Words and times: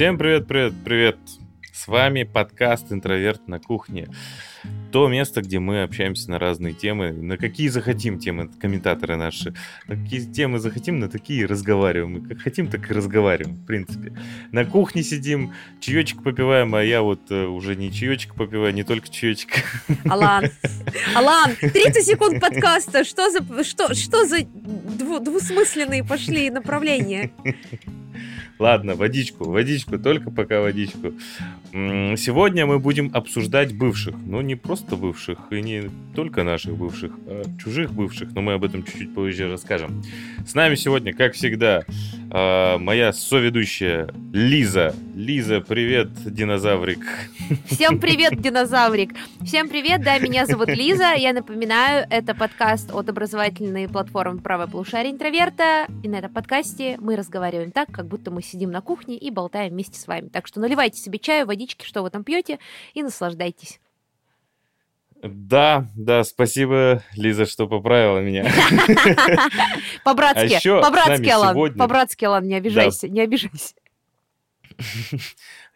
Всем 0.00 0.16
привет, 0.16 0.46
привет, 0.48 0.72
привет. 0.82 1.18
С 1.74 1.86
вами 1.86 2.22
подкаст 2.22 2.90
«Интроверт 2.90 3.48
на 3.48 3.60
кухне». 3.60 4.08
То 4.92 5.08
место, 5.08 5.42
где 5.42 5.58
мы 5.58 5.82
общаемся 5.82 6.30
на 6.30 6.38
разные 6.38 6.72
темы, 6.72 7.12
на 7.12 7.36
какие 7.36 7.68
захотим 7.68 8.18
темы, 8.18 8.48
комментаторы 8.48 9.16
наши. 9.16 9.52
На 9.88 9.96
какие 9.96 10.20
темы 10.20 10.58
захотим, 10.58 11.00
на 11.00 11.10
такие 11.10 11.44
разговариваем. 11.44 12.12
Мы 12.12 12.26
как 12.26 12.40
хотим, 12.40 12.68
так 12.68 12.90
и 12.90 12.94
разговариваем, 12.94 13.56
в 13.56 13.66
принципе. 13.66 14.16
На 14.52 14.64
кухне 14.64 15.02
сидим, 15.02 15.52
чаечек 15.80 16.22
попиваем, 16.22 16.74
а 16.74 16.82
я 16.82 17.02
вот 17.02 17.30
э, 17.30 17.44
уже 17.44 17.76
не 17.76 17.92
чаечек 17.92 18.34
попиваю, 18.34 18.72
не 18.72 18.84
только 18.84 19.10
чаечек. 19.10 19.50
Алан, 20.08 20.46
Алан, 21.14 21.56
30 21.56 22.06
секунд 22.06 22.40
подкаста. 22.40 23.04
Что 23.04 23.30
за, 23.30 23.64
что, 23.64 23.92
что 23.94 24.24
за 24.24 24.38
дву- 24.38 25.20
двусмысленные 25.20 26.02
пошли 26.02 26.48
направления? 26.48 27.32
Ладно, 28.60 28.94
водичку, 28.94 29.44
водичку, 29.44 29.98
только 29.98 30.30
пока 30.30 30.60
водичку. 30.60 31.14
Сегодня 31.72 32.66
мы 32.66 32.78
будем 32.78 33.10
обсуждать 33.14 33.74
бывших. 33.74 34.14
Ну, 34.26 34.42
не 34.42 34.54
просто 34.54 34.96
бывших, 34.96 35.38
и 35.50 35.62
не 35.62 35.90
только 36.14 36.42
наших 36.42 36.76
бывших, 36.76 37.12
а 37.26 37.42
чужих 37.58 37.90
бывших, 37.90 38.34
но 38.34 38.42
мы 38.42 38.52
об 38.52 38.64
этом 38.64 38.84
чуть-чуть 38.84 39.14
позже 39.14 39.50
расскажем. 39.50 40.02
С 40.46 40.54
нами 40.54 40.74
сегодня, 40.74 41.14
как 41.14 41.32
всегда, 41.32 41.84
а, 42.30 42.76
моя 42.76 43.14
соведущая 43.14 44.12
Лиза. 44.34 44.94
Лиза, 45.20 45.60
привет, 45.60 46.08
динозаврик. 46.24 47.04
Всем 47.66 48.00
привет, 48.00 48.40
динозаврик. 48.40 49.12
Всем 49.44 49.68
привет, 49.68 50.00
да, 50.02 50.18
меня 50.18 50.46
зовут 50.46 50.68
Лиза. 50.68 51.12
Я 51.12 51.34
напоминаю, 51.34 52.06
это 52.08 52.34
подкаст 52.34 52.90
от 52.90 53.06
образовательной 53.10 53.86
платформы 53.86 54.40
«Правое 54.40 54.66
полушарие 54.66 55.12
интроверта». 55.12 55.88
И 56.02 56.08
на 56.08 56.16
этом 56.16 56.32
подкасте 56.32 56.96
мы 56.98 57.16
разговариваем 57.16 57.70
так, 57.70 57.90
как 57.92 58.06
будто 58.06 58.30
мы 58.30 58.40
сидим 58.40 58.70
на 58.70 58.80
кухне 58.80 59.18
и 59.18 59.30
болтаем 59.30 59.72
вместе 59.72 60.00
с 60.00 60.06
вами. 60.06 60.28
Так 60.28 60.46
что 60.46 60.58
наливайте 60.58 60.98
себе 60.98 61.18
чаю, 61.18 61.46
водички, 61.46 61.84
что 61.84 62.00
вы 62.02 62.08
там 62.08 62.24
пьете, 62.24 62.58
и 62.94 63.02
наслаждайтесь. 63.02 63.78
Да, 65.22 65.84
да, 65.96 66.24
спасибо, 66.24 67.02
Лиза, 67.14 67.44
что 67.44 67.66
поправила 67.66 68.20
меня. 68.20 68.44
По-братски, 70.02 70.66
А 70.66 70.80
по-братски, 70.80 71.28
Алан, 71.28 71.74
по-братски, 71.74 72.24
Алан, 72.24 72.48
не 72.48 72.54
обижайся, 72.54 73.06
не 73.06 73.20
обижайся. 73.20 73.74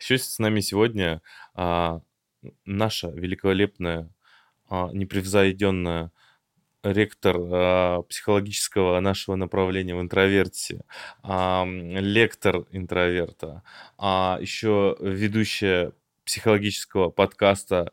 Еще 0.00 0.19
с 0.19 0.38
нами 0.38 0.60
сегодня 0.60 1.20
а, 1.55 2.00
наша 2.64 3.08
великолепная, 3.08 4.10
а, 4.69 4.91
непревзойденная 4.92 6.10
ректор 6.83 7.36
а, 7.38 8.02
психологического 8.02 8.98
нашего 9.00 9.36
направления 9.36 9.94
в 9.94 10.00
интроверсии, 10.00 10.80
а, 11.22 11.64
лектор 11.66 12.66
интроверта, 12.72 13.62
а 13.98 14.38
еще 14.41 14.97
ведущая 15.00 15.92
психологического 16.25 17.10
подкаста 17.10 17.92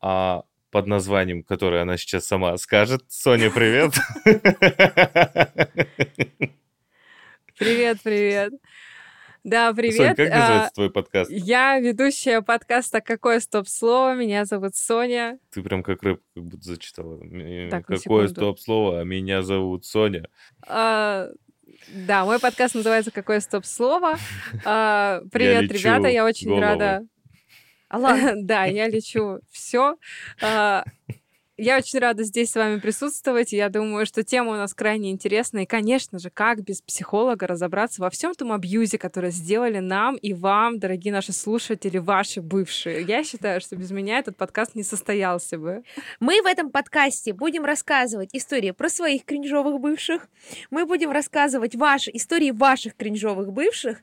а, 0.00 0.44
под 0.70 0.86
названием, 0.86 1.42
которое 1.42 1.82
она 1.82 1.96
сейчас 1.96 2.26
сама 2.26 2.56
скажет. 2.58 3.04
Соня, 3.08 3.50
привет! 3.50 3.94
Привет, 7.58 7.98
привет. 8.02 8.52
Да, 9.44 9.70
Соня, 9.70 9.74
привет. 9.74 10.16
как 10.16 10.30
А, 10.32 10.38
называется 10.38 10.74
твой 10.74 10.90
подкаст? 10.90 11.30
Я 11.32 11.78
ведущая 11.80 12.42
подкаста 12.42 13.00
«Какое 13.00 13.40
стоп-слово?». 13.40 14.14
Меня 14.14 14.44
зовут 14.44 14.76
Соня. 14.76 15.38
Ты 15.50 15.62
прям 15.64 15.82
как 15.82 16.00
рэп 16.04 16.20
как 16.34 16.44
будто 16.44 16.62
зачитала. 16.62 17.18
Так, 17.68 17.84
Какое 17.86 18.28
стоп-слово? 18.28 19.00
А 19.00 19.04
меня 19.04 19.42
зовут 19.42 19.84
Соня. 19.84 20.28
А, 20.68 21.28
Да, 21.92 22.24
мой 22.24 22.38
подкаст 22.38 22.76
называется 22.76 23.10
«Какое 23.10 23.40
стоп-слово?». 23.40 24.16
А, 24.64 25.22
Привет, 25.32 25.62
лечу 25.62 25.74
ребята, 25.88 26.06
я 26.08 26.24
очень 26.24 26.46
головой. 26.46 26.64
рада. 26.64 27.06
Алан, 27.88 28.46
Да, 28.46 28.64
я 28.66 28.86
лечу. 28.88 29.40
Все. 29.50 29.96
Я 31.62 31.76
очень 31.76 32.00
рада 32.00 32.24
здесь 32.24 32.50
с 32.50 32.56
вами 32.56 32.80
присутствовать. 32.80 33.52
Я 33.52 33.68
думаю, 33.68 34.04
что 34.04 34.24
тема 34.24 34.50
у 34.50 34.54
нас 34.54 34.74
крайне 34.74 35.12
интересная. 35.12 35.62
И, 35.62 35.66
конечно 35.66 36.18
же, 36.18 36.28
как 36.28 36.64
без 36.64 36.82
психолога 36.82 37.46
разобраться 37.46 38.02
во 38.02 38.10
всем 38.10 38.34
том 38.34 38.50
абьюзе, 38.50 38.98
который 38.98 39.30
сделали 39.30 39.78
нам 39.78 40.16
и 40.16 40.34
вам, 40.34 40.80
дорогие 40.80 41.12
наши 41.12 41.32
слушатели, 41.32 41.98
ваши 41.98 42.42
бывшие. 42.42 43.02
Я 43.02 43.22
считаю, 43.22 43.60
что 43.60 43.76
без 43.76 43.92
меня 43.92 44.18
этот 44.18 44.36
подкаст 44.36 44.74
не 44.74 44.82
состоялся 44.82 45.56
бы. 45.56 45.84
Мы 46.18 46.42
в 46.42 46.46
этом 46.46 46.68
подкасте 46.68 47.32
будем 47.32 47.64
рассказывать 47.64 48.30
истории 48.32 48.72
про 48.72 48.88
своих 48.88 49.24
кринжовых 49.24 49.78
бывших. 49.80 50.26
Мы 50.70 50.84
будем 50.84 51.12
рассказывать 51.12 51.76
ваши 51.76 52.10
истории 52.12 52.50
ваших 52.50 52.96
кринжовых 52.96 53.52
бывших, 53.52 53.98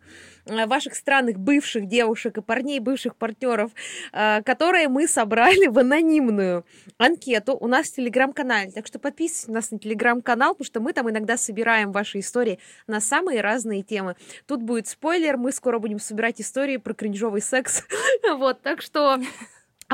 ваших 0.68 0.96
странных 0.96 1.38
бывших 1.40 1.88
девушек 1.88 2.38
и 2.38 2.42
парней, 2.42 2.80
бывших 2.80 3.16
партнеров, 3.16 3.72
э, 4.12 4.42
которые 4.44 4.88
мы 4.88 5.08
собрали 5.08 5.68
в 5.68 5.78
анонимную 5.80 6.66
анкету 6.98 7.56
у 7.60 7.68
нас 7.68 7.88
в 7.88 7.96
телеграм-канале. 7.96 8.72
Так 8.72 8.88
что 8.88 9.00
подписывайтесь 9.00 9.48
на 9.48 9.54
нас 9.56 9.72
на 9.72 9.80
телеграм-канал, 9.80 10.54
потому 10.54 10.66
что 10.66 10.80
мы 10.80 10.94
там 10.94 11.10
иногда 11.10 11.38
собираем 11.38 11.92
ваши 11.92 12.20
истории 12.20 12.60
на 12.88 13.00
самые 13.00 13.42
разные 13.42 13.84
темы. 13.84 14.16
Тут 14.46 14.62
будет 14.62 14.88
спойлер, 14.88 15.38
мы 15.38 15.52
скоро 15.52 15.80
будем 15.80 16.00
собирать 16.00 16.42
истории 16.42 16.78
про 16.78 16.94
кринжовый 16.94 17.42
секс. 17.42 17.84
Вот, 18.40 18.62
так 18.62 18.82
что 18.82 19.18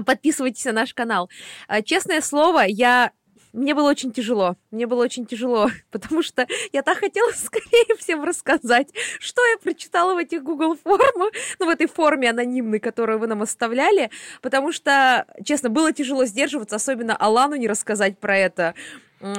подписывайтесь 0.06 0.66
на 0.66 0.74
наш 0.74 0.94
канал. 0.94 1.30
А, 1.68 1.82
Честное 1.82 2.22
слово, 2.22 2.66
я 2.68 3.12
мне 3.56 3.74
было 3.74 3.90
очень 3.90 4.12
тяжело. 4.12 4.58
Мне 4.72 4.86
было 4.86 5.04
очень 5.04 5.26
тяжело, 5.26 5.70
потому 5.92 6.22
что 6.22 6.46
я 6.74 6.82
так 6.82 6.98
хотела 6.98 7.32
скорее 7.36 7.96
всем 7.98 8.24
рассказать, 8.24 8.90
что 9.20 9.42
я 9.46 9.58
прочитала 9.58 10.14
в 10.14 10.18
этих 10.18 10.44
Google 10.44 10.76
формах, 10.76 11.32
ну, 11.60 11.66
в 11.66 11.70
этой 11.70 11.88
форме 11.88 12.30
анонимной, 12.30 12.80
которую 12.80 13.20
вы 13.20 13.28
нам 13.28 13.42
оставляли, 13.42 14.10
потому 14.42 14.72
что, 14.72 15.26
честно, 15.44 15.70
было 15.70 15.92
тяжело 15.94 16.26
сдерживаться, 16.26 16.76
особенно 16.76 17.16
Алану 17.16 17.56
не 17.56 17.68
рассказать 17.68 18.20
про 18.20 18.38
это. 18.38 18.76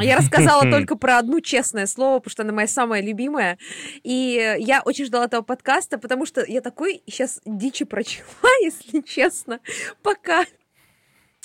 Я 0.01 0.17
рассказала 0.17 0.63
только 0.71 0.97
про 0.97 1.19
одну 1.19 1.41
честное 1.41 1.87
слово, 1.87 2.19
потому 2.19 2.31
что 2.31 2.43
она 2.43 2.53
моя 2.53 2.67
самая 2.67 3.03
любимая. 3.03 3.59
И 4.03 4.57
я 4.59 4.81
очень 4.85 5.05
ждала 5.05 5.27
этого 5.27 5.43
подкаста, 5.43 5.99
потому 5.99 6.27
что 6.27 6.45
я 6.45 6.61
такой 6.61 7.03
сейчас 7.07 7.41
дичи 7.45 7.85
прочла, 7.85 8.51
если 8.63 9.01
честно, 9.03 9.61
пока 10.03 10.45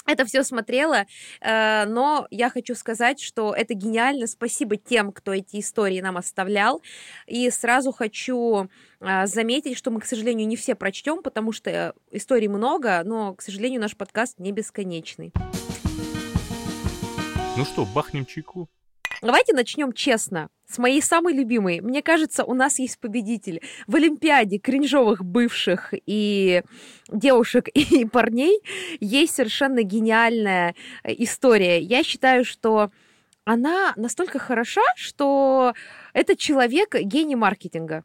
это 0.05 0.25
все 0.25 0.43
смотрела, 0.43 1.05
э, 1.41 1.85
но 1.85 2.27
я 2.31 2.49
хочу 2.49 2.75
сказать, 2.75 3.21
что 3.21 3.53
это 3.53 3.73
гениально. 3.73 4.27
Спасибо 4.27 4.77
тем, 4.77 5.11
кто 5.11 5.33
эти 5.33 5.59
истории 5.59 6.01
нам 6.01 6.17
оставлял. 6.17 6.81
И 7.27 7.49
сразу 7.49 7.91
хочу 7.91 8.69
э, 8.99 9.25
заметить, 9.27 9.77
что 9.77 9.91
мы, 9.91 10.01
к 10.01 10.05
сожалению, 10.05 10.47
не 10.47 10.55
все 10.55 10.75
прочтем, 10.75 11.21
потому 11.21 11.51
что 11.51 11.93
историй 12.11 12.47
много, 12.47 13.01
но, 13.05 13.33
к 13.35 13.41
сожалению, 13.41 13.81
наш 13.81 13.95
подкаст 13.95 14.39
не 14.39 14.51
бесконечный. 14.51 15.31
Ну 17.57 17.65
что, 17.65 17.85
бахнем 17.85 18.25
чайку? 18.25 18.69
Давайте 19.21 19.53
начнем 19.53 19.93
честно. 19.93 20.49
С 20.67 20.79
моей 20.79 20.99
самой 20.99 21.35
любимой. 21.35 21.79
Мне 21.79 22.01
кажется, 22.01 22.43
у 22.43 22.55
нас 22.55 22.79
есть 22.79 22.99
победитель. 22.99 23.61
В 23.85 23.95
Олимпиаде 23.95 24.57
кринжовых 24.57 25.23
бывших 25.23 25.93
и 26.07 26.63
девушек 27.07 27.67
и 27.73 28.05
парней 28.05 28.61
есть 28.99 29.35
совершенно 29.35 29.83
гениальная 29.83 30.73
э, 31.03 31.13
история. 31.19 31.79
Я 31.81 32.03
считаю, 32.03 32.43
что 32.43 32.89
она 33.45 33.93
настолько 33.95 34.39
хороша, 34.39 34.81
что 34.95 35.73
этот 36.13 36.39
человек 36.39 36.95
гений 36.95 37.35
маркетинга. 37.35 38.03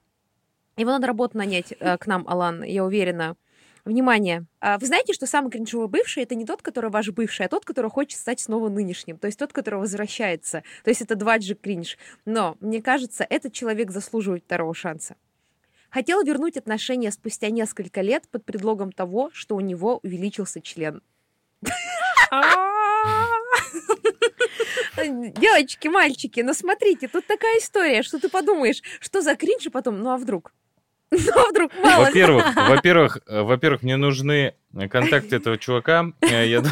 Его 0.76 0.90
надо 0.90 1.06
работу 1.06 1.38
нанять 1.38 1.72
э, 1.78 1.96
к 1.96 2.06
нам, 2.06 2.28
Алан, 2.28 2.62
я 2.62 2.84
уверена. 2.84 3.36
Внимание! 3.86 4.46
А 4.58 4.78
Вы 4.78 4.86
знаете, 4.86 5.12
что 5.12 5.26
самый 5.26 5.48
кринжовый 5.48 5.86
бывший 5.86 6.24
это 6.24 6.34
не 6.34 6.44
тот, 6.44 6.60
который 6.60 6.90
ваш 6.90 7.10
бывший, 7.10 7.46
а 7.46 7.48
тот, 7.48 7.64
который 7.64 7.88
хочет 7.88 8.18
стать 8.18 8.40
снова 8.40 8.68
нынешним. 8.68 9.16
То 9.16 9.28
есть 9.28 9.38
тот, 9.38 9.52
который 9.52 9.78
возвращается. 9.78 10.64
То 10.82 10.90
есть 10.90 11.02
это 11.02 11.14
два 11.14 11.38
g 11.38 11.54
кринж. 11.54 11.96
Но, 12.24 12.56
мне 12.58 12.82
кажется, 12.82 13.24
этот 13.30 13.52
человек 13.52 13.92
заслуживает 13.92 14.42
второго 14.42 14.74
шанса. 14.74 15.14
Хотел 15.88 16.24
вернуть 16.24 16.56
отношения 16.56 17.12
спустя 17.12 17.48
несколько 17.50 18.00
лет 18.00 18.28
под 18.28 18.44
предлогом 18.44 18.90
того, 18.90 19.30
что 19.32 19.54
у 19.54 19.60
него 19.60 20.00
увеличился 20.02 20.60
член. 20.60 21.00
Девочки, 24.96 25.86
мальчики, 25.86 26.40
ну 26.40 26.54
смотрите, 26.54 27.06
тут 27.06 27.24
такая 27.26 27.60
история, 27.60 28.02
что 28.02 28.18
ты 28.18 28.28
подумаешь, 28.28 28.82
что 28.98 29.22
за 29.22 29.36
кринж, 29.36 29.66
и 29.66 29.70
потом, 29.70 30.00
ну 30.00 30.10
а 30.10 30.16
вдруг? 30.16 30.52
Ну 31.10 31.50
вдруг, 31.50 31.72
мало. 31.82 32.04
Во-первых, 32.04 32.56
во-первых, 32.56 33.18
э, 33.26 33.42
во-первых, 33.42 33.82
мне 33.82 33.96
нужны 33.96 34.54
контакты 34.90 35.36
этого 35.36 35.56
чувака. 35.56 36.06
Э, 36.20 36.46
я 36.46 36.62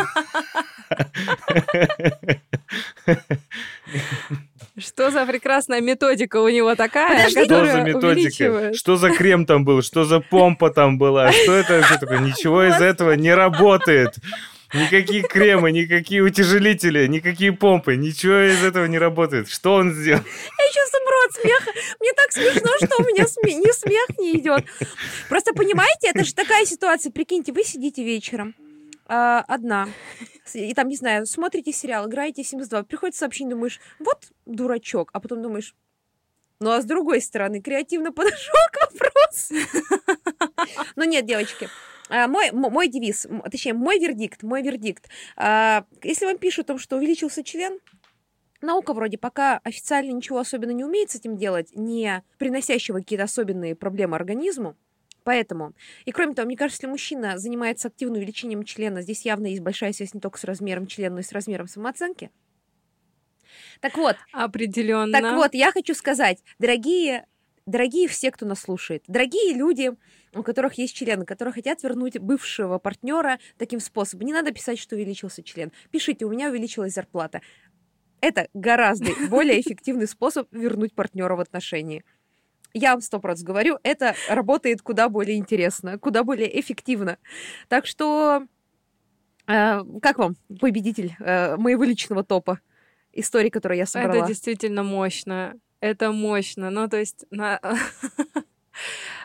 Что 4.77 5.11
за 5.11 5.25
прекрасная 5.25 5.81
методика 5.81 6.39
у 6.39 6.49
него 6.49 6.75
такая, 6.75 7.29
Подожди. 7.29 7.45
Что 7.45 7.65
за 7.67 7.81
методика? 7.83 8.75
Что 8.75 8.97
за 8.97 9.11
крем 9.11 9.47
там 9.47 9.65
был? 9.65 9.83
Что 9.83 10.05
за 10.05 10.19
помпа 10.19 10.71
там 10.71 10.99
была? 10.99 11.31
Что 11.31 11.55
это 11.55 11.75
вообще 11.75 11.99
такое? 11.99 12.19
Ничего 12.19 12.65
из 12.65 12.81
этого 12.81 13.13
не 13.13 13.33
работает. 13.33 14.17
Никакие 14.75 15.23
кремы, 15.23 15.71
никакие 15.73 16.23
утяжелители, 16.23 17.07
никакие 17.07 17.53
помпы, 17.53 17.97
ничего 17.97 18.41
из 18.41 18.63
этого 18.63 18.87
не 18.87 18.99
работает. 18.99 19.49
Что 19.49 19.75
он 19.75 19.93
сделал? 19.93 20.21
Я 20.21 20.69
сейчас 20.69 20.91
умру 21.01 21.17
от 21.27 21.33
смеха. 21.35 21.71
Мне 22.01 22.13
так 22.13 22.33
смешно, 22.33 22.71
что 22.79 23.03
у 23.03 23.07
меня 23.07 23.27
сме... 23.27 23.55
ни 23.55 23.73
смех 23.73 24.19
не 24.19 24.39
идет. 24.39 24.65
Просто 25.29 25.53
понимаете, 25.55 26.09
это 26.09 26.25
же 26.25 26.35
такая 26.35 26.65
ситуация. 26.65 27.13
Прикиньте, 27.13 27.53
вы 27.53 27.63
сидите 27.63 28.03
вечером, 28.05 28.55
а, 29.07 29.41
одна, 29.47 29.89
и 30.55 30.73
там, 30.75 30.89
не 30.89 30.97
знаю, 30.97 31.27
смотрите 31.27 31.73
сериал, 31.73 32.09
играете 32.09 32.43
Sims 32.43 32.69
2, 32.69 32.85
приходит 32.85 33.15
сообщение, 33.15 33.55
думаешь, 33.55 33.81
вот 33.99 34.29
дурачок, 34.47 35.11
а 35.13 35.21
потом 35.21 35.43
думаешь, 35.43 35.75
ну 36.61 36.71
а 36.71 36.81
с 36.81 36.85
другой 36.85 37.21
стороны, 37.21 37.61
креативно 37.61 38.13
подошел 38.13 38.55
к 38.73 38.93
вопросу. 38.93 39.55
Ну 40.97 41.05
нет, 41.05 41.27
девочки, 41.27 41.69
мой, 42.11 42.51
мой 42.53 42.89
девиз, 42.89 43.27
точнее, 43.51 43.73
мой 43.75 43.99
вердикт, 43.99 44.43
мой 44.43 44.63
вердикт. 44.63 45.09
А, 45.37 45.85
если 46.03 46.27
вам 46.27 46.39
пишут 46.39 46.67
о 46.67 46.69
том, 46.69 46.79
что 46.79 46.97
увеличился 46.97 47.43
член, 47.43 47.79
наука 48.61 48.93
вроде 48.93 49.19
пока 49.19 49.61
официально 49.65 50.11
ничего 50.11 50.39
особенно 50.39 50.71
не 50.71 50.85
умеет 50.85 51.11
с 51.11 51.17
этим 51.17 51.37
делать, 51.37 51.71
не 51.75 52.23
приносящего 52.39 52.99
какие-то 52.99 53.25
особенные 53.25 53.75
проблемы 53.75 54.17
организму. 54.17 54.77
Поэтому, 55.23 55.73
и 56.05 56.13
кроме 56.13 56.35
того, 56.35 56.47
мне 56.47 56.57
кажется, 56.57 56.83
если 56.83 56.91
мужчина 56.91 57.39
занимается 57.39 57.89
активным 57.89 58.19
увеличением 58.19 58.63
члена, 58.65 59.01
здесь 59.01 59.25
явно 59.25 59.47
есть 59.47 59.63
большая 59.63 59.93
связь 59.95 60.13
не 60.13 60.21
только 60.21 60.39
с 60.39 60.45
размером 60.45 60.87
члена, 60.87 61.15
но 61.15 61.21
и 61.21 61.25
с 61.25 61.33
размером 61.33 61.67
самооценки. 61.67 62.31
Так 63.81 63.97
вот. 63.97 64.17
Определенно. 64.33 65.13
Так 65.13 65.35
вот, 65.35 65.55
я 65.55 65.73
хочу 65.73 65.95
сказать, 65.95 66.43
дорогие, 66.59 67.27
дорогие 67.67 68.09
все, 68.09 68.31
кто 68.31 68.47
нас 68.47 68.61
слушает, 68.61 69.05
дорогие 69.07 69.55
люди, 69.55 69.93
у 70.35 70.43
которых 70.43 70.75
есть 70.75 70.95
члены, 70.95 71.25
которые 71.25 71.53
хотят 71.53 71.83
вернуть 71.83 72.19
бывшего 72.19 72.79
партнера 72.79 73.39
таким 73.59 73.81
способом. 73.81 74.27
Не 74.27 74.33
надо 74.33 74.53
писать, 74.53 74.79
что 74.79 74.97
увеличился 74.97 75.43
член. 75.43 75.73
Пишите, 75.91 76.25
у 76.25 76.31
меня 76.31 76.51
увеличилась 76.51 76.95
зарплата. 76.95 77.41
Это 78.21 78.49
гораздо 78.55 79.11
более 79.29 79.61
эффективный 79.61 80.07
способ 80.09 80.49
вернуть 80.53 80.95
партнера 80.95 81.37
в 81.37 81.41
отношении 81.41 82.05
я 82.75 82.91
вам 82.91 83.01
сто 83.01 83.21
процентов 83.21 83.47
говорю, 83.47 83.79
это 83.85 84.15
работает 84.29 84.83
куда 84.83 85.09
более 85.09 85.39
интересно, 85.39 85.99
куда 85.99 86.25
более 86.25 86.61
эффективно. 86.61 87.19
Так 87.69 87.87
что, 87.87 88.47
э, 89.47 89.81
как 90.03 90.19
вам 90.19 90.35
победитель 90.61 91.17
э, 91.21 91.57
моего 91.57 91.85
личного 91.85 92.25
топа? 92.25 92.61
Истории, 93.13 93.49
которые 93.49 93.79
я 93.79 93.87
собрала. 93.87 94.17
Это 94.17 94.27
действительно 94.27 94.83
мощно. 94.83 95.55
Это 95.85 96.13
мощно. 96.13 96.71
Ну, 96.71 96.89
то 96.89 96.97
есть, 96.97 97.27
на... 97.31 97.61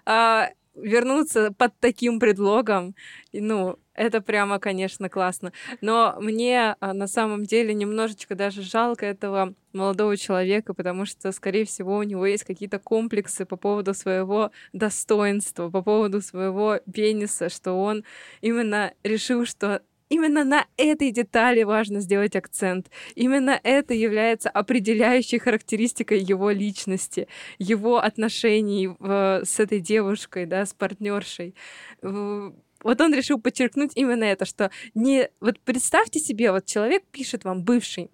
А, 0.05 0.49
вернуться 0.75 1.51
под 1.57 1.73
таким 1.79 2.19
предлогом, 2.19 2.95
ну, 3.33 3.79
это 3.93 4.21
прямо, 4.21 4.59
конечно, 4.59 5.09
классно. 5.09 5.53
Но 5.81 6.15
мне 6.19 6.75
а, 6.79 6.93
на 6.93 7.07
самом 7.07 7.45
деле 7.45 7.73
немножечко 7.73 8.35
даже 8.35 8.61
жалко 8.61 9.05
этого 9.05 9.53
молодого 9.73 10.17
человека, 10.17 10.73
потому 10.73 11.05
что, 11.05 11.31
скорее 11.31 11.65
всего, 11.65 11.97
у 11.97 12.03
него 12.03 12.25
есть 12.25 12.43
какие-то 12.43 12.79
комплексы 12.79 13.45
по 13.45 13.55
поводу 13.55 13.93
своего 13.93 14.51
достоинства, 14.73 15.69
по 15.69 15.81
поводу 15.81 16.21
своего 16.21 16.79
пениса, 16.93 17.49
что 17.49 17.73
он 17.73 18.03
именно 18.41 18.93
решил, 19.03 19.45
что 19.45 19.81
Именно 20.09 20.43
на 20.43 20.65
этой 20.75 21.11
детали 21.11 21.63
важно 21.63 22.01
сделать 22.01 22.35
акцент. 22.35 22.89
Именно 23.15 23.59
это 23.63 23.93
является 23.93 24.49
определяющей 24.49 25.37
характеристикой 25.37 26.19
его 26.19 26.49
личности, 26.49 27.27
его 27.59 27.99
отношений 27.99 28.87
в, 28.87 29.41
с 29.43 29.59
этой 29.59 29.79
девушкой, 29.79 30.47
да, 30.47 30.65
с 30.65 30.73
партнершей. 30.73 31.55
Вот 32.01 33.01
он 33.01 33.13
решил 33.13 33.39
подчеркнуть 33.39 33.91
именно 33.95 34.23
это, 34.23 34.45
что 34.45 34.71
не... 34.95 35.29
Вот 35.41 35.59
представьте 35.59 36.19
себе, 36.19 36.51
вот 36.51 36.65
человек 36.65 37.03
пишет 37.11 37.43
вам, 37.43 37.63
бывший, 37.63 38.09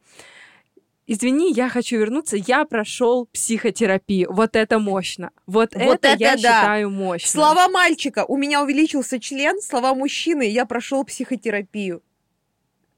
извини, 1.07 1.51
я 1.51 1.69
хочу 1.69 1.97
вернуться, 1.97 2.37
я 2.37 2.65
прошел 2.65 3.27
психотерапию. 3.33 4.31
Вот 4.31 4.55
это 4.55 4.79
мощно. 4.79 5.31
Вот, 5.45 5.73
вот 5.73 6.05
это, 6.05 6.07
это 6.09 6.23
я 6.23 6.35
да. 6.35 6.37
считаю 6.37 6.89
мощно. 6.89 7.29
Слова 7.29 7.67
мальчика, 7.67 8.25
у 8.25 8.37
меня 8.37 8.63
увеличился 8.63 9.19
член, 9.19 9.61
слова 9.61 9.93
мужчины, 9.93 10.49
я 10.49 10.65
прошел 10.65 11.03
психотерапию. 11.03 12.01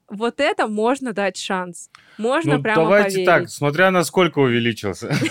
Вот 0.08 0.40
это 0.40 0.68
можно 0.68 1.12
дать 1.12 1.36
шанс. 1.36 1.90
Можно 2.16 2.56
ну, 2.56 2.62
прямо 2.62 2.82
давайте 2.82 3.08
поверить. 3.08 3.26
так, 3.26 3.50
смотря 3.50 3.90
на 3.90 4.04
сколько 4.04 4.38
увеличился. 4.38 5.14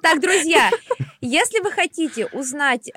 Так, 0.00 0.20
друзья, 0.20 0.70
если 1.20 1.60
вы 1.60 1.70
хотите 1.70 2.26
узнать 2.26 2.88
э, 2.88 2.90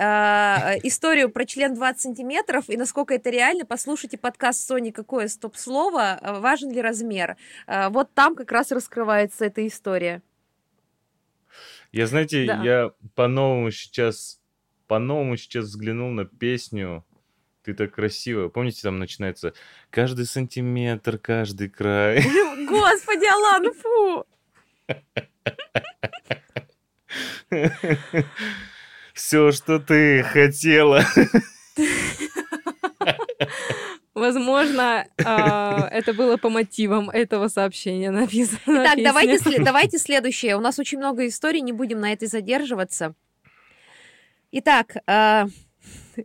историю 0.83 1.29
про 1.29 1.45
член 1.45 1.73
20 1.73 2.01
сантиметров 2.01 2.65
и 2.68 2.77
насколько 2.77 3.13
это 3.13 3.29
реально, 3.29 3.65
послушайте 3.65 4.18
подкаст 4.18 4.68
Сони 4.68 4.91
«Какое 4.91 5.27
стоп-слово? 5.27 6.19
Важен 6.21 6.71
ли 6.71 6.81
размер?» 6.81 7.38
э, 7.68 7.89
Вот 7.89 8.13
там 8.13 8.35
как 8.35 8.51
раз 8.51 8.71
раскрывается 8.71 9.45
эта 9.45 9.65
история. 9.65 10.21
Я, 11.91 12.07
знаете, 12.07 12.45
да. 12.45 12.63
я 12.63 12.91
по-новому 13.15 13.71
сейчас, 13.71 14.39
по-новому 14.88 15.35
сейчас 15.35 15.65
взглянул 15.65 16.09
на 16.12 16.25
песню 16.25 17.03
ты 17.63 17.73
так 17.73 17.94
красиво. 17.94 18.50
Помните, 18.50 18.81
там 18.81 19.00
начинается 19.00 19.53
каждый 19.89 20.25
сантиметр, 20.25 21.18
каждый 21.18 21.69
край. 21.69 22.23
Господи, 22.68 23.25
Алан, 23.31 23.73
фу! 23.73 24.25
Все, 29.13 29.52
что 29.52 29.80
ты 29.80 30.24
хотела. 30.24 31.04
Возможно, 34.13 35.08
э, 35.18 35.24
это 35.24 36.13
было 36.13 36.38
по 36.38 36.50
мотивам 36.50 37.10
этого 37.10 37.48
сообщения 37.48 38.12
написано. 38.12 38.84
Так, 38.84 39.02
давайте, 39.02 39.63
давайте 39.63 39.98
следующее. 39.98 40.58
У 40.58 40.60
нас 40.60 40.78
очень 40.80 40.98
много 40.98 41.25
историй, 41.28 41.62
не 41.62 41.72
будем 41.72 42.00
на 42.00 42.12
этой 42.12 42.28
задерживаться. 42.28 43.16
Итак, 44.52 44.98
э, 45.07 45.46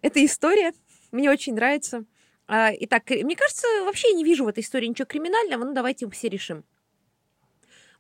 эта 0.02 0.24
история 0.24 0.72
мне 1.12 1.30
очень 1.30 1.54
нравится. 1.54 2.04
Э, 2.48 2.70
итак, 2.80 3.08
мне 3.08 3.36
кажется, 3.36 3.66
вообще 3.84 4.10
я 4.10 4.14
не 4.14 4.24
вижу 4.24 4.44
в 4.44 4.48
этой 4.48 4.64
истории 4.64 4.86
ничего 4.86 5.06
криминального, 5.06 5.64
но 5.64 5.72
давайте 5.72 6.10
все 6.10 6.28
решим. 6.28 6.64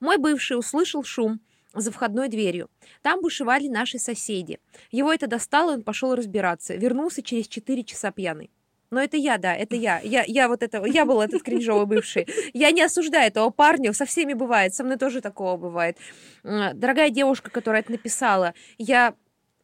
Мой 0.00 0.18
бывший 0.18 0.58
услышал 0.58 1.04
шум, 1.04 1.40
за 1.80 1.90
входной 1.92 2.28
дверью. 2.28 2.68
Там 3.02 3.20
бушевали 3.20 3.68
наши 3.68 3.98
соседи. 3.98 4.58
Его 4.90 5.12
это 5.12 5.26
достало, 5.26 5.72
он 5.72 5.82
пошел 5.82 6.14
разбираться. 6.14 6.74
Вернулся 6.74 7.22
через 7.22 7.48
4 7.48 7.84
часа 7.84 8.10
пьяный. 8.10 8.50
Но 8.90 9.02
это 9.02 9.16
я, 9.16 9.36
да, 9.38 9.54
это 9.54 9.74
я. 9.74 10.00
Я, 10.00 10.24
я 10.26 10.48
вот 10.48 10.62
это, 10.62 10.84
я 10.86 11.04
был 11.04 11.20
этот 11.20 11.42
кринжовый 11.42 11.86
бывший. 11.86 12.26
Я 12.52 12.70
не 12.70 12.82
осуждаю 12.82 13.26
этого 13.26 13.50
парня, 13.50 13.92
со 13.92 14.04
всеми 14.06 14.32
бывает, 14.32 14.74
со 14.74 14.84
мной 14.84 14.96
тоже 14.96 15.20
такого 15.20 15.56
бывает. 15.56 15.96
Дорогая 16.42 17.10
девушка, 17.10 17.50
которая 17.50 17.82
это 17.82 17.92
написала, 17.92 18.54
я 18.78 19.14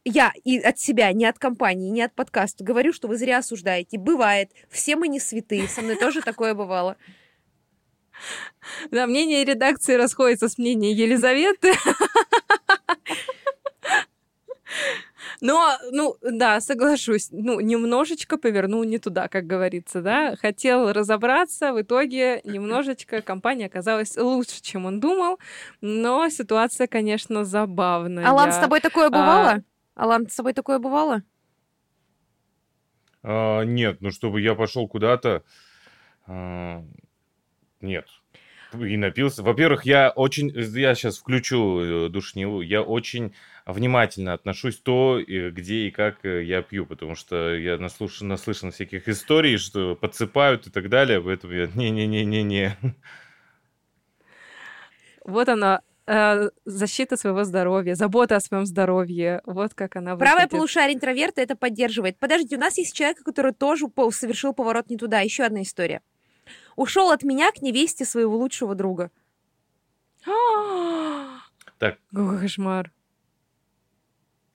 я 0.05 0.33
и 0.43 0.59
от 0.59 0.79
себя, 0.79 1.13
не 1.13 1.25
от 1.25 1.39
компании, 1.39 1.89
не 1.89 2.01
от 2.01 2.13
подкаста 2.13 2.63
говорю, 2.63 2.91
что 2.91 3.07
вы 3.07 3.15
зря 3.15 3.37
осуждаете. 3.37 3.97
Бывает. 3.97 4.51
Все 4.69 4.97
мы 4.97 5.07
не 5.07 5.19
святые. 5.19 5.69
Со 5.69 5.81
мной 5.81 5.95
тоже 5.95 6.21
такое 6.21 6.53
бывало. 6.53 6.97
Да, 8.91 9.07
мнение 9.07 9.43
редакции 9.43 9.95
расходится 9.95 10.47
с 10.47 10.57
мнением 10.57 10.95
Елизаветы. 10.95 11.73
Но, 15.41 15.77
ну, 15.91 16.15
да, 16.21 16.61
соглашусь, 16.61 17.27
ну, 17.31 17.59
немножечко 17.59 18.37
повернул 18.37 18.85
не 18.85 18.97
туда, 18.97 19.27
как 19.27 19.45
говорится, 19.45 20.01
да. 20.01 20.37
Хотел 20.37 20.93
разобраться, 20.93 21.73
в 21.73 21.81
итоге 21.81 22.39
немножечко 22.45 23.21
компания 23.21 23.65
оказалась 23.65 24.15
лучше, 24.15 24.61
чем 24.61 24.85
он 24.85 25.01
думал, 25.01 25.39
но 25.81 26.29
ситуация, 26.29 26.87
конечно, 26.87 27.43
забавная. 27.43 28.25
Алан, 28.25 28.53
с 28.53 28.57
тобой 28.57 28.79
такое 28.79 29.09
бывало? 29.09 29.63
А... 29.95 30.03
Алан, 30.03 30.29
с 30.29 30.35
тобой 30.35 30.53
такое 30.53 30.79
бывало? 30.79 31.23
А, 33.21 33.63
нет, 33.63 33.97
ну, 33.99 34.11
чтобы 34.11 34.39
я 34.39 34.55
пошел 34.55 34.87
куда-то... 34.87 35.43
А 36.25 36.85
нет. 37.83 38.07
И 38.73 38.97
напился. 38.97 39.43
Во-первых, 39.43 39.85
я 39.85 40.09
очень... 40.09 40.49
Я 40.49 40.95
сейчас 40.95 41.19
включу 41.19 41.79
э, 41.79 42.09
душнилу. 42.09 42.61
Я 42.61 42.81
очень 42.81 43.33
внимательно 43.65 44.33
отношусь 44.33 44.77
то, 44.77 45.21
где 45.25 45.87
и 45.87 45.91
как 45.91 46.25
э, 46.25 46.43
я 46.43 46.61
пью, 46.61 46.85
потому 46.85 47.15
что 47.15 47.55
я 47.55 47.77
наслушан, 47.77 48.27
наслышан 48.27 48.71
всяких 48.71 49.07
историй, 49.07 49.57
что 49.57 49.95
подсыпают 49.95 50.67
и 50.67 50.71
так 50.71 50.89
далее, 50.89 51.21
поэтому 51.21 51.53
я 51.53 51.67
не-не-не-не-не. 51.67 52.77
Вот 55.23 55.47
она, 55.47 55.81
э, 56.05 56.49
защита 56.65 57.15
своего 57.15 57.43
здоровья, 57.45 57.95
забота 57.95 58.35
о 58.35 58.41
своем 58.41 58.65
здоровье. 58.65 59.41
Вот 59.45 59.73
как 59.73 59.95
она 59.95 60.15
выглядит. 60.15 60.33
Правое 60.33 60.47
полушарие 60.49 60.95
интроверта 60.95 61.41
это 61.41 61.55
поддерживает. 61.55 62.17
Подождите, 62.17 62.57
у 62.57 62.59
нас 62.59 62.77
есть 62.77 62.95
человек, 62.95 63.23
который 63.23 63.53
тоже 63.53 63.85
совершил 64.11 64.53
поворот 64.53 64.89
не 64.89 64.97
туда. 64.97 65.21
Еще 65.21 65.43
одна 65.43 65.61
история 65.61 66.01
ушел 66.75 67.11
от 67.11 67.23
меня 67.23 67.51
к 67.51 67.61
невесте 67.61 68.05
своего 68.05 68.37
лучшего 68.37 68.75
друга. 68.75 69.11
так. 71.77 71.97
Какой 72.11 72.39
кошмар. 72.39 72.91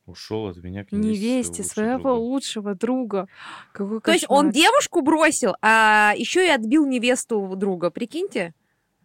Ушел 0.06 0.46
от 0.46 0.56
меня 0.64 0.86
к 0.86 0.92
Невесте 0.92 1.62
своего 1.62 2.14
лучшего 2.14 2.74
друга. 2.74 3.28
Какой 3.72 4.00
То 4.00 4.12
есть 4.12 4.24
он 4.28 4.50
девушку 4.50 5.02
бросил, 5.02 5.54
а 5.60 6.14
еще 6.16 6.46
и 6.46 6.48
отбил 6.48 6.86
невесту 6.86 7.46
друга. 7.56 7.90
Прикиньте? 7.90 8.54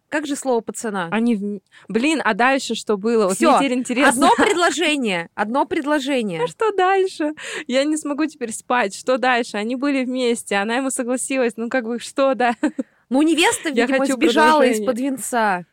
Как 0.08 0.25
же 0.25 0.38
слово 0.38 0.62
пацана? 0.62 1.10
Они... 1.12 1.36
в- 1.36 1.60
Блин, 1.89 2.22
а 2.24 2.34
дальше 2.34 2.75
что 2.75 2.96
было? 2.98 3.25
Вот 3.25 3.36
Всё. 3.36 3.50
мне 3.50 3.60
теперь 3.65 3.79
интересно. 3.79 4.27
Одно 4.29 4.29
предложение. 4.38 5.29
Одно 5.34 5.65
предложение. 5.65 6.43
А 6.43 6.48
что 6.48 6.72
дальше? 6.72 7.34
Я 7.67 7.84
не 7.84 7.98
смогу 7.98 8.25
теперь 8.27 8.53
спать. 8.53 8.96
Что 8.96 9.17
дальше? 9.17 9.58
Они 9.58 9.75
были 9.75 10.05
вместе, 10.05 10.55
она 10.55 10.75
ему 10.77 10.89
согласилась. 10.89 11.58
Ну, 11.58 11.67
как 11.67 11.84
бы, 11.86 12.00
что, 12.00 12.34
да? 12.36 12.55
Ну, 13.13 13.22
невеста, 13.22 13.70
Я 13.70 13.86
видимо, 13.86 14.00
хочу 14.00 14.13
сбежала 14.15 14.58
продолжение. 14.60 14.82
из-под 14.82 15.00
венца. 15.00 15.65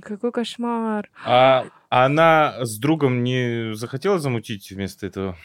Какой 0.00 0.30
кошмар. 0.30 1.10
А 1.24 1.66
она 1.88 2.64
с 2.64 2.78
другом 2.78 3.24
не 3.24 3.74
захотела 3.74 4.20
замутить 4.20 4.70
вместо 4.70 5.06
этого? 5.06 5.36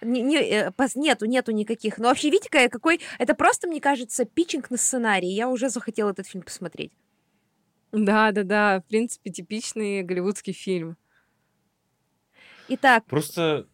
Не- 0.00 0.22
не, 0.22 0.36
э, 0.38 0.70
нету, 0.94 1.26
нету 1.26 1.50
никаких. 1.50 1.98
Но 1.98 2.08
вообще, 2.08 2.30
видите, 2.30 2.48
какая- 2.48 2.68
какой... 2.68 3.00
Это 3.18 3.34
просто, 3.34 3.66
мне 3.66 3.80
кажется, 3.80 4.24
питчинг 4.24 4.70
на 4.70 4.76
сценарий. 4.76 5.28
Я 5.34 5.48
уже 5.48 5.68
захотела 5.70 6.10
этот 6.10 6.28
фильм 6.28 6.44
посмотреть. 6.44 6.92
Да, 7.90 8.30
да, 8.30 8.44
да. 8.44 8.80
В 8.80 8.84
принципе, 8.88 9.30
типичный 9.30 10.02
голливудский 10.02 10.52
фильм. 10.52 10.96
Итак, 12.68 13.04
Просто 13.06 13.66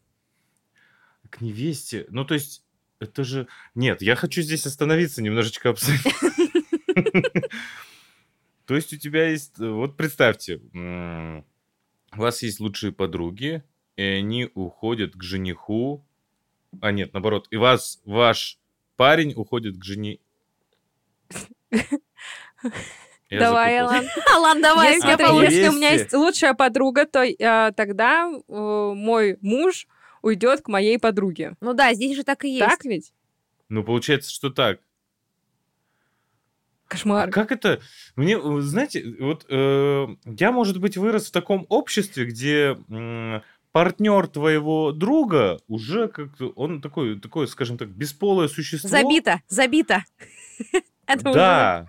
к 1.29 1.43
невесте. 1.43 2.07
Ну, 2.09 2.25
то 2.25 2.33
есть, 2.33 2.65
это 2.99 3.23
же... 3.23 3.47
Нет, 3.75 4.01
я 4.01 4.17
хочу 4.17 4.41
здесь 4.41 4.65
остановиться, 4.65 5.23
немножечко 5.23 5.69
обсудить. 5.69 6.01
То 8.67 8.75
есть 8.75 8.93
у 8.93 8.97
тебя 8.97 9.29
есть... 9.29 9.59
Вот 9.59 9.97
представьте, 9.97 10.61
у 10.75 12.21
вас 12.21 12.43
есть 12.43 12.61
лучшие 12.61 12.93
подруги, 12.93 13.63
и 13.97 14.03
они 14.03 14.51
уходят 14.55 15.15
к 15.15 15.23
жениху. 15.23 16.05
А 16.81 16.91
нет, 16.93 17.13
наоборот, 17.13 17.47
и 17.51 17.57
вас 17.57 18.01
ваш 18.05 18.59
парень 18.97 19.33
уходит 19.35 19.79
к 19.79 19.85
жени... 19.85 20.21
Я 23.29 23.41
Давай. 23.41 23.79
Алан. 23.81 24.07
Алан, 24.37 24.63
давай, 24.63 24.95
если, 24.95 25.09
А, 25.09 25.13
это- 25.15 25.27
получится. 25.27 25.57
если 25.57 25.69
у 25.69 25.73
меня 25.77 25.91
есть 25.91 26.13
лучшая 26.13 26.55
подруга, 26.55 27.07
то 27.07 27.25
э, 27.25 27.73
тогда 27.73 28.31
э, 28.31 28.93
мой 28.95 29.37
муж 29.41 29.89
уйдет 30.23 30.61
к 30.63 30.69
моей 30.69 30.97
подруге. 30.99 31.57
Ну 31.61 31.75
да, 31.75 31.93
здесь 31.93 32.17
же 32.17 32.23
так 32.23 32.45
и 32.45 32.51
есть. 32.51 32.65
Так 32.65 32.85
ведь? 32.85 33.13
Ну, 33.69 33.83
получается, 33.83 34.31
что 34.31 34.51
так. 34.51 34.79
А 36.87 36.91
Кошмар. 36.91 37.31
как 37.31 37.53
это? 37.53 37.81
Мне, 38.15 38.39
э, 38.39 38.61
знаете, 38.61 39.17
вот 39.19 39.45
э, 39.49 40.07
я, 40.25 40.53
может 40.53 40.81
быть, 40.81 40.97
вырос 40.97 41.29
в 41.29 41.33
таком 41.33 41.67
обществе, 41.69 42.27
где 42.27 42.77
партнер 43.73 44.27
твоего 44.29 44.93
друга 44.93 45.61
уже 45.69 46.09
как-то, 46.09 46.49
он 46.57 46.81
такой, 46.81 47.21
такое, 47.21 47.47
скажем 47.47 47.77
так, 47.77 47.89
бесполое 47.91 48.49
существо. 48.49 48.89
Забито, 48.89 49.43
забито. 49.49 50.05
Да. 51.23 51.87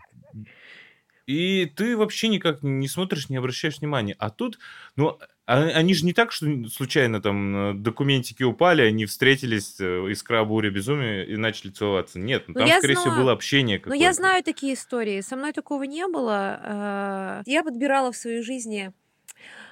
И 1.26 1.66
ты 1.76 1.98
вообще 1.98 2.28
никак 2.28 2.62
не 2.62 2.88
смотришь, 2.88 3.30
не 3.30 3.38
обращаешь 3.38 3.80
внимания. 3.80 4.16
А 4.20 4.30
тут, 4.30 4.60
ну, 4.96 5.18
они 5.56 5.94
же 5.94 6.06
не 6.06 6.14
так, 6.14 6.32
что 6.34 6.46
случайно 6.70 7.22
там 7.22 7.72
э, 7.72 7.74
документики 7.74 8.44
упали, 8.44 8.82
они 8.82 9.06
встретились, 9.06 9.80
э, 9.80 10.12
искра 10.12 10.44
буря 10.44 10.70
безумия 10.70 11.24
и 11.24 11.38
начали 11.38 11.72
целоваться. 11.72 12.20
Нет, 12.20 12.44
ну, 12.48 12.54
Ну, 12.60 12.68
там, 12.68 12.78
скорее 12.80 12.96
всего, 12.96 13.12
знала. 13.12 13.22
было 13.24 13.32
общение 13.32 13.78
Ну, 13.78 13.84
какое-то. 13.84 14.04
я 14.04 14.14
знаю 14.14 14.44
такие 14.44 14.74
истории. 14.74 15.22
Со 15.22 15.36
мной 15.38 15.54
такого 15.54 15.84
не 15.84 16.06
было. 16.08 16.60
Э, 16.64 17.44
Я 17.46 17.64
подбирала 17.64 18.12
в 18.12 18.18
своей 18.18 18.42
жизни 18.42 18.92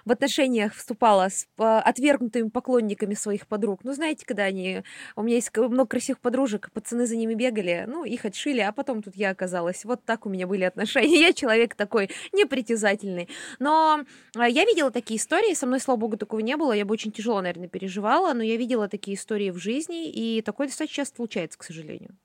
в 0.05 0.11
отношениях 0.11 0.73
вступала 0.73 1.29
с 1.29 1.47
э, 1.57 1.63
отвергнутыми 1.63 2.49
поклонниками 2.49 3.15
своих 3.15 3.47
подруг. 3.47 3.83
Ну, 3.83 3.93
знаете, 3.93 4.25
когда 4.25 4.43
они... 4.43 4.83
У 5.15 5.23
меня 5.23 5.35
есть 5.35 5.55
много 5.55 5.87
красивых 5.87 6.19
подружек, 6.19 6.71
пацаны 6.71 7.07
за 7.07 7.15
ними 7.15 7.33
бегали, 7.33 7.85
ну, 7.87 8.05
их 8.05 8.25
отшили, 8.25 8.59
а 8.59 8.71
потом 8.71 9.01
тут 9.01 9.15
я 9.15 9.31
оказалась. 9.31 9.83
Вот 9.83 10.03
так 10.05 10.25
у 10.25 10.29
меня 10.29 10.47
были 10.47 10.63
отношения. 10.63 11.21
Я 11.25 11.33
человек 11.33 11.75
такой 11.75 12.09
непритязательный. 12.33 13.29
Но 13.59 14.01
э, 14.35 14.49
я 14.49 14.65
видела 14.65 14.91
такие 14.91 15.19
истории, 15.19 15.53
со 15.53 15.65
мной, 15.65 15.79
слава 15.79 15.99
богу, 15.99 16.17
такого 16.17 16.39
не 16.41 16.55
было. 16.55 16.73
Я 16.73 16.85
бы 16.85 16.93
очень 16.93 17.11
тяжело, 17.11 17.41
наверное, 17.41 17.67
переживала, 17.67 18.33
но 18.33 18.43
я 18.43 18.57
видела 18.57 18.87
такие 18.87 19.17
истории 19.17 19.49
в 19.49 19.57
жизни, 19.57 20.09
и 20.09 20.41
такое 20.41 20.67
достаточно 20.67 20.95
часто 20.95 21.15
случается, 21.15 21.57
к 21.57 21.63
сожалению. 21.63 22.15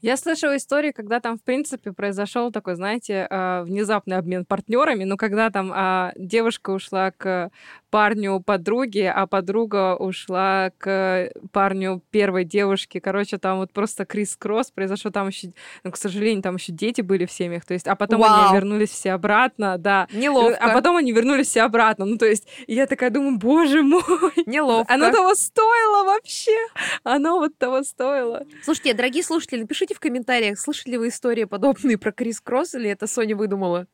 Я 0.00 0.16
слышала 0.16 0.56
истории, 0.56 0.92
когда 0.92 1.20
там, 1.20 1.38
в 1.38 1.42
принципе, 1.42 1.92
произошел 1.92 2.52
такой, 2.52 2.74
знаете, 2.76 3.26
э, 3.28 3.62
внезапный 3.62 4.16
обмен 4.16 4.44
партнерами. 4.44 5.04
Ну, 5.04 5.16
когда 5.16 5.50
там 5.50 5.72
а, 5.74 6.12
девушка 6.16 6.70
ушла 6.70 7.10
к 7.10 7.50
парню 7.90 8.40
подруги, 8.40 9.10
а 9.12 9.26
подруга 9.26 9.96
ушла 9.96 10.70
к 10.78 11.30
парню 11.52 12.02
первой 12.10 12.44
девушки. 12.44 12.98
Короче, 12.98 13.38
там 13.38 13.58
вот 13.58 13.72
просто 13.72 14.04
крис-кросс 14.04 14.70
произошел. 14.70 15.10
Там 15.10 15.28
еще, 15.28 15.52
ну, 15.84 15.90
к 15.90 15.96
сожалению, 15.96 16.42
там 16.42 16.56
еще 16.56 16.72
дети 16.72 17.00
были 17.00 17.26
в 17.26 17.32
семьях. 17.32 17.64
То 17.64 17.74
есть, 17.74 17.86
а 17.86 17.96
потом 17.96 18.20
Вау. 18.20 18.48
они 18.48 18.54
вернулись 18.54 18.90
все 18.90 19.12
обратно, 19.12 19.78
да. 19.78 20.06
Неловко. 20.12 20.58
А 20.58 20.74
потом 20.74 20.96
они 20.96 21.12
вернулись 21.12 21.48
все 21.48 21.62
обратно. 21.62 22.04
Ну, 22.04 22.18
то 22.18 22.26
есть, 22.26 22.46
я 22.66 22.86
такая 22.86 23.10
думаю, 23.10 23.38
боже 23.38 23.82
мой, 23.82 24.02
Неловко. 24.46 24.92
оно 24.92 25.10
того 25.10 25.34
стоило 25.34 26.04
вообще. 26.04 26.56
Оно 27.02 27.38
вот 27.38 27.56
того 27.58 27.82
стоило. 27.82 28.44
Слушайте, 28.64 28.94
дорогие 28.94 29.22
слушатели, 29.22 29.60
напишите 29.60 29.94
в 29.94 30.00
комментариях, 30.00 30.58
слышали 30.58 30.92
ли 30.92 30.98
вы 30.98 31.08
истории 31.08 31.44
подобные 31.44 31.98
про 31.98 32.12
Крис 32.12 32.40
Кросс, 32.40 32.74
или 32.74 32.90
это 32.90 33.06
Соня 33.06 33.36
выдумала? 33.36 33.86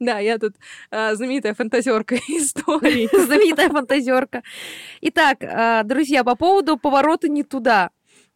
Да, 0.00 0.18
я 0.18 0.38
тут 0.38 0.56
а, 0.90 1.14
знаменитая 1.14 1.54
фантазерка 1.54 2.16
истории. 2.28 3.08
Знаменитая 3.24 3.68
фантазерка. 3.68 4.42
Итак, 5.02 5.44
а, 5.44 5.82
друзья, 5.82 6.24
по 6.24 6.34
поводу 6.36 6.78
поворота 6.78 7.28
не 7.28 7.44
туда. 7.44 7.90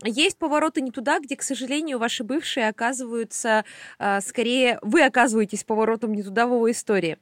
Есть 0.05 0.37
повороты 0.37 0.83
не 0.83 0.91
туда, 0.91 1.21
где, 1.21 1.37
к 1.37 1.43
сожалению, 1.43 1.99
ваши 1.99 2.23
бывшие 2.23 2.69
оказываются, 2.69 3.65
а, 3.99 4.21
скорее, 4.21 4.79
вы 4.83 5.03
оказываетесь 5.03 5.65
поворотом 5.65 6.13
не 6.13 6.23
туда 6.23 6.47
в 6.47 6.53
его 6.53 6.71
истории. 6.71 7.17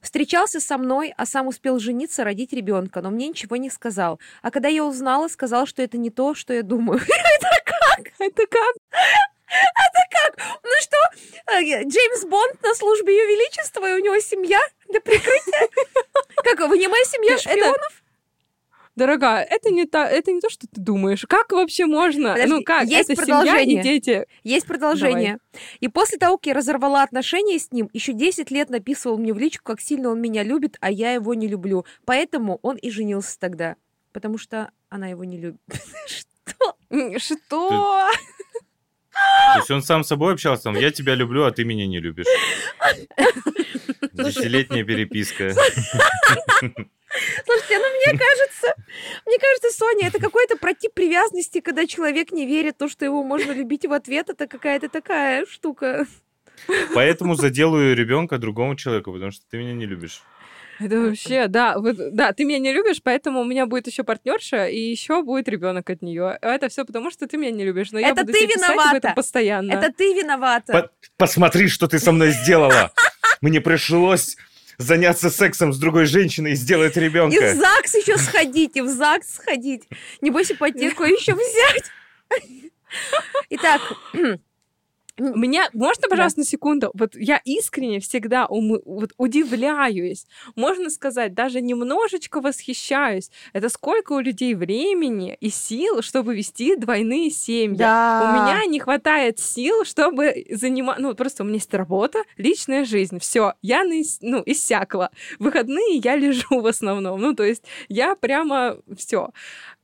Встречался 0.00 0.60
со 0.60 0.78
мной, 0.78 1.12
а 1.16 1.26
сам 1.26 1.48
успел 1.48 1.80
жениться, 1.80 2.22
родить 2.22 2.52
ребенка, 2.52 3.02
но 3.02 3.10
мне 3.10 3.28
ничего 3.28 3.56
не 3.56 3.70
сказал. 3.70 4.20
А 4.42 4.52
когда 4.52 4.68
я 4.68 4.84
узнала, 4.84 5.26
сказал, 5.26 5.66
что 5.66 5.82
это 5.82 5.98
не 5.98 6.10
то, 6.10 6.36
что 6.36 6.54
я 6.54 6.62
думаю. 6.62 7.00
Это 8.20 8.44
как? 8.46 9.28
Ну 10.62 10.70
что, 10.80 10.96
э, 11.52 11.82
Джеймс 11.84 12.24
Бонд 12.26 12.62
на 12.62 12.74
службе 12.74 13.16
Ее 13.16 13.26
Величества, 13.26 13.88
и 13.88 13.94
у 13.94 14.04
него 14.04 14.18
семья 14.20 14.60
для 14.88 15.00
прикрытия? 15.00 15.68
Как, 16.36 16.60
вы 16.68 16.78
не 16.78 16.88
моя 16.88 17.04
семья 17.04 17.34
Это- 17.34 17.42
шпионов? 17.42 18.02
Дорогая, 18.96 19.44
это 19.44 19.70
не, 19.70 19.84
та, 19.86 20.08
это 20.08 20.32
не 20.32 20.40
то, 20.40 20.50
что 20.50 20.66
ты 20.66 20.80
думаешь. 20.80 21.24
Как 21.28 21.52
вообще 21.52 21.86
можно? 21.86 22.30
Подожди, 22.32 22.52
ну 22.52 22.62
как? 22.64 22.82
есть 22.88 23.08
это 23.08 23.22
семья 23.22 23.42
продолжение. 23.42 23.80
и 23.80 23.82
дети. 23.82 24.26
Есть 24.42 24.66
продолжение. 24.66 25.38
И 25.78 25.86
после 25.86 26.18
того, 26.18 26.36
как 26.36 26.46
я 26.46 26.54
разорвала 26.54 27.04
отношения 27.04 27.60
с 27.60 27.70
ним, 27.70 27.88
еще 27.92 28.12
10 28.12 28.50
лет 28.50 28.70
написывал 28.70 29.16
мне 29.16 29.32
в 29.32 29.38
личку, 29.38 29.62
как 29.62 29.80
сильно 29.80 30.08
он 30.10 30.20
меня 30.20 30.42
любит, 30.42 30.78
а 30.80 30.90
я 30.90 31.12
его 31.12 31.34
не 31.34 31.46
люблю. 31.46 31.86
Поэтому 32.06 32.58
он 32.62 32.74
и 32.74 32.90
женился 32.90 33.38
тогда. 33.38 33.76
Потому 34.12 34.36
что 34.36 34.72
она 34.88 35.06
его 35.06 35.22
не 35.22 35.38
любит. 35.38 35.60
Что? 36.08 36.74
Что? 37.18 38.10
То 39.54 39.58
есть 39.58 39.70
он 39.70 39.82
сам 39.82 40.04
с 40.04 40.08
собой 40.08 40.34
общался, 40.34 40.64
там, 40.64 40.76
я 40.76 40.90
тебя 40.90 41.14
люблю, 41.14 41.44
а 41.44 41.50
ты 41.50 41.64
меня 41.64 41.86
не 41.86 42.00
любишь. 42.00 42.26
Десятилетняя 44.12 44.84
переписка. 44.84 45.52
Слушайте, 47.44 47.78
ну 47.78 47.88
мне 47.96 48.18
кажется, 48.18 48.74
мне 49.24 49.38
кажется, 49.38 49.70
Соня, 49.70 50.08
это 50.08 50.18
какой-то 50.18 50.56
против 50.56 50.92
привязанности, 50.92 51.60
когда 51.60 51.86
человек 51.86 52.32
не 52.32 52.46
верит 52.46 52.74
в 52.74 52.78
то, 52.78 52.88
что 52.88 53.04
его 53.04 53.22
можно 53.24 53.52
любить 53.52 53.86
в 53.86 53.92
ответ. 53.92 54.28
Это 54.28 54.46
какая-то 54.46 54.88
такая 54.88 55.46
штука. 55.46 56.06
Поэтому 56.94 57.34
заделаю 57.34 57.96
ребенка 57.96 58.38
другому 58.38 58.76
человеку, 58.76 59.12
потому 59.12 59.30
что 59.30 59.44
ты 59.48 59.58
меня 59.58 59.72
не 59.72 59.86
любишь. 59.86 60.22
Это 60.80 61.00
вообще, 61.00 61.48
да, 61.48 61.78
вот, 61.78 61.96
да, 62.14 62.32
ты 62.32 62.44
меня 62.44 62.58
не 62.58 62.72
любишь, 62.72 63.00
поэтому 63.02 63.40
у 63.40 63.44
меня 63.44 63.66
будет 63.66 63.86
еще 63.88 64.04
партнерша, 64.04 64.68
и 64.68 64.78
еще 64.78 65.22
будет 65.22 65.48
ребенок 65.48 65.90
от 65.90 66.02
нее. 66.02 66.38
Это 66.40 66.68
все 66.68 66.84
потому, 66.84 67.10
что 67.10 67.26
ты 67.26 67.36
меня 67.36 67.50
не 67.50 67.64
любишь. 67.64 67.90
Но 67.90 67.98
я 67.98 68.10
Это 68.10 68.20
буду 68.22 68.32
ты 68.32 68.38
тебе 68.40 68.54
писать 68.54 68.68
об 68.70 68.74
виновата. 68.76 68.96
этом 68.98 69.14
постоянно. 69.14 69.72
Это 69.72 69.92
ты 69.92 70.14
виновата. 70.14 70.72
По- 70.72 70.90
Посмотри, 71.16 71.68
что 71.68 71.88
ты 71.88 71.98
со 71.98 72.12
мной 72.12 72.30
сделала. 72.30 72.92
Мне 73.40 73.60
пришлось 73.60 74.36
заняться 74.78 75.30
сексом 75.30 75.72
с 75.72 75.78
другой 75.78 76.06
женщиной 76.06 76.52
и 76.52 76.54
сделать 76.54 76.96
И 76.96 77.00
в 77.00 77.02
ребенка. 77.02 77.54
ЗАГС 77.54 77.94
еще 77.96 78.16
сходить, 78.16 78.76
и 78.76 78.80
в 78.80 78.86
ЗАГС 78.88 79.34
сходить. 79.34 79.88
Небось, 80.20 80.52
ипотеку 80.52 81.02
еще 81.04 81.34
взять. 81.34 81.90
Итак, 83.50 83.80
Меня, 85.18 85.68
можно, 85.72 86.08
пожалуйста, 86.08 86.40
на 86.40 86.46
секунду? 86.46 86.90
Вот 86.94 87.16
я 87.16 87.40
искренне 87.44 88.00
всегда 88.00 88.46
ум, 88.46 88.78
вот, 88.84 89.12
удивляюсь. 89.16 90.26
Можно 90.54 90.90
сказать, 90.90 91.34
даже 91.34 91.60
немножечко 91.60 92.40
восхищаюсь. 92.40 93.30
Это 93.52 93.68
сколько 93.68 94.12
у 94.12 94.20
людей 94.20 94.54
времени 94.54 95.36
и 95.40 95.50
сил, 95.50 96.02
чтобы 96.02 96.36
вести 96.36 96.76
двойные 96.76 97.30
семьи. 97.30 97.76
Да. 97.76 98.30
У 98.30 98.42
меня 98.42 98.64
не 98.66 98.78
хватает 98.78 99.38
сил, 99.38 99.84
чтобы 99.84 100.46
заниматься... 100.50 101.02
Ну, 101.02 101.14
просто 101.14 101.42
у 101.42 101.46
меня 101.46 101.56
есть 101.56 101.74
работа, 101.74 102.22
личная 102.36 102.84
жизнь. 102.84 103.18
Все, 103.18 103.54
я 103.60 103.84
на... 103.84 103.94
ну, 104.20 104.42
иссякла. 104.46 105.10
В 105.38 105.48
выходные 105.48 105.96
я 105.96 106.16
лежу 106.16 106.60
в 106.60 106.66
основном. 106.66 107.20
Ну, 107.20 107.34
то 107.34 107.42
есть 107.42 107.64
я 107.88 108.14
прямо 108.14 108.78
все. 108.96 109.30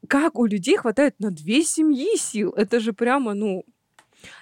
Как 0.09 0.39
у 0.39 0.45
людей 0.45 0.77
хватает 0.77 1.15
на 1.19 1.31
две 1.31 1.63
семьи 1.63 2.17
сил? 2.17 2.53
Это 2.53 2.79
же 2.81 2.93
прямо, 2.93 3.35
ну, 3.35 3.65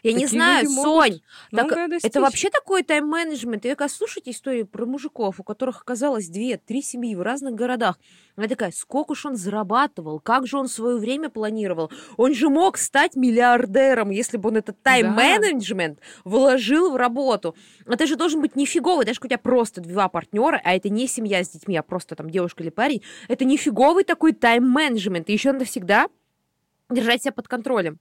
Я 0.03 0.13
не 0.13 0.25
Такие 0.25 0.29
знаю, 0.29 0.65
люди 0.65 0.75
могут 0.75 0.93
Сонь, 0.93 1.21
так 1.51 1.73
это 2.03 2.21
вообще 2.21 2.51
такой 2.51 2.83
тайм-менеджмент. 2.83 3.65
Я 3.65 3.77
когда 3.77 3.89
слушайте 3.89 4.31
истории 4.31 4.63
про 4.63 4.87
мужиков, 4.87 5.41
у 5.41 5.43
которых 5.43 5.83
оказалось 5.83 6.29
две-три 6.29 6.83
семьи 6.83 7.15
в 7.15 7.23
разных 7.23 7.55
городах, 7.55 7.99
я 8.37 8.49
такая, 8.49 8.73
сколько 8.73 9.15
ж 9.15 9.27
он 9.27 9.37
зарабатывал, 9.37 10.19
как 10.19 10.47
же 10.47 10.57
он 10.57 10.69
свое 10.69 10.97
время 10.97 11.29
планировал. 11.29 11.91
Он 12.17 12.35
же 12.35 12.49
мог 12.49 12.79
стать 12.79 13.15
миллиардером, 13.15 14.11
если 14.11 14.39
бы 14.39 14.49
он 14.49 14.57
этот 14.57 14.83
тайм-менеджмент 14.83 15.99
вложил 16.25 16.93
в 16.93 16.97
работу. 16.97 17.55
Это 17.87 18.07
же 18.07 18.17
должен 18.17 18.41
быть 18.41 18.57
нифиговый, 18.57 19.05
даже 19.05 19.21
у 19.23 19.27
тебя 19.27 19.39
просто 19.39 19.81
два 19.81 20.09
партнера, 20.09 20.61
а 20.65 20.75
это 20.75 20.89
не 20.89 21.07
семья 21.07 21.45
с 21.45 21.51
детьми, 21.51 21.77
а 21.77 21.83
просто 21.83 22.17
там 22.17 22.31
девушка 22.31 22.63
или 22.63 22.71
парень, 22.71 23.03
это 23.29 23.45
нифиговый 23.45 24.05
такой 24.05 24.33
тайм-менеджмент. 24.33 25.29
И 25.29 25.33
еще 25.33 25.53
надо 25.53 25.65
всегда 25.67 26.09
держать 26.91 27.23
себя 27.23 27.33
под 27.33 27.49
контролем. 27.49 27.99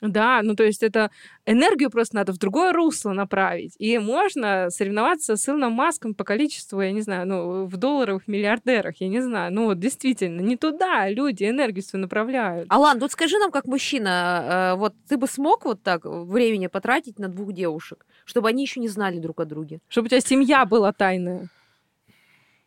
Да, 0.00 0.40
ну 0.42 0.54
то 0.54 0.64
есть 0.64 0.82
это 0.82 1.10
энергию 1.46 1.90
просто 1.90 2.16
надо 2.16 2.32
в 2.32 2.38
другое 2.38 2.72
русло 2.72 3.12
направить. 3.12 3.74
И 3.78 3.98
можно 3.98 4.68
соревноваться 4.70 5.36
с 5.36 5.48
Илоном 5.48 5.72
Маском 5.72 6.14
по 6.14 6.24
количеству, 6.24 6.80
я 6.80 6.92
не 6.92 7.00
знаю, 7.00 7.26
ну, 7.26 7.64
в 7.64 7.76
долларовых 7.76 8.28
миллиардерах, 8.28 8.96
я 9.00 9.08
не 9.08 9.20
знаю. 9.20 9.52
Ну 9.52 9.66
вот 9.66 9.78
действительно, 9.78 10.40
не 10.40 10.56
туда 10.56 11.08
люди 11.08 11.44
энергию 11.44 11.82
свою 11.82 12.02
направляют. 12.02 12.66
Алан, 12.70 13.00
тут 13.00 13.12
скажи 13.12 13.38
нам, 13.38 13.50
как 13.50 13.66
мужчина, 13.66 14.74
э, 14.74 14.78
вот 14.78 14.94
ты 15.08 15.16
бы 15.16 15.26
смог 15.26 15.64
вот 15.64 15.82
так 15.82 16.04
времени 16.04 16.68
потратить 16.68 17.18
на 17.18 17.28
двух 17.28 17.52
девушек, 17.52 18.06
чтобы 18.24 18.48
они 18.48 18.62
еще 18.62 18.80
не 18.80 18.88
знали 18.88 19.18
друг 19.18 19.40
о 19.40 19.44
друге? 19.44 19.80
Чтобы 19.88 20.06
у 20.06 20.08
тебя 20.10 20.20
семья 20.20 20.64
была 20.64 20.92
тайная. 20.92 21.48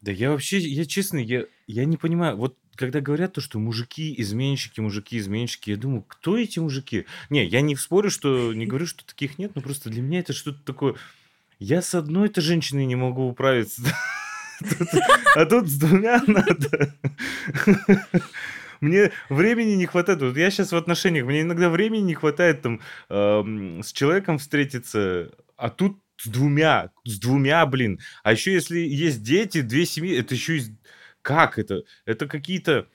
Да 0.02 0.12
я 0.12 0.32
вообще, 0.32 0.58
я 0.58 0.86
честно, 0.86 1.20
я, 1.20 1.46
я 1.68 1.86
не 1.86 1.96
понимаю. 1.96 2.36
Вот 2.36 2.56
когда 2.76 3.02
говорят 3.02 3.34
то, 3.34 3.42
что 3.42 3.60
мужики 3.60 4.14
изменщики, 4.18 4.80
мужики 4.80 5.18
изменщики, 5.18 5.72
я 5.72 5.78
думаю, 5.78 6.04
кто 6.08 6.38
эти 6.38 6.60
мужики? 6.60 7.06
Не, 7.30 7.46
я 7.46 7.62
не 7.62 7.76
спорю, 7.76 8.10
что 8.10 8.54
не 8.54 8.66
говорю, 8.66 8.86
что 8.86 9.06
таких 9.06 9.38
нет, 9.38 9.52
но 9.56 9.62
просто 9.62 9.90
для 9.90 10.02
меня 10.02 10.20
это 10.20 10.34
что-то 10.34 10.64
такое. 10.64 10.96
Я 11.60 11.82
с 11.82 11.94
одной-то 11.94 12.42
женщиной 12.42 12.86
не 12.86 12.96
могу 12.96 13.28
управиться, 13.28 13.84
а 15.36 15.46
тут 15.46 15.68
с 15.68 15.78
двумя 15.78 16.22
надо. 16.26 16.96
Мне 18.82 19.12
времени 19.30 19.76
не 19.76 19.86
хватает. 19.86 20.22
Вот 20.22 20.36
я 20.38 20.50
сейчас 20.50 20.72
в 20.72 20.76
отношениях, 20.76 21.28
мне 21.28 21.42
иногда 21.42 21.70
времени 21.70 22.02
не 22.02 22.16
хватает 22.16 22.64
там 22.64 22.82
с 23.10 23.92
человеком 23.94 24.40
встретиться, 24.40 25.30
а 25.56 25.70
тут 25.70 26.00
с 26.18 26.28
двумя, 26.28 26.90
с 27.04 27.20
двумя, 27.20 27.66
блин. 27.66 28.00
А 28.24 28.32
еще 28.32 28.54
если 28.54 28.80
есть 28.80 29.24
дети, 29.24 29.62
две 29.62 29.86
семьи, 29.86 30.16
это 30.18 30.36
еще 30.36 30.58
и... 30.58 30.64
Как 31.22 31.60
это? 31.60 31.84
Это 32.06 32.28
какие-то 32.28 32.88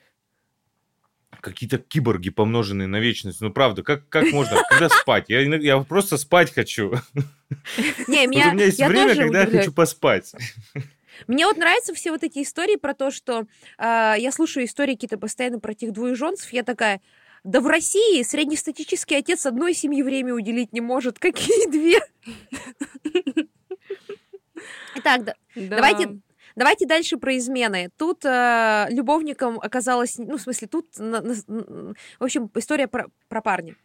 какие-то 1.41 1.77
киборги, 1.77 2.29
помноженные 2.29 2.87
на 2.87 2.99
вечность. 2.99 3.41
Ну, 3.41 3.51
правда, 3.51 3.83
как, 3.83 4.07
как 4.09 4.31
можно? 4.31 4.57
Когда 4.69 4.89
спать? 5.01 5.25
Я, 5.29 5.41
я 5.41 5.79
просто 5.79 6.17
спать 6.17 6.51
хочу. 6.53 6.93
Не, 8.07 8.25
Вот 8.25 8.29
меня, 8.29 8.49
у 8.49 8.53
меня 8.55 8.65
есть 8.65 8.79
я 8.79 8.87
время, 8.87 9.09
когда 9.15 9.23
я 9.41 9.43
удивляюсь. 9.45 9.65
хочу 9.65 9.71
поспать. 9.73 10.33
Мне 11.27 11.45
вот 11.45 11.57
нравятся 11.57 11.93
все 11.93 12.11
вот 12.11 12.23
эти 12.23 12.41
истории 12.43 12.75
про 12.75 12.93
то, 12.93 13.11
что 13.11 13.45
а, 13.77 14.15
я 14.17 14.31
слушаю 14.31 14.65
истории 14.65 14.93
какие-то 14.93 15.17
постоянно 15.17 15.59
про 15.59 15.71
этих 15.71 15.91
двоеженцев, 15.93 16.51
я 16.53 16.63
такая, 16.63 17.01
да 17.43 17.59
в 17.61 17.67
России 17.67 18.21
среднестатический 18.23 19.15
отец 19.15 19.45
одной 19.45 19.73
семьи 19.73 20.01
время 20.03 20.33
уделить 20.33 20.73
не 20.73 20.81
может, 20.81 21.17
какие 21.19 21.69
две? 21.69 21.99
Итак, 24.95 25.23
да- 25.23 25.35
Давайте- 25.55 26.19
Давайте 26.57 26.87
дальше 26.87 27.17
про 27.17 27.37
измены. 27.37 27.91
Тут 27.97 28.25
э, 28.25 28.87
любовником 28.89 29.59
оказалось, 29.61 30.17
ну, 30.17 30.37
в 30.37 30.41
смысле, 30.41 30.67
тут, 30.67 30.87
на- 30.97 31.21
на- 31.21 31.35
в 32.19 32.23
общем, 32.23 32.49
история 32.55 32.87
про, 32.87 33.05
про 33.29 33.41
парня. 33.43 33.75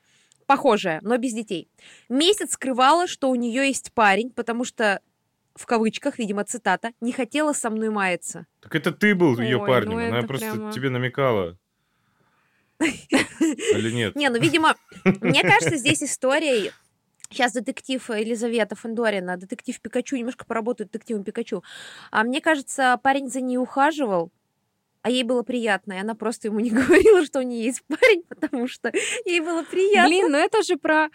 Похожая, 0.47 0.99
но 1.03 1.19
без 1.19 1.35
детей. 1.35 1.69
Месяц 2.09 2.53
скрывала, 2.55 3.07
что 3.07 3.29
у 3.29 3.35
нее 3.35 3.67
есть 3.69 3.93
парень, 3.93 4.31
потому 4.31 4.65
что, 4.65 5.01
в 5.55 5.67
кавычках, 5.67 6.19
видимо, 6.19 6.45
цитата, 6.45 6.93
не 7.03 7.13
хотела 7.13 7.53
со 7.53 7.69
мной 7.69 7.91
маяться. 7.91 8.47
Так 8.61 8.75
это 8.75 8.91
ты 8.91 9.15
был 9.15 9.39
ее 9.39 9.59
Ой, 9.59 9.69
парнем. 9.69 9.99
ну 9.99 10.07
Она 10.09 10.23
просто 10.23 10.51
прямо- 10.53 10.73
тебе 10.73 10.89
намекала. 10.89 11.59
Или 12.81 13.93
нет? 13.93 14.17
Не, 14.17 14.31
ну, 14.31 14.41
видимо, 14.41 14.77
мне 15.05 15.43
кажется, 15.43 15.77
здесь 15.77 16.03
история... 16.03 16.73
Сейчас 17.33 17.53
детектив 17.53 18.11
Елизавета 18.11 18.77
Фандорина, 18.77 19.37
детектив 19.37 19.81
Пикачу, 19.81 20.17
немножко 20.17 20.45
поработает 20.45 20.91
детективом 20.91 21.25
Пикачу. 21.25 21.63
А 22.11 22.25
мне 22.25 22.41
кажется, 22.41 22.99
парень 23.03 23.29
за 23.29 23.41
ней 23.41 23.57
ухаживал, 23.57 24.31
а 25.03 25.11
ей 25.11 25.25
было 25.25 25.43
приятно, 25.43 25.95
и 25.95 25.99
она 25.99 26.15
просто 26.15 26.49
ему 26.49 26.61
не 26.61 26.71
говорила, 26.71 27.25
что 27.25 27.41
у 27.41 27.43
нее 27.43 27.65
есть 27.65 27.83
парень, 27.87 28.23
потому 28.29 28.69
что 28.69 28.93
ей 29.25 29.41
было 29.41 29.63
приятно. 29.65 30.09
Блин, 30.09 30.31
ну 30.31 30.39
это 30.39 30.63
же 30.63 30.77
про... 30.77 31.09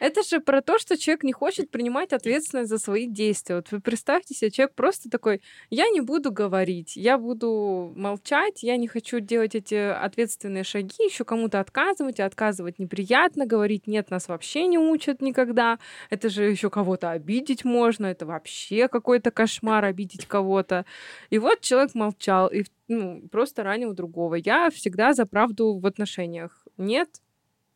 Это 0.00 0.22
же 0.22 0.40
про 0.40 0.62
то, 0.62 0.78
что 0.78 0.96
человек 0.96 1.24
не 1.24 1.32
хочет 1.32 1.70
принимать 1.70 2.12
ответственность 2.12 2.70
за 2.70 2.78
свои 2.78 3.06
действия. 3.06 3.56
Вот 3.56 3.70
вы 3.70 3.80
представьте 3.80 4.34
себе, 4.34 4.50
человек 4.50 4.74
просто 4.74 5.10
такой, 5.10 5.42
я 5.70 5.88
не 5.90 6.00
буду 6.00 6.30
говорить, 6.30 6.96
я 6.96 7.18
буду 7.18 7.92
молчать, 7.96 8.62
я 8.62 8.76
не 8.76 8.86
хочу 8.86 9.20
делать 9.20 9.54
эти 9.54 9.74
ответственные 9.74 10.64
шаги, 10.64 11.04
еще 11.04 11.24
кому-то 11.24 11.60
отказывать, 11.60 12.18
и 12.18 12.22
отказывать 12.22 12.78
неприятно, 12.78 13.46
говорить 13.46 13.86
нет, 13.86 14.10
нас 14.10 14.28
вообще 14.28 14.66
не 14.66 14.78
учат 14.78 15.20
никогда. 15.20 15.78
Это 16.10 16.28
же 16.28 16.44
еще 16.44 16.70
кого-то 16.70 17.10
обидеть 17.10 17.64
можно, 17.64 18.06
это 18.06 18.26
вообще 18.26 18.88
какой-то 18.88 19.30
кошмар 19.30 19.84
обидеть 19.84 20.26
кого-то. 20.26 20.84
И 21.30 21.38
вот 21.38 21.60
человек 21.60 21.94
молчал 21.94 22.48
и 22.48 22.64
ну, 22.88 23.28
просто 23.30 23.62
ранил 23.62 23.92
другого. 23.92 24.36
Я 24.36 24.70
всегда 24.70 25.12
за 25.12 25.26
правду 25.26 25.78
в 25.78 25.86
отношениях. 25.86 26.66
Нет, 26.76 27.08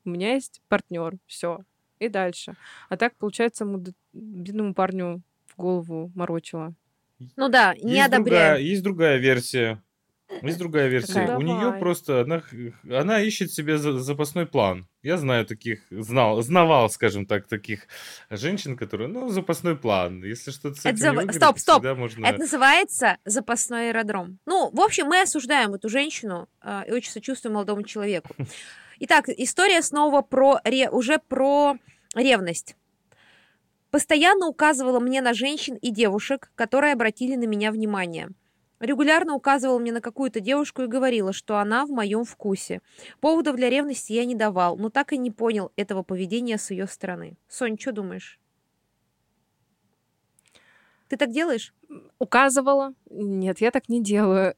у 0.04 0.10
меня 0.10 0.34
есть 0.34 0.62
партнер, 0.68 1.18
все. 1.26 1.64
И 2.02 2.08
дальше. 2.08 2.54
А 2.88 2.96
так, 2.96 3.14
получается, 3.16 3.64
муд- 3.64 3.94
бедному 4.12 4.74
парню 4.74 5.22
в 5.56 5.60
голову 5.60 6.10
морочила. 6.14 6.74
Ну 7.36 7.48
да, 7.48 7.74
не 7.74 7.94
Есть 7.94 8.10
другая, 8.10 8.54
одобряю. 8.54 8.64
есть 8.66 8.82
другая 8.82 9.18
версия. 9.18 9.82
Есть 10.42 10.58
другая 10.58 10.88
версия. 10.88 11.20
Какая? 11.20 11.36
У 11.36 11.42
нее 11.42 11.60
Давай. 11.60 11.78
просто 11.78 12.22
она, 12.22 12.42
она 12.90 13.20
ищет 13.20 13.52
себе 13.52 13.76
за- 13.76 13.98
запасной 14.00 14.46
план. 14.46 14.88
Я 15.02 15.18
знаю 15.18 15.44
таких, 15.44 15.80
знал, 15.90 16.40
знавал, 16.42 16.88
скажем 16.90 17.26
так, 17.26 17.46
таких 17.46 17.86
женщин, 18.30 18.76
которые, 18.76 19.08
ну, 19.08 19.28
запасной 19.28 19.76
план. 19.76 20.24
Если 20.24 20.50
что-то 20.50 20.76
с 20.76 20.80
Это 20.80 20.88
этим 20.88 20.98
за- 20.98 21.10
не 21.10 21.16
выгорит, 21.16 21.34
стоп, 21.36 21.58
стоп. 21.58 21.84
можно... 21.98 22.26
Это 22.26 22.38
называется 22.38 23.18
запасной 23.26 23.90
аэродром. 23.90 24.38
Ну, 24.46 24.70
в 24.72 24.80
общем, 24.80 25.06
мы 25.06 25.20
осуждаем 25.20 25.74
эту 25.74 25.88
женщину 25.90 26.48
э, 26.62 26.84
и 26.88 26.92
очень 26.92 27.12
сочувствуем 27.12 27.54
молодому 27.54 27.82
человеку. 27.82 28.34
Итак, 29.00 29.28
история 29.28 29.82
снова 29.82 30.22
про 30.22 30.60
ре- 30.64 30.88
уже 30.90 31.18
про 31.18 31.76
ревность. 32.14 32.76
Постоянно 33.90 34.46
указывала 34.46 35.00
мне 35.00 35.20
на 35.20 35.34
женщин 35.34 35.76
и 35.76 35.90
девушек, 35.90 36.50
которые 36.54 36.94
обратили 36.94 37.36
на 37.36 37.44
меня 37.44 37.70
внимание. 37.70 38.30
Регулярно 38.80 39.34
указывала 39.34 39.78
мне 39.78 39.92
на 39.92 40.00
какую-то 40.00 40.40
девушку 40.40 40.82
и 40.82 40.86
говорила, 40.86 41.32
что 41.32 41.58
она 41.58 41.86
в 41.86 41.90
моем 41.90 42.24
вкусе. 42.24 42.80
Поводов 43.20 43.54
для 43.56 43.70
ревности 43.70 44.12
я 44.12 44.24
не 44.24 44.34
давал, 44.34 44.76
но 44.76 44.90
так 44.90 45.12
и 45.12 45.18
не 45.18 45.30
понял 45.30 45.70
этого 45.76 46.02
поведения 46.02 46.58
с 46.58 46.70
ее 46.70 46.86
стороны. 46.86 47.36
Сонь, 47.48 47.78
что 47.78 47.92
думаешь? 47.92 48.40
Ты 51.08 51.16
так 51.16 51.30
делаешь? 51.30 51.74
Указывала? 52.18 52.94
Нет, 53.10 53.60
я 53.60 53.70
так 53.70 53.88
не 53.88 54.02
делаю. 54.02 54.54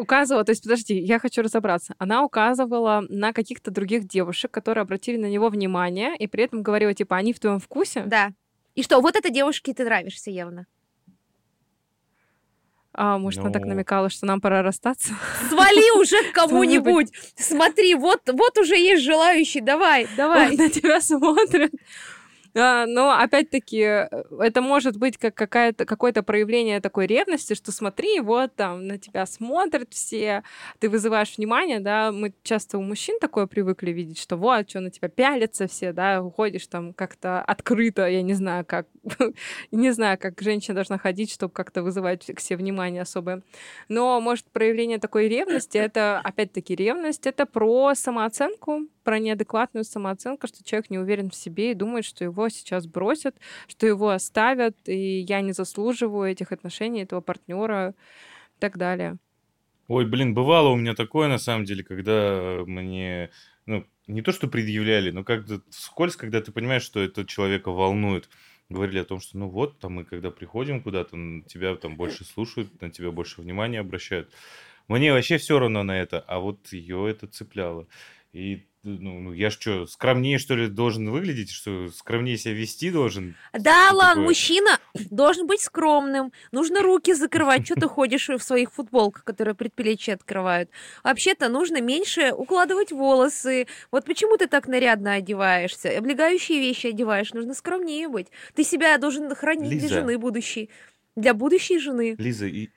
Указывала, 0.00 0.44
то 0.44 0.50
есть, 0.50 0.62
подожди, 0.62 0.98
я 0.98 1.18
хочу 1.18 1.42
разобраться. 1.42 1.94
Она 1.98 2.24
указывала 2.24 3.04
на 3.08 3.32
каких-то 3.32 3.70
других 3.70 4.08
девушек, 4.08 4.50
которые 4.50 4.82
обратили 4.82 5.16
на 5.18 5.26
него 5.26 5.48
внимание, 5.50 6.16
и 6.16 6.26
при 6.26 6.44
этом 6.44 6.62
говорила, 6.62 6.94
типа, 6.94 7.16
они 7.16 7.32
в 7.32 7.38
твоем 7.38 7.58
вкусе? 7.60 8.04
Да. 8.06 8.30
И 8.74 8.82
что, 8.82 9.00
вот 9.00 9.16
этой 9.16 9.30
девушке 9.30 9.74
ты 9.74 9.84
нравишься 9.84 10.30
явно. 10.30 10.66
А, 12.92 13.18
может, 13.18 13.40
она 13.40 13.50
так 13.50 13.62
Ну. 13.62 13.68
намекала, 13.68 14.08
что 14.10 14.26
нам 14.26 14.40
пора 14.40 14.62
расстаться? 14.62 15.14
Свали 15.48 16.00
уже 16.00 16.16
к 16.32 16.34
кому-нибудь. 16.34 17.08
Смотри, 17.36 17.94
вот, 17.94 18.22
вот 18.32 18.58
уже 18.58 18.76
есть 18.76 19.02
желающий. 19.04 19.60
Давай, 19.60 20.08
давай. 20.16 20.50
Вот 20.50 20.58
на 20.58 20.68
тебя 20.70 21.00
смотрят. 21.00 21.72
А, 22.54 22.86
но 22.86 23.12
опять-таки 23.12 23.80
э, 23.80 24.08
это 24.40 24.60
может 24.60 24.96
быть 24.96 25.16
как 25.18 25.34
какая-то 25.34 25.84
какое-то 25.84 26.22
проявление 26.22 26.80
такой 26.80 27.06
ревности, 27.06 27.54
что 27.54 27.70
смотри, 27.70 28.20
вот 28.20 28.54
там 28.56 28.86
на 28.86 28.98
тебя 28.98 29.26
смотрят 29.26 29.92
все, 29.92 30.42
ты 30.80 30.88
вызываешь 30.88 31.36
внимание, 31.36 31.80
да, 31.80 32.10
мы 32.10 32.34
часто 32.42 32.78
у 32.78 32.82
мужчин 32.82 33.18
такое 33.20 33.46
привыкли 33.46 33.92
видеть, 33.92 34.18
что 34.18 34.36
вот, 34.36 34.68
что 34.68 34.80
на 34.80 34.90
тебя 34.90 35.08
пялятся 35.08 35.68
все, 35.68 35.92
да, 35.92 36.22
уходишь 36.22 36.66
там 36.66 36.92
как-то 36.92 37.40
открыто, 37.42 38.08
я 38.08 38.22
не 38.22 38.34
знаю, 38.34 38.64
как, 38.64 38.86
не 39.70 39.92
знаю, 39.92 40.18
как 40.18 40.40
женщина 40.40 40.74
должна 40.74 40.98
ходить, 40.98 41.32
чтобы 41.32 41.52
как-то 41.52 41.82
вызывать 41.82 42.26
к 42.26 42.40
себе 42.40 42.56
внимание 42.56 43.02
особое. 43.02 43.42
Но, 43.88 44.20
может, 44.20 44.46
проявление 44.46 44.98
такой 44.98 45.28
ревности, 45.28 45.78
это, 45.78 46.20
опять-таки, 46.22 46.74
ревность, 46.74 47.26
это 47.26 47.46
про 47.46 47.94
самооценку, 47.94 48.88
про 49.02 49.18
неадекватную 49.18 49.84
самооценку, 49.84 50.46
что 50.46 50.64
человек 50.64 50.90
не 50.90 50.98
уверен 50.98 51.30
в 51.30 51.34
себе 51.34 51.72
и 51.72 51.74
думает, 51.74 52.04
что 52.04 52.24
его 52.24 52.48
сейчас 52.48 52.86
бросят, 52.86 53.36
что 53.68 53.86
его 53.86 54.10
оставят, 54.10 54.76
и 54.86 55.20
я 55.20 55.40
не 55.40 55.52
заслуживаю 55.52 56.30
этих 56.30 56.52
отношений, 56.52 57.02
этого 57.02 57.20
партнера 57.20 57.94
и 58.56 58.60
так 58.60 58.76
далее. 58.78 59.16
Ой, 59.88 60.06
блин, 60.06 60.34
бывало 60.34 60.68
у 60.68 60.76
меня 60.76 60.94
такое, 60.94 61.28
на 61.28 61.38
самом 61.38 61.64
деле, 61.64 61.82
когда 61.82 62.62
мне, 62.64 63.30
ну, 63.66 63.84
не 64.06 64.22
то 64.22 64.30
что 64.32 64.46
предъявляли, 64.46 65.10
но 65.10 65.24
как-то 65.24 65.62
вскользь, 65.70 66.16
когда 66.16 66.40
ты 66.40 66.52
понимаешь, 66.52 66.82
что 66.82 67.00
это 67.00 67.24
человека 67.24 67.70
волнует, 67.72 68.28
говорили 68.68 69.00
о 69.00 69.04
том, 69.04 69.20
что 69.20 69.36
ну 69.36 69.48
вот, 69.48 69.78
там 69.80 69.94
мы 69.94 70.04
когда 70.04 70.30
приходим 70.30 70.82
куда-то, 70.82 71.16
тебя 71.48 71.74
там 71.74 71.96
больше 71.96 72.24
слушают, 72.24 72.80
на 72.80 72.90
тебя 72.90 73.10
больше 73.10 73.40
внимания 73.40 73.80
обращают. 73.80 74.32
Мне 74.86 75.12
вообще 75.12 75.38
все 75.38 75.58
равно 75.58 75.82
на 75.82 76.00
это, 76.00 76.20
а 76.20 76.38
вот 76.38 76.72
ее 76.72 77.10
это 77.10 77.26
цепляло. 77.26 77.86
И 78.32 78.66
ну, 78.82 79.20
ну 79.20 79.32
я 79.32 79.50
ж 79.50 79.54
что, 79.54 79.86
скромнее, 79.86 80.38
что 80.38 80.54
ли, 80.54 80.68
должен 80.68 81.10
выглядеть? 81.10 81.50
Что, 81.50 81.88
скромнее 81.88 82.38
себя 82.38 82.54
вести 82.54 82.90
должен? 82.90 83.36
Да, 83.52 83.88
Что 83.88 83.96
ладно, 83.96 84.10
такое? 84.14 84.24
мужчина 84.24 84.78
должен 85.10 85.46
быть 85.46 85.60
скромным. 85.60 86.32
Нужно 86.50 86.82
руки 86.82 87.12
закрывать. 87.12 87.66
Что 87.66 87.74
ты 87.74 87.88
ходишь 87.88 88.28
в 88.28 88.38
своих 88.38 88.72
футболках, 88.72 89.24
которые 89.24 89.54
предплечья 89.54 90.14
открывают? 90.14 90.70
Вообще-то 91.04 91.48
нужно 91.50 91.80
меньше 91.82 92.32
укладывать 92.32 92.90
волосы. 92.90 93.66
Вот 93.92 94.06
почему 94.06 94.38
ты 94.38 94.46
так 94.46 94.66
нарядно 94.66 95.14
одеваешься? 95.14 95.96
Облегающие 95.98 96.58
вещи 96.58 96.86
одеваешь. 96.88 97.34
Нужно 97.34 97.52
скромнее 97.54 98.08
быть. 98.08 98.28
Ты 98.54 98.64
себя 98.64 98.96
должен 98.96 99.34
хранить 99.34 99.72
Лиза. 99.72 99.88
для 99.88 99.96
жены 100.00 100.18
будущей. 100.18 100.70
Для 101.16 101.34
будущей 101.34 101.78
жены. 101.78 102.14
Лиза, 102.18 102.46
и 102.46 102.70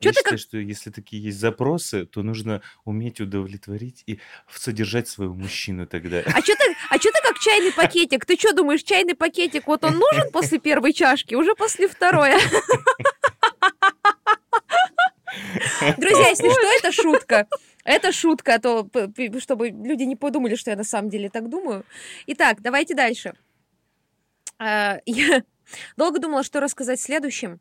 Чё 0.00 0.10
я 0.10 0.12
считаю, 0.12 0.38
что 0.38 0.58
если 0.58 0.90
такие 0.90 1.22
есть 1.22 1.38
запросы, 1.38 2.04
то 2.04 2.22
нужно 2.22 2.62
уметь 2.84 3.20
удовлетворить 3.20 4.02
и 4.06 4.18
содержать 4.52 5.08
своего 5.08 5.34
мужчину 5.34 5.86
тогда. 5.86 6.20
А 6.26 6.40
что 6.42 6.54
ты, 6.56 6.76
а 6.90 6.98
чё 6.98 7.10
ты 7.10 7.20
как 7.22 7.38
чайный 7.38 7.72
пакетик? 7.72 8.26
Ты 8.26 8.36
что 8.36 8.52
думаешь, 8.52 8.82
чайный 8.82 9.14
пакетик, 9.14 9.66
вот 9.66 9.84
он 9.84 9.98
нужен 9.98 10.30
после 10.30 10.58
первой 10.58 10.92
чашки, 10.92 11.34
уже 11.34 11.54
после 11.54 11.88
второй? 11.88 12.32
Друзья, 15.98 16.28
если 16.28 16.50
что, 16.50 16.66
это 16.78 16.92
шутка. 16.92 17.46
Это 17.84 18.12
шутка, 18.12 18.54
а 18.54 18.58
то 18.58 18.88
чтобы 19.40 19.68
люди 19.68 20.04
не 20.04 20.16
подумали, 20.16 20.54
что 20.54 20.70
я 20.70 20.76
на 20.76 20.84
самом 20.84 21.10
деле 21.10 21.28
так 21.28 21.48
думаю. 21.50 21.84
Итак, 22.26 22.62
давайте 22.62 22.94
дальше. 22.94 23.34
А, 24.58 24.98
Я 25.06 25.42
долго 25.96 26.18
думала, 26.18 26.42
что 26.44 26.60
рассказать 26.60 27.00
следующим. 27.00 27.60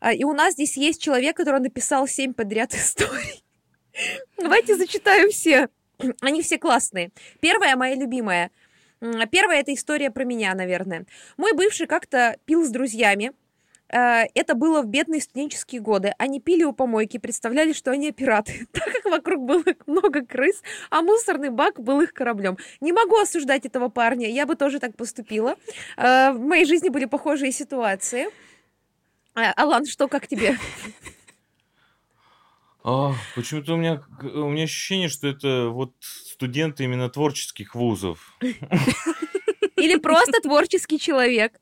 А, 0.00 0.12
И 0.12 0.24
у 0.24 0.32
нас 0.32 0.54
здесь 0.54 0.76
есть 0.76 1.02
человек, 1.02 1.36
который 1.36 1.60
написал 1.60 2.06
семь 2.06 2.32
подряд 2.34 2.74
историй. 2.74 3.44
Давайте 4.36 4.76
зачитаю 4.76 5.30
все. 5.30 5.68
Они 6.20 6.42
все 6.42 6.58
классные. 6.58 7.10
Первая 7.40 7.76
моя 7.76 7.94
любимая. 7.96 8.50
Первая 9.30 9.60
это 9.60 9.74
история 9.74 10.10
про 10.10 10.24
меня, 10.24 10.54
наверное. 10.54 11.06
Мой 11.36 11.52
бывший 11.52 11.86
как-то 11.86 12.36
пил 12.44 12.64
с 12.64 12.68
друзьями. 12.70 13.32
Э, 13.92 14.24
Это 14.34 14.54
было 14.54 14.82
в 14.82 14.86
бедные 14.86 15.20
студенческие 15.20 15.80
годы. 15.80 16.14
Они 16.18 16.40
пили 16.40 16.64
у 16.64 16.72
помойки, 16.72 17.18
представляли, 17.18 17.72
что 17.72 17.90
они 17.90 18.12
пираты, 18.12 18.66
так 18.72 18.84
как 18.92 19.04
вокруг 19.06 19.44
было 19.44 19.62
много 19.86 20.24
крыс, 20.24 20.62
а 20.90 21.02
мусорный 21.02 21.50
бак 21.50 21.80
был 21.80 22.00
их 22.00 22.12
кораблем. 22.12 22.58
Не 22.80 22.92
могу 22.92 23.16
осуждать 23.16 23.66
этого 23.66 23.88
парня, 23.88 24.28
я 24.30 24.46
бы 24.46 24.56
тоже 24.56 24.78
так 24.78 24.96
поступила. 24.96 25.56
Э, 25.96 26.32
В 26.32 26.40
моей 26.40 26.64
жизни 26.64 26.88
были 26.88 27.06
похожие 27.06 27.50
ситуации. 27.52 28.26
Э, 29.38 29.52
Алан, 29.56 29.86
что, 29.86 30.08
как 30.08 30.26
тебе? 30.26 30.58
А, 32.82 33.12
почему-то 33.34 33.74
у 33.74 33.76
меня, 33.76 34.02
у 34.22 34.48
меня 34.48 34.64
ощущение, 34.64 35.08
что 35.08 35.28
это 35.28 35.68
вот 35.68 35.92
студенты 36.00 36.84
именно 36.84 37.08
творческих 37.08 37.74
вузов. 37.74 38.34
Или 39.76 39.96
просто 39.96 40.40
творческий 40.42 40.98
человек? 40.98 41.60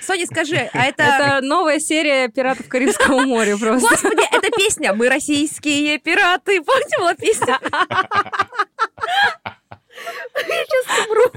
Соня, 0.00 0.26
скажи, 0.26 0.70
а 0.72 0.84
это... 0.86 1.02
Это 1.02 1.40
новая 1.42 1.78
серия 1.80 2.28
«Пиратов 2.28 2.68
Карибского 2.68 3.20
моря» 3.22 3.56
просто. 3.56 3.88
Господи, 3.88 4.22
это 4.32 4.50
песня 4.56 4.94
«Мы 4.94 5.08
российские 5.08 5.98
пираты». 5.98 6.62
Помните, 6.62 6.96
была 6.98 7.14
песня? 7.14 7.58
Я 10.48 10.64
сейчас 10.64 11.06
умру. 11.06 11.32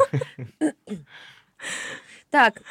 Так, 2.30 2.62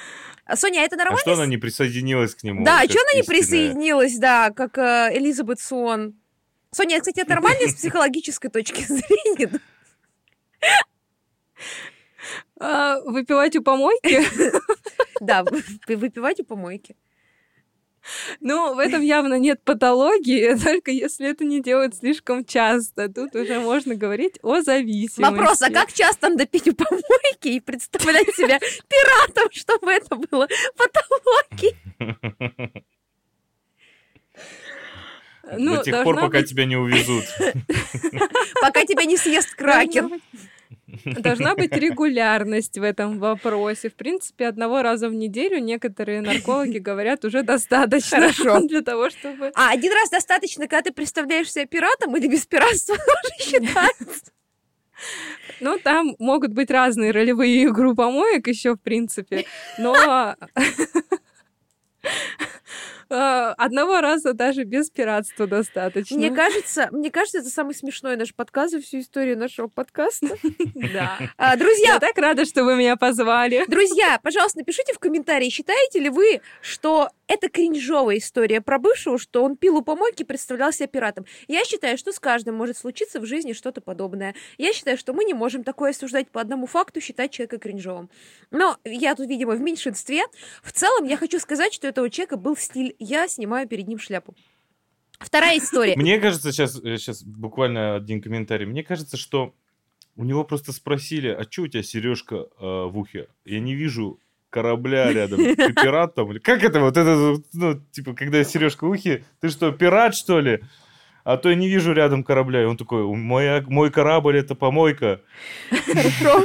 Соня, 0.54 0.80
а 0.80 0.82
это 0.82 0.96
А 0.96 0.98
нормально? 0.98 1.20
что 1.20 1.32
она 1.34 1.46
не 1.46 1.56
присоединилась 1.56 2.34
к 2.34 2.42
нему? 2.42 2.64
Да, 2.64 2.80
а 2.80 2.84
что 2.88 3.00
она 3.00 3.12
не 3.14 3.20
истинная? 3.20 3.38
присоединилась, 3.38 4.18
да, 4.18 4.50
как 4.50 4.76
э, 4.78 5.10
Элизабет 5.14 5.60
Сон? 5.60 6.14
Соня, 6.72 6.98
кстати, 6.98 7.20
это 7.20 7.30
нормально 7.30 7.68
с 7.68 7.74
психологической 7.76 8.50
точки 8.50 8.82
зрения? 8.88 9.60
А, 12.60 13.00
Выпивать 13.00 13.56
у 13.56 13.62
помойки? 13.62 14.20
Да, 15.20 15.44
вы- 15.44 15.62
выпивать 15.96 16.40
у 16.40 16.44
помойки. 16.44 16.96
Ну, 18.40 18.74
в 18.74 18.78
этом 18.78 19.02
явно 19.02 19.38
нет 19.38 19.62
патологии, 19.62 20.54
только 20.64 20.90
если 20.90 21.28
это 21.28 21.44
не 21.44 21.60
делают 21.62 21.94
слишком 21.96 22.44
часто. 22.44 23.08
Тут 23.08 23.34
уже 23.34 23.60
можно 23.60 23.94
говорить 23.94 24.38
о 24.42 24.60
зависимости. 24.60 25.20
Вопрос, 25.20 25.62
а 25.62 25.70
как 25.70 25.92
часто 25.92 26.28
надо 26.28 26.46
пить 26.46 26.68
у 26.68 26.74
помойки 26.74 27.48
и 27.48 27.60
представлять 27.60 28.34
себя 28.34 28.58
пиратом, 28.58 29.48
чтобы 29.52 29.92
это 29.92 30.16
было 30.16 30.48
патологией? 30.76 31.76
Ну, 35.58 35.76
До 35.76 35.82
тех 35.82 36.04
пор, 36.04 36.14
пока 36.16 36.38
быть- 36.38 36.48
тебя 36.48 36.64
не 36.66 36.76
увезут. 36.76 37.24
Пока 38.60 38.84
тебя 38.84 39.04
не 39.04 39.16
съест 39.16 39.54
кракен. 39.54 40.20
Должна 41.04 41.54
быть 41.54 41.72
регулярность 41.72 42.78
в 42.78 42.82
этом 42.82 43.18
вопросе. 43.18 43.88
В 43.88 43.94
принципе, 43.94 44.46
одного 44.46 44.82
раза 44.82 45.08
в 45.08 45.14
неделю 45.14 45.58
некоторые 45.58 46.20
наркологи 46.20 46.78
говорят 46.78 47.24
уже 47.24 47.42
достаточно 47.42 48.32
Хорошо. 48.32 48.60
для 48.68 48.82
того, 48.82 49.10
чтобы... 49.10 49.52
А 49.54 49.70
один 49.70 49.92
раз 49.92 50.10
достаточно, 50.10 50.68
когда 50.68 50.82
ты 50.82 50.92
представляешь 50.92 51.52
себя 51.52 51.66
пиратом 51.66 52.16
или 52.16 52.28
без 52.28 52.46
пиратства 52.46 52.96
тоже 52.98 53.50
считается? 53.50 54.32
Ну, 55.60 55.78
там 55.78 56.14
могут 56.18 56.52
быть 56.52 56.70
разные 56.70 57.10
ролевые 57.10 57.62
игры 57.62 57.94
помоек 57.94 58.46
еще, 58.46 58.74
в 58.74 58.80
принципе, 58.80 59.46
но 59.78 59.94
одного 63.12 64.00
раза 64.00 64.32
даже 64.32 64.64
без 64.64 64.90
пиратства 64.90 65.46
достаточно. 65.46 66.16
Мне 66.16 66.30
кажется, 66.30 66.88
мне 66.92 67.10
кажется, 67.10 67.38
это 67.38 67.48
самый 67.48 67.74
смешной 67.74 68.16
наш 68.16 68.34
подкаст 68.34 68.72
за 68.72 68.80
всю 68.80 69.00
историю 69.00 69.38
нашего 69.38 69.68
подкаста. 69.68 70.28
Да. 70.92 71.18
А, 71.36 71.56
Друзья, 71.56 71.94
Я 71.94 72.00
так 72.00 72.16
рада, 72.18 72.44
что 72.44 72.64
вы 72.64 72.76
меня 72.76 72.96
позвали. 72.96 73.64
Друзья, 73.68 74.18
пожалуйста, 74.22 74.58
напишите 74.58 74.92
в 74.92 74.98
комментарии, 74.98 75.48
считаете 75.48 76.00
ли 76.00 76.08
вы, 76.08 76.40
что 76.60 77.08
это 77.26 77.48
кринжовая 77.48 78.18
история 78.18 78.60
про 78.60 78.78
бывшего, 78.78 79.18
что 79.18 79.42
он 79.42 79.56
пил 79.56 79.78
у 79.78 79.82
помойки 79.82 80.22
и 80.22 80.24
представлял 80.24 80.72
себя 80.72 80.86
пиратом. 80.86 81.24
Я 81.48 81.64
считаю, 81.64 81.96
что 81.96 82.12
с 82.12 82.20
каждым 82.20 82.56
может 82.56 82.76
случиться 82.76 83.20
в 83.20 83.26
жизни 83.26 83.52
что-то 83.54 83.80
подобное. 83.80 84.34
Я 84.58 84.72
считаю, 84.72 84.98
что 84.98 85.12
мы 85.14 85.24
не 85.24 85.32
можем 85.32 85.64
такое 85.64 85.90
осуждать 85.92 86.28
по 86.28 86.40
одному 86.40 86.66
факту, 86.66 87.00
считать 87.00 87.30
человека 87.30 87.58
кринжовым. 87.58 88.10
Но 88.50 88.76
я 88.84 89.14
тут, 89.14 89.28
видимо, 89.28 89.52
в 89.52 89.60
меньшинстве. 89.60 90.24
В 90.62 90.72
целом, 90.72 91.06
я 91.06 91.16
хочу 91.16 91.38
сказать, 91.38 91.72
что 91.72 91.86
у 91.86 91.90
этого 91.90 92.10
человека 92.10 92.36
был 92.36 92.56
стиль 92.56 92.94
«я 93.02 93.28
снимаю 93.28 93.68
перед 93.68 93.88
ним 93.88 93.98
шляпу». 93.98 94.34
Вторая 95.18 95.58
история. 95.58 95.94
Мне 95.96 96.18
кажется, 96.18 96.52
сейчас, 96.52 96.74
сейчас 96.74 97.22
буквально 97.22 97.94
один 97.94 98.20
комментарий. 98.20 98.66
Мне 98.66 98.82
кажется, 98.82 99.16
что 99.16 99.54
у 100.16 100.24
него 100.24 100.44
просто 100.44 100.72
спросили, 100.72 101.28
а 101.28 101.44
что 101.44 101.62
у 101.62 101.68
тебя 101.68 101.82
сережка 101.82 102.46
в 102.58 102.98
ухе? 102.98 103.28
Я 103.44 103.60
не 103.60 103.74
вижу 103.74 104.18
корабля 104.50 105.12
рядом. 105.12 105.38
Ты 105.38 105.72
пират 105.72 106.14
там? 106.14 106.38
Как 106.40 106.62
это 106.62 106.80
вот 106.80 106.96
это, 106.96 107.40
ну, 107.52 107.80
типа, 107.92 108.14
когда 108.14 108.42
сережка 108.44 108.84
в 108.84 108.90
ухе, 108.90 109.24
ты 109.40 109.48
что, 109.48 109.70
пират, 109.72 110.14
что 110.14 110.40
ли? 110.40 110.60
А 111.24 111.36
то 111.36 111.50
я 111.50 111.54
не 111.54 111.68
вижу 111.68 111.92
рядом 111.92 112.24
корабля. 112.24 112.62
И 112.62 112.64
он 112.64 112.76
такой, 112.76 113.04
мой, 113.04 113.60
мой 113.62 113.90
корабль 113.90 114.38
это 114.38 114.54
помойка. 114.54 115.20
Хорошо. 115.70 116.44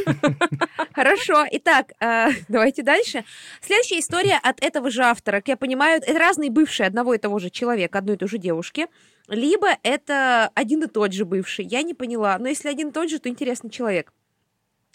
Хорошо. 0.93 1.45
Итак, 1.51 1.93
э, 1.99 2.29
давайте 2.47 2.83
дальше. 2.83 3.23
Следующая 3.61 3.99
история 3.99 4.39
от 4.41 4.63
этого 4.63 4.89
же 4.89 5.03
автора. 5.03 5.37
Как 5.37 5.47
я 5.47 5.57
понимаю, 5.57 6.01
это 6.01 6.17
разные 6.17 6.51
бывшие 6.51 6.87
одного 6.87 7.13
и 7.13 7.17
того 7.17 7.39
же 7.39 7.49
человека, 7.49 7.99
одной 7.99 8.15
и 8.15 8.19
той 8.19 8.27
же 8.27 8.37
девушки. 8.37 8.87
Либо 9.27 9.67
это 9.83 10.51
один 10.53 10.83
и 10.83 10.87
тот 10.87 11.13
же 11.13 11.25
бывший. 11.25 11.65
Я 11.65 11.81
не 11.81 11.93
поняла. 11.93 12.37
Но 12.37 12.47
если 12.47 12.69
один 12.69 12.89
и 12.89 12.91
тот 12.91 13.09
же, 13.09 13.19
то 13.19 13.29
интересный 13.29 13.69
человек. 13.69 14.13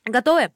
Готовы? 0.05 0.53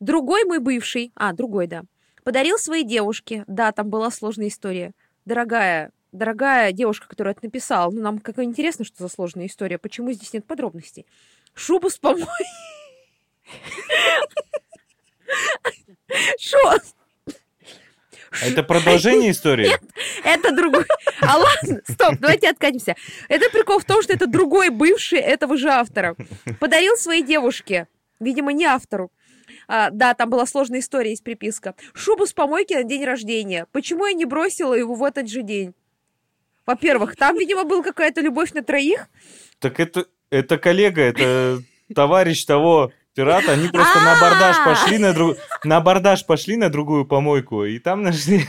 Другой 0.00 0.44
мой 0.44 0.60
бывший, 0.60 1.12
а, 1.14 1.34
другой, 1.34 1.66
да, 1.66 1.82
подарил 2.24 2.56
своей 2.56 2.84
девушке, 2.84 3.44
да, 3.46 3.70
там 3.70 3.90
была 3.90 4.10
сложная 4.10 4.48
история. 4.48 4.92
Дорогая, 5.26 5.92
дорогая 6.12 6.72
девушка, 6.72 7.08
которая 7.08 7.34
это 7.34 7.44
написала, 7.44 7.90
ну, 7.90 8.00
нам 8.00 8.18
как 8.18 8.38
интересно, 8.38 8.84
что 8.84 9.02
за 9.02 9.08
сложная 9.08 9.46
история, 9.46 9.78
почему 9.78 10.12
здесь 10.12 10.32
нет 10.32 10.46
подробностей. 10.46 11.06
Шубу 11.54 11.90
с 11.90 11.98
помойки. 11.98 12.28
Шо? 16.38 16.76
Это 18.42 18.62
продолжение 18.62 19.32
истории? 19.32 19.66
Нет, 19.66 19.82
это 20.24 20.54
другой. 20.54 20.84
А 21.20 21.38
ладно, 21.38 21.80
стоп, 21.88 22.14
давайте 22.20 22.48
откатимся. 22.48 22.94
Это 23.28 23.50
прикол 23.50 23.80
в 23.80 23.84
том, 23.84 24.02
что 24.02 24.12
это 24.12 24.26
другой 24.26 24.70
бывший 24.70 25.18
этого 25.18 25.56
же 25.56 25.68
автора. 25.68 26.14
Подарил 26.60 26.96
своей 26.96 27.22
девушке, 27.22 27.88
видимо, 28.20 28.52
не 28.52 28.64
автору. 28.66 29.10
А, 29.66 29.90
да, 29.90 30.14
там 30.14 30.30
была 30.30 30.46
сложная 30.46 30.80
история, 30.80 31.10
есть 31.10 31.24
приписка. 31.24 31.74
Шубу 31.92 32.26
с 32.26 32.32
помойки 32.32 32.72
на 32.74 32.84
день 32.84 33.04
рождения. 33.04 33.66
Почему 33.72 34.06
я 34.06 34.12
не 34.12 34.24
бросила 34.24 34.74
его 34.74 34.94
в 34.94 35.02
этот 35.02 35.28
же 35.28 35.42
день? 35.42 35.74
Во-первых, 36.66 37.16
там, 37.16 37.36
видимо, 37.36 37.64
была 37.64 37.82
какая-то 37.82 38.20
любовь 38.20 38.52
на 38.52 38.62
троих. 38.62 39.08
Так 39.58 39.80
это, 39.80 40.06
это 40.30 40.58
коллега, 40.58 41.02
это 41.02 41.62
товарищ 41.94 42.44
того 42.44 42.92
пирата, 43.14 43.52
они 43.52 43.68
просто 43.68 43.98
на 43.98 44.16
абордаж 44.16 44.56
А. 44.60 44.64
пошли 44.64 44.98
на 44.98 45.12
друг... 45.12 45.36
на 45.64 45.78
абордаж 45.78 46.24
пошли 46.24 46.56
на 46.56 46.70
другую 46.70 47.04
помойку, 47.04 47.64
и 47.64 47.78
там 47.78 48.02
нашли 48.02 48.44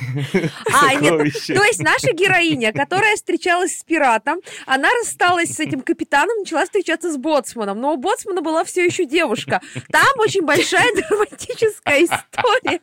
А, 0.74 0.94
нет. 0.94 1.34
То 1.48 1.64
есть 1.64 1.82
наша 1.82 2.14
героиня, 2.14 2.72
которая 2.72 3.16
встречалась 3.16 3.80
с 3.80 3.84
пиратом, 3.84 4.40
она 4.66 4.90
рассталась 5.02 5.56
с 5.56 5.60
этим 5.60 5.82
капитаном, 5.82 6.40
начала 6.40 6.64
встречаться 6.64 7.12
с 7.12 7.18
боцманом. 7.18 7.80
Но 7.80 7.94
у 7.94 7.98
боцмана 7.98 8.42
была 8.42 8.64
все 8.64 8.86
еще 8.86 9.06
девушка. 9.06 9.62
Там 9.92 10.20
очень 10.20 10.44
большая 10.44 10.88
драматическая 10.96 12.06
история. 12.06 12.80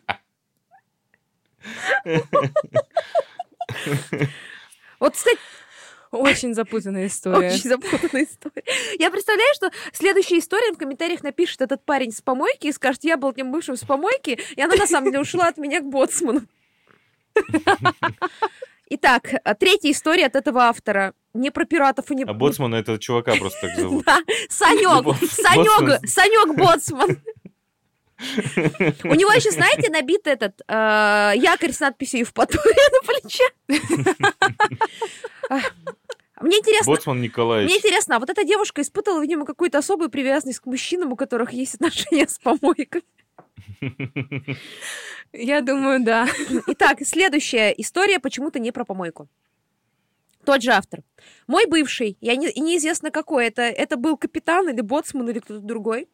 Вот, 5.01 5.15
кстати, 5.15 5.39
Очень 6.11 6.55
запутанная 6.55 7.07
история. 7.07 7.49
очень 7.49 7.69
запутанная 7.69 8.25
история. 8.25 8.65
Я 8.99 9.11
представляю, 9.11 9.55
что 9.55 9.71
следующая 9.93 10.39
история 10.39 10.73
в 10.73 10.79
комментариях 10.79 11.23
напишет 11.23 11.61
этот 11.61 11.85
парень 11.85 12.13
с 12.13 12.21
помойки 12.21 12.69
и 12.69 12.73
скажет, 12.73 13.05
я 13.05 13.17
был 13.17 13.33
тем 13.33 13.53
бывшим 13.53 13.77
с 13.77 13.85
помойки, 13.85 14.39
и 14.57 14.61
она 14.61 14.75
на 14.77 14.87
самом 14.87 15.11
деле 15.11 15.21
ушла 15.21 15.49
от 15.49 15.59
меня 15.59 15.81
к 15.81 15.85
боцману. 15.85 16.43
Итак, 18.91 19.35
третья 19.59 19.91
история 19.91 20.27
от 20.27 20.35
этого 20.37 20.63
автора. 20.63 21.13
Не 21.35 21.51
про 21.51 21.67
пиратов 21.67 22.11
и 22.11 22.15
не... 22.15 22.25
А 22.25 22.33
боцмана 22.33 22.77
этого 22.77 22.99
чувака 22.99 23.35
просто 23.37 23.69
так 23.69 23.77
зовут. 23.79 24.05
Да, 24.07 24.19
Санек, 24.49 25.05
Санек, 25.31 25.81
боцман. 25.81 26.07
Санек 26.07 26.57
Боцман. 26.57 27.23
У 28.19 29.15
него 29.15 29.33
еще, 29.33 29.51
знаете, 29.51 29.91
набит 29.91 30.27
этот 30.27 30.61
э, 30.67 31.33
якорь 31.37 31.73
с 31.73 31.81
надписью 31.81 32.21
«Евпатория» 32.21 32.91
на 32.93 33.01
плече. 33.07 33.45
Мне 36.41 36.59
интересно, 36.59 36.93
Боцман 36.93 37.21
Николаевич. 37.21 37.71
мне 37.71 37.79
интересно, 37.79 38.17
а 38.17 38.19
вот 38.19 38.31
эта 38.31 38.45
девушка 38.45 38.83
испытывала, 38.83 39.21
видимо, 39.21 39.45
какую-то 39.45 39.79
особую 39.79 40.11
привязанность 40.11 40.61
к 40.61 40.67
мужчинам, 40.67 41.13
у 41.13 41.17
которых 41.17 41.53
есть 41.53 41.75
отношения 41.75 42.29
с 42.29 42.39
помойкой. 42.39 43.03
Я 45.33 45.61
думаю, 45.61 46.03
да. 46.05 46.29
Итак, 46.69 46.99
следующая 47.05 47.71
история 47.77 48.19
почему-то 48.19 48.59
не 48.59 48.73
про 48.73 48.85
помойку. 48.85 49.29
Тот 50.45 50.63
же 50.63 50.71
автор. 50.71 51.03
Мой 51.47 51.67
бывший, 51.67 52.17
я 52.21 52.37
не, 52.37 52.49
и 52.49 52.61
неизвестно 52.61 53.11
какой, 53.11 53.49
это, 53.49 53.63
это 53.63 53.97
был 53.97 54.17
капитан 54.17 54.69
или 54.69 54.81
боцман 54.81 55.29
или 55.29 55.41
кто-то 55.41 55.61
другой, 55.61 56.09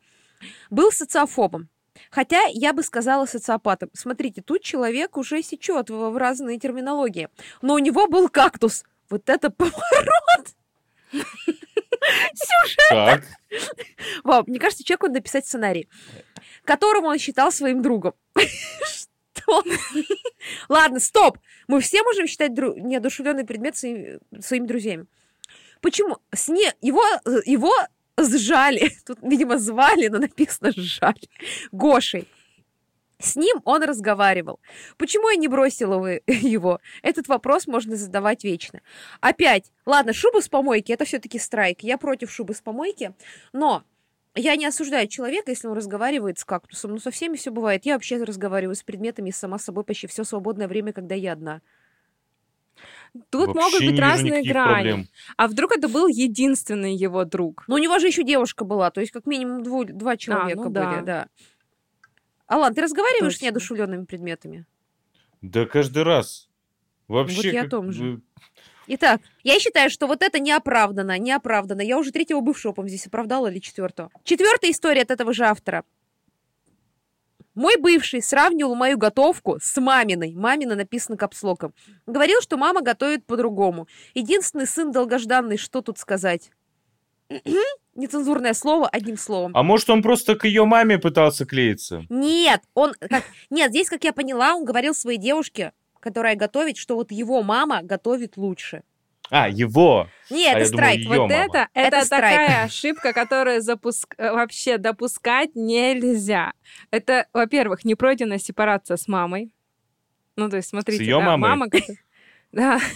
был 0.71 0.91
социофобом. 0.91 1.69
Хотя 2.11 2.43
я 2.47 2.73
бы 2.73 2.83
сказала 2.83 3.27
социопатом. 3.27 3.91
Смотрите, 3.93 4.43
тут 4.43 4.63
человек 4.63 5.17
уже 5.17 5.43
сечет 5.43 5.91
в, 5.91 6.11
в 6.11 6.17
разные 6.17 6.59
терминологии. 6.59 7.29
Но 7.63 7.75
у 7.75 7.79
него 7.79 8.07
был 8.09 8.29
кактус. 8.29 8.85
Вот 9.11 9.29
это 9.29 9.51
поворот! 9.51 10.55
Так, 12.89 13.25
Вау, 14.25 14.45
мне 14.47 14.59
кажется, 14.59 14.85
человек 14.85 15.03
надо 15.03 15.15
написать 15.15 15.47
сценарий, 15.47 15.89
которого 16.65 17.07
он 17.07 17.19
считал 17.19 17.53
своим 17.53 17.83
другом. 17.83 18.15
Что? 18.85 19.63
Ладно, 20.69 21.01
стоп! 21.01 21.39
Мы 21.69 21.81
все 21.81 22.03
можем 22.03 22.27
считать 22.27 22.53
неодушевленный 22.53 23.45
предмет 23.45 23.77
своим- 23.77 24.21
своими 24.41 24.67
друзьями. 24.67 25.07
Почему? 25.81 26.19
Сне... 26.35 26.73
Его, 26.81 27.03
его 27.45 27.73
сжали. 28.19 28.91
Тут, 29.07 29.19
видимо, 29.23 29.59
звали, 29.59 30.09
но 30.09 30.19
написано 30.19 30.73
сжали. 30.73 31.29
Гошей. 31.73 32.29
С 33.19 33.37
ним 33.37 33.63
он 33.65 33.83
разговаривал. 33.83 34.61
Почему 34.97 35.31
я 35.31 35.37
не 35.37 35.49
бросила 35.49 36.07
его? 36.27 36.81
Этот 37.03 37.29
вопрос 37.29 37.67
можно 37.67 37.97
задавать 37.97 38.45
вечно. 38.45 38.81
Опять, 39.21 39.73
ладно, 39.87 40.13
шуба 40.13 40.41
с 40.41 40.49
помойки, 40.49 40.93
это 40.93 41.05
все-таки 41.05 41.39
страйк. 41.39 41.83
Я 41.83 41.97
против 41.97 42.31
шубы 42.31 42.55
с 42.55 42.61
помойки, 42.61 43.15
но 43.53 43.85
я 44.35 44.57
не 44.57 44.67
осуждаю 44.67 45.07
человека, 45.07 45.53
если 45.53 45.69
он 45.69 45.77
разговаривает 45.77 46.39
с 46.39 46.45
кактусом. 46.45 46.93
Ну, 46.93 46.99
со 46.99 47.11
всеми 47.11 47.37
все 47.37 47.51
бывает. 47.51 47.87
Я 47.87 47.95
вообще 47.95 48.23
разговариваю 48.23 48.75
с 48.75 48.83
предметами 48.83 49.31
сама 49.31 49.59
с 49.59 49.65
собой 49.65 49.85
почти 49.85 50.07
все 50.09 50.25
свободное 50.25 50.67
время, 50.67 50.93
когда 50.93 51.15
я 51.15 51.33
одна. 51.33 51.63
Тут 53.31 53.49
вообще 53.49 53.63
могут 53.63 53.81
быть 53.81 53.99
разные 54.01 54.43
грани. 54.43 54.73
проблем. 54.73 55.09
А 55.37 55.47
вдруг 55.47 55.77
это 55.77 55.89
был 55.89 56.09
единственный 56.09 56.95
его 56.97 57.25
друг? 57.25 57.65
Но 57.69 57.77
у 57.77 57.79
него 57.79 57.99
же 57.99 58.09
еще 58.09 58.25
девушка 58.25 58.65
была, 58.65 58.91
то 58.91 59.01
есть 59.01 59.13
как 59.13 59.27
минимум 59.27 59.63
дву- 59.63 59.85
два 59.85 60.17
человека 60.17 60.65
ну 60.65 60.71
были, 60.71 60.73
да. 60.73 61.03
да. 61.03 61.29
Алан, 62.47 62.75
ты 62.75 62.83
разговариваешь 62.83 63.35
с 63.35 63.37
Точно. 63.37 63.47
неодушевленными 63.47 64.05
предметами? 64.05 64.67
Да 65.43 65.65
каждый 65.67 66.03
раз. 66.03 66.49
Вообще, 67.07 67.53
я 67.53 67.61
о 67.61 67.63
как 67.63 67.71
том 67.71 67.93
же. 67.93 68.21
Итак, 68.87 69.21
я 69.43 69.59
считаю, 69.61 69.89
что 69.91 70.07
вот 70.07 70.23
это 70.23 70.41
неоправданно, 70.41 71.19
неоправданно. 71.19 71.81
Я 71.81 71.99
уже 71.99 72.13
третьего 72.13 72.41
бывшего, 72.41 72.73
по 72.73 72.87
здесь 72.87 73.07
оправдала 73.07 73.51
или 73.51 73.59
четвертого. 73.59 74.11
Четвертая 74.25 74.71
история 74.71 75.03
от 75.03 75.11
этого 75.11 75.33
же 75.33 75.45
автора. 75.45 75.85
Мой 77.55 77.77
бывший 77.77 78.23
сравнивал 78.23 78.75
мою 78.75 78.99
готовку 78.99 79.59
с 79.63 79.81
маминой. 79.81 80.35
Мамина 80.35 80.75
написано 80.75 81.17
капслоком. 81.17 81.73
Говорил, 82.07 82.41
что 82.41 82.57
мама 82.57 82.83
готовит 82.83 83.27
по-другому. 83.27 83.87
Единственный 84.15 84.67
сын 84.67 84.91
долгожданный, 84.91 85.57
что 85.57 85.81
тут 85.81 85.99
сказать? 85.99 86.51
Нецензурное 87.95 88.55
слово 88.55 88.89
одним 88.89 89.17
словом. 89.17 89.53
А 89.55 89.63
может, 89.63 89.89
он 89.89 90.03
просто 90.03 90.35
к 90.35 90.45
ее 90.47 90.65
маме 90.65 90.99
пытался 90.99 91.47
клеиться? 91.47 92.05
Нет, 92.09 92.63
он... 92.75 92.93
Как... 92.99 93.23
Нет, 93.51 93.71
здесь, 93.71 93.89
как 93.89 94.03
я 94.03 94.13
поняла, 94.13 94.55
он 94.55 94.65
говорил 94.65 94.95
своей 94.95 95.19
девушке, 95.19 95.73
которая 96.01 96.35
готовит, 96.35 96.77
что 96.77 96.97
вот 96.97 97.13
его 97.13 97.43
мама 97.43 97.83
готовит 97.83 98.37
лучше. 98.37 98.83
А, 99.31 99.49
его. 99.49 100.09
Нет, 100.31 100.55
А 100.55 100.59
это 100.61 100.69
страйк. 100.69 101.01
её 101.01 101.09
Вот 101.09 101.19
мама. 101.31 101.35
это, 101.35 101.69
Это 101.75 101.97
это, 101.97 102.07
страйк. 102.07 102.41
такая 102.41 102.65
ошибка, 102.65 103.13
которую 103.13 103.63
запуск... 103.63 104.15
э, 104.19 104.31
вообще 104.33 104.79
допускать 104.79 105.51
нельзя. 105.55 106.53
Это, 106.91 107.27
во-первых, 107.33 107.85
непройденная 107.85 108.39
сепарация 108.39 108.97
с 108.97 109.09
мамой. 109.09 109.51
Ну, 110.37 110.49
то 110.51 110.57
есть, 110.57 110.69
смотрите, 110.69 111.05
её 111.05 111.19
да, 111.21 111.37
мамой? 111.37 111.49
мама... 111.51 111.67
Да. 112.53 112.81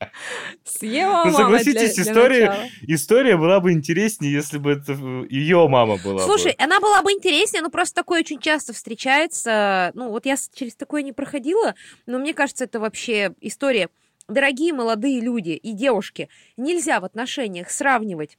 С 0.00 0.04
е- 0.04 0.08
С 0.64 0.82
его 0.82 1.08
Ну, 1.24 1.30
мамой 1.30 1.32
согласитесь, 1.32 1.94
для- 1.94 2.04
для 2.04 2.12
история- 2.12 2.46
начала. 2.50 2.68
История 2.82 3.36
была 3.36 3.60
бы 3.60 3.72
интереснее, 3.72 4.32
если 4.32 4.58
бы 4.58 4.72
это 4.72 4.92
ее 5.30 5.66
мама 5.68 5.96
была. 6.02 6.14
бы. 6.14 6.20
Слушай, 6.20 6.52
она 6.58 6.80
была 6.80 7.02
бы 7.02 7.12
интереснее, 7.12 7.62
но 7.62 7.70
просто 7.70 7.94
такое 7.94 8.20
очень 8.20 8.38
часто 8.38 8.72
встречается. 8.72 9.92
Ну, 9.94 10.10
вот 10.10 10.26
я 10.26 10.36
через 10.54 10.74
такое 10.74 11.02
не 11.02 11.12
проходила, 11.12 11.74
но 12.06 12.18
мне 12.18 12.34
кажется, 12.34 12.64
это 12.64 12.80
вообще 12.80 13.34
история. 13.40 13.88
Дорогие 14.28 14.72
молодые 14.72 15.20
люди 15.20 15.50
и 15.50 15.72
девушки, 15.72 16.28
нельзя 16.56 16.98
в 17.00 17.04
отношениях 17.04 17.70
сравнивать 17.70 18.38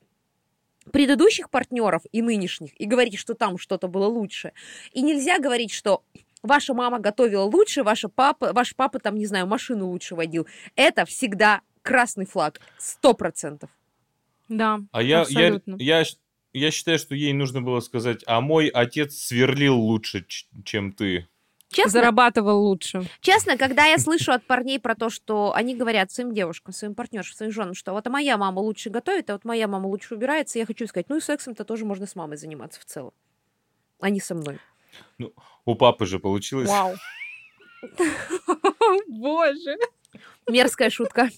предыдущих 0.92 1.50
партнеров 1.50 2.04
и 2.12 2.22
нынешних 2.22 2.80
и 2.80 2.86
говорить, 2.86 3.18
что 3.18 3.34
там 3.34 3.58
что-то 3.58 3.88
было 3.88 4.06
лучше. 4.08 4.52
И 4.94 5.02
нельзя 5.02 5.40
говорить, 5.40 5.72
что 5.72 6.04
ваша 6.46 6.74
мама 6.74 7.00
готовила 7.00 7.44
лучше, 7.44 7.84
ваша 7.84 8.10
папа, 8.10 8.54
ваш 8.54 8.76
папа 8.76 9.00
там, 9.00 9.16
не 9.16 9.26
знаю, 9.26 9.48
машину 9.48 9.88
лучше 9.88 10.16
водил. 10.16 10.48
Это 10.76 11.06
всегда 11.06 11.62
красный 11.82 12.26
флаг. 12.26 12.60
Сто 12.78 13.14
процентов. 13.14 13.70
Да, 14.50 14.82
А 14.92 15.02
я, 15.02 15.18
я, 15.18 15.22
абсолютно. 15.22 15.76
я, 15.80 16.04
я 16.54 16.72
считаю, 16.72 17.00
что 17.00 17.16
ей 17.16 17.34
нужно 17.34 17.62
было 17.62 17.80
сказать, 17.80 18.24
а 18.28 18.42
мой 18.42 18.68
отец 18.68 19.16
сверлил 19.16 19.76
лучше, 19.76 20.26
чем 20.64 20.92
ты. 20.92 21.28
Честно, 21.70 21.92
Зарабатывал 21.92 22.64
лучше. 22.64 23.10
Честно, 23.22 23.58
когда 23.58 23.86
я 23.86 23.98
слышу 23.98 24.32
от 24.32 24.46
парней 24.46 24.80
про 24.80 24.96
то, 24.96 25.10
что 25.10 25.54
они 25.54 25.76
говорят 25.76 26.12
своим 26.12 26.34
девушкам, 26.34 26.74
своим 26.74 26.96
партнершам, 26.96 27.36
своим 27.36 27.52
женам, 27.52 27.74
что 27.74 27.92
вот 27.92 28.06
а 28.06 28.10
моя 28.10 28.38
мама 28.38 28.60
лучше 28.60 28.90
готовит, 28.90 29.30
а 29.30 29.34
вот 29.34 29.46
моя 29.46 29.68
мама 29.68 29.88
лучше 29.88 30.16
убирается, 30.16 30.60
я 30.60 30.66
хочу 30.66 30.88
сказать, 30.88 31.10
ну 31.10 31.18
и 31.18 31.22
сексом-то 31.22 31.66
тоже 31.66 31.84
можно 31.86 32.06
с 32.06 32.16
мамой 32.16 32.38
заниматься 32.38 32.80
в 32.80 32.86
целом, 32.86 33.14
а 34.00 34.10
не 34.10 34.22
со 34.22 34.36
мной. 34.36 34.60
У 35.66 35.76
папы 35.76 36.06
же 36.06 36.20
получилось. 36.20 36.70
Вау. 36.70 36.96
Боже. 39.08 39.78
Мерзкая 40.48 40.90
шутка. 40.90 41.30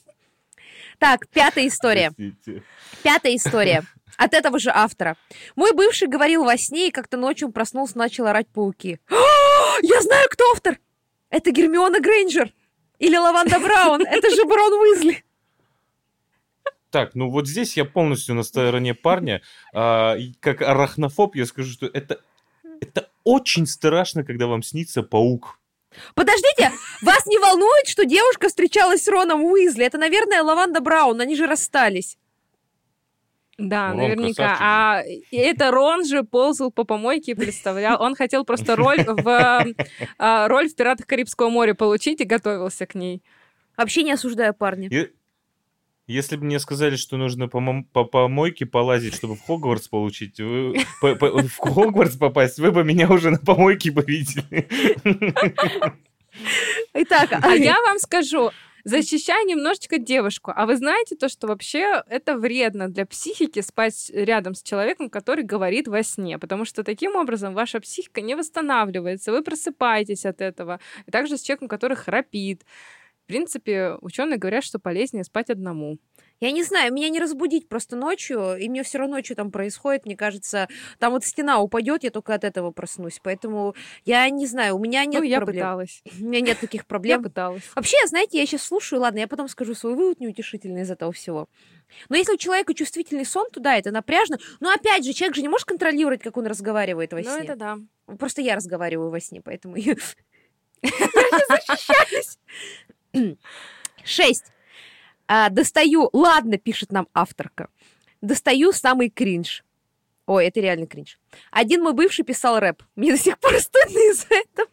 Так, 1.00 1.28
пятая 1.30 1.68
история. 1.68 2.12
Простите. 2.16 2.64
Пятая 3.04 3.36
история. 3.36 3.84
От 4.18 4.34
этого 4.34 4.58
же 4.60 4.72
автора. 4.74 5.16
Мой 5.56 5.74
бывший 5.74 6.08
говорил 6.08 6.44
во 6.44 6.58
сне, 6.58 6.88
и 6.88 6.92
как-то 6.92 7.18
ночью 7.18 7.52
проснулся, 7.52 7.98
начал 7.98 8.26
орать 8.26 8.48
пауки. 8.48 9.00
Я 9.82 10.02
знаю, 10.02 10.28
кто 10.30 10.52
автор! 10.52 10.80
Это 11.30 11.52
Гермиона 11.52 12.00
Грейнджер! 12.00 12.52
Или 12.98 13.16
Лаванда 13.16 13.60
Браун! 13.60 14.02
Это 14.06 14.30
же 14.32 14.44
Брон 14.46 14.74
Уизли! 14.74 15.24
Так, 16.90 17.16
ну 17.16 17.30
вот 17.30 17.48
здесь 17.48 17.76
я 17.76 17.84
полностью 17.84 18.34
на 18.34 18.44
стороне 18.44 18.94
парня. 18.94 19.42
А, 19.74 20.16
как 20.40 20.62
арахнофоб 20.62 21.36
я 21.36 21.46
скажу, 21.46 21.72
что 21.72 21.86
это 21.86 22.22
очень 23.28 23.68
страшно, 23.68 24.24
когда 24.24 24.48
вам 24.48 24.64
снится 24.64 25.04
паук. 25.04 25.60
Подождите, 26.16 26.72
вас 27.02 27.26
не 27.26 27.38
волнует, 27.40 27.88
что 27.88 28.06
девушка 28.06 28.48
встречалась 28.48 29.04
с 29.04 29.08
Роном 29.08 29.44
Уизли? 29.44 29.86
Это, 29.86 29.98
наверное, 29.98 30.44
Лаванда 30.44 30.80
Браун, 30.80 31.20
они 31.20 31.36
же 31.36 31.46
расстались. 31.46 32.18
Да, 33.58 33.90
Рон 33.90 33.98
наверняка. 33.98 34.34
красавчик. 34.34 34.62
А 34.62 35.04
это 35.32 35.72
Рон 35.72 36.06
же 36.06 36.24
ползал 36.24 36.72
по 36.72 36.86
помойке 36.86 37.32
и 37.32 37.36
представлял. 37.36 38.02
Он 38.02 38.16
хотел 38.16 38.46
просто 38.46 38.76
роль 38.78 39.04
в 39.04 39.66
а, 40.20 40.48
роль 40.48 40.70
в 40.70 40.76
Пиратах 40.76 41.06
Карибского 41.06 41.50
моря 41.50 41.74
получить 41.74 42.22
и 42.22 42.24
готовился 42.26 42.86
к 42.86 42.96
ней. 42.96 43.24
Вообще 43.76 44.04
не 44.04 44.12
осуждаю 44.12 44.54
парня. 44.54 44.90
Если 46.08 46.38
бы 46.38 46.46
мне 46.46 46.60
сказали, 46.60 46.96
что 46.96 47.18
нужно 47.18 47.50
по, 47.50 47.58
мом- 47.58 47.84
по 47.92 48.06
помойке 48.06 48.66
полазить, 48.66 49.14
чтобы 49.14 49.36
в 49.36 49.42
Хогвартс 49.42 49.90
получить, 49.90 50.40
вы- 50.40 50.76
по- 51.02 51.16
по- 51.16 51.42
в 51.42 51.58
Хогвартс 51.58 52.16
попасть, 52.16 52.60
вы 52.60 52.72
бы 52.72 52.86
меня 52.86 53.10
уже 53.10 53.30
на 53.30 53.40
помойке 53.40 53.92
бы 53.92 54.04
видели. 54.08 54.68
Итак, 56.94 57.30
А 57.42 57.56
я 57.56 57.76
вам 57.86 58.00
скажу, 58.00 58.52
защищай 58.84 59.44
немножечко 59.46 59.98
девушку. 59.98 60.54
А 60.56 60.66
вы 60.66 60.78
знаете 60.78 61.16
то, 61.16 61.28
что 61.28 61.48
вообще 61.48 62.04
это 62.08 62.38
вредно 62.38 62.88
для 62.88 63.06
психики 63.06 63.62
спать 63.62 64.10
рядом 64.14 64.54
с 64.54 64.64
человеком, 64.64 65.10
который 65.10 65.44
говорит 65.44 65.88
во 65.90 66.04
сне, 66.04 66.40
потому 66.40 66.64
что 66.64 66.84
таким 66.84 67.16
образом 67.18 67.54
ваша 67.54 67.80
психика 67.82 68.22
не 68.22 68.36
восстанавливается, 68.36 69.32
вы 69.34 69.42
просыпаетесь 69.44 70.26
от 70.26 70.40
этого. 70.42 70.80
И 71.06 71.12
также 71.12 71.38
с 71.38 71.42
человеком, 71.42 71.68
который 71.68 71.98
храпит. 71.98 72.64
В 73.28 73.30
принципе, 73.30 73.98
ученые 74.00 74.38
говорят, 74.38 74.64
что 74.64 74.80
полезнее 74.80 75.26
спать 75.26 75.50
одному. 75.50 75.98
Я 76.40 76.50
не 76.54 76.64
знаю, 76.64 76.94
меня 76.94 77.10
не 77.10 77.20
разбудить 77.20 77.68
просто 77.68 77.98
ночью, 77.98 78.56
и 78.56 78.70
мне 78.70 78.84
все 78.84 79.00
равно, 79.00 79.22
что 79.22 79.36
там 79.36 79.52
происходит, 79.52 80.06
мне 80.06 80.16
кажется, 80.16 80.70
там 80.98 81.12
вот 81.12 81.26
стена 81.26 81.60
упадет, 81.60 82.06
я 82.06 82.10
только 82.10 82.34
от 82.34 82.46
этого 82.46 82.72
проснусь. 82.72 83.20
Поэтому 83.22 83.76
я 84.06 84.30
не 84.30 84.48
знаю, 84.48 84.78
у 84.78 84.80
меня 84.80 85.04
нет 85.04 85.20
ну, 85.20 85.28
я 85.28 85.38
проблем. 85.40 85.58
пыталась. 85.58 86.04
У 86.22 86.24
меня 86.24 86.40
нет 86.40 86.58
таких 86.62 86.84
Я 86.84 86.86
проблем. 86.86 87.22
пыталась. 87.24 87.64
Вообще, 87.76 87.98
знаете, 88.06 88.40
я 88.40 88.46
сейчас 88.46 88.62
слушаю, 88.62 89.02
ладно, 89.02 89.20
я 89.20 89.28
потом 89.28 89.50
скажу 89.50 89.76
свой 89.76 89.96
вывод 89.96 90.22
неутешительный 90.22 90.84
из 90.84 90.90
этого 90.92 91.12
всего. 91.12 91.50
Но 92.08 92.16
если 92.16 92.32
у 92.32 92.38
человека 92.38 92.74
чувствительный 92.74 93.26
сон, 93.26 93.50
то 93.52 93.60
да, 93.60 93.76
это 93.78 93.92
напряжно. 93.92 94.38
Но 94.62 94.72
опять 94.72 95.04
же, 95.04 95.12
человек 95.12 95.36
же 95.36 95.42
не 95.42 95.50
может 95.50 95.68
контролировать, 95.68 96.22
как 96.24 96.38
он 96.38 96.48
разговаривает 96.48 97.12
во 97.12 97.20
Ну, 97.20 97.24
сне. 97.26 97.44
это 97.44 97.58
да. 97.58 97.78
Просто 98.18 98.42
я 98.42 98.56
разговариваю 98.56 99.10
во 99.10 99.20
сне, 99.20 99.42
поэтому 99.42 99.76
я 99.76 99.96
я 100.84 100.90
не 100.90 101.58
защищаюсь. 101.58 102.38
Шесть. 104.04 104.46
А, 105.28 105.50
достаю, 105.50 106.10
ладно, 106.14 106.58
пишет 106.58 106.92
нам 106.92 107.08
авторка. 107.14 107.70
Достаю 108.22 108.72
самый 108.72 109.10
кринж. 109.10 109.64
Ой, 110.26 110.48
это 110.48 110.60
реально 110.60 110.88
кринж. 110.88 111.20
Один 111.52 111.84
мой 111.84 111.94
бывший 111.94 112.24
писал 112.24 112.60
рэп. 112.60 112.84
Мне 112.96 113.12
до 113.12 113.18
сих 113.18 113.38
пор 113.40 113.60
стыдно 113.60 113.98
из-за 114.12 114.36
этого. 114.36 114.70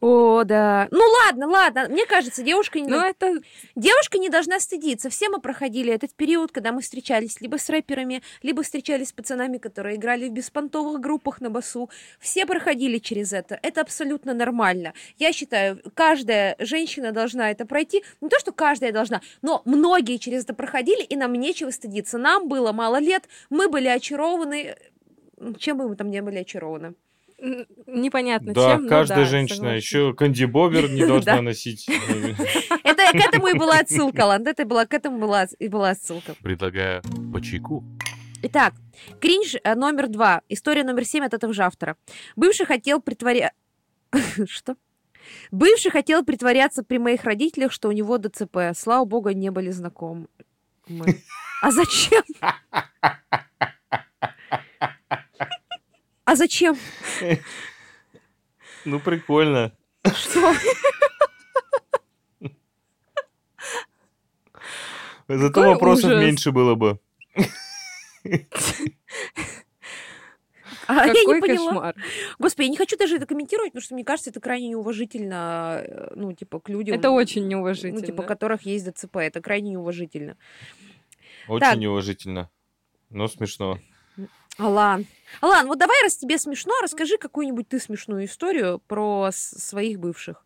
О, 0.00 0.44
да. 0.44 0.88
Ну 0.90 1.02
ладно, 1.24 1.48
ладно. 1.48 1.88
Мне 1.88 2.06
кажется, 2.06 2.42
девушка 2.42 2.80
не, 2.80 2.88
Ну, 2.88 3.00
это 3.00 3.40
девушка 3.74 4.18
не 4.18 4.28
должна 4.28 4.60
стыдиться. 4.60 5.10
Все 5.10 5.28
мы 5.28 5.40
проходили 5.40 5.92
этот 5.92 6.14
период, 6.14 6.52
когда 6.52 6.72
мы 6.72 6.82
встречались 6.82 7.40
либо 7.40 7.58
с 7.58 7.68
рэперами, 7.68 8.22
либо 8.42 8.62
встречались 8.62 9.08
с 9.08 9.12
пацанами, 9.12 9.58
которые 9.58 9.96
играли 9.96 10.28
в 10.28 10.32
беспонтовых 10.32 11.00
группах 11.00 11.40
на 11.40 11.50
басу. 11.50 11.90
Все 12.20 12.46
проходили 12.46 12.98
через 12.98 13.32
это. 13.32 13.58
Это 13.62 13.80
абсолютно 13.80 14.34
нормально. 14.34 14.94
Я 15.18 15.32
считаю, 15.32 15.80
каждая 15.94 16.56
женщина 16.58 17.12
должна 17.12 17.50
это 17.50 17.66
пройти. 17.66 18.04
Не 18.20 18.28
то, 18.28 18.38
что 18.38 18.52
каждая 18.52 18.92
должна, 18.92 19.20
но 19.42 19.62
многие 19.64 20.18
через 20.18 20.44
это 20.44 20.54
проходили, 20.54 21.02
и 21.02 21.16
нам 21.16 21.32
нечего 21.32 21.70
стыдиться. 21.70 22.18
Нам 22.18 22.48
было 22.48 22.72
мало 22.72 23.00
лет, 23.00 23.28
мы 23.50 23.68
были 23.68 23.88
очарованы. 23.88 24.76
Чем 25.58 25.78
бы 25.78 25.88
мы 25.88 25.96
там 25.96 26.10
не 26.10 26.22
были 26.22 26.38
очарованы? 26.38 26.94
Непонятно 27.38 28.52
Да, 28.52 28.76
чем. 28.76 28.88
каждая 28.88 29.20
да, 29.20 29.24
женщина 29.24 29.56
согласна. 29.56 29.76
еще 29.76 30.14
Канди 30.14 30.44
Бобер 30.44 30.90
не 30.90 31.06
должна 31.06 31.40
носить. 31.42 31.88
Это 32.84 33.12
к 33.12 33.14
этому 33.14 33.48
и 33.48 33.54
была 33.54 33.78
отсылка, 33.78 34.22
Ланд. 34.26 34.46
Это 34.48 34.64
была, 34.64 34.86
к 34.86 34.94
этому 34.94 35.18
была, 35.18 35.46
и 35.58 35.68
была 35.68 35.90
отсылка. 35.90 36.34
Предлагаю 36.42 37.02
по 37.32 37.40
чайку. 37.40 37.84
Итак, 38.42 38.74
кринж 39.20 39.56
э, 39.62 39.74
номер 39.74 40.08
два. 40.08 40.42
История 40.48 40.84
номер 40.84 41.04
семь 41.04 41.24
от 41.24 41.34
этого 41.34 41.52
же 41.52 41.62
автора. 41.62 41.96
Бывший 42.36 42.66
хотел 42.66 43.00
притворя... 43.00 43.52
Что? 44.46 44.76
Бывший 45.50 45.90
хотел 45.90 46.24
притворяться 46.24 46.82
при 46.82 46.98
моих 46.98 47.24
родителях, 47.24 47.72
что 47.72 47.88
у 47.88 47.92
него 47.92 48.16
ДЦП. 48.18 48.58
Слава 48.74 49.04
богу, 49.04 49.30
не 49.30 49.50
были 49.50 49.70
знакомы. 49.70 50.28
Мы. 50.86 51.20
А 51.60 51.70
зачем? 51.70 52.22
А 56.28 56.36
зачем? 56.36 56.76
Ну, 58.84 59.00
прикольно. 59.00 59.72
Что? 60.04 60.54
Зато 65.26 65.48
Какой 65.54 65.68
вопросов 65.68 66.04
ужас. 66.10 66.22
меньше 66.22 66.52
было 66.52 66.74
бы. 66.74 66.98
А 70.86 71.06
я 71.06 71.12
не 71.14 71.20
Какой 71.20 71.40
поняла. 71.40 71.66
кошмар. 71.70 71.94
Господи, 72.38 72.66
я 72.66 72.70
не 72.72 72.76
хочу 72.76 72.98
даже 72.98 73.16
это 73.16 73.24
комментировать, 73.24 73.72
потому 73.72 73.82
что 73.82 73.94
мне 73.94 74.04
кажется, 74.04 74.28
это 74.28 74.40
крайне 74.40 74.68
неуважительно, 74.68 75.82
э, 75.82 76.12
ну, 76.14 76.32
типа, 76.34 76.60
к 76.60 76.68
людям. 76.68 76.94
Это 76.94 77.10
очень 77.10 77.42
Ну, 77.44 77.48
неуважительно. 77.48 78.02
типа, 78.04 78.20
у 78.20 78.24
которых 78.24 78.62
есть 78.66 78.84
ДЦП. 78.90 79.16
Это 79.16 79.40
крайне 79.40 79.70
неуважительно. 79.70 80.36
Очень 81.46 81.60
Так. 81.60 81.78
неуважительно. 81.78 82.50
Но 83.08 83.28
смешно. 83.28 83.78
Алан. 84.58 85.06
Алан, 85.40 85.66
вот 85.68 85.78
давай, 85.78 86.02
раз 86.02 86.16
тебе 86.16 86.38
смешно, 86.38 86.72
расскажи 86.82 87.16
какую-нибудь 87.18 87.68
ты 87.68 87.78
смешную 87.78 88.24
историю 88.24 88.80
про 88.86 89.30
своих 89.32 89.98
бывших. 90.00 90.44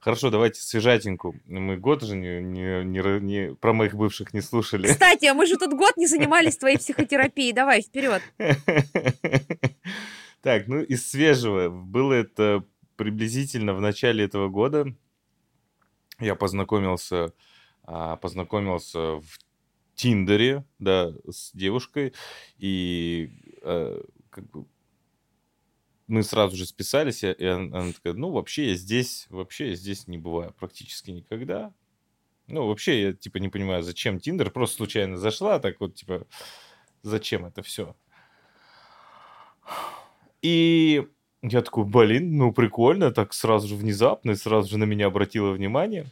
Хорошо, 0.00 0.30
давайте 0.30 0.60
свежатенькую. 0.60 1.40
Мы 1.46 1.76
год 1.76 2.02
же 2.02 2.16
не, 2.16 2.40
не- 2.40 2.82
не 2.84 3.20
не- 3.20 3.54
про 3.54 3.72
моих 3.72 3.94
бывших 3.94 4.34
не 4.34 4.40
слушали. 4.40 4.88
Кстати, 4.88 5.26
а 5.26 5.34
мы 5.34 5.46
же 5.46 5.56
тут 5.56 5.74
год 5.74 5.96
не 5.96 6.06
занимались 6.08 6.56
твоей 6.56 6.76
психотерапией. 6.76 7.52
Давай, 7.52 7.82
вперед. 7.82 8.20
Так, 10.42 10.66
ну 10.66 10.82
из 10.82 11.08
свежего. 11.08 11.68
Было 11.68 12.14
это 12.14 12.64
приблизительно 12.96 13.74
в 13.74 13.80
начале 13.80 14.24
этого 14.24 14.48
года. 14.48 14.92
Я 16.18 16.34
познакомился, 16.34 17.32
а, 17.84 18.16
познакомился 18.16 19.20
в 19.20 19.38
Тиндере, 20.02 20.64
да, 20.78 21.12
с 21.30 21.52
девушкой. 21.52 22.12
И 22.58 23.30
э, 23.62 24.02
как 24.30 24.50
бы 24.50 24.66
мы 26.06 26.22
сразу 26.22 26.56
же 26.56 26.66
списались, 26.66 27.24
и 27.24 27.28
и 27.32 27.46
он- 27.46 27.74
она 27.74 27.92
такая, 27.92 28.12
ну, 28.14 28.30
вообще 28.30 28.70
я 28.70 28.74
здесь, 28.74 29.26
вообще 29.30 29.70
я 29.70 29.74
здесь 29.76 30.08
не 30.08 30.18
бываю 30.18 30.52
практически 30.58 31.10
никогда. 31.10 31.72
Ну, 32.48 32.66
вообще 32.68 33.02
я, 33.02 33.12
типа, 33.14 33.38
не 33.38 33.48
понимаю, 33.50 33.82
зачем 33.84 34.20
Тиндер, 34.20 34.50
просто 34.50 34.76
случайно 34.78 35.16
зашла, 35.18 35.58
так 35.60 35.80
вот, 35.80 35.96
типа, 35.96 36.26
зачем 37.02 37.46
это 37.46 37.62
все? 37.62 37.96
И 40.42 41.06
я 41.42 41.62
такой, 41.62 41.84
блин, 41.84 42.36
ну, 42.36 42.52
прикольно, 42.52 43.10
так 43.12 43.32
сразу 43.32 43.68
же 43.68 43.76
внезапно, 43.76 44.32
и 44.32 44.36
сразу 44.36 44.70
же 44.70 44.78
на 44.78 44.84
меня 44.84 45.06
обратила 45.06 45.52
внимание. 45.52 46.06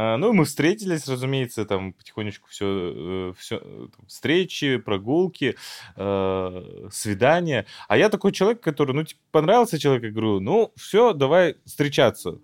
А, 0.00 0.16
ну, 0.16 0.30
и 0.30 0.32
мы 0.32 0.44
встретились, 0.44 1.08
разумеется, 1.08 1.64
там 1.64 1.92
потихонечку 1.92 2.48
все, 2.48 3.34
все 3.36 3.60
встречи, 4.06 4.76
прогулки, 4.76 5.56
э, 5.96 6.88
свидания. 6.92 7.66
А 7.88 7.98
я 7.98 8.08
такой 8.08 8.30
человек, 8.30 8.60
который, 8.60 8.92
ну, 8.92 9.02
типа, 9.02 9.20
понравился 9.32 9.76
человек, 9.76 10.04
я 10.04 10.10
говорю, 10.10 10.38
ну, 10.38 10.72
все, 10.76 11.12
давай 11.14 11.56
встречаться. 11.64 12.38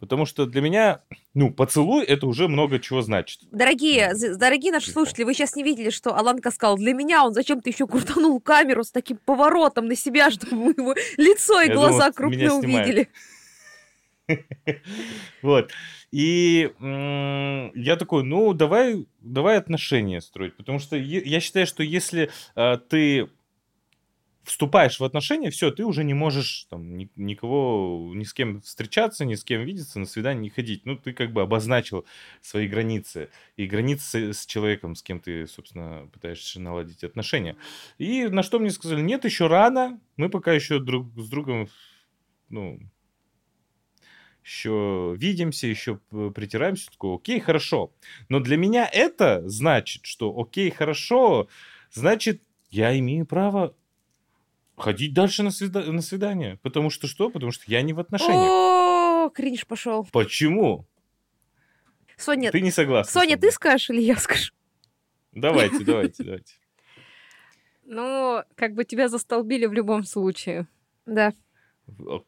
Потому 0.00 0.26
что 0.26 0.44
для 0.44 0.60
меня, 0.60 1.00
ну, 1.32 1.50
поцелуй 1.50 2.04
это 2.04 2.26
уже 2.26 2.46
много 2.46 2.78
чего 2.78 3.00
значит. 3.00 3.40
Дорогие, 3.52 4.14
з- 4.14 4.36
дорогие 4.36 4.70
наши 4.70 4.88
Тихо. 4.88 4.98
слушатели, 5.00 5.24
вы 5.24 5.32
сейчас 5.32 5.56
не 5.56 5.62
видели, 5.62 5.88
что 5.88 6.14
Аланка 6.14 6.50
сказал, 6.50 6.76
для 6.76 6.92
меня 6.92 7.24
он 7.24 7.32
зачем-то 7.32 7.70
еще 7.70 7.86
крутанул 7.86 8.38
камеру 8.38 8.84
с 8.84 8.90
таким 8.90 9.16
поворотом 9.16 9.86
на 9.86 9.96
себя, 9.96 10.30
чтобы 10.30 10.56
мы 10.56 10.74
его 10.76 10.94
лицо 11.16 11.62
и 11.62 11.68
Я 11.68 11.74
глаза 11.74 12.10
думал, 12.10 12.12
крупно 12.12 12.54
увидели. 12.54 13.08
Вот. 15.42 15.70
И 16.10 16.72
я 16.80 17.96
такой, 17.96 18.24
ну, 18.24 18.52
давай, 18.54 19.06
давай 19.20 19.58
отношения 19.58 20.20
строить. 20.20 20.56
Потому 20.56 20.78
что 20.78 20.96
я 20.96 21.40
считаю, 21.40 21.66
что 21.66 21.82
если 21.82 22.30
а, 22.54 22.76
ты 22.76 23.28
вступаешь 24.48 24.98
в 24.98 25.04
отношения, 25.04 25.50
все, 25.50 25.70
ты 25.70 25.84
уже 25.84 26.04
не 26.04 26.14
можешь 26.14 26.66
там 26.70 26.96
ни, 26.96 27.10
никого, 27.16 28.12
ни 28.14 28.24
с 28.24 28.32
кем 28.32 28.62
встречаться, 28.62 29.24
ни 29.24 29.34
с 29.34 29.44
кем 29.44 29.62
видеться, 29.62 29.98
на 29.98 30.06
свидание 30.06 30.42
не 30.42 30.50
ходить. 30.50 30.86
Ну, 30.86 30.96
ты 30.96 31.12
как 31.12 31.32
бы 31.32 31.42
обозначил 31.42 32.06
свои 32.40 32.66
границы. 32.66 33.28
И 33.56 33.66
границы 33.66 34.32
с 34.32 34.46
человеком, 34.46 34.94
с 34.94 35.02
кем 35.02 35.20
ты, 35.20 35.46
собственно, 35.46 36.08
пытаешься 36.12 36.60
наладить 36.60 37.04
отношения. 37.04 37.56
И 37.98 38.26
на 38.28 38.42
что 38.42 38.58
мне 38.58 38.70
сказали, 38.70 39.02
нет, 39.02 39.24
еще 39.24 39.46
рано, 39.46 40.00
мы 40.16 40.30
пока 40.30 40.52
еще 40.52 40.78
друг 40.80 41.08
с 41.16 41.28
другом, 41.28 41.68
ну, 42.48 42.80
еще 44.48 45.14
видимся, 45.18 45.66
еще 45.66 45.96
притираемся, 46.34 46.90
такой, 46.90 47.16
окей, 47.16 47.38
хорошо. 47.38 47.92
Но 48.30 48.40
для 48.40 48.56
меня 48.56 48.88
это 48.90 49.46
значит, 49.48 50.06
что 50.06 50.34
окей, 50.40 50.70
хорошо, 50.70 51.48
значит, 51.92 52.42
я 52.70 52.98
имею 52.98 53.26
право 53.26 53.74
ходить 54.76 55.12
дальше 55.12 55.42
на, 55.42 55.48
свида- 55.48 55.90
на 55.90 56.00
свидание. 56.00 56.58
Потому 56.62 56.88
что 56.88 57.06
что? 57.06 57.28
Потому 57.30 57.52
что 57.52 57.64
я 57.66 57.82
не 57.82 57.92
в 57.92 58.00
отношениях. 58.00 58.48
О, 58.50 59.30
кринж 59.34 59.66
пошел. 59.66 60.08
Почему? 60.12 60.86
Соня, 62.16 62.50
Ты 62.50 62.60
не 62.62 62.70
согласна? 62.70 63.12
Соня, 63.20 63.34
со 63.36 63.40
ты 63.42 63.50
скажешь 63.50 63.90
или 63.90 64.00
я 64.00 64.16
скажу? 64.16 64.52
Давайте, 65.32 65.84
давайте, 65.84 66.22
давайте. 66.24 66.54
Ну, 67.84 68.42
как 68.54 68.74
бы 68.74 68.84
тебя 68.84 69.08
застолбили 69.08 69.66
в 69.66 69.72
любом 69.72 70.04
случае. 70.04 70.66
Да. 71.06 71.32
А 72.06 72.20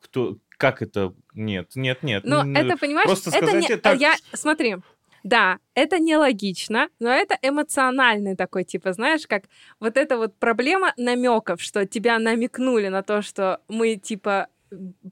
Кто, 0.00 0.38
как 0.60 0.82
это? 0.82 1.14
Нет, 1.34 1.70
нет, 1.74 2.02
нет. 2.02 2.22
Но 2.24 2.42
Н- 2.42 2.54
это, 2.54 2.76
понимаешь, 2.76 3.06
просто 3.06 3.30
это 3.30 3.46
сказать 3.46 3.68
не... 3.68 3.74
это- 3.74 3.94
Я... 3.94 4.14
Смотри, 4.34 4.76
да, 5.22 5.58
это 5.74 5.98
нелогично, 5.98 6.88
но 6.98 7.08
это 7.10 7.38
эмоциональный 7.40 8.36
такой, 8.36 8.64
типа, 8.64 8.92
знаешь, 8.92 9.26
как 9.26 9.44
вот 9.80 9.96
эта 9.96 10.18
вот 10.18 10.36
проблема 10.38 10.92
намеков, 10.98 11.62
что 11.62 11.86
тебя 11.86 12.18
намекнули 12.18 12.88
на 12.88 13.02
то, 13.02 13.22
что 13.22 13.60
мы, 13.68 13.96
типа, 13.96 14.48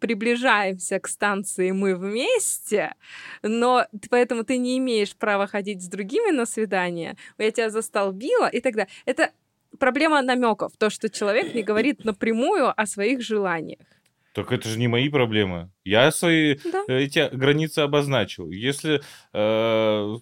приближаемся 0.01 1.01
к 1.01 1.09
станции 1.09 1.71
мы 1.71 1.97
вместе, 1.97 2.95
но 3.43 3.87
поэтому 4.11 4.45
ты 4.45 4.59
не 4.59 4.77
имеешь 4.77 5.17
права 5.17 5.47
ходить 5.47 5.83
с 5.83 5.89
другими 5.89 6.31
на 6.31 6.45
свидание, 6.45 7.17
я 7.39 7.51
тебя 7.51 7.71
застолбила 7.71 8.49
и 8.49 8.61
так 8.61 8.75
далее. 8.75 8.91
Это 9.07 9.31
проблема 9.79 10.21
намеков, 10.21 10.73
то, 10.79 10.91
что 10.91 11.09
человек 11.09 11.55
не 11.55 11.63
говорит 11.63 12.05
напрямую 12.05 12.73
о 12.79 12.87
своих 12.87 13.23
желаниях. 13.23 13.87
Так 14.39 14.53
это 14.53 14.69
же 14.69 14.79
не 14.79 14.87
мои 14.87 15.09
проблемы. 15.09 15.71
Я 15.85 16.13
свои 16.13 16.59
Да. 16.65 16.85
эти 16.87 17.29
границы 17.35 17.81
обозначил. 17.81 18.51
Если 18.51 19.01
э, 19.33 20.17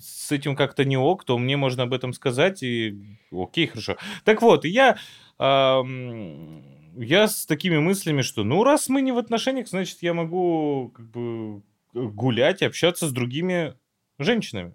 с 0.00 0.32
этим 0.32 0.54
как-то 0.54 0.84
не 0.84 0.98
ок, 0.98 1.24
то 1.24 1.38
мне 1.38 1.56
можно 1.56 1.84
об 1.84 1.94
этом 1.94 2.12
сказать, 2.12 2.62
и 2.62 2.98
окей, 3.32 3.68
хорошо. 3.68 3.96
Так 4.24 4.42
вот, 4.42 4.66
я, 4.66 4.98
ам, 5.38 6.62
я 6.96 7.26
с 7.26 7.46
такими 7.46 7.78
мыслями, 7.78 8.20
что 8.20 8.44
ну 8.44 8.64
раз 8.64 8.90
мы 8.90 9.00
не 9.00 9.12
в 9.12 9.18
отношениях, 9.18 9.66
значит 9.68 10.02
я 10.02 10.12
могу 10.12 10.92
как 10.94 11.10
бы 11.10 11.62
гулять, 11.94 12.62
общаться 12.62 13.08
с 13.08 13.12
другими 13.12 13.74
женщинами. 14.18 14.74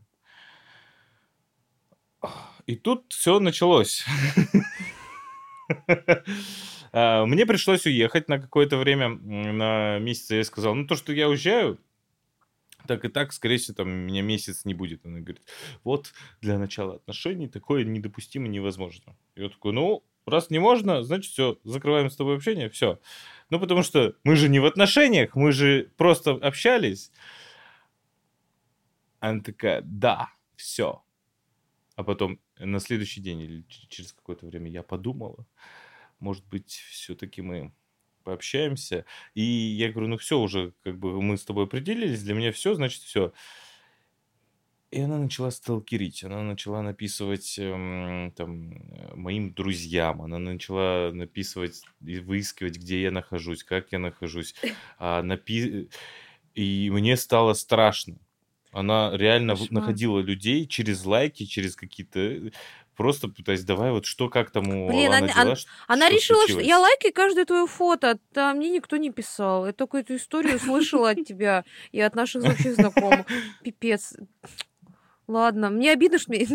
И 2.65 2.75
тут 2.75 3.05
все 3.09 3.39
началось. 3.39 4.03
А, 6.91 7.25
Мне 7.25 7.45
пришлось 7.45 7.85
уехать 7.85 8.29
на 8.29 8.39
какое-то 8.39 8.77
время, 8.77 9.09
на 9.09 9.99
месяц. 9.99 10.31
Я 10.31 10.43
сказал, 10.43 10.75
ну 10.75 10.87
то, 10.87 10.95
что 10.95 11.13
я 11.13 11.29
уезжаю, 11.29 11.79
так 12.87 13.05
и 13.05 13.09
так, 13.09 13.33
скорее 13.33 13.57
всего, 13.57 13.75
там 13.75 13.89
меня 13.89 14.21
месяц 14.21 14.65
не 14.65 14.73
будет. 14.73 15.05
Она 15.05 15.19
говорит, 15.19 15.41
вот 15.83 16.13
для 16.41 16.57
начала 16.57 16.95
отношений 16.95 17.47
такое 17.47 17.83
недопустимо, 17.83 18.47
невозможно. 18.47 19.15
Я 19.35 19.49
такой, 19.49 19.73
ну, 19.73 20.03
раз 20.25 20.49
не 20.49 20.59
можно, 20.59 21.03
значит, 21.03 21.31
все, 21.31 21.59
закрываем 21.63 22.09
с 22.09 22.15
тобой 22.15 22.35
общение, 22.37 22.69
все. 22.69 22.99
Ну, 23.49 23.59
потому 23.59 23.83
что 23.83 24.15
мы 24.23 24.35
же 24.35 24.49
не 24.49 24.59
в 24.59 24.65
отношениях, 24.65 25.35
мы 25.35 25.51
же 25.51 25.91
просто 25.97 26.31
общались. 26.31 27.11
Она 29.19 29.41
такая, 29.41 29.81
да, 29.81 30.29
все. 30.55 31.03
А 31.95 32.03
потом 32.03 32.39
на 32.59 32.79
следующий 32.79 33.21
день 33.21 33.41
или 33.41 33.65
через 33.89 34.13
какое-то 34.13 34.45
время 34.45 34.69
я 34.69 34.83
подумала, 34.83 35.45
может 36.19 36.45
быть, 36.47 36.71
все-таки 36.91 37.41
мы 37.41 37.73
пообщаемся. 38.23 39.05
И 39.35 39.41
я 39.41 39.91
говорю, 39.91 40.09
ну 40.09 40.17
все, 40.17 40.39
уже 40.39 40.73
как 40.83 40.97
бы 40.99 41.21
мы 41.21 41.37
с 41.37 41.45
тобой 41.45 41.65
определились, 41.65 42.23
для 42.23 42.33
меня 42.33 42.51
все, 42.51 42.73
значит 42.75 43.01
все. 43.03 43.33
И 44.89 45.01
она 45.01 45.17
начала 45.17 45.51
сталкерить, 45.51 46.23
она 46.23 46.43
начала 46.43 46.81
написывать 46.81 47.59
эм, 47.59 48.31
там 48.31 48.71
э, 48.71 49.15
моим 49.15 49.53
друзьям, 49.53 50.21
она 50.21 50.39
начала 50.39 51.11
написывать 51.11 51.83
и 52.05 52.19
выискивать, 52.19 52.77
где 52.77 53.01
я 53.01 53.11
нахожусь, 53.11 53.65
как 53.65 53.91
я 53.91 53.99
нахожусь. 53.99 54.55
А, 54.97 55.21
напи- 55.23 55.91
И 56.55 56.89
мне 56.91 57.17
стало 57.17 57.53
страшно. 57.53 58.19
Она 58.71 59.11
реально 59.15 59.55
Кошмар. 59.55 59.69
находила 59.71 60.19
людей 60.19 60.67
через 60.67 61.05
лайки, 61.05 61.45
через 61.45 61.75
какие-то... 61.75 62.51
Просто 62.97 63.27
пытаясь, 63.27 63.63
давай, 63.63 63.91
вот 63.91 64.05
что, 64.05 64.27
как 64.27 64.49
там 64.49 64.67
у 64.69 64.87
Блин, 64.89 65.07
Алана 65.11 65.31
она- 65.35 65.43
дела, 65.43 65.55
Она 65.87 66.07
что 66.07 66.15
решила, 66.15 66.39
что 66.39 66.47
случилось?» 66.53 66.65
я 66.67 66.79
лайкаю 66.79 67.13
каждое 67.13 67.45
твое 67.45 67.67
фото, 67.67 68.17
а 68.35 68.53
мне 68.55 68.71
никто 68.71 68.97
не 68.97 69.11
писал. 69.11 69.67
Я 69.67 69.71
только 69.71 69.99
эту 69.99 70.15
историю 70.15 70.59
слышала 70.59 71.11
от 71.11 71.23
тебя 71.23 71.63
и 71.91 72.01
от 72.01 72.15
наших 72.15 72.43
общих 72.43 72.73
знакомых. 72.73 73.27
Пипец. 73.63 74.15
Ладно, 75.27 75.69
мне 75.69 75.91
обидно, 75.91 76.19
что 76.19 76.31
меня 76.31 76.45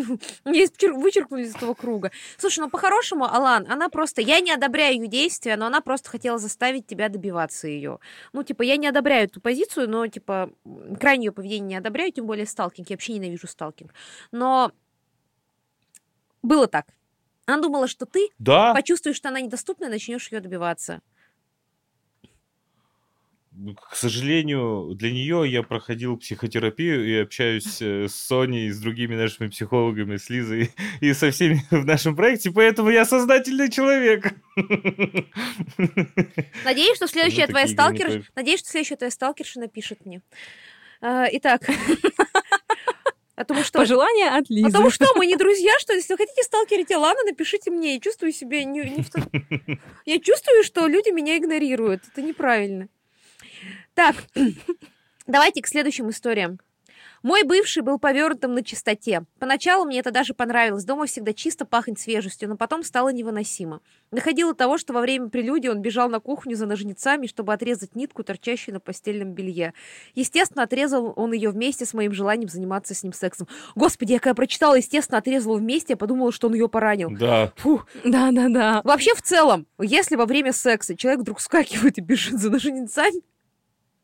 меня 0.45 0.65
исчер- 0.65 0.93
вычеркнули 0.93 1.43
из 1.43 1.55
этого 1.55 1.75
круга. 1.75 2.11
Слушай, 2.37 2.61
ну 2.61 2.69
по-хорошему, 2.71 3.25
Алан, 3.25 3.65
она 3.71 3.87
просто... 3.87 4.21
Я 4.21 4.39
не 4.39 4.51
одобряю 4.51 4.95
ее 4.95 5.07
действия, 5.07 5.55
но 5.57 5.67
она 5.67 5.79
просто 5.79 6.09
хотела 6.09 6.39
заставить 6.39 6.87
тебя 6.87 7.07
добиваться 7.07 7.67
ее. 7.67 7.99
Ну, 8.33 8.41
типа, 8.43 8.63
я 8.63 8.75
не 8.77 8.87
одобряю 8.87 9.25
эту 9.25 9.39
позицию, 9.41 9.89
но, 9.89 10.07
типа, 10.07 10.49
крайне 10.99 11.27
ее 11.27 11.31
поведение 11.31 11.67
не 11.67 11.75
одобряю, 11.75 12.11
тем 12.11 12.25
более 12.25 12.47
сталкинг. 12.47 12.89
Я 12.89 12.95
вообще 12.95 13.13
ненавижу 13.13 13.47
сталкинг. 13.47 13.93
Но 14.31 14.71
было 16.43 16.67
так. 16.67 16.85
Она 17.45 17.61
думала, 17.61 17.87
что 17.87 18.05
ты 18.05 18.29
Да, 18.37 18.73
почувствуешь, 18.73 19.17
что 19.17 19.29
она 19.29 19.41
недоступна, 19.41 19.85
и 19.85 19.89
начнешь 19.89 20.31
ее 20.31 20.39
добиваться. 20.39 21.01
к 23.75 23.95
сожалению, 23.95 24.95
для 24.95 25.11
нее 25.11 25.43
я 25.47 25.61
проходил 25.61 26.17
психотерапию 26.17 27.05
и 27.05 27.21
общаюсь 27.21 27.81
э, 27.81 28.07
с 28.07 28.15
Соней, 28.15 28.69
с 28.69 28.79
другими 28.79 29.15
нашими 29.15 29.47
психологами, 29.47 30.17
с 30.17 30.29
Лизой 30.29 30.71
и 31.01 31.13
со 31.13 31.31
всеми 31.31 31.63
в 31.71 31.85
нашем 31.85 32.15
проекте, 32.15 32.51
поэтому 32.51 32.89
я 32.89 33.05
сознательный 33.05 33.69
человек. 33.69 34.33
Надеюсь, 36.65 36.95
что 36.95 37.07
следующая 37.07 37.47
твоя 37.47 37.67
сталкерша... 37.67 38.23
Надеюсь, 38.35 38.61
что 38.61 38.69
следующая 38.69 38.95
твоя 38.95 39.11
сталкерша 39.11 39.59
напишет 39.59 40.05
мне. 40.05 40.21
А, 41.01 41.27
Итак. 41.33 41.63
А 43.35 43.45
то 43.45 43.53
мы 43.53 43.63
что? 43.63 43.79
Пожелания 43.79 44.29
от 44.29 44.45
А 44.49 44.53
Лизы. 44.53 44.71
то 44.71 44.81
мы 44.81 44.91
что, 44.91 45.07
мы 45.15 45.25
не 45.25 45.35
друзья, 45.35 45.71
что 45.79 45.93
ли? 45.93 45.99
Если 45.99 46.13
вы 46.13 46.17
хотите 46.17 46.43
сталкерить 46.43 46.91
Илана, 46.91 47.19
напишите 47.25 47.71
мне. 47.71 47.95
Я 47.95 47.99
чувствую 47.99 48.31
себя 48.31 48.63
не, 48.63 48.81
не 48.81 49.03
в 49.03 49.09
Я 50.05 50.19
чувствую, 50.19 50.63
что 50.63 50.87
люди 50.87 51.09
меня 51.09 51.37
игнорируют. 51.37 52.03
Это 52.11 52.21
неправильно. 52.21 52.89
Так, 53.95 54.15
давайте 55.27 55.61
к 55.61 55.67
следующим 55.67 56.09
историям. 56.09 56.59
Мой 57.23 57.43
бывший 57.43 57.83
был 57.83 57.99
повернутым 57.99 58.53
на 58.53 58.63
чистоте. 58.63 59.23
Поначалу 59.39 59.85
мне 59.85 59.99
это 59.99 60.11
даже 60.11 60.33
понравилось. 60.33 60.83
Дома 60.83 61.05
всегда 61.05 61.31
чисто 61.33 61.65
пахнет 61.65 61.97
свежестью, 61.97 62.49
но 62.49 62.57
потом 62.57 62.83
стало 62.83 63.13
невыносимо. 63.13 63.79
Доходило 64.11 64.51
до 64.51 64.57
того, 64.57 64.77
что 64.77 64.91
во 64.91 64.99
время 64.99 65.29
прелюдии 65.29 65.69
он 65.69 65.81
бежал 65.81 66.09
на 66.09 66.19
кухню 66.19 66.57
за 66.57 66.65
ножницами, 66.65 67.27
чтобы 67.27 67.53
отрезать 67.53 67.95
нитку, 67.95 68.23
торчащую 68.23 68.73
на 68.73 68.81
постельном 68.81 69.31
белье. 69.31 69.73
Естественно, 70.15 70.63
отрезал 70.63 71.13
он 71.15 71.31
ее 71.31 71.51
вместе 71.51 71.85
с 71.85 71.93
моим 71.93 72.11
желанием 72.11 72.49
заниматься 72.49 72.93
с 72.93 73.03
ним 73.03 73.13
сексом. 73.13 73.47
Господи, 73.73 74.11
я 74.11 74.19
когда 74.19 74.35
прочитала, 74.35 74.75
естественно, 74.75 75.19
отрезала 75.19 75.55
вместе, 75.55 75.93
я 75.93 75.97
подумала, 75.97 76.33
что 76.33 76.47
он 76.47 76.55
ее 76.55 76.67
поранил. 76.67 77.09
Да, 77.09 77.53
Фух. 77.55 77.87
Да-да-да. 78.03 78.81
Вообще, 78.83 79.15
в 79.15 79.21
целом, 79.21 79.65
если 79.79 80.17
во 80.17 80.25
время 80.25 80.51
секса 80.51 80.97
человек 80.97 81.21
вдруг 81.21 81.39
вскакивает 81.39 81.97
и 81.97 82.01
бежит 82.01 82.37
за 82.37 82.49
ножницами, 82.49 83.21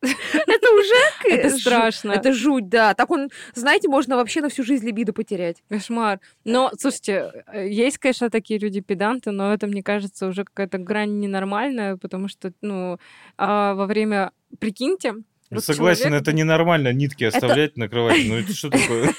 это 0.02 0.72
уже... 0.72 0.94
Это 1.36 1.48
жу- 1.48 1.60
страшно. 1.60 2.12
Это 2.12 2.34
жуть, 2.34 2.70
да. 2.70 2.94
Так 2.94 3.12
он, 3.12 3.30
знаете, 3.54 3.88
можно 3.88 4.16
вообще 4.16 4.42
на 4.42 4.50
всю 4.50 4.64
жизнь 4.64 4.86
либидо 4.86 5.14
потерять. 5.14 5.58
Кошмар. 5.70 6.20
Но, 6.46 6.72
слушайте, 6.80 7.32
э, 7.52 7.68
есть, 7.70 7.98
конечно, 7.98 8.30
такие 8.30 8.60
люди 8.60 8.82
педанты, 8.82 9.32
но 9.32 9.54
это, 9.54 9.68
мне 9.68 9.84
кажется, 9.84 10.28
уже 10.28 10.44
какая-то 10.46 10.78
грань 10.78 11.20
ненормальная, 11.20 11.98
потому 11.98 12.28
что, 12.28 12.52
ну, 12.62 12.98
а 13.38 13.74
во 13.74 13.86
время... 13.86 14.32
Прикиньте, 14.60 15.14
вот 15.52 15.64
согласен, 15.64 16.06
человек- 16.06 16.22
это 16.22 16.34
ненормально 16.34 16.92
нитки 16.94 17.24
оставлять 17.24 17.78
на 17.78 17.88
кровати. 17.88 18.26
Ну 18.28 18.36
это 18.38 18.54
что 18.54 18.70
такое? 18.72 19.14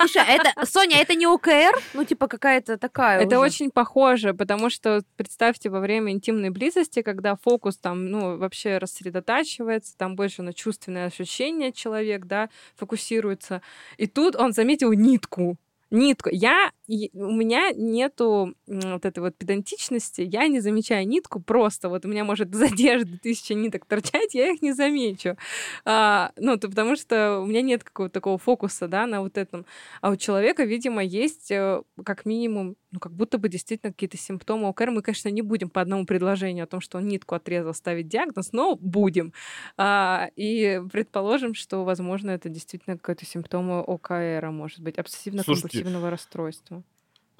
Слушай, 0.00 0.22
а 0.22 0.30
это, 0.30 0.66
Соня, 0.66 0.96
а 0.96 0.98
это 0.98 1.14
не 1.14 1.26
ОКР? 1.26 1.76
Ну, 1.94 2.04
типа 2.04 2.28
какая-то 2.28 2.78
такая 2.78 3.20
Это 3.20 3.38
уже. 3.38 3.46
очень 3.46 3.70
похоже, 3.70 4.32
потому 4.32 4.70
что 4.70 5.02
представьте 5.16 5.70
во 5.70 5.80
время 5.80 6.12
интимной 6.12 6.50
близости, 6.50 7.02
когда 7.02 7.36
фокус 7.36 7.76
там, 7.76 8.06
ну, 8.10 8.36
вообще 8.38 8.78
рассредотачивается, 8.78 9.96
там 9.96 10.14
больше 10.14 10.42
на 10.42 10.52
чувственные 10.52 11.06
ощущения 11.06 11.72
человек, 11.72 12.26
да, 12.26 12.48
фокусируется. 12.76 13.60
И 13.96 14.06
тут 14.06 14.36
он 14.36 14.52
заметил 14.52 14.92
нитку. 14.92 15.56
Нитку. 15.90 16.28
Я, 16.30 16.70
у 16.86 17.32
меня 17.32 17.70
нету 17.72 18.54
вот 18.66 19.04
этой 19.04 19.20
вот 19.20 19.36
педантичности, 19.36 20.22
я 20.22 20.46
не 20.48 20.60
замечаю 20.60 21.06
нитку 21.06 21.40
просто. 21.40 21.88
Вот 21.88 22.04
у 22.04 22.08
меня 22.08 22.24
может 22.24 22.50
из 22.54 22.62
одежды 22.62 23.18
тысяча 23.18 23.54
ниток 23.54 23.84
торчать, 23.86 24.34
я 24.34 24.52
их 24.52 24.62
не 24.62 24.72
замечу. 24.72 25.36
А, 25.84 26.32
ну, 26.36 26.56
то 26.58 26.68
потому 26.68 26.96
что 26.96 27.40
у 27.40 27.46
меня 27.46 27.62
нет 27.62 27.84
какого-то 27.84 28.14
такого 28.14 28.38
фокуса, 28.38 28.88
да, 28.88 29.06
на 29.06 29.22
вот 29.22 29.38
этом. 29.38 29.66
А 30.00 30.10
у 30.10 30.16
человека, 30.16 30.64
видимо, 30.64 31.02
есть 31.02 31.50
э, 31.50 31.82
как 32.04 32.24
минимум, 32.26 32.76
ну, 32.90 33.00
как 33.00 33.12
будто 33.12 33.38
бы 33.38 33.48
действительно 33.48 33.92
какие-то 33.92 34.16
симптомы 34.16 34.68
ОКР. 34.68 34.90
Мы, 34.90 35.02
конечно, 35.02 35.28
не 35.28 35.42
будем 35.42 35.68
по 35.68 35.80
одному 35.80 36.06
предложению 36.06 36.64
о 36.64 36.66
том, 36.66 36.80
что 36.80 36.98
он 36.98 37.06
нитку 37.06 37.34
отрезал, 37.34 37.74
ставить 37.74 38.08
диагноз, 38.08 38.52
но 38.52 38.76
будем. 38.76 39.32
А, 39.76 40.30
и 40.36 40.80
предположим, 40.90 41.54
что, 41.54 41.84
возможно, 41.84 42.30
это 42.30 42.48
действительно 42.48 42.96
какой-то 42.96 43.26
симптом 43.26 43.70
ОКР, 43.70 44.50
может 44.50 44.80
быть, 44.80 44.96
обсессивно-компульсивного 44.96 46.10
расстройства. 46.10 46.82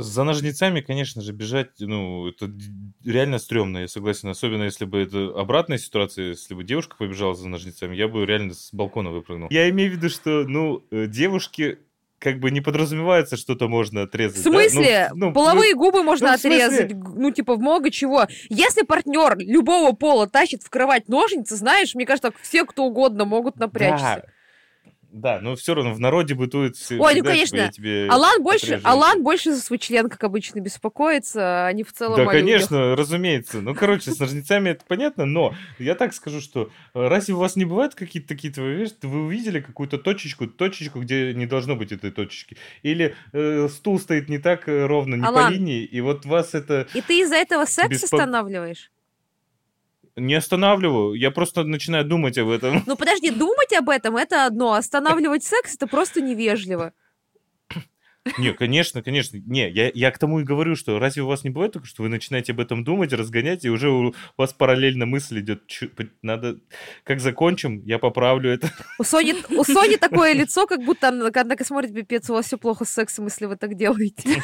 За 0.01 0.23
ножницами, 0.23 0.81
конечно 0.81 1.23
же, 1.23 1.33
бежать, 1.33 1.73
ну, 1.81 2.29
это 2.29 2.49
реально 3.05 3.39
стрёмно, 3.39 3.79
я 3.79 3.89
согласен. 3.89 4.29
Особенно, 4.29 4.63
если 4.63 4.85
бы 4.85 5.01
это 5.01 5.33
обратная 5.37 5.79
ситуация, 5.79 6.29
если 6.29 6.55
бы 6.55 6.63
девушка 6.63 6.95
побежала 6.97 7.35
за 7.35 7.49
ножницами, 7.49 7.97
я 7.97 8.07
бы 8.07 8.25
реально 8.25 8.55
с 8.55 8.73
балкона 8.73 9.11
выпрыгнул. 9.11 9.49
Я 9.51 9.69
имею 9.71 9.91
в 9.91 9.97
виду, 9.97 10.09
что, 10.09 10.45
ну, 10.47 10.85
э, 10.93 11.09
девушки 11.09 11.81
как 12.19 12.41
бы 12.41 12.51
не 12.51 12.61
подразумевается, 12.61 13.37
что-то 13.37 13.69
можно 13.69 14.03
отрезать. 14.03 14.39
В 14.39 14.43
смысле? 14.43 15.09
Да? 15.09 15.15
Ну, 15.15 15.27
ну, 15.27 15.33
Половые 15.33 15.75
ну, 15.75 15.79
губы 15.79 16.03
можно 16.03 16.29
ну, 16.29 16.35
отрезать. 16.35 16.93
Ну, 16.93 17.31
типа, 17.31 17.57
много 17.57 17.91
чего. 17.91 18.27
Если 18.49 18.83
партнер 18.83 19.39
любого 19.39 19.93
пола 19.93 20.27
тащит 20.29 20.63
в 20.63 20.71
кровать 20.71 21.09
ножницы, 21.09 21.57
знаешь, 21.57 21.95
мне 21.95 22.07
кажется, 22.07 22.33
все, 22.43 22.65
кто 22.65 22.85
угодно 22.85 23.25
могут 23.25 23.57
напрячься. 23.57 24.23
Да. 24.27 24.33
Да, 25.11 25.41
но 25.41 25.57
все 25.57 25.75
равно 25.75 25.95
в 25.95 26.01
народе 26.01 26.35
бытует 26.35 26.77
все. 26.77 26.99
Ой, 26.99 27.15
ну 27.17 27.25
конечно. 27.25 27.73
Типа, 27.73 28.15
Алан 28.15 28.43
больше, 28.43 28.81
Алан 28.85 29.23
больше 29.23 29.55
за 29.55 29.63
свой 29.63 29.79
член, 29.79 30.09
как 30.11 30.23
обычно, 30.23 30.61
беспокоится, 30.61 31.67
а 31.67 31.73
не 31.73 31.83
в 31.83 31.93
целом. 31.93 32.17
Да, 32.17 32.27
конечно, 32.27 32.95
разумеется. 32.95 33.61
Ну, 33.63 33.75
короче, 33.75 34.11
с 34.11 34.19
ножницами 34.19 34.71
это 34.71 34.85
понятно, 34.87 35.25
но 35.25 35.55
я 35.79 35.95
так 35.95 36.13
скажу, 36.13 36.41
что 36.41 36.71
э, 36.95 37.09
разве 37.09 37.35
у 37.35 37.39
вас 37.39 37.57
не 37.57 37.65
бывают 37.65 37.95
какие-то 37.95 38.29
такие 38.29 38.53
твои 38.53 38.75
вещи? 38.77 38.95
Вы 39.03 39.25
увидели 39.25 39.61
какую-то 39.61 39.97
точечку, 39.99 40.47
точечку, 40.47 41.01
где 41.01 41.33
не 41.33 41.47
должно 41.47 41.75
быть 41.75 41.91
этой 41.91 42.11
точечки? 42.11 42.59
Или 42.83 43.15
э, 43.33 43.69
стул 43.69 43.99
стоит 43.99 44.29
не 44.29 44.39
так 44.39 44.69
э, 44.69 44.87
ровно, 44.87 45.15
не 45.15 45.25
Алан, 45.25 45.51
по 45.51 45.55
линии, 45.55 45.85
и 45.85 46.01
вот 46.03 46.27
вас 46.27 46.55
это. 46.55 46.87
И 46.93 47.01
ты 47.01 47.23
из-за 47.23 47.37
этого 47.37 47.65
секс 47.65 47.89
беспо... 47.89 48.17
останавливаешь? 48.17 48.91
Не 50.19 50.35
останавливаю, 50.35 51.15
я 51.15 51.31
просто 51.31 51.65
начинаю 51.65 52.05
думать 52.05 52.39
об 52.39 52.49
этом. 52.49 52.83
Ну 52.87 52.97
подожди, 52.97 53.31
думать 53.31 53.73
об 53.73 53.89
этом 53.89 54.17
это 54.17 54.47
одно, 54.47 54.75
останавливать 54.75 55.45
секс 55.45 55.75
это 55.75 55.87
просто 55.87 56.21
невежливо. 56.21 56.93
Не, 58.37 58.53
конечно, 58.53 59.03
конечно. 59.03 59.39
Не, 59.47 59.71
я, 59.71 59.91
я 59.95 60.11
к 60.11 60.19
тому 60.19 60.41
и 60.41 60.45
говорю, 60.45 60.77
что 60.77 60.99
разве 60.99 61.23
у 61.23 61.27
вас 61.27 61.45
не 61.45 61.51
бывает 61.51 61.73
только, 61.73 61.89
что 61.89 62.03
вы 62.03 62.09
начинаете 62.09 62.53
об 62.53 62.61
этом 62.61 62.85
думать, 62.85 63.13
разгонять, 63.13 63.65
и 63.65 63.71
уже 63.71 63.91
у 63.91 64.15
вас 64.37 64.53
параллельно 64.53 65.07
мысль 65.07 65.41
идет, 65.41 65.63
надо, 66.23 66.59
как 67.05 67.21
закончим, 67.21 67.83
я 67.85 67.99
поправлю 67.99 68.51
это. 68.51 68.71
У 68.99 69.05
Сони, 69.05 69.35
у 69.57 69.65
Сони 69.65 69.97
такое 69.97 70.35
лицо, 70.35 70.67
как 70.67 70.83
будто 70.85 71.09
она, 71.09 71.31
она 71.33 71.57
смотрит, 71.63 71.95
пипец, 71.95 72.29
у 72.29 72.35
вас 72.35 72.47
все 72.47 72.59
плохо 72.59 72.85
с 72.85 72.91
сексом, 72.91 73.25
если 73.27 73.47
вы 73.47 73.57
так 73.57 73.75
делаете. 73.77 74.43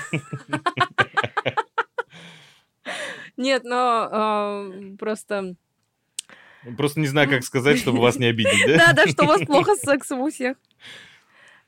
Нет, 3.37 3.65
но 3.65 4.09
э, 4.13 4.97
просто 4.97 5.57
Просто 6.77 7.01
не 7.01 7.07
знаю, 7.07 7.29
как 7.29 7.45
сказать, 7.45 7.79
чтобы 7.79 8.01
вас 8.01 8.17
не 8.17 8.27
обидеть, 8.27 8.67
да? 8.67 8.89
Да-да, 8.89 9.07
что 9.07 9.25
у 9.25 9.27
вас 9.27 9.43
плохо 9.43 9.75
с 9.75 9.81
сексом 9.81 10.21
у 10.21 10.31
всех. 10.31 10.57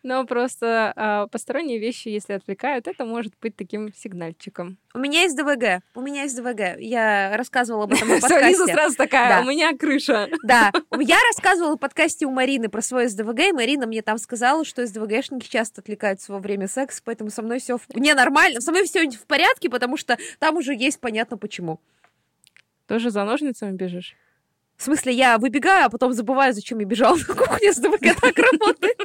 Но 0.07 0.25
просто 0.25 0.93
э, 0.95 1.27
посторонние 1.33 1.81
вещи, 1.81 2.07
если 2.07 2.35
отвлекают, 2.35 2.87
это 2.87 3.05
может 3.05 3.33
быть 3.43 3.57
таким 3.57 3.93
сигнальчиком. 3.93 4.79
У 4.95 5.01
меня 5.01 5.23
есть 5.23 5.37
ДВГ. 5.37 5.83
У 5.97 6.01
меня 6.01 6.23
есть 6.23 6.37
ДВГ. 6.37 6.79
Я 6.79 7.37
рассказывала 7.37 7.85
об 7.85 7.93
этом 7.93 8.07
в 8.07 8.11
подкасте. 8.21 8.49
Лиза 8.49 8.67
сразу 8.67 8.97
такая, 8.97 9.43
у 9.43 9.47
меня 9.47 9.77
крыша. 9.77 10.29
Да. 10.45 10.71
Я 11.01 11.19
рассказывала 11.33 11.75
в 11.75 11.81
подкасте 11.81 12.25
у 12.25 12.31
Марины 12.31 12.69
про 12.69 12.83
свой 12.83 13.09
СДВГ, 13.09 13.49
и 13.49 13.53
Марина 13.53 13.89
мне 13.89 14.01
там 14.01 14.19
сказала, 14.19 14.65
что 14.65 14.87
СДВГшники 14.87 15.49
часто 15.49 15.81
отвлекаются 15.81 16.31
во 16.31 16.39
время 16.39 16.69
секса, 16.69 17.03
поэтому 17.05 17.31
со 17.31 17.43
мной 17.43 17.59
все 17.59 17.77
не 17.97 18.15
нормально. 18.15 18.61
Со 18.61 18.71
мной 18.71 18.85
все 18.85 19.11
в 19.11 19.27
порядке, 19.27 19.69
потому 19.69 19.97
что 19.97 20.17
там 20.39 20.55
уже 20.55 20.73
есть 20.73 21.01
понятно 21.01 21.37
почему. 21.37 21.81
Тоже 22.87 23.11
за 23.11 23.25
ножницами 23.25 23.73
бежишь? 23.73 24.15
В 24.77 24.83
смысле, 24.83 25.13
я 25.13 25.39
выбегаю, 25.39 25.87
а 25.87 25.89
потом 25.89 26.13
забываю, 26.13 26.53
зачем 26.53 26.79
я 26.79 26.87
бежал 26.87 27.17
на 27.17 27.25
кухню, 27.25 27.73
с 27.73 27.79
ДВК 27.79 28.21
так 28.21 28.39
работает. 28.39 29.01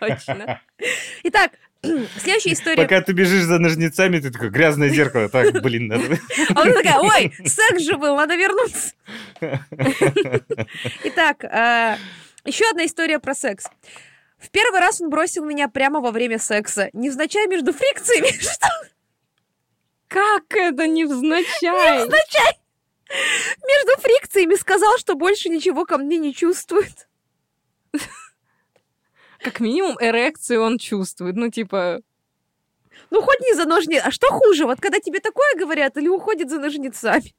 Точно. 0.00 0.60
Итак, 1.24 1.52
следующая 1.82 2.52
история. 2.52 2.82
Пока 2.82 3.00
ты 3.00 3.12
бежишь 3.12 3.42
за 3.44 3.58
ножницами, 3.58 4.18
ты 4.18 4.30
такой, 4.30 4.50
грязное 4.50 4.88
зеркало. 4.88 5.28
Так, 5.28 5.52
блин, 5.62 5.88
надо... 5.88 6.18
А 6.54 6.62
она 6.62 6.72
такая, 6.72 6.98
ой, 6.98 7.32
секс 7.44 7.82
же 7.82 7.96
был, 7.96 8.16
надо 8.16 8.36
вернуться. 8.36 8.94
Итак, 11.04 11.44
а, 11.44 11.96
еще 12.44 12.64
одна 12.70 12.86
история 12.86 13.18
про 13.18 13.34
секс. 13.34 13.66
В 14.38 14.50
первый 14.50 14.80
раз 14.80 15.00
он 15.00 15.10
бросил 15.10 15.44
меня 15.44 15.68
прямо 15.68 16.00
во 16.00 16.10
время 16.10 16.38
секса. 16.38 16.90
Невзначай 16.92 17.46
между 17.48 17.72
фрикциями. 17.72 18.30
Что? 18.40 18.68
Как 20.08 20.44
это 20.54 20.86
невзначай? 20.86 22.04
Невзначай! 22.04 22.58
Между 23.08 24.00
фрикциями 24.00 24.54
сказал, 24.54 24.98
что 24.98 25.14
больше 25.14 25.48
ничего 25.48 25.84
ко 25.84 25.98
мне 25.98 26.18
не 26.18 26.34
чувствует. 26.34 27.08
Как 29.40 29.60
минимум 29.60 29.96
эрекцию 30.00 30.62
он 30.62 30.78
чувствует. 30.78 31.36
Ну, 31.36 31.50
типа... 31.50 32.02
Ну, 33.10 33.22
хоть 33.22 33.40
не 33.40 33.54
за 33.54 33.64
ножницы. 33.64 34.02
А 34.04 34.10
что 34.10 34.28
хуже, 34.28 34.66
вот 34.66 34.80
когда 34.80 34.98
тебе 35.00 35.20
такое 35.20 35.54
говорят, 35.56 35.96
или 35.96 36.08
уходит 36.08 36.50
за 36.50 36.58
ножницами? 36.58 37.34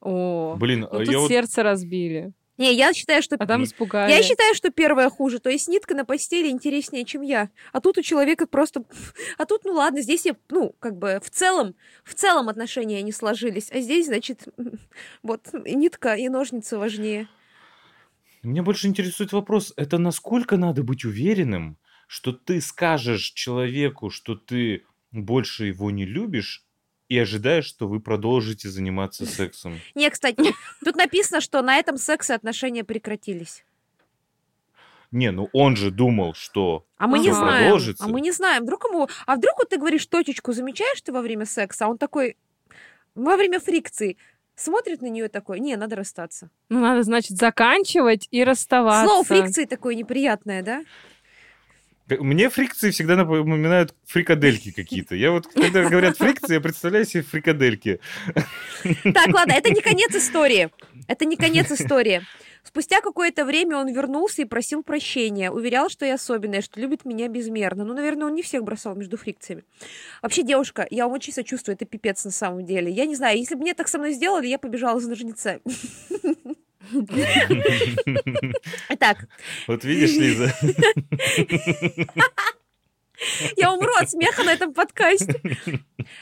О, 0.00 0.56
Блин, 0.58 0.80
ну, 0.80 0.98
тут 0.98 1.08
я 1.08 1.28
сердце 1.28 1.60
вот... 1.62 1.70
разбили. 1.70 2.32
Не, 2.62 2.74
я 2.74 2.92
считаю, 2.92 3.22
что... 3.22 3.34
А 3.40 3.44
там 3.44 3.64
испугали. 3.64 4.08
Я 4.12 4.22
считаю, 4.22 4.54
что 4.54 4.70
первое 4.70 5.10
хуже. 5.10 5.40
То 5.40 5.50
есть 5.50 5.66
нитка 5.66 5.96
на 5.96 6.04
постели 6.04 6.48
интереснее, 6.48 7.04
чем 7.04 7.22
я. 7.22 7.50
А 7.72 7.80
тут 7.80 7.98
у 7.98 8.02
человека 8.02 8.46
просто... 8.46 8.84
А 9.38 9.46
тут, 9.46 9.64
ну 9.64 9.72
ладно, 9.72 10.00
здесь 10.00 10.24
я, 10.26 10.36
ну, 10.48 10.72
как 10.78 10.96
бы 10.96 11.20
в 11.24 11.28
целом, 11.28 11.74
в 12.04 12.14
целом 12.14 12.48
отношения 12.48 13.02
не 13.02 13.10
сложились. 13.10 13.68
А 13.72 13.80
здесь, 13.80 14.06
значит, 14.06 14.46
вот 15.24 15.48
нитка 15.52 16.14
и 16.14 16.28
ножницы 16.28 16.78
важнее. 16.78 17.28
Меня 18.44 18.62
больше 18.62 18.86
интересует 18.86 19.32
вопрос, 19.32 19.72
это 19.76 19.98
насколько 19.98 20.56
надо 20.56 20.84
быть 20.84 21.04
уверенным, 21.04 21.78
что 22.06 22.32
ты 22.32 22.60
скажешь 22.60 23.32
человеку, 23.32 24.10
что 24.10 24.36
ты 24.36 24.84
больше 25.10 25.64
его 25.64 25.90
не 25.90 26.04
любишь, 26.04 26.64
и 27.12 27.18
ожидаешь, 27.18 27.66
что 27.66 27.88
вы 27.88 28.00
продолжите 28.00 28.70
заниматься 28.70 29.26
сексом. 29.26 29.78
Не, 29.94 30.08
кстати, 30.08 30.54
тут 30.82 30.96
написано, 30.96 31.42
что 31.42 31.60
на 31.60 31.76
этом 31.76 31.98
секс 31.98 32.30
и 32.30 32.32
отношения 32.32 32.84
прекратились. 32.84 33.66
Не, 35.10 35.30
ну 35.30 35.50
он 35.52 35.76
же 35.76 35.90
думал, 35.90 36.32
что 36.32 36.86
а 36.96 37.06
мы 37.06 37.18
не 37.18 37.30
знаем. 37.30 37.64
продолжится. 37.64 38.02
А 38.02 38.08
мы 38.08 38.22
не 38.22 38.30
знаем. 38.32 38.62
Вдруг 38.62 38.84
ему... 38.84 39.08
А 39.26 39.36
вдруг 39.36 39.58
вот 39.58 39.68
ты 39.68 39.76
говоришь 39.76 40.06
точечку, 40.06 40.54
замечаешь 40.54 41.02
ты 41.02 41.12
во 41.12 41.20
время 41.20 41.44
секса, 41.44 41.84
а 41.84 41.88
он 41.88 41.98
такой 41.98 42.38
во 43.14 43.36
время 43.36 43.60
фрикции 43.60 44.16
смотрит 44.54 45.02
на 45.02 45.06
нее 45.10 45.28
такой, 45.28 45.60
не, 45.60 45.76
надо 45.76 45.96
расстаться. 45.96 46.48
Ну, 46.70 46.80
надо, 46.80 47.02
значит, 47.02 47.36
заканчивать 47.36 48.26
и 48.30 48.42
расставаться. 48.42 49.06
Слово 49.06 49.24
фрикции 49.24 49.66
такое 49.66 49.96
неприятное, 49.96 50.62
да? 50.62 50.82
Мне 52.20 52.48
фрикции 52.48 52.90
всегда 52.90 53.16
напоминают 53.16 53.94
фрикадельки 54.06 54.70
какие-то. 54.76 55.14
Я 55.14 55.30
вот, 55.30 55.46
когда 55.46 55.88
говорят 55.88 56.16
фрикции, 56.18 56.54
я 56.54 56.60
представляю 56.60 57.04
себе 57.04 57.22
фрикадельки. 57.22 58.00
Так, 58.82 59.34
ладно, 59.34 59.52
это 59.52 59.70
не 59.70 59.80
конец 59.82 60.14
истории. 60.14 60.70
Это 61.08 61.24
не 61.24 61.36
конец 61.36 61.70
истории. 61.70 62.22
Спустя 62.62 63.00
какое-то 63.00 63.44
время 63.44 63.76
он 63.78 63.92
вернулся 63.92 64.42
и 64.42 64.44
просил 64.44 64.82
прощения. 64.82 65.50
Уверял, 65.50 65.88
что 65.88 66.06
я 66.06 66.14
особенная, 66.14 66.62
что 66.62 66.80
любит 66.80 67.04
меня 67.04 67.28
безмерно. 67.28 67.84
Ну, 67.84 67.92
наверное, 67.92 68.28
он 68.28 68.34
не 68.34 68.42
всех 68.42 68.62
бросал 68.62 68.94
между 68.94 69.16
фрикциями. 69.16 69.64
Вообще, 70.22 70.42
девушка, 70.42 70.86
я 70.90 71.04
вам 71.04 71.14
очень 71.14 71.32
сочувствую, 71.32 71.74
это 71.74 71.84
пипец 71.84 72.24
на 72.24 72.30
самом 72.30 72.64
деле. 72.64 72.90
Я 72.90 73.06
не 73.06 73.16
знаю, 73.16 73.38
если 73.38 73.56
бы 73.56 73.62
мне 73.62 73.74
так 73.74 73.88
со 73.88 73.98
мной 73.98 74.12
сделали, 74.12 74.46
я 74.46 74.58
побежала 74.58 75.00
за 75.00 75.08
ножницами. 75.08 75.60
Итак. 78.88 79.28
Вот 79.66 79.84
видишь, 79.84 80.12
Лиза. 80.12 80.54
Я 83.56 83.72
умру 83.72 83.92
от 84.00 84.10
смеха 84.10 84.42
на 84.42 84.52
этом 84.52 84.74
подкасте. 84.74 85.40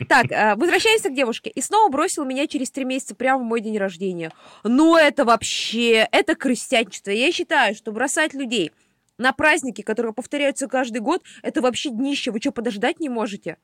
Так, 0.08 0.30
э, 0.30 0.54
возвращаемся 0.56 1.08
к 1.08 1.14
девушке. 1.14 1.50
И 1.50 1.62
снова 1.62 1.90
бросил 1.90 2.24
меня 2.24 2.46
через 2.46 2.70
три 2.70 2.84
месяца 2.84 3.14
прямо 3.14 3.42
в 3.42 3.46
мой 3.46 3.60
день 3.60 3.78
рождения. 3.78 4.32
Ну, 4.64 4.96
это 4.96 5.24
вообще, 5.24 6.06
это 6.12 6.34
крестьянчество. 6.34 7.10
Я 7.10 7.32
считаю, 7.32 7.74
что 7.74 7.92
бросать 7.92 8.34
людей 8.34 8.72
на 9.18 9.32
праздники, 9.32 9.82
которые 9.82 10.12
повторяются 10.12 10.66
каждый 10.66 11.00
год, 11.00 11.22
это 11.42 11.60
вообще 11.60 11.90
днище. 11.90 12.30
Вы 12.30 12.40
что, 12.40 12.52
подождать 12.52 13.00
не 13.00 13.08
можете? 13.08 13.56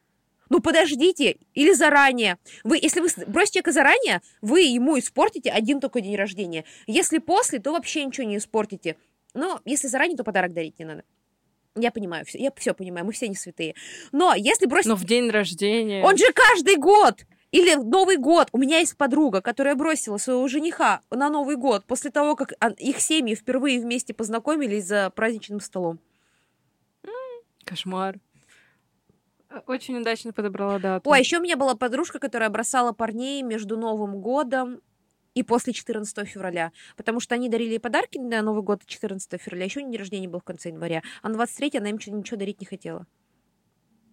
Ну 0.48 0.60
подождите, 0.60 1.36
или 1.54 1.72
заранее. 1.72 2.38
Вы, 2.64 2.78
если 2.80 3.00
вы 3.00 3.08
бросите 3.26 3.58
человека 3.60 3.72
заранее, 3.72 4.22
вы 4.40 4.62
ему 4.62 4.98
испортите 4.98 5.50
один 5.50 5.80
только 5.80 6.00
день 6.00 6.16
рождения. 6.16 6.64
Если 6.86 7.18
после, 7.18 7.58
то 7.58 7.72
вообще 7.72 8.04
ничего 8.04 8.26
не 8.26 8.36
испортите. 8.36 8.96
Но 9.34 9.60
если 9.64 9.88
заранее, 9.88 10.16
то 10.16 10.24
подарок 10.24 10.52
дарить 10.52 10.78
не 10.78 10.84
надо. 10.84 11.04
Я 11.74 11.90
понимаю, 11.90 12.24
всё- 12.24 12.38
я 12.38 12.50
все 12.56 12.72
понимаю, 12.74 13.04
мы 13.04 13.12
все 13.12 13.28
не 13.28 13.34
святые. 13.34 13.74
Но 14.12 14.34
если 14.34 14.66
бросить... 14.66 14.88
Но 14.88 14.96
в 14.96 15.04
день 15.04 15.28
рождения... 15.30 16.02
Он 16.02 16.16
же 16.16 16.32
каждый 16.32 16.76
год! 16.76 17.26
Или 17.52 17.74
Новый 17.74 18.16
год. 18.16 18.48
У 18.52 18.58
меня 18.58 18.80
есть 18.80 18.96
подруга, 18.96 19.40
которая 19.40 19.74
бросила 19.76 20.16
своего 20.18 20.46
жениха 20.48 21.00
на 21.10 21.30
Новый 21.30 21.56
год 21.56 21.84
после 21.86 22.10
того, 22.10 22.34
как 22.34 22.52
их 22.78 23.00
семьи 23.00 23.34
впервые 23.34 23.80
вместе 23.80 24.14
познакомились 24.14 24.84
за 24.86 25.10
праздничным 25.10 25.60
столом. 25.60 26.00
Кошмар. 27.64 28.18
Э, 29.50 29.60
Очень 29.66 29.98
удачно 29.98 30.32
подобрала 30.32 30.78
дату. 30.78 31.08
Ой, 31.10 31.18
еще 31.18 31.38
у 31.38 31.42
меня 31.42 31.56
была 31.56 31.74
подружка, 31.74 32.18
которая 32.18 32.50
бросала 32.50 32.92
парней 32.92 33.42
между 33.42 33.76
Новым 33.76 34.20
годом 34.20 34.80
и 35.34 35.42
после 35.42 35.72
14 35.72 36.26
февраля, 36.26 36.72
потому 36.96 37.20
что 37.20 37.34
они 37.34 37.48
дарили 37.48 37.78
подарки 37.78 38.18
на 38.18 38.40
Новый 38.42 38.62
год 38.62 38.82
14 38.86 39.40
февраля, 39.40 39.66
еще 39.66 39.82
день 39.82 39.96
рождения 39.96 40.28
был 40.28 40.40
в 40.40 40.44
конце 40.44 40.70
января, 40.70 41.02
а 41.22 41.28
на 41.28 41.34
23 41.34 41.78
она 41.78 41.90
им 41.90 41.96
ничего, 41.96 42.16
ничего 42.16 42.38
дарить 42.38 42.60
не 42.60 42.66
хотела. 42.66 43.06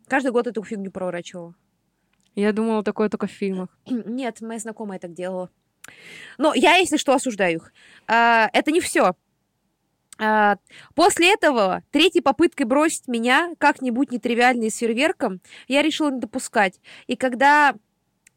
Каждый 0.07 0.31
год 0.31 0.47
эту 0.47 0.61
фигню 0.63 0.91
проворачивала. 0.91 1.55
Я 2.35 2.51
думала, 2.51 2.83
такое 2.83 3.09
только 3.09 3.27
в 3.27 3.31
фильмах. 3.31 3.69
Нет, 3.85 4.41
моя 4.41 4.59
знакомая 4.59 4.99
так 4.99 5.13
делала. 5.13 5.49
Но 6.37 6.53
я, 6.53 6.75
если 6.77 6.97
что, 6.97 7.13
осуждаю 7.13 7.57
их. 7.57 7.73
А, 8.07 8.49
это 8.53 8.71
не 8.71 8.81
все. 8.81 9.15
После 10.95 11.33
этого, 11.33 11.83
третьей 11.91 12.21
попыткой 12.21 12.65
бросить 12.65 13.07
меня 13.07 13.53
как-нибудь 13.57 14.11
нетривиально 14.11 14.65
и 14.65 14.69
с 14.69 14.77
фейерверком, 14.77 15.41
я 15.67 15.81
решила 15.81 16.11
не 16.11 16.19
допускать. 16.19 16.79
И 17.07 17.15
когда... 17.15 17.75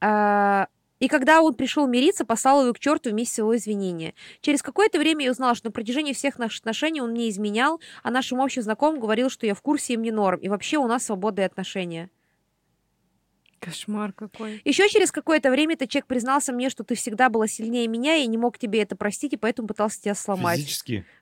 а, 0.00 0.68
и 0.98 1.08
когда 1.08 1.42
он 1.42 1.54
пришел 1.54 1.86
мириться, 1.86 2.24
послал 2.24 2.62
его 2.62 2.72
к 2.72 2.78
черту 2.78 3.10
вместе 3.10 3.34
с 3.34 3.38
его 3.38 3.54
извинения. 3.54 4.14
Через 4.40 4.62
какое-то 4.62 4.98
время 4.98 5.26
я 5.26 5.30
узнала, 5.30 5.54
что 5.54 5.68
на 5.68 5.72
протяжении 5.72 6.14
всех 6.14 6.38
наших 6.38 6.60
отношений 6.60 7.02
он 7.02 7.10
мне 7.10 7.28
изменял, 7.28 7.80
а 8.02 8.10
нашим 8.10 8.40
общим 8.40 8.62
знакомым 8.62 8.98
говорил, 8.98 9.28
что 9.28 9.46
я 9.46 9.54
в 9.54 9.60
курсе 9.60 9.94
и 9.94 9.96
мне 9.98 10.10
норм. 10.10 10.40
И 10.40 10.48
вообще 10.48 10.78
у 10.78 10.86
нас 10.86 11.04
свободные 11.04 11.46
отношения. 11.46 12.08
Кошмар 13.60 14.12
какой. 14.12 14.60
Еще 14.64 14.88
через 14.88 15.10
какое-то 15.12 15.50
время 15.50 15.74
этот 15.74 15.90
человек 15.90 16.06
признался 16.06 16.52
мне, 16.52 16.70
что 16.70 16.84
ты 16.84 16.94
всегда 16.94 17.28
была 17.28 17.46
сильнее 17.46 17.88
меня, 17.88 18.16
и 18.16 18.26
не 18.26 18.38
мог 18.38 18.58
тебе 18.58 18.82
это 18.82 18.96
простить, 18.96 19.32
и 19.32 19.36
поэтому 19.36 19.68
пытался 19.68 20.00
тебя 20.00 20.14
сломать. 20.14 20.58
Физически. 20.58 21.04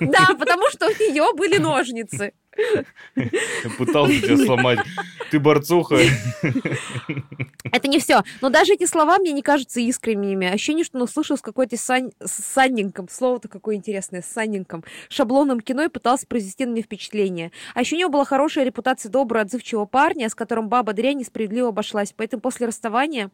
Да, 0.00 0.34
потому 0.38 0.70
что 0.70 0.86
у 0.86 0.90
нее 0.90 1.34
были 1.34 1.58
ножницы. 1.58 2.32
Пытался 3.78 4.20
тебя 4.20 4.36
сломать. 4.36 4.78
Ты 5.30 5.40
борцуха. 5.40 5.96
Это 7.72 7.88
не 7.88 7.98
все. 7.98 8.22
Но 8.40 8.50
даже 8.50 8.74
эти 8.74 8.84
слова 8.84 9.18
мне 9.18 9.32
не 9.32 9.42
кажутся 9.42 9.80
искренними. 9.80 10.46
Ощущение, 10.48 10.84
что 10.84 10.98
он 10.98 11.04
услышал 11.04 11.36
с 11.36 11.40
какой-то 11.40 11.76
сань... 11.76 12.12
с 12.22 12.32
санненьком. 12.32 13.08
Слово-то 13.08 13.48
какое 13.48 13.76
интересное. 13.76 14.22
С 14.22 14.26
санненьком. 14.26 14.84
Шаблоном 15.08 15.60
кино 15.60 15.84
и 15.84 15.88
пытался 15.88 16.26
произвести 16.26 16.66
на 16.66 16.72
меня 16.72 16.82
впечатление. 16.82 17.52
А 17.74 17.80
еще 17.80 17.96
у 17.96 17.98
него 17.98 18.10
была 18.10 18.24
хорошая 18.24 18.64
репутация 18.64 19.10
доброго, 19.10 19.42
отзывчивого 19.42 19.86
парня, 19.86 20.28
с 20.28 20.34
которым 20.34 20.68
баба 20.68 20.92
дрянь 20.92 21.18
несправедливо 21.18 21.68
обошлась. 21.68 22.12
Поэтому 22.14 22.42
после 22.42 22.66
расставания 22.66 23.30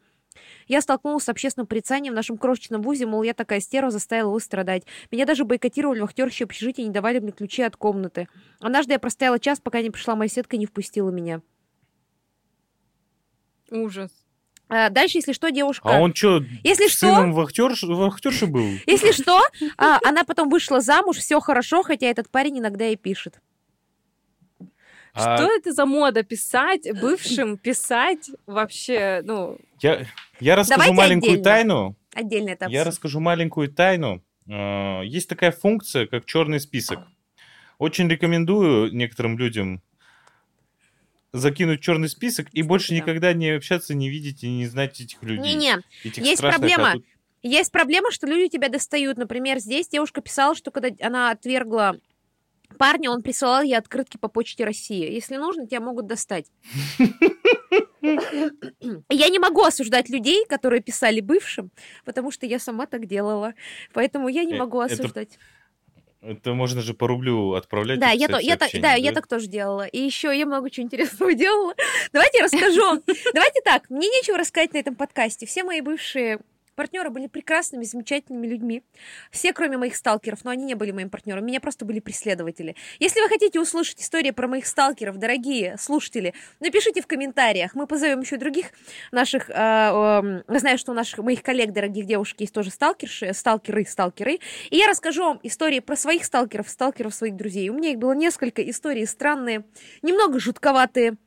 я 0.67 0.81
столкнулась 0.81 1.23
с 1.23 1.29
общественным 1.29 1.67
порицанием 1.67 2.13
в 2.13 2.15
нашем 2.15 2.37
крошечном 2.37 2.81
вузе, 2.81 3.05
мол, 3.05 3.23
я 3.23 3.33
такая 3.33 3.59
стерва, 3.59 3.91
заставила 3.91 4.29
его 4.29 4.39
страдать. 4.39 4.83
Меня 5.11 5.25
даже 5.25 5.43
бойкотировали 5.43 5.99
в 5.99 6.05
актерще 6.05 6.45
общежития 6.45 6.83
и 6.83 6.87
не 6.87 6.93
давали 6.93 7.19
мне 7.19 7.31
ключи 7.31 7.61
от 7.63 7.75
комнаты. 7.75 8.27
Однажды 8.59 8.93
я 8.93 8.99
простояла 8.99 9.39
час, 9.39 9.59
пока 9.59 9.81
не 9.81 9.89
пришла 9.89 10.15
моя 10.15 10.29
сетка 10.29 10.55
и 10.55 10.59
не 10.59 10.65
впустила 10.65 11.09
меня. 11.09 11.41
Ужас. 13.71 14.11
А, 14.67 14.89
дальше, 14.89 15.17
если 15.17 15.33
что, 15.33 15.49
девушка... 15.49 15.89
А 15.89 15.99
он 15.99 16.13
что, 16.13 16.43
Если 16.63 16.87
что, 16.87 17.07
сыном 17.07 17.33
вахтерши, 17.33 17.87
вахтерши 17.87 18.45
был? 18.45 18.69
если 18.85 19.11
что, 19.11 19.41
а, 19.77 19.99
она 20.03 20.23
потом 20.23 20.49
вышла 20.49 20.79
замуж, 20.79 21.17
все 21.17 21.39
хорошо, 21.39 21.81
хотя 21.81 22.05
этот 22.05 22.29
парень 22.29 22.59
иногда 22.59 22.85
и 22.85 22.95
пишет. 22.95 23.41
А 25.13 25.37
Что 25.37 25.51
это 25.51 25.71
за 25.71 25.87
мода 25.87 26.21
писать, 26.21 26.87
бывшим 27.01 27.57
писать 27.57 28.29
вообще, 28.45 29.21
ну, 29.23 29.57
я, 29.81 30.05
я 30.39 30.55
расскажу 30.55 30.77
Давайте 30.79 30.95
маленькую 30.95 31.31
отдельно. 31.33 31.43
тайну. 31.43 31.95
Отдельно 32.13 32.49
это 32.49 32.65
Я 32.67 32.83
расскажу 32.83 33.19
маленькую 33.19 33.69
тайну. 33.71 34.23
А, 34.49 35.01
Есть 35.01 35.29
такая 35.29 35.51
функция, 35.51 36.07
как 36.07 36.25
черный 36.25 36.59
список. 36.59 36.99
Очень 37.77 38.09
рекомендую 38.09 38.93
некоторым 38.93 39.37
людям 39.37 39.81
закинуть 41.31 41.81
черный 41.81 42.09
список 42.09 42.47
и 42.53 42.61
больше 42.63 42.89
Да. 42.89 42.95
никогда 42.95 43.33
не 43.33 43.49
общаться, 43.49 43.93
не 43.93 44.09
видеть 44.09 44.43
и 44.43 44.49
не 44.49 44.65
знать 44.65 44.99
этих 44.99 45.21
людей. 45.21 45.53
Не-не, 45.55 45.77
есть 46.03 46.41
проблема. 46.41 46.93
тут- 46.93 47.05
есть 47.43 47.71
проблема, 47.71 48.11
что 48.11 48.27
люди 48.27 48.49
тебя 48.49 48.67
достают. 48.69 49.17
Например, 49.17 49.59
здесь 49.59 49.87
девушка 49.87 50.21
писала, 50.21 50.55
что 50.55 50.71
когда 50.71 50.89
она 51.05 51.31
отвергла 51.31 51.97
парня, 52.77 53.11
он 53.11 53.21
присылал 53.21 53.61
ей 53.61 53.77
открытки 53.77 54.17
по 54.17 54.27
почте 54.27 54.65
России. 54.65 55.11
Если 55.11 55.37
нужно, 55.37 55.67
тебя 55.67 55.79
могут 55.79 56.07
достать. 56.07 56.45
Я 58.01 59.29
не 59.29 59.39
могу 59.39 59.63
осуждать 59.63 60.09
людей, 60.09 60.45
которые 60.45 60.81
писали 60.81 61.19
бывшим, 61.21 61.71
потому 62.05 62.31
что 62.31 62.45
я 62.45 62.59
сама 62.59 62.85
так 62.85 63.05
делала. 63.05 63.53
Поэтому 63.93 64.27
я 64.29 64.43
не 64.43 64.53
Э, 64.53 64.57
могу 64.57 64.79
осуждать. 64.79 65.37
Это 66.21 66.53
можно 66.53 66.81
же 66.81 66.93
по 66.93 67.07
рублю 67.07 67.53
отправлять. 67.53 67.99
Да, 67.99 68.11
я, 68.11 68.27
то, 68.27 68.39
я, 68.39 68.53
так, 68.57 68.69
сообщения, 68.69 68.81
да, 68.81 68.93
я 68.95 69.13
так 69.13 69.27
тоже 69.27 69.47
делала. 69.47 69.85
И 69.85 69.99
еще 69.99 70.37
я 70.37 70.45
много 70.45 70.69
чего 70.69 70.85
интересного 70.85 71.33
делала. 71.35 71.73
Давайте 72.11 72.39
я 72.39 72.43
расскажу. 72.43 73.01
Давайте 73.33 73.61
так, 73.63 73.89
мне 73.89 74.07
нечего 74.07 74.37
рассказать 74.37 74.73
на 74.73 74.79
этом 74.79 74.95
подкасте. 74.95 75.45
Все 75.45 75.63
мои 75.63 75.81
бывшие 75.81 76.39
партнеры 76.79 77.09
были 77.09 77.27
прекрасными, 77.27 77.83
замечательными 77.83 78.47
людьми. 78.47 78.83
Все, 79.31 79.51
кроме 79.51 79.75
моих 79.75 79.97
сталкеров, 79.97 80.45
но 80.45 80.51
они 80.51 80.63
не 80.63 80.75
были 80.75 80.91
моим 80.91 81.09
партнером. 81.09 81.45
Меня 81.45 81.59
просто 81.59 81.83
были 81.83 81.99
преследователи. 81.99 82.77
Если 82.99 83.19
вы 83.19 83.27
хотите 83.27 83.59
услышать 83.59 83.99
истории 83.99 84.31
про 84.31 84.47
моих 84.47 84.65
сталкеров, 84.65 85.17
дорогие 85.17 85.75
слушатели, 85.77 86.33
напишите 86.61 87.01
в 87.01 87.07
комментариях. 87.07 87.75
Мы 87.75 87.85
позовем 87.85 88.21
еще 88.21 88.37
других 88.37 88.67
наших... 89.11 89.49
э, 89.49 89.53
Я 89.53 90.59
знаю, 90.59 90.77
что 90.77 90.93
у 90.93 90.95
наших 90.95 91.19
моих 91.19 91.43
коллег, 91.43 91.73
дорогих 91.73 92.05
девушек, 92.05 92.39
есть 92.39 92.53
тоже 92.53 92.71
сталкерши, 92.71 93.33
сталкеры, 93.33 93.85
сталкеры. 93.85 94.39
И 94.69 94.77
я 94.77 94.87
расскажу 94.87 95.25
вам 95.25 95.39
истории 95.43 95.81
про 95.81 95.97
своих 95.97 96.23
сталкеров, 96.23 96.69
сталкеров 96.69 97.13
своих 97.13 97.35
друзей. 97.35 97.67
У 97.67 97.73
меня 97.73 97.91
их 97.91 97.97
было 97.97 98.13
несколько 98.13 98.61
историй 98.61 99.05
странные, 99.05 99.65
немного 100.01 100.39
жутковатые. 100.39 101.17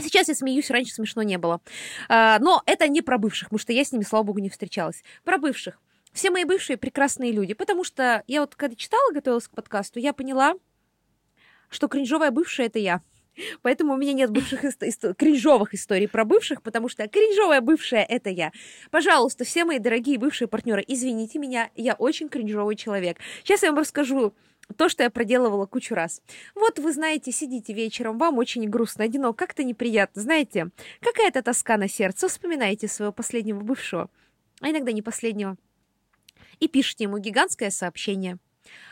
Сейчас 0.00 0.28
я 0.28 0.34
смеюсь, 0.34 0.70
раньше 0.70 0.94
смешно 0.94 1.22
не 1.22 1.38
было. 1.38 1.60
А, 2.08 2.38
но 2.40 2.62
это 2.66 2.88
не 2.88 3.02
про 3.02 3.18
бывших, 3.18 3.48
потому 3.48 3.58
что 3.58 3.72
я 3.72 3.84
с 3.84 3.92
ними, 3.92 4.02
слава 4.02 4.24
богу, 4.24 4.38
не 4.38 4.50
встречалась. 4.50 5.02
Про 5.24 5.38
бывших. 5.38 5.80
Все 6.12 6.30
мои 6.30 6.44
бывшие 6.44 6.76
прекрасные 6.76 7.32
люди, 7.32 7.54
потому 7.54 7.82
что 7.82 8.22
я 8.26 8.40
вот 8.40 8.54
когда 8.54 8.76
читала, 8.76 9.12
готовилась 9.12 9.48
к 9.48 9.54
подкасту, 9.54 9.98
я 9.98 10.12
поняла, 10.12 10.54
что 11.68 11.88
кринжовая 11.88 12.30
бывшая— 12.30 12.66
это 12.68 12.78
я. 12.78 13.02
Поэтому 13.62 13.94
у 13.94 13.96
меня 13.96 14.12
нет 14.12 14.30
бывших 14.30 14.64
ист- 14.64 14.82
ист- 14.84 15.16
кринжовых 15.16 15.74
историй 15.74 16.06
про 16.06 16.24
бывших, 16.24 16.62
потому 16.62 16.88
что 16.88 17.08
кринжовая 17.08 17.60
бывшая— 17.60 18.04
это 18.08 18.30
я. 18.30 18.52
Пожалуйста, 18.92 19.44
все 19.44 19.64
мои 19.64 19.80
дорогие 19.80 20.18
бывшие 20.18 20.46
партнеры, 20.46 20.84
извините 20.86 21.40
меня, 21.40 21.70
я 21.74 21.94
очень 21.94 22.28
кринжовый 22.28 22.76
человек. 22.76 23.18
Сейчас 23.42 23.62
я 23.64 23.70
вам 23.70 23.80
расскажу 23.80 24.34
то, 24.76 24.88
что 24.88 25.02
я 25.02 25.10
проделывала 25.10 25.66
кучу 25.66 25.94
раз. 25.94 26.22
Вот 26.54 26.78
вы 26.78 26.92
знаете, 26.92 27.32
сидите 27.32 27.72
вечером, 27.72 28.18
вам 28.18 28.38
очень 28.38 28.68
грустно, 28.68 29.04
одиноко, 29.04 29.46
как-то 29.46 29.64
неприятно, 29.64 30.22
знаете, 30.22 30.70
какая-то 31.00 31.42
тоска 31.42 31.76
на 31.76 31.88
сердце, 31.88 32.28
вспоминаете 32.28 32.88
своего 32.88 33.12
последнего 33.12 33.60
бывшего, 33.60 34.10
а 34.60 34.70
иногда 34.70 34.92
не 34.92 35.02
последнего, 35.02 35.56
и 36.60 36.68
пишите 36.68 37.04
ему 37.04 37.18
гигантское 37.18 37.70
сообщение 37.70 38.38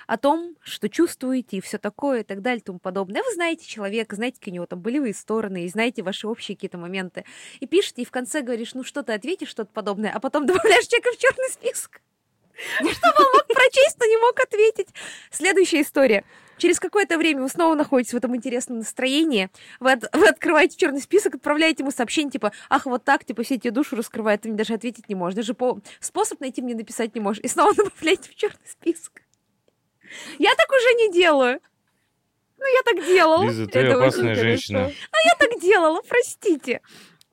о 0.06 0.18
том, 0.18 0.56
что 0.60 0.88
чувствуете 0.88 1.56
и 1.56 1.60
все 1.60 1.78
такое, 1.78 2.20
и 2.20 2.24
так 2.24 2.42
далее, 2.42 2.60
и 2.60 2.64
тому 2.64 2.78
подобное. 2.78 3.22
Вы 3.22 3.32
знаете 3.32 3.66
человека, 3.66 4.16
знаете, 4.16 4.38
какие 4.38 4.52
у 4.52 4.56
него 4.56 4.66
там 4.66 4.80
болевые 4.80 5.14
стороны, 5.14 5.64
и 5.64 5.68
знаете 5.68 6.02
ваши 6.02 6.26
общие 6.28 6.56
какие-то 6.56 6.76
моменты. 6.76 7.24
И 7.60 7.66
пишете, 7.66 8.02
и 8.02 8.04
в 8.04 8.10
конце 8.10 8.42
говоришь, 8.42 8.74
ну 8.74 8.84
что 8.84 9.02
ты 9.02 9.12
ответишь, 9.12 9.48
что-то 9.48 9.70
подобное, 9.72 10.12
а 10.12 10.20
потом 10.20 10.44
добавляешь 10.46 10.86
человека 10.86 11.16
в 11.16 11.18
черный 11.18 11.50
список. 11.50 12.02
Чтобы 12.78 13.14
он 13.18 13.32
мог 13.34 13.46
прочесть, 13.46 13.96
но 13.98 14.06
не 14.06 14.16
мог 14.18 14.38
ответить. 14.40 14.88
Следующая 15.30 15.82
история. 15.82 16.24
Через 16.58 16.78
какое-то 16.78 17.18
время 17.18 17.42
вы 17.42 17.48
снова 17.48 17.74
находитесь 17.74 18.12
в 18.12 18.16
этом 18.16 18.36
интересном 18.36 18.78
настроении. 18.78 19.50
Вы, 19.80 19.92
от- 19.92 20.14
вы 20.14 20.28
открываете 20.28 20.76
черный 20.76 21.00
список, 21.00 21.34
отправляете 21.34 21.82
ему 21.82 21.90
сообщение, 21.90 22.30
типа, 22.30 22.52
ах, 22.68 22.86
вот 22.86 23.04
так, 23.04 23.24
типа, 23.24 23.42
все 23.42 23.58
тебе 23.58 23.72
душу 23.72 23.96
раскрывает, 23.96 24.42
ты 24.42 24.48
мне 24.48 24.56
даже 24.56 24.74
ответить 24.74 25.08
не 25.08 25.14
можешь. 25.14 25.34
Даже 25.34 25.54
по... 25.54 25.80
способ 25.98 26.40
найти 26.40 26.62
мне 26.62 26.74
написать 26.74 27.14
не 27.14 27.20
можешь. 27.20 27.42
И 27.42 27.48
снова 27.48 27.74
добавляете 27.76 28.30
в 28.30 28.34
черный 28.36 28.66
список. 28.70 29.22
Я 30.38 30.54
так 30.54 30.70
уже 30.70 30.94
не 30.94 31.12
делаю. 31.12 31.58
Ну, 32.58 32.64
я 32.66 32.82
так 32.84 33.04
делала. 33.06 33.44
Лиза, 33.44 33.66
ты 33.66 33.80
Это 33.80 33.96
опасная 33.96 34.36
женщина. 34.36 34.92
Я 35.24 35.34
так 35.36 35.60
делала, 35.60 36.00
простите. 36.08 36.80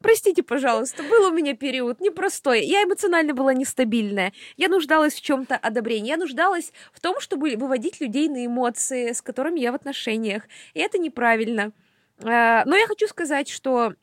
Простите, 0.01 0.43
пожалуйста, 0.43 1.03
был 1.03 1.27
у 1.27 1.33
меня 1.33 1.55
период 1.55 1.99
непростой. 1.99 2.63
Я 2.65 2.83
эмоционально 2.83 3.33
была 3.33 3.53
нестабильная. 3.53 4.31
Я 4.55 4.69
нуждалась 4.69 5.13
в 5.13 5.21
чем-то 5.21 5.57
одобрении. 5.57 6.07
Я 6.09 6.17
нуждалась 6.17 6.71
в 6.93 7.01
том, 7.01 7.19
чтобы 7.19 7.55
выводить 7.57 7.99
людей 7.99 8.29
на 8.29 8.45
эмоции, 8.45 9.11
с 9.11 9.21
которыми 9.21 9.59
я 9.59 9.73
в 9.73 9.75
отношениях. 9.75 10.47
И 10.73 10.79
это 10.79 10.97
неправильно. 10.97 11.73
А, 12.23 12.63
Но 12.65 12.75
я 12.77 12.87
хочу 12.87 13.07
сказать, 13.07 13.49
что 13.49 13.93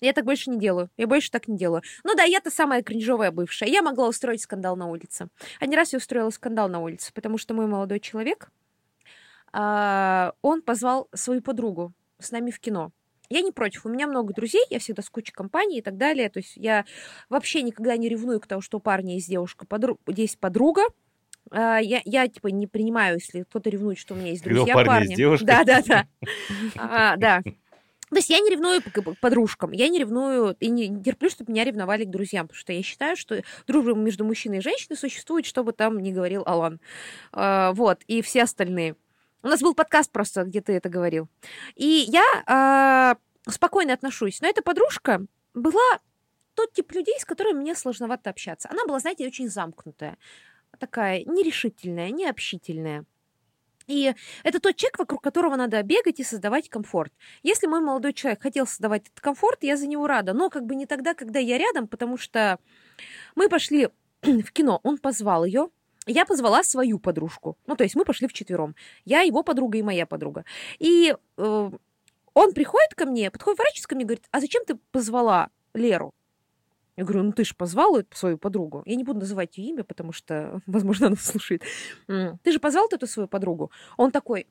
Я 0.00 0.12
так 0.12 0.24
больше 0.24 0.50
не 0.50 0.58
делаю. 0.58 0.90
Я 0.98 1.06
больше 1.06 1.30
так 1.30 1.48
не 1.48 1.56
делаю. 1.56 1.82
Ну 2.04 2.14
да, 2.14 2.24
я-то 2.24 2.50
самая 2.50 2.82
кринжовая 2.82 3.30
бывшая. 3.30 3.70
Я 3.70 3.82
могла 3.82 4.08
устроить 4.08 4.42
скандал 4.42 4.76
на 4.76 4.86
улице. 4.88 5.28
Один 5.58 5.74
раз 5.74 5.92
я 5.92 5.96
устроила 5.98 6.30
скандал 6.30 6.68
на 6.68 6.80
улице, 6.80 7.12
потому 7.14 7.38
что 7.38 7.54
мой 7.54 7.66
молодой 7.66 8.00
человек, 8.00 8.50
а, 9.52 10.34
он 10.42 10.62
позвал 10.62 11.08
свою 11.14 11.40
подругу 11.42 11.92
с 12.18 12.30
нами 12.30 12.50
в 12.50 12.60
кино. 12.60 12.92
Я 13.28 13.40
не 13.42 13.52
против. 13.52 13.86
У 13.86 13.88
меня 13.88 14.06
много 14.06 14.32
друзей, 14.34 14.62
я 14.70 14.78
всегда 14.78 15.02
с 15.02 15.10
кучей 15.10 15.32
компаний 15.32 15.78
и 15.78 15.82
так 15.82 15.96
далее. 15.96 16.28
То 16.30 16.38
есть 16.38 16.56
я 16.56 16.84
вообще 17.28 17.62
никогда 17.62 17.96
не 17.96 18.08
ревную 18.08 18.40
к 18.40 18.46
тому, 18.46 18.62
что 18.62 18.78
у 18.78 18.80
парня 18.80 19.14
есть 19.14 19.28
девушка, 19.28 19.66
подруг, 19.66 20.00
есть 20.06 20.38
подруга. 20.38 20.82
А, 21.50 21.78
я, 21.78 22.00
я, 22.04 22.28
типа, 22.28 22.48
не 22.48 22.66
принимаю, 22.66 23.16
если 23.16 23.42
кто-то 23.42 23.70
ревнует, 23.70 23.98
что 23.98 24.14
у 24.14 24.16
меня 24.16 24.30
есть 24.30 24.42
Когда 24.42 24.56
друзья 24.58 24.74
парня 24.74 24.90
парни. 24.90 25.06
есть 25.08 25.16
девушка? 25.16 25.46
Да, 25.46 25.64
да, 25.64 25.82
да. 25.86 26.06
А, 26.76 27.16
Да. 27.16 27.42
То 28.08 28.16
есть 28.16 28.30
я 28.30 28.38
не 28.38 28.50
ревную 28.50 28.80
к 28.82 29.02
подружкам, 29.20 29.72
я 29.72 29.88
не 29.88 29.98
ревную 29.98 30.56
и 30.60 30.68
не 30.68 30.86
не 30.86 31.02
терплю, 31.02 31.28
чтобы 31.28 31.50
меня 31.50 31.64
ревновали 31.64 32.04
к 32.04 32.10
друзьям, 32.10 32.46
потому 32.46 32.58
что 32.60 32.72
я 32.72 32.80
считаю, 32.84 33.16
что 33.16 33.42
дружба 33.66 33.94
между 33.94 34.24
мужчиной 34.24 34.58
и 34.58 34.60
женщиной 34.60 34.96
существует, 34.96 35.44
что 35.44 35.64
бы 35.64 35.72
там 35.72 35.98
ни 35.98 36.12
говорил 36.12 36.44
Алан. 36.46 36.80
А, 37.32 37.72
Вот, 37.72 38.02
и 38.06 38.22
все 38.22 38.44
остальные. 38.44 38.94
У 39.42 39.48
нас 39.48 39.60
был 39.60 39.74
подкаст 39.74 40.10
просто, 40.10 40.44
где 40.44 40.60
ты 40.60 40.72
это 40.72 40.88
говорил. 40.88 41.28
И 41.74 42.06
я 42.08 42.24
а, 42.46 43.16
спокойно 43.48 43.92
отношусь. 43.92 44.40
Но 44.40 44.48
эта 44.48 44.62
подружка 44.62 45.24
была 45.54 46.00
тот 46.54 46.72
тип 46.72 46.92
людей, 46.92 47.14
с 47.18 47.24
которыми 47.24 47.60
мне 47.60 47.74
сложновато 47.74 48.30
общаться. 48.30 48.68
Она 48.70 48.84
была, 48.86 48.98
знаете, 48.98 49.26
очень 49.26 49.48
замкнутая, 49.48 50.16
такая 50.78 51.24
нерешительная, 51.24 52.10
необщительная. 52.10 53.04
И 53.86 54.14
это 54.42 54.58
тот 54.58 54.76
человек, 54.76 54.98
вокруг 54.98 55.22
которого 55.22 55.54
надо 55.54 55.80
бегать 55.82 56.18
и 56.18 56.24
создавать 56.24 56.68
комфорт. 56.68 57.12
Если 57.42 57.66
мой 57.66 57.80
молодой 57.80 58.14
человек 58.14 58.42
хотел 58.42 58.66
создавать 58.66 59.06
этот 59.06 59.20
комфорт, 59.20 59.62
я 59.62 59.76
за 59.76 59.86
него 59.86 60.06
рада. 60.06 60.32
Но 60.32 60.50
как 60.50 60.66
бы 60.66 60.74
не 60.74 60.86
тогда, 60.86 61.14
когда 61.14 61.38
я 61.38 61.56
рядом, 61.56 61.86
потому 61.86 62.16
что 62.16 62.58
мы 63.36 63.48
пошли 63.48 63.88
в 64.22 64.50
кино, 64.52 64.80
он 64.82 64.98
позвал 64.98 65.44
ее, 65.44 65.68
я 66.06 66.24
позвала 66.24 66.62
свою 66.62 66.98
подружку. 66.98 67.56
Ну, 67.66 67.76
то 67.76 67.84
есть 67.84 67.96
мы 67.96 68.04
пошли 68.04 68.28
вчетвером. 68.28 68.74
Я, 69.04 69.20
его 69.20 69.42
подруга 69.42 69.78
и 69.78 69.82
моя 69.82 70.06
подруга. 70.06 70.44
И 70.78 71.14
э, 71.36 71.70
он 72.34 72.52
приходит 72.52 72.94
ко 72.94 73.06
мне, 73.06 73.30
подходит, 73.30 73.58
ворачивается 73.58 73.88
ко 73.88 73.94
мне 73.94 74.04
и 74.04 74.06
говорит, 74.06 74.24
а 74.30 74.40
зачем 74.40 74.64
ты 74.64 74.76
позвала 74.92 75.50
Леру? 75.74 76.14
Я 76.96 77.04
говорю, 77.04 77.24
ну 77.24 77.32
ты 77.32 77.44
же 77.44 77.54
позвал 77.54 77.98
свою 78.12 78.38
подругу. 78.38 78.82
Я 78.86 78.96
не 78.96 79.04
буду 79.04 79.20
называть 79.20 79.58
ее 79.58 79.70
имя, 79.70 79.84
потому 79.84 80.12
что, 80.12 80.60
возможно, 80.66 81.08
она 81.08 81.16
слушает. 81.16 81.62
Ты 82.06 82.52
же 82.52 82.58
позвал 82.58 82.88
эту 82.90 83.06
свою 83.06 83.28
подругу? 83.28 83.70
Он 83.96 84.10
такой, 84.10 84.46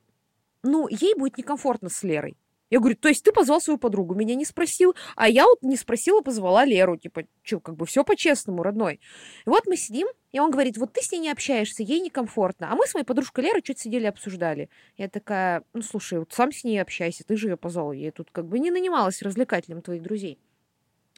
ну, 0.61 0.87
ей 0.87 1.15
будет 1.15 1.37
некомфортно 1.37 1.89
с 1.89 2.03
Лерой. 2.03 2.37
Я 2.69 2.79
говорю, 2.79 2.95
то 2.95 3.09
есть 3.09 3.23
ты 3.23 3.31
позвал 3.31 3.61
свою 3.61 3.77
подругу, 3.77 4.15
меня 4.15 4.35
не 4.35 4.45
спросил, 4.45 4.95
а 5.15 5.29
я 5.29 5.45
вот 5.45 5.61
не 5.61 5.77
спросила, 5.77 6.21
позвала 6.21 6.65
Леру, 6.65 6.97
типа, 6.97 7.23
что, 7.43 7.59
как 7.59 7.75
бы 7.75 7.85
все 7.85 8.03
по-честному, 8.03 8.63
родной. 8.63 8.99
И 9.45 9.49
вот 9.49 9.67
мы 9.67 9.77
сидим, 9.77 10.07
и 10.31 10.39
он 10.39 10.49
говорит, 10.49 10.77
вот 10.77 10.91
ты 10.91 11.01
с 11.01 11.11
ней 11.11 11.19
не 11.19 11.31
общаешься, 11.31 11.83
ей 11.83 11.99
некомфортно. 11.99 12.71
А 12.71 12.75
мы 12.75 12.87
с 12.87 12.93
моей 12.93 13.05
подружкой 13.05 13.45
Лерой 13.45 13.61
что-то 13.63 13.81
сидели, 13.81 14.05
обсуждали. 14.05 14.69
Я 14.97 15.09
такая, 15.09 15.63
ну, 15.73 15.81
слушай, 15.81 16.17
вот 16.17 16.33
сам 16.33 16.51
с 16.51 16.63
ней 16.63 16.79
общайся, 16.79 17.23
ты 17.23 17.37
же 17.37 17.49
ее 17.49 17.57
позвал, 17.57 17.91
я 17.91 18.11
тут 18.11 18.29
как 18.31 18.47
бы 18.47 18.57
не 18.59 18.71
нанималась 18.71 19.21
развлекателем 19.21 19.81
твоих 19.81 20.01
друзей. 20.01 20.39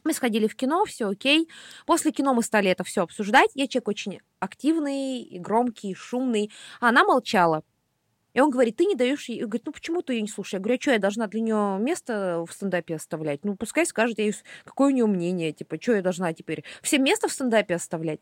Мы 0.04 0.12
сходили 0.12 0.46
в 0.46 0.54
кино, 0.54 0.84
все 0.84 1.08
окей. 1.08 1.48
После 1.84 2.12
кино 2.12 2.32
мы 2.32 2.42
стали 2.42 2.70
это 2.70 2.84
все 2.84 3.02
обсуждать. 3.02 3.50
Я 3.54 3.66
человек 3.66 3.88
очень 3.88 4.20
активный, 4.38 5.38
громкий, 5.40 5.94
шумный. 5.94 6.52
Она 6.80 7.04
молчала. 7.04 7.64
И 8.34 8.40
он 8.40 8.50
говорит, 8.50 8.76
ты 8.76 8.84
не 8.84 8.94
даешь 8.94 9.28
ей... 9.28 9.40
Говорит, 9.42 9.66
ну 9.66 9.72
почему 9.72 10.02
ты 10.02 10.14
ее 10.14 10.22
не 10.22 10.28
слушаешь? 10.28 10.54
Я 10.54 10.58
говорю, 10.60 10.78
а 10.78 10.80
что, 10.80 10.90
я 10.92 10.98
должна 10.98 11.26
для 11.26 11.40
нее 11.40 11.78
место 11.80 12.44
в 12.46 12.52
стендапе 12.52 12.96
оставлять? 12.96 13.44
Ну, 13.44 13.56
пускай 13.56 13.86
скажет, 13.86 14.18
ей 14.18 14.34
какое 14.64 14.88
у 14.88 14.90
нее 14.90 15.06
мнение, 15.06 15.52
типа, 15.52 15.80
что 15.80 15.94
я 15.94 16.02
должна 16.02 16.32
теперь? 16.32 16.64
Всем 16.82 17.02
место 17.02 17.28
в 17.28 17.32
стендапе 17.32 17.74
оставлять? 17.74 18.20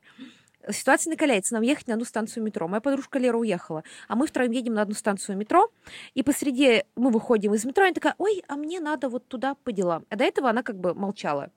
Ситуация 0.70 1.10
накаляется. 1.10 1.54
Нам 1.54 1.62
ехать 1.62 1.86
на 1.86 1.94
одну 1.94 2.04
станцию 2.04 2.42
метро. 2.42 2.66
Моя 2.66 2.80
подружка 2.80 3.18
Лера 3.18 3.36
уехала, 3.36 3.84
а 4.08 4.16
мы 4.16 4.26
втроем 4.26 4.50
едем 4.50 4.74
на 4.74 4.82
одну 4.82 4.94
станцию 4.94 5.36
метро, 5.36 5.70
и 6.14 6.22
посреди 6.22 6.84
мы 6.96 7.10
выходим 7.10 7.54
из 7.54 7.64
метро, 7.64 7.84
и 7.84 7.88
она 7.88 7.94
такая, 7.94 8.14
ой, 8.18 8.42
а 8.48 8.56
мне 8.56 8.80
надо 8.80 9.08
вот 9.08 9.28
туда 9.28 9.54
по 9.54 9.70
делам. 9.70 10.06
А 10.08 10.16
до 10.16 10.24
этого 10.24 10.50
она 10.50 10.62
как 10.62 10.78
бы 10.78 10.94
молчала. 10.94 11.50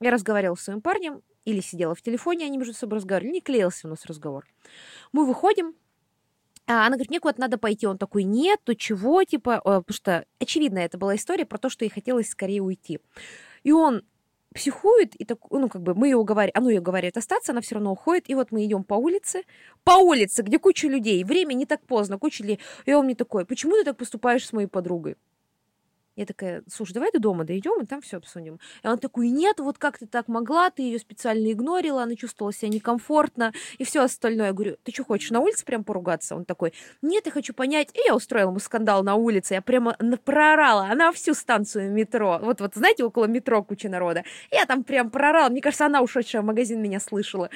Я 0.00 0.10
разговаривала 0.10 0.56
с 0.56 0.62
своим 0.62 0.80
парнем, 0.80 1.22
или 1.44 1.60
сидела 1.60 1.94
в 1.94 2.02
телефоне, 2.02 2.46
они 2.46 2.58
между 2.58 2.74
собой 2.74 2.96
разговаривали, 2.96 3.34
не 3.34 3.40
клеился 3.40 3.86
у 3.86 3.90
нас 3.90 4.04
разговор. 4.06 4.46
Мы 5.12 5.26
выходим, 5.26 5.74
она 6.66 6.90
говорит, 6.90 7.10
мне 7.10 7.20
куда-то 7.20 7.40
надо 7.40 7.58
пойти. 7.58 7.86
Он 7.86 7.98
такой, 7.98 8.24
нет, 8.24 8.60
то 8.64 8.74
чего, 8.74 9.24
типа, 9.24 9.60
э, 9.60 9.60
потому 9.64 9.84
что, 9.88 10.24
очевидно, 10.38 10.78
это 10.78 10.98
была 10.98 11.16
история 11.16 11.44
про 11.44 11.58
то, 11.58 11.68
что 11.68 11.84
ей 11.84 11.90
хотелось 11.90 12.30
скорее 12.30 12.62
уйти. 12.62 13.00
И 13.64 13.72
он 13.72 14.02
психует, 14.54 15.14
и 15.14 15.24
так, 15.24 15.38
ну, 15.50 15.68
как 15.68 15.82
бы 15.82 15.94
мы 15.94 16.08
ее 16.08 16.16
уговариваем, 16.16 16.52
оно 16.56 16.70
ее 16.70 16.80
уговаривает 16.80 17.16
остаться, 17.16 17.52
она 17.52 17.60
все 17.60 17.76
равно 17.76 17.92
уходит, 17.92 18.28
и 18.28 18.34
вот 18.34 18.50
мы 18.50 18.64
идем 18.64 18.82
по 18.82 18.94
улице, 18.94 19.42
по 19.84 19.92
улице, 19.92 20.42
где 20.42 20.58
куча 20.58 20.88
людей, 20.88 21.22
время 21.24 21.54
не 21.54 21.66
так 21.66 21.84
поздно, 21.86 22.18
куча 22.18 22.42
людей, 22.42 22.60
и 22.84 22.92
он 22.92 23.04
мне 23.04 23.14
такой, 23.14 23.44
почему 23.46 23.74
ты 23.76 23.84
так 23.84 23.96
поступаешь 23.96 24.46
с 24.46 24.52
моей 24.52 24.66
подругой? 24.66 25.16
Я 26.20 26.26
такая, 26.26 26.62
слушай, 26.70 26.92
давай 26.92 27.10
до 27.10 27.18
дома 27.18 27.44
дойдем, 27.44 27.80
и 27.80 27.86
там 27.86 28.02
все 28.02 28.18
обсудим. 28.18 28.60
И 28.82 28.86
он 28.86 28.98
такой, 28.98 29.30
нет, 29.30 29.58
вот 29.58 29.78
как 29.78 29.96
ты 29.96 30.06
так 30.06 30.28
могла, 30.28 30.68
ты 30.68 30.82
ее 30.82 30.98
специально 30.98 31.50
игнорила, 31.50 32.02
она 32.02 32.14
чувствовала 32.14 32.52
себя 32.52 32.68
некомфортно, 32.68 33.54
и 33.78 33.84
все 33.84 34.02
остальное. 34.02 34.48
Я 34.48 34.52
говорю, 34.52 34.76
ты 34.82 34.92
что, 34.92 35.02
хочешь 35.02 35.30
на 35.30 35.40
улице 35.40 35.64
прям 35.64 35.82
поругаться? 35.82 36.36
Он 36.36 36.44
такой, 36.44 36.74
нет, 37.00 37.24
я 37.24 37.32
хочу 37.32 37.54
понять. 37.54 37.88
И 37.94 38.00
я 38.06 38.14
устроила 38.14 38.50
ему 38.50 38.58
скандал 38.58 39.02
на 39.02 39.14
улице, 39.14 39.54
я 39.54 39.62
прямо 39.62 39.96
проорала, 40.22 40.88
она 40.90 41.10
всю 41.12 41.32
станцию 41.32 41.90
метро, 41.90 42.38
вот, 42.42 42.60
вот, 42.60 42.74
знаете, 42.74 43.02
около 43.02 43.24
метро 43.24 43.62
куча 43.62 43.88
народа. 43.88 44.22
Я 44.50 44.66
там 44.66 44.84
прям 44.84 45.08
проорала, 45.08 45.48
мне 45.48 45.62
кажется, 45.62 45.86
она 45.86 46.02
ушедшая 46.02 46.42
в 46.42 46.44
магазин 46.44 46.82
меня 46.82 47.00
слышала. 47.00 47.48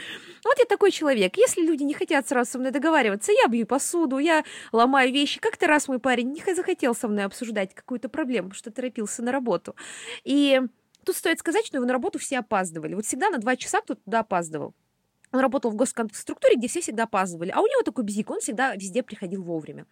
Вот 0.43 0.59
я 0.59 0.65
такой 0.65 0.91
человек. 0.91 1.37
Если 1.37 1.61
люди 1.61 1.83
не 1.83 1.93
хотят 1.93 2.27
сразу 2.27 2.53
со 2.53 2.59
мной 2.59 2.71
договариваться, 2.71 3.31
я 3.31 3.47
бью 3.47 3.67
посуду, 3.67 4.17
я 4.17 4.43
ломаю 4.73 5.13
вещи. 5.13 5.39
Как-то 5.39 5.67
раз 5.67 5.87
мой 5.87 5.99
парень 5.99 6.33
не 6.33 6.55
захотел 6.55 6.95
со 6.95 7.09
мной 7.09 7.25
обсуждать 7.25 7.75
какую-то 7.75 8.09
проблему, 8.09 8.54
потому 8.55 8.59
что 8.59 8.71
торопился 8.71 9.23
на 9.23 9.33
работу. 9.33 9.75
И 10.25 10.61
тут 11.05 11.17
стоит 11.17 11.39
сказать, 11.41 11.67
что 11.67 11.77
его 11.77 11.87
на 11.87 11.93
работу 11.93 12.19
все 12.19 12.39
опаздывали. 12.39 12.95
Вот 12.95 13.05
всегда 13.05 13.31
на 13.31 13.39
два 13.39 13.57
часа 13.57 13.81
кто-то 13.81 14.01
туда 14.05 14.21
опаздывал. 14.21 14.75
Он 15.35 15.41
работал 15.41 15.73
в 15.73 15.75
госконструктуре, 15.75 16.55
где 16.55 16.69
все 16.69 16.81
всегда 16.81 17.03
опаздывали. 17.03 17.51
А 17.51 17.61
у 17.61 17.67
него 17.67 17.83
такой 17.83 18.05
бзик, 18.05 18.31
он 18.31 18.39
всегда 18.39 18.77
везде 18.77 19.03
приходил 19.03 19.43
вовремя. 19.43 19.85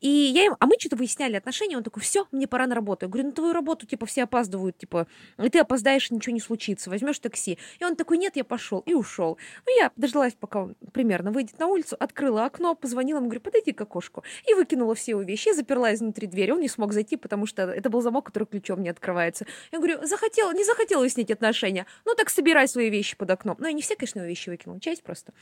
И 0.00 0.08
я 0.08 0.44
ему, 0.44 0.56
а 0.58 0.66
мы 0.66 0.76
что-то 0.78 0.96
выясняли 0.96 1.36
отношения, 1.36 1.76
он 1.76 1.82
такой, 1.82 2.02
все, 2.02 2.26
мне 2.32 2.46
пора 2.46 2.66
на 2.66 2.74
работу. 2.74 3.04
Я 3.04 3.10
говорю, 3.10 3.28
на 3.28 3.32
твою 3.32 3.52
работу, 3.52 3.86
типа, 3.86 4.06
все 4.06 4.22
опаздывают, 4.22 4.78
типа, 4.78 5.06
и 5.36 5.50
ты 5.50 5.58
опоздаешь, 5.58 6.10
ничего 6.10 6.32
не 6.32 6.40
случится, 6.40 6.88
возьмешь 6.88 7.18
такси. 7.18 7.58
И 7.78 7.84
он 7.84 7.96
такой, 7.96 8.16
нет, 8.16 8.36
я 8.36 8.44
пошел, 8.44 8.80
и 8.86 8.94
ушел. 8.94 9.36
Ну, 9.66 9.78
я 9.78 9.92
дождалась, 9.96 10.32
пока 10.32 10.62
он 10.62 10.74
примерно 10.94 11.32
выйдет 11.32 11.58
на 11.58 11.66
улицу, 11.66 11.94
открыла 12.00 12.46
окно, 12.46 12.74
позвонила 12.74 13.18
ему, 13.18 13.26
говорю, 13.26 13.42
подойди 13.42 13.72
к 13.72 13.80
окошку. 13.82 14.24
И 14.46 14.54
выкинула 14.54 14.94
все 14.94 15.10
его 15.10 15.20
вещи, 15.20 15.48
я 15.48 15.54
заперла 15.54 15.92
изнутри 15.92 16.26
дверь. 16.26 16.52
Он 16.52 16.60
не 16.60 16.68
смог 16.68 16.94
зайти, 16.94 17.16
потому 17.16 17.44
что 17.44 17.64
это 17.64 17.90
был 17.90 18.00
замок, 18.00 18.24
который 18.24 18.44
ключом 18.44 18.82
не 18.82 18.88
открывается. 18.88 19.44
Я 19.70 19.80
говорю, 19.80 20.06
захотела, 20.06 20.54
не 20.54 20.64
захотела 20.64 21.00
выяснить 21.00 21.30
отношения. 21.30 21.84
Ну, 22.06 22.14
так 22.14 22.30
собирай 22.30 22.66
свои 22.68 22.88
вещи 22.88 23.18
под 23.18 23.30
окном. 23.30 23.56
Ну, 23.58 23.66
я 23.66 23.74
не 23.74 23.82
все, 23.82 23.94
конечно, 23.96 24.20
его 24.20 24.28
вещи 24.28 24.48
выкинула, 24.48 24.77
часть 24.80 25.02
просто. 25.02 25.32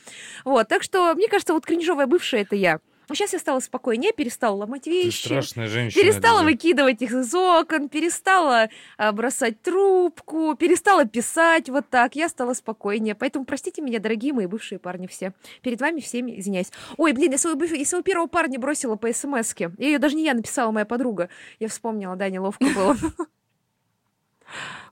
Вот, 0.45 0.69
так 0.69 0.83
что, 0.83 1.15
мне 1.15 1.29
кажется, 1.29 1.55
вот 1.55 1.65
кринжовая 1.67 2.07
бывшая 2.07 2.43
это 2.43 2.57
я. 2.57 2.81
Сейчас 3.09 3.33
я 3.35 3.39
стала 3.39 3.61
спокойнее, 3.61 4.13
перестала 4.13 4.57
ломать 4.57 4.83
Ты 4.83 4.91
вещи. 4.91 5.27
страшная 5.27 5.69
женщина. 5.69 6.03
Перестала 6.03 6.41
Лиза. 6.41 6.45
выкидывать 6.45 7.03
их 7.03 7.13
из 7.13 7.33
окон, 7.35 7.89
перестала 7.89 8.69
а, 8.99 9.13
бросать 9.13 9.63
трубку, 9.63 10.57
перестала 10.57 11.05
писать 11.05 11.69
вот 11.69 11.89
так. 11.89 12.17
Я 12.17 12.29
стала 12.29 12.53
спокойнее. 12.53 13.15
Поэтому 13.15 13.45
простите 13.45 13.81
меня, 13.81 14.01
дорогие 14.01 14.33
мои 14.33 14.47
бывшие 14.47 14.81
парни 14.81 15.07
все. 15.07 15.35
Перед 15.63 15.81
вами 15.81 16.01
всеми 16.01 16.39
извиняюсь. 16.41 16.73
Ой, 16.97 17.13
блин, 17.13 17.31
я 17.31 17.39
своего, 17.39 17.63
я 17.65 17.85
своего 17.85 18.03
первого 18.03 18.27
парня 18.27 18.59
бросила 18.59 18.97
по 18.97 19.13
смс-ке. 19.13 19.71
Ее 19.79 20.01
даже 20.01 20.17
не 20.17 20.25
я 20.25 20.35
написала, 20.35 20.73
моя 20.73 20.85
подруга. 20.85 21.29
Я 21.61 21.69
вспомнила, 21.69 22.17
да, 22.17 22.29
неловко 22.29 22.65
было. 22.75 22.97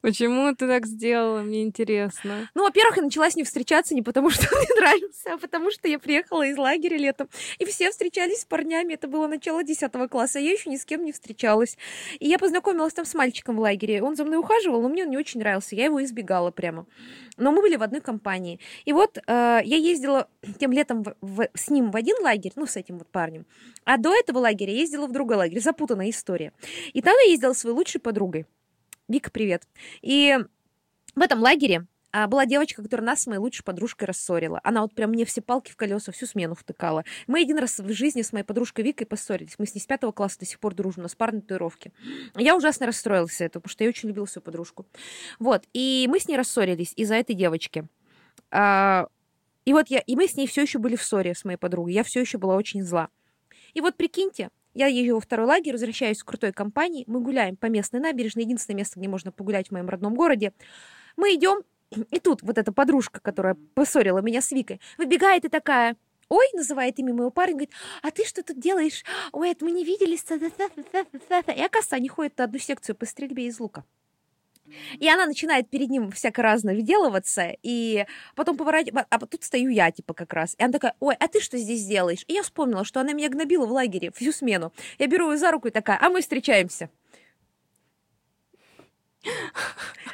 Почему 0.03 0.55
ты 0.55 0.67
так 0.67 0.87
сделала? 0.87 1.41
Мне 1.41 1.63
интересно. 1.63 2.49
Ну, 2.55 2.65
во-первых, 2.65 2.97
я 2.99 3.03
начала 3.03 3.31
с 3.31 3.37
ним 3.37 3.47
встречаться 3.47 3.95
не 3.95 4.03
потому, 4.03 4.31
что 4.31 4.47
он 4.55 4.59
мне 4.61 4.81
нравился, 4.81 5.33
а 5.35 5.39
потому 5.39 5.71
что 5.71 5.89
я 5.89 5.99
приехала 5.99 6.47
из 6.47 6.57
лагеря 6.59 6.97
летом, 6.99 7.29
и 7.59 7.65
все 7.65 7.91
встречались 7.91 8.41
с 8.41 8.45
парнями. 8.45 8.95
Это 8.95 9.09
было 9.09 9.27
начало 9.27 9.65
10 9.65 9.91
класса, 10.11 10.39
а 10.39 10.43
я 10.43 10.53
еще 10.53 10.71
ни 10.71 10.77
с 10.77 10.85
кем 10.85 11.05
не 11.05 11.13
встречалась. 11.13 11.79
И 12.19 12.29
я 12.29 12.39
познакомилась 12.39 12.93
там 12.93 13.05
с 13.05 13.15
мальчиком 13.15 13.57
в 13.57 13.61
лагере. 13.61 14.03
Он 14.03 14.17
за 14.17 14.25
мной 14.25 14.39
ухаживал, 14.39 14.83
но 14.83 14.89
мне 14.89 15.05
он 15.05 15.11
не 15.11 15.17
очень 15.19 15.41
нравился. 15.41 15.75
Я 15.75 15.87
его 15.87 16.03
избегала 16.05 16.51
прямо. 16.51 16.87
Но 17.37 17.51
мы 17.51 17.63
были 17.63 17.77
в 17.77 17.83
одной 17.83 18.01
компании. 18.01 18.61
И 18.85 18.93
вот 18.93 19.19
э, 19.19 19.23
я 19.27 19.77
ездила 19.77 20.29
тем 20.59 20.73
летом 20.73 21.03
в- 21.03 21.15
в- 21.21 21.49
с 21.55 21.71
ним 21.71 21.91
в 21.91 21.97
один 21.97 22.17
лагерь, 22.23 22.53
ну, 22.57 22.67
с 22.67 22.77
этим 22.77 22.99
вот 22.99 23.09
парнем. 23.09 23.47
А 23.85 23.97
до 23.97 24.15
этого 24.15 24.39
лагеря 24.39 24.73
ездила 24.73 25.07
в 25.07 25.13
другой 25.13 25.37
лагерь. 25.37 25.61
Запутанная 25.61 26.11
история. 26.11 26.53
И 26.93 27.01
там 27.01 27.15
я 27.25 27.31
ездила 27.31 27.53
со 27.55 27.61
своей 27.61 27.77
лучшей 27.77 28.01
подругой. 28.01 28.47
Вика, 29.07 29.31
привет. 29.31 29.69
И 30.01 30.39
в 31.15 31.21
этом 31.21 31.41
лагере 31.41 31.87
а, 32.11 32.27
была 32.27 32.47
девочка, 32.47 32.83
которая 32.83 33.07
нас 33.07 33.23
с 33.23 33.27
моей 33.27 33.39
лучшей 33.39 33.63
подружкой 33.63 34.09
рассорила. 34.09 34.61
Она 34.65 34.81
вот 34.81 34.95
прям 34.95 35.11
мне 35.11 35.27
все 35.27 35.43
палки 35.43 35.71
в 35.71 35.77
колеса 35.77 36.11
всю 36.11 36.25
смену 36.25 36.55
втыкала. 36.55 37.05
Мы 37.27 37.43
один 37.43 37.59
раз 37.59 37.79
в 37.79 37.93
жизни 37.93 38.23
с 38.23 38.33
моей 38.33 38.47
подружкой 38.47 38.83
Викой 38.83 39.07
поссорились. 39.07 39.57
Мы 39.59 39.67
с 39.67 39.75
ней 39.75 39.83
с 39.83 39.87
пятого 39.87 40.11
класса 40.13 40.39
до 40.39 40.47
сих 40.47 40.59
пор 40.59 40.75
дружим, 40.75 41.01
у 41.01 41.03
нас 41.03 41.15
парные 41.15 41.43
татуировки. 41.43 41.93
Я 42.35 42.57
ужасно 42.57 42.87
расстроилась 42.87 43.43
этого, 43.43 43.61
потому 43.61 43.73
что 43.73 43.85
я 43.85 43.91
очень 43.91 44.09
любила 44.09 44.25
свою 44.25 44.43
подружку. 44.43 44.87
Вот, 45.39 45.65
и 45.75 46.07
мы 46.09 46.19
с 46.19 46.27
ней 46.27 46.39
рассорились 46.39 46.95
из-за 46.97 47.17
этой 47.17 47.35
девочки. 47.35 47.87
А, 48.51 49.09
и 49.67 49.75
вот 49.75 49.89
я, 49.89 49.99
и 49.99 50.17
мы 50.17 50.29
с 50.29 50.35
ней 50.35 50.47
все 50.47 50.63
еще 50.63 50.79
были 50.79 50.97
в 50.97 51.03
ссоре 51.03 51.35
с 51.35 51.45
моей 51.45 51.59
подругой. 51.59 51.93
Я 51.93 52.05
все 52.05 52.21
еще 52.21 52.39
была 52.39 52.57
очень 52.57 52.83
зла. 52.83 53.11
И 53.75 53.83
вот 53.83 53.97
прикиньте, 53.97 54.49
я 54.75 54.87
езжу 54.87 55.15
во 55.15 55.21
второй 55.21 55.47
лагерь, 55.47 55.73
возвращаюсь 55.73 56.21
в 56.21 56.25
крутой 56.25 56.53
компании, 56.53 57.05
мы 57.07 57.21
гуляем 57.21 57.57
по 57.57 57.67
местной 57.67 58.01
набережной, 58.01 58.45
единственное 58.45 58.79
место, 58.79 58.99
где 58.99 59.09
можно 59.09 59.33
погулять 59.33 59.69
в 59.69 59.71
моем 59.73 59.89
родном 59.89 60.15
городе. 60.15 60.53
Мы 61.17 61.35
идем, 61.35 61.63
и 62.11 62.19
тут 62.21 62.43
вот 62.43 62.59
эта 62.59 62.73
подружка, 62.73 63.21
которая 63.21 63.57
поссорила 63.75 64.19
меня 64.19 64.41
с 64.41 64.51
Викой, 64.53 64.81
выбегает 64.99 65.45
и 65.45 65.49
такая, 65.49 65.97
ой, 66.29 66.47
называет 66.53 66.99
имя 66.99 67.15
моего 67.15 67.31
парня, 67.31 67.55
говорит, 67.55 67.73
а 68.03 68.11
ты 68.11 68.25
что 68.25 68.43
тут 68.43 68.59
делаешь? 68.59 69.05
Ой, 69.33 69.51
это 69.51 69.65
мы 69.65 69.71
не 69.71 69.85
виделись. 69.85 70.25
И 70.31 71.63
оказывается, 71.63 71.97
они 71.97 72.09
ходят 72.09 72.37
на 72.39 72.45
одну 72.45 72.59
секцию 72.59 72.97
по 72.97 73.07
стрельбе 73.07 73.47
из 73.47 73.61
лука. 73.61 73.85
И 74.99 75.09
она 75.09 75.27
начинает 75.27 75.69
перед 75.69 75.91
ним 75.91 76.11
всяко 76.11 76.43
разно 76.43 76.73
выделываться, 76.73 77.55
и 77.63 78.07
потом 78.35 78.57
поворачивает, 78.57 79.07
а 79.09 79.19
тут 79.27 79.45
стою 79.45 79.71
я, 79.71 79.91
типа, 79.91 80.15
как 80.15 80.33
раз. 80.33 80.55
И 80.59 80.63
она 80.63 80.73
такая, 80.73 80.95
ой, 81.01 81.15
а 81.19 81.29
ты 81.29 81.41
что 81.41 81.59
здесь 81.59 81.85
делаешь? 81.85 82.25
И 82.29 82.35
я 82.35 82.43
вспомнила, 82.43 82.85
что 82.85 83.01
она 83.01 83.13
меня 83.13 83.29
гнобила 83.29 83.67
в 83.67 83.73
лагере 83.73 84.11
всю 84.15 84.33
смену. 84.33 84.73
Я 84.99 85.07
беру 85.07 85.31
ее 85.31 85.39
за 85.39 85.51
руку 85.51 85.69
и 85.69 85.71
такая, 85.71 85.99
а 86.01 86.09
мы 86.09 86.23
встречаемся. 86.23 86.91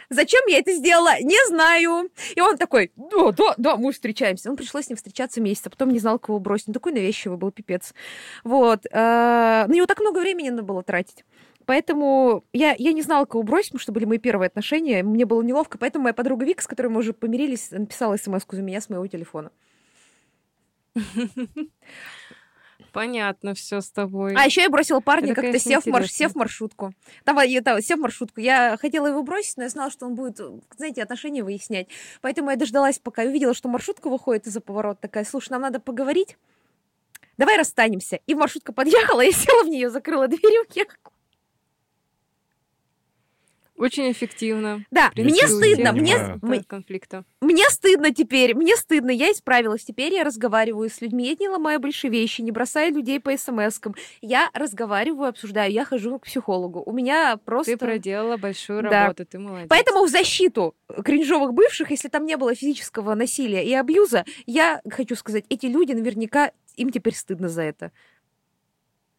Зачем 0.09 0.43
я 0.49 0.59
это 0.59 0.73
сделала? 0.73 1.21
Не 1.21 1.47
знаю. 1.49 2.11
И 2.35 2.41
он 2.41 2.57
такой, 2.57 2.93
да, 2.97 3.33
да, 3.33 3.55
да, 3.57 3.77
мы 3.77 3.93
встречаемся. 3.93 4.51
Он 4.51 4.57
пришлось 4.57 4.87
с 4.87 4.89
ним 4.89 4.97
встречаться 4.97 5.41
месяц, 5.41 5.67
а 5.67 5.71
потом 5.71 5.91
не 5.91 5.99
знал, 5.99 6.19
кого 6.19 6.39
бросить. 6.39 6.69
Он 6.69 6.75
такой 6.75 6.93
навязчивый 6.93 7.39
был, 7.39 7.53
пипец. 7.53 7.95
Вот. 8.43 8.87
Э, 8.87 9.67
на 9.67 9.73
него 9.73 9.87
так 9.87 10.01
много 10.01 10.19
времени 10.19 10.51
надо 10.51 10.63
было 10.63 10.83
тратить. 10.83 11.25
Поэтому 11.71 12.43
я, 12.53 12.75
я 12.77 12.93
не 12.93 13.01
знала, 13.01 13.27
кого 13.27 13.45
бросить, 13.45 13.69
потому 13.69 13.81
что 13.81 13.93
были 13.93 14.05
мои 14.05 14.19
первые 14.19 14.49
отношения. 14.49 15.05
Мне 15.05 15.25
было 15.25 15.41
неловко. 15.41 15.79
Поэтому 15.79 16.03
моя 16.03 16.15
подруга 16.15 16.45
Вика, 16.45 16.65
с 16.65 16.67
которой 16.67 16.89
мы 16.89 16.99
уже 16.99 17.13
помирились, 17.13 17.71
написала 17.71 18.17
смс 18.17 18.43
за 18.51 18.61
меня 18.61 18.81
с 18.81 18.89
моего 18.89 19.07
телефона. 19.07 19.53
Понятно 22.93 23.55
все 23.55 23.81
с 23.81 23.89
тобой. 23.89 24.35
А 24.37 24.47
еще 24.47 24.63
я 24.63 24.69
бросила 24.69 24.99
парня 24.99 25.33
как-то 25.33 25.61
сев, 25.61 25.87
марш, 25.87 26.11
сев 26.11 26.35
маршрутку. 26.35 26.93
Давай, 27.25 27.61
давай, 27.61 27.83
сев 27.83 27.99
в 27.99 28.03
маршрутку. 28.03 28.41
Я 28.41 28.77
хотела 28.77 29.07
его 29.07 29.23
бросить, 29.23 29.57
но 29.57 29.63
я 29.63 29.69
знала, 29.69 29.93
что 29.93 30.07
он 30.07 30.17
будет, 30.17 30.41
знаете, 30.77 31.05
отношения 31.05 31.45
выяснять. 31.45 31.87
Поэтому 32.21 32.51
я 32.51 32.57
дождалась, 32.57 32.99
пока 32.99 33.23
увидела, 33.23 33.55
что 33.55 33.69
маршрутка 33.69 34.11
выходит 34.11 34.49
из-за 34.49 34.61
поворота. 34.61 35.03
Такая, 35.03 35.25
слушай, 35.25 35.51
нам 35.51 35.63
надо 35.63 35.79
поговорить. 35.79 36.37
Давай 37.39 37.57
расстанемся. 37.57 38.19
И 38.27 38.35
маршрутка 38.35 38.73
подъехала, 38.73 39.21
я 39.25 39.31
села 39.31 39.63
в 39.63 39.69
нее, 39.69 39.89
закрыла 39.89 40.27
дверь 40.27 40.53
и 40.53 40.59
уехала. 40.69 41.13
Очень 43.81 44.13
эффективно. 44.13 44.85
Да, 44.91 45.11
мне 45.17 45.47
стыдно, 45.49 45.93
мне, 45.93 46.39
мы, 46.43 46.63
конфликта. 46.63 47.25
мне 47.41 47.65
стыдно 47.71 48.13
теперь, 48.13 48.55
мне 48.55 48.77
стыдно, 48.77 49.11
я 49.11 49.33
исправилась. 49.33 49.85
Теперь 49.85 50.13
я 50.13 50.23
разговариваю 50.23 50.91
с 50.91 51.01
людьми, 51.01 51.27
я 51.27 51.35
не 51.41 51.49
ломаю 51.49 51.81
больше 51.81 52.09
вещи, 52.09 52.43
не 52.43 52.51
бросаю 52.51 52.95
людей 52.95 53.21
по 53.21 53.31
смс-кам. 53.31 53.95
Я 54.21 54.51
разговариваю, 54.53 55.31
обсуждаю, 55.31 55.73
я 55.73 55.87
хожу 55.87 56.19
к 56.19 56.27
психологу. 56.27 56.83
У 56.85 56.93
меня 56.93 57.39
просто... 57.39 57.73
Ты 57.73 57.79
проделала 57.79 58.37
большую 58.37 58.83
работу, 58.83 59.23
да. 59.23 59.25
ты 59.25 59.39
молодец. 59.39 59.69
Поэтому 59.71 60.05
в 60.05 60.11
защиту 60.11 60.75
кринжовых 61.03 61.55
бывших, 61.55 61.91
если 61.91 62.09
там 62.09 62.27
не 62.27 62.37
было 62.37 62.55
физического 62.55 63.15
насилия 63.15 63.65
и 63.65 63.73
абьюза, 63.73 64.27
я 64.45 64.83
хочу 64.91 65.17
сказать, 65.17 65.47
эти 65.49 65.65
люди 65.65 65.93
наверняка, 65.93 66.53
им 66.77 66.91
теперь 66.91 67.15
стыдно 67.15 67.49
за 67.49 67.63
это. 67.63 67.93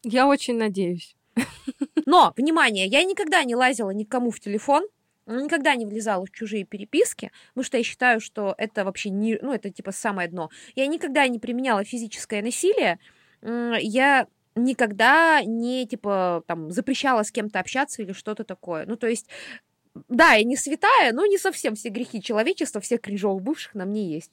Я 0.04 0.28
очень 0.28 0.58
надеюсь. 0.58 1.16
Но, 2.06 2.34
внимание, 2.38 2.88
я 2.88 3.04
никогда 3.04 3.44
не 3.44 3.56
лазила 3.56 3.92
никому 3.92 4.32
в 4.32 4.40
телефон, 4.40 4.88
никогда 5.28 5.76
не 5.76 5.86
влезала 5.86 6.26
в 6.26 6.32
чужие 6.32 6.66
переписки, 6.66 7.32
потому 7.50 7.66
что 7.66 7.78
я 7.78 7.84
считаю, 7.84 8.20
что 8.20 8.56
это 8.58 8.84
вообще 8.86 9.10
не, 9.10 9.38
ну, 9.42 9.54
это 9.54 9.70
типа 9.70 9.92
самое 9.92 10.28
дно. 10.28 10.50
Я 10.76 10.88
никогда 10.88 11.28
не 11.28 11.40
применяла 11.40 11.84
физическое 11.84 12.42
насилие, 12.42 13.00
я 13.42 14.28
никогда 14.56 15.42
не, 15.44 15.88
типа, 15.88 16.44
там, 16.48 16.72
запрещала 16.72 17.24
с 17.24 17.32
кем-то 17.32 17.60
общаться 17.60 18.02
или 18.02 18.12
что-то 18.12 18.44
такое. 18.44 18.86
Ну, 18.86 18.98
то 18.98 19.08
есть, 19.08 19.28
да, 20.10 20.34
я 20.34 20.44
не 20.44 20.58
святая, 20.58 21.14
но 21.14 21.26
не 21.26 21.38
совсем 21.38 21.76
все 21.76 21.90
грехи 21.90 22.22
человечества, 22.22 22.82
всех 22.82 23.02
кринжовых 23.02 23.42
бывших 23.42 23.76
на 23.76 23.86
мне 23.86 24.14
есть. 24.14 24.32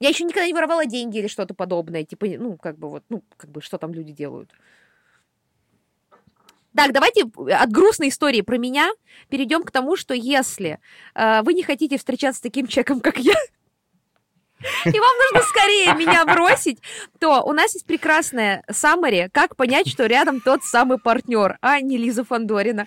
Я 0.00 0.08
еще 0.10 0.24
никогда 0.24 0.46
не 0.46 0.52
воровала 0.52 0.86
деньги 0.86 1.18
или 1.18 1.26
что-то 1.26 1.54
подобное, 1.54 2.04
типа, 2.04 2.26
ну, 2.26 2.56
как 2.56 2.78
бы 2.78 2.90
вот, 2.90 3.04
ну, 3.08 3.22
как 3.36 3.50
бы, 3.50 3.62
что 3.62 3.78
там 3.78 3.94
люди 3.94 4.12
делают. 4.12 4.50
Так, 6.76 6.92
давайте 6.92 7.22
от 7.22 7.72
грустной 7.72 8.10
истории 8.10 8.42
про 8.42 8.58
меня 8.58 8.92
перейдем 9.30 9.62
к 9.62 9.70
тому, 9.70 9.96
что 9.96 10.12
если 10.12 10.78
э, 11.14 11.40
вы 11.42 11.54
не 11.54 11.62
хотите 11.62 11.96
встречаться 11.96 12.38
с 12.38 12.42
таким 12.42 12.66
человеком, 12.66 13.00
как 13.00 13.18
я, 13.18 13.34
и 14.84 14.98
вам 14.98 15.16
нужно 15.32 15.48
скорее 15.48 15.94
меня 15.94 16.24
бросить, 16.24 16.78
то 17.18 17.42
у 17.42 17.52
нас 17.52 17.74
есть 17.74 17.86
прекрасная 17.86 18.62
саммари, 18.70 19.28
как 19.32 19.56
понять, 19.56 19.88
что 19.88 20.06
рядом 20.06 20.40
тот 20.40 20.64
самый 20.64 20.98
партнер, 20.98 21.58
а 21.60 21.80
не 21.80 21.96
Лиза 21.96 22.24
Фандорина. 22.24 22.86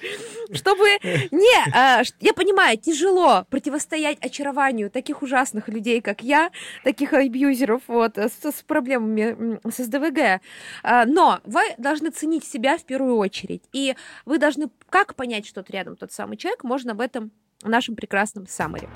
Чтобы 0.52 0.86
не, 1.32 1.74
а, 1.74 2.02
я 2.20 2.34
понимаю, 2.34 2.78
тяжело 2.78 3.46
противостоять 3.50 4.18
очарованию 4.22 4.90
таких 4.90 5.22
ужасных 5.22 5.68
людей, 5.68 6.02
как 6.02 6.22
я, 6.22 6.52
таких 6.84 7.14
абьюзеров, 7.14 7.82
вот, 7.88 8.18
с, 8.18 8.34
с 8.44 8.64
проблемами 8.64 9.60
с 9.70 9.84
СДВГ, 9.84 10.42
а, 10.84 11.06
но 11.06 11.40
вы 11.44 11.62
должны 11.78 12.10
ценить 12.12 12.46
себя 12.46 12.78
в 12.78 12.84
первую 12.84 13.18
очередь, 13.18 13.64
и 13.74 13.96
вы 14.26 14.38
должны, 14.38 14.70
как 14.90 15.16
понять, 15.16 15.46
что 15.46 15.64
рядом 15.68 15.96
тот 15.96 16.12
самый 16.12 16.38
человек, 16.38 16.64
можно 16.64 16.94
в 16.94 17.02
этом 17.02 17.32
нашем 17.64 17.96
прекрасном 17.96 18.48
саммари. 18.48 18.88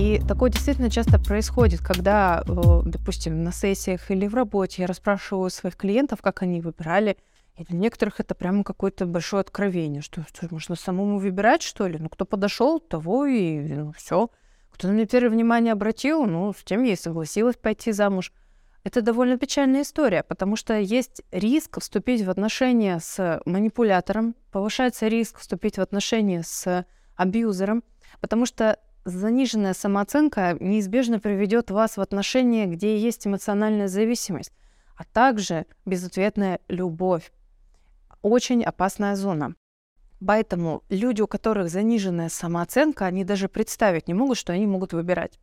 И 0.00 0.18
такое 0.26 0.48
действительно 0.48 0.88
часто 0.88 1.18
происходит, 1.20 1.82
когда, 1.82 2.42
э, 2.48 2.52
допустим, 2.86 3.44
на 3.44 3.52
сессиях 3.52 4.10
или 4.10 4.26
в 4.26 4.34
работе 4.34 4.80
я 4.80 4.86
расспрашиваю 4.86 5.50
своих 5.50 5.76
клиентов, 5.76 6.22
как 6.22 6.40
они 6.40 6.62
выбирали. 6.62 7.18
И 7.58 7.64
для 7.64 7.76
некоторых 7.76 8.18
это 8.18 8.34
прямо 8.34 8.64
какое-то 8.64 9.04
большое 9.04 9.42
откровение, 9.42 10.00
что, 10.00 10.24
что 10.32 10.48
можно 10.50 10.74
самому 10.74 11.18
выбирать, 11.18 11.60
что 11.60 11.86
ли? 11.86 11.98
Ну, 11.98 12.08
кто 12.08 12.24
подошел, 12.24 12.80
того 12.80 13.26
и 13.26 13.58
ну, 13.58 13.92
все. 13.92 14.30
Кто 14.70 14.88
на 14.88 14.92
меня 14.92 15.04
первое 15.04 15.28
внимание 15.28 15.74
обратил, 15.74 16.24
ну, 16.24 16.54
с 16.54 16.64
тем 16.64 16.82
я 16.82 16.94
и 16.94 16.96
согласилась 16.96 17.56
пойти 17.56 17.92
замуж. 17.92 18.32
Это 18.84 19.02
довольно 19.02 19.36
печальная 19.36 19.82
история, 19.82 20.22
потому 20.22 20.56
что 20.56 20.78
есть 20.78 21.20
риск 21.30 21.78
вступить 21.78 22.22
в 22.24 22.30
отношения 22.30 23.00
с 23.00 23.42
манипулятором, 23.44 24.34
повышается 24.50 25.08
риск 25.08 25.40
вступить 25.40 25.76
в 25.76 25.82
отношения 25.82 26.42
с 26.42 26.86
абьюзером, 27.16 27.84
потому 28.22 28.46
что 28.46 28.78
заниженная 29.04 29.74
самооценка 29.74 30.56
неизбежно 30.60 31.20
приведет 31.20 31.70
вас 31.70 31.96
в 31.96 32.00
отношения, 32.00 32.66
где 32.66 32.98
есть 32.98 33.26
эмоциональная 33.26 33.88
зависимость, 33.88 34.52
а 34.96 35.04
также 35.04 35.66
безответная 35.86 36.60
любовь. 36.68 37.32
Очень 38.22 38.62
опасная 38.62 39.16
зона. 39.16 39.54
Поэтому 40.24 40.82
люди, 40.90 41.22
у 41.22 41.26
которых 41.26 41.70
заниженная 41.70 42.28
самооценка, 42.28 43.06
они 43.06 43.24
даже 43.24 43.48
представить 43.48 44.08
не 44.08 44.14
могут, 44.14 44.36
что 44.36 44.52
они 44.52 44.66
могут 44.66 44.92
выбирать. 44.92 45.38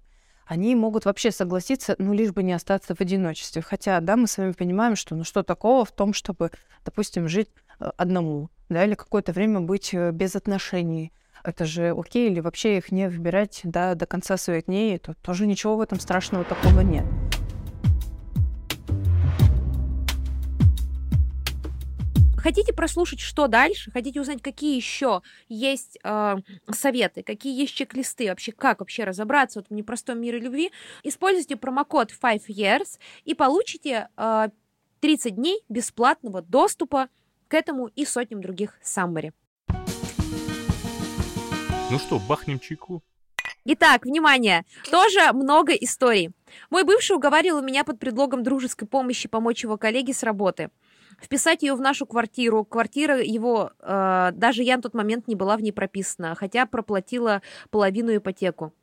Они 0.46 0.76
могут 0.76 1.06
вообще 1.06 1.32
согласиться, 1.32 1.96
ну, 1.98 2.14
лишь 2.14 2.32
бы 2.32 2.44
не 2.44 2.54
остаться 2.54 2.96
в 2.96 3.02
одиночестве. 3.02 3.62
Хотя, 3.62 4.00
да, 4.00 4.16
мы 4.16 4.28
с 4.28 4.38
вами 4.38 4.54
понимаем, 4.54 4.96
что 4.96 5.16
ну 5.16 5.24
что 5.24 5.44
такого 5.44 5.84
в 5.84 5.92
том, 5.92 6.14
чтобы, 6.14 6.52
допустим, 6.86 7.28
жить 7.28 7.50
э, 7.80 7.90
одному, 7.98 8.50
да, 8.70 8.86
или 8.86 8.94
какое-то 8.94 9.34
время 9.34 9.60
быть 9.60 9.94
э, 9.94 10.12
без 10.12 10.36
отношений, 10.38 11.12
это 11.44 11.66
же 11.66 11.94
окей, 11.98 12.30
или 12.30 12.40
вообще 12.40 12.78
их 12.78 12.92
не 12.92 13.10
выбирать 13.10 13.62
да, 13.64 13.96
до 13.96 14.06
конца 14.06 14.38
своих 14.38 14.66
дней, 14.66 14.98
то 14.98 15.14
тоже 15.16 15.48
ничего 15.48 15.78
в 15.78 15.82
этом 15.82 16.00
страшного 16.00 16.44
такого 16.44 16.82
нет. 16.82 17.06
Хотите 22.48 22.72
прослушать, 22.72 23.20
что 23.20 23.48
дальше? 23.48 23.92
Хотите 23.92 24.22
узнать, 24.22 24.42
какие 24.42 24.78
еще 24.78 25.22
есть 25.50 26.00
э, 26.02 26.36
советы, 26.72 27.22
какие 27.22 27.60
есть 27.60 27.74
чек-листы, 27.74 28.30
вообще 28.30 28.54
как 28.54 28.80
вообще 28.80 29.04
разобраться 29.04 29.60
вот 29.60 29.68
в 29.70 29.74
непростом 29.74 30.22
мире 30.22 30.40
любви? 30.40 30.72
Используйте 31.04 31.58
промокод 31.58 32.14
5 32.18 32.50
years 32.50 33.00
и 33.26 33.34
получите 33.34 34.08
э, 34.16 34.48
30 35.02 35.36
дней 35.36 35.62
бесплатного 35.68 36.42
доступа 36.42 37.10
к 37.50 37.54
этому 37.54 37.88
и 37.88 38.06
сотням 38.06 38.42
других 38.42 38.78
саммари. 38.82 39.34
Ну 41.90 42.00
что, 42.00 42.20
бахнем 42.20 42.60
чайку? 42.60 43.02
Итак, 43.64 44.04
внимание, 44.04 44.66
тоже 44.92 45.32
много 45.32 45.72
историй. 45.72 46.32
Мой 46.70 46.84
бывший 46.84 47.16
уговорил 47.16 47.62
меня 47.62 47.86
под 47.86 47.98
предлогом 47.98 48.44
дружеской 48.44 48.90
помощи 48.90 49.30
помочь 49.30 49.64
его 49.64 49.78
коллеге 49.78 50.14
с 50.14 50.22
работы. 50.24 50.70
Вписать 51.22 51.64
ее 51.64 51.76
в 51.76 51.82
нашу 51.82 52.06
квартиру. 52.06 52.66
Квартира 52.66 53.22
его, 53.22 53.72
э, 53.80 54.32
даже 54.34 54.64
я 54.64 54.76
на 54.76 54.82
тот 54.82 54.96
момент 54.96 55.30
не 55.30 55.36
была 55.36 55.56
в 55.56 55.62
ней 55.62 55.72
прописана, 55.72 56.36
хотя 56.36 56.66
проплатила 56.66 57.42
половину 57.70 58.14
ипотеку. 58.14 58.74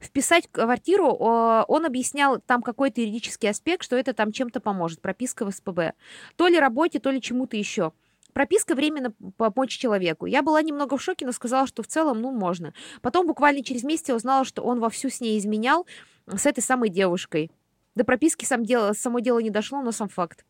Вписать 0.00 0.48
квартиру, 0.50 1.14
э, 1.14 1.64
он 1.68 1.84
объяснял 1.84 2.40
там 2.40 2.62
какой-то 2.62 3.02
юридический 3.02 3.50
аспект, 3.50 3.84
что 3.84 3.94
это 3.94 4.14
там 4.14 4.32
чем-то 4.32 4.60
поможет, 4.60 5.02
прописка 5.02 5.44
в 5.44 5.50
СПБ. 5.50 5.92
То 6.36 6.48
ли 6.48 6.58
работе, 6.58 6.98
то 6.98 7.10
ли 7.10 7.20
чему-то 7.20 7.58
еще. 7.58 7.92
Прописка 8.38 8.76
временно 8.76 9.12
помочь 9.36 9.76
человеку. 9.76 10.24
Я 10.26 10.44
была 10.44 10.62
немного 10.62 10.96
в 10.96 11.02
шоке, 11.02 11.26
но 11.26 11.32
сказала, 11.32 11.66
что 11.66 11.82
в 11.82 11.88
целом, 11.88 12.20
ну, 12.20 12.30
можно. 12.30 12.72
Потом 13.02 13.26
буквально 13.26 13.64
через 13.64 13.82
месяц 13.82 14.10
я 14.10 14.14
узнала, 14.14 14.44
что 14.44 14.62
он 14.62 14.78
вовсю 14.78 15.10
с 15.10 15.20
ней 15.20 15.36
изменял 15.40 15.88
с 16.28 16.46
этой 16.46 16.60
самой 16.60 16.88
девушкой. 16.88 17.50
До 17.96 18.04
прописки 18.04 18.44
сам 18.44 18.64
дело, 18.64 18.92
само 18.92 19.18
дело 19.18 19.40
не 19.40 19.50
дошло, 19.50 19.82
но 19.82 19.90
сам 19.90 20.08
факт. 20.08 20.44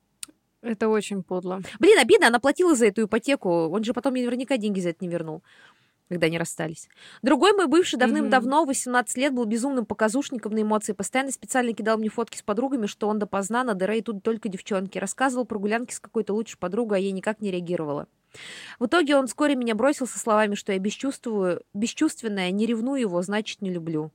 Это 0.60 0.90
очень 0.90 1.22
подло. 1.22 1.62
Блин, 1.78 1.98
обидно, 1.98 2.26
она 2.26 2.38
платила 2.38 2.74
за 2.74 2.88
эту 2.88 3.04
ипотеку. 3.04 3.48
Он 3.48 3.82
же 3.82 3.94
потом 3.94 4.12
наверняка 4.12 4.58
деньги 4.58 4.80
за 4.80 4.90
это 4.90 5.02
не 5.02 5.08
вернул 5.10 5.42
когда 6.08 6.26
они 6.26 6.38
расстались. 6.38 6.88
Другой 7.22 7.52
мой 7.52 7.66
бывший 7.66 7.98
давным-давно, 7.98 8.64
18 8.64 9.16
лет, 9.16 9.32
был 9.32 9.44
безумным 9.44 9.86
показушником 9.86 10.52
на 10.52 10.62
эмоции, 10.62 10.92
постоянно 10.92 11.32
специально 11.32 11.72
кидал 11.72 11.98
мне 11.98 12.08
фотки 12.08 12.36
с 12.36 12.42
подругами, 12.42 12.86
что 12.86 13.08
он 13.08 13.18
допоздна 13.18 13.64
на 13.64 13.74
дыре, 13.74 13.98
и 13.98 14.02
тут 14.02 14.22
только 14.22 14.48
девчонки. 14.48 14.98
Рассказывал 14.98 15.44
про 15.44 15.58
гулянки 15.58 15.92
с 15.92 16.00
какой-то 16.00 16.34
лучшей 16.34 16.58
подругой, 16.58 16.98
а 16.98 17.00
я 17.00 17.12
никак 17.12 17.40
не 17.40 17.50
реагировала. 17.50 18.06
В 18.78 18.86
итоге 18.86 19.16
он 19.16 19.26
вскоре 19.26 19.54
меня 19.54 19.74
бросил 19.74 20.06
со 20.06 20.18
словами, 20.18 20.54
что 20.54 20.72
я 20.72 20.78
бесчувствую, 20.78 21.62
бесчувственная, 21.74 22.50
не 22.50 22.66
ревную 22.66 23.00
его, 23.00 23.22
значит, 23.22 23.62
не 23.62 23.70
люблю. 23.70 24.12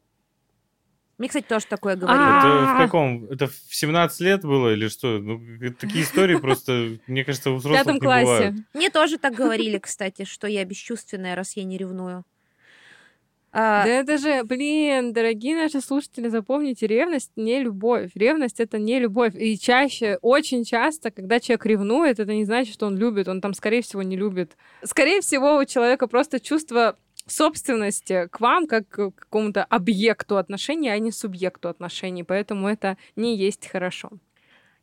Мне, 1.20 1.28
кстати, 1.28 1.46
тоже 1.48 1.66
такое 1.68 1.96
говорили. 1.96 2.24
Это 2.66 2.74
в 2.74 2.78
каком? 2.78 3.26
Это 3.26 3.48
в 3.48 3.54
17 3.70 4.20
лет 4.22 4.42
было 4.42 4.74
или 4.74 4.88
что? 4.88 5.20
Ну, 5.20 5.40
такие 5.80 6.04
истории 6.04 6.38
просто, 6.38 6.98
мне 7.08 7.24
кажется, 7.24 7.52
у 7.52 7.56
взрослых 7.56 7.82
В 7.82 7.84
пятом 7.86 7.96
не 7.96 8.00
классе. 8.02 8.26
бывают. 8.26 8.56
Мне 8.74 8.90
тоже 8.90 9.18
так 9.20 9.34
говорили, 9.36 9.78
кстати, 9.78 10.26
что 10.26 10.48
я 10.48 10.66
бесчувственная, 10.66 11.36
раз 11.36 11.56
я 11.56 11.64
не 11.64 11.78
ревную. 11.78 12.24
А, 13.56 13.84
Да 13.84 13.90
это 13.90 14.18
же, 14.18 14.44
блин, 14.44 15.14
дорогие 15.14 15.56
наши 15.56 15.80
слушатели, 15.80 16.28
запомните, 16.28 16.88
ревность 16.88 17.32
не 17.36 17.62
любовь. 17.62 18.10
Ревность 18.16 18.60
это 18.60 18.80
не 18.80 19.00
любовь. 19.00 19.36
И 19.36 19.60
чаще, 19.60 20.18
очень 20.24 20.66
часто, 20.66 21.12
когда 21.12 21.40
человек 21.40 21.64
ревнует, 21.68 22.20
это 22.20 22.34
не 22.34 22.46
значит, 22.46 22.74
что 22.74 22.88
он 22.88 22.98
любит. 22.98 23.28
Он 23.28 23.42
там, 23.42 23.54
скорее 23.54 23.84
всего, 23.84 24.02
не 24.02 24.18
любит. 24.18 24.58
Скорее 24.84 25.22
всего, 25.22 25.58
у 25.58 25.66
человека 25.66 26.08
просто 26.08 26.40
чувство 26.40 26.98
собственности 27.28 28.28
к 28.28 28.40
вам 28.40 28.68
как 28.68 28.88
к 28.88 29.12
какому-то 29.12 29.64
объекту 29.64 30.38
отношений, 30.38 30.90
а 30.90 31.00
не 31.00 31.12
субъекту 31.12 31.70
отношений. 31.70 32.24
Поэтому 32.24 32.68
это 32.68 32.98
не 33.16 33.38
есть 33.38 33.68
хорошо. 33.68 34.12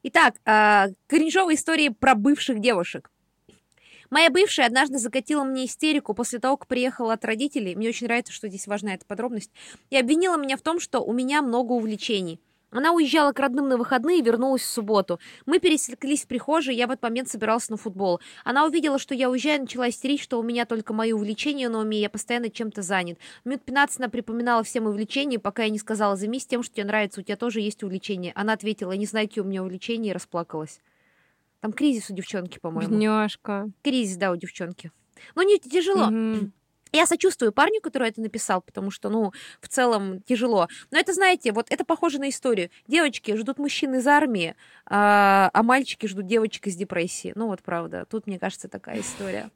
Итак, 0.03 0.37
а, 0.45 0.89
кринжовые 1.07 1.57
истории 1.57 1.91
про 1.91 2.15
бывших 2.15 2.61
девушек. 2.61 3.11
Моя 4.11 4.29
бывшая 4.31 4.67
однажды 4.67 4.99
закатила 4.99 5.45
мне 5.45 5.67
истерику 5.67 6.15
после 6.15 6.41
того, 6.41 6.57
как 6.57 6.67
приехала 6.67 7.13
от 7.13 7.25
родителей. 7.25 7.77
Мне 7.77 7.91
очень 7.91 8.07
нравится, 8.07 8.33
что 8.33 8.49
здесь 8.49 8.67
важна 8.67 8.95
эта 8.95 9.07
подробность. 9.07 9.53
И 9.91 9.97
обвинила 9.97 10.37
меня 10.37 10.57
в 10.57 10.63
том, 10.63 10.81
что 10.81 11.01
у 11.01 11.13
меня 11.13 11.43
много 11.43 11.73
увлечений. 11.73 12.41
Она 12.71 12.93
уезжала 12.93 13.33
к 13.33 13.39
родным 13.39 13.69
на 13.69 13.77
выходные 13.77 14.21
и 14.21 14.23
вернулась 14.23 14.63
в 14.63 14.67
субботу. 14.67 15.19
Мы 15.47 15.59
пересеклись 15.59 16.25
в 16.25 16.29
прихожей, 16.29 16.77
я 16.77 16.87
в 16.87 16.91
этот 16.91 17.03
момент 17.03 17.29
собирался 17.29 17.73
на 17.73 17.77
футбол. 17.77 18.21
Она 18.45 18.65
увидела, 18.65 18.99
что 18.99 19.15
я 19.15 19.31
уезжаю, 19.31 19.59
и 19.59 19.63
начала 19.63 19.89
истерить, 19.89 20.21
что 20.21 20.39
у 20.39 20.43
меня 20.43 20.67
только 20.67 20.93
мои 20.93 21.13
увлечения 21.13 21.69
на 21.69 21.81
уме, 21.81 22.01
я 22.01 22.11
постоянно 22.11 22.51
чем-то 22.51 22.83
занят. 22.83 23.19
Минут 23.45 23.63
15 23.63 24.01
она 24.01 24.09
припоминала 24.09 24.63
всем 24.63 24.87
увлечения, 24.87 25.39
пока 25.39 25.65
я 25.65 25.71
не 25.71 25.79
сказала, 25.79 26.17
займись 26.17 26.47
тем, 26.47 26.63
что 26.63 26.75
тебе 26.75 26.85
нравится, 26.85 27.21
у 27.21 27.25
тебя 27.25 27.37
тоже 27.37 27.61
есть 27.61 27.83
увлечения. 27.83 28.33
Она 28.35 28.53
ответила, 28.53 28.93
не 28.93 29.07
какие 29.07 29.43
у 29.43 29.47
меня 29.47 29.63
увлечения, 29.63 30.11
и 30.11 30.13
расплакалась. 30.13 30.81
Там 31.61 31.73
кризис 31.73 32.09
у 32.11 32.15
девчонки, 32.15 32.59
по-моему. 32.59 32.93
Бедняжка. 32.93 33.69
Кризис, 33.83 34.17
да, 34.17 34.31
у 34.31 34.37
девчонки. 34.37 34.93
Ну, 35.35 35.43
не 35.43 35.59
тяжело. 35.59 36.07
Мгм. 36.07 36.53
Я 36.93 37.07
сочувствую 37.07 37.53
парню, 37.53 37.81
который 37.81 38.09
это 38.09 38.21
написал, 38.21 38.63
потому 38.63 38.91
что, 38.91 39.09
ну, 39.09 39.33
в 39.61 39.69
целом 39.69 40.23
тяжело. 40.23 40.69
Но 40.91 40.99
это, 40.99 41.13
знаете, 41.13 41.53
вот 41.53 41.67
это 41.71 41.85
похоже 41.85 42.19
на 42.19 42.29
историю. 42.29 42.71
Девочки 42.89 43.37
ждут 43.37 43.59
мужчин 43.59 43.95
из 43.95 44.07
армии, 44.07 44.57
а, 44.87 45.51
а 45.53 45.63
мальчики 45.63 46.07
ждут 46.07 46.27
девочек 46.27 46.67
из 46.67 46.77
депрессии. 46.77 47.33
Ну, 47.35 47.47
вот 47.47 47.63
правда. 47.63 48.07
Тут, 48.09 48.27
мне 48.27 48.39
кажется, 48.39 48.69
такая 48.69 49.01
история. 49.01 49.51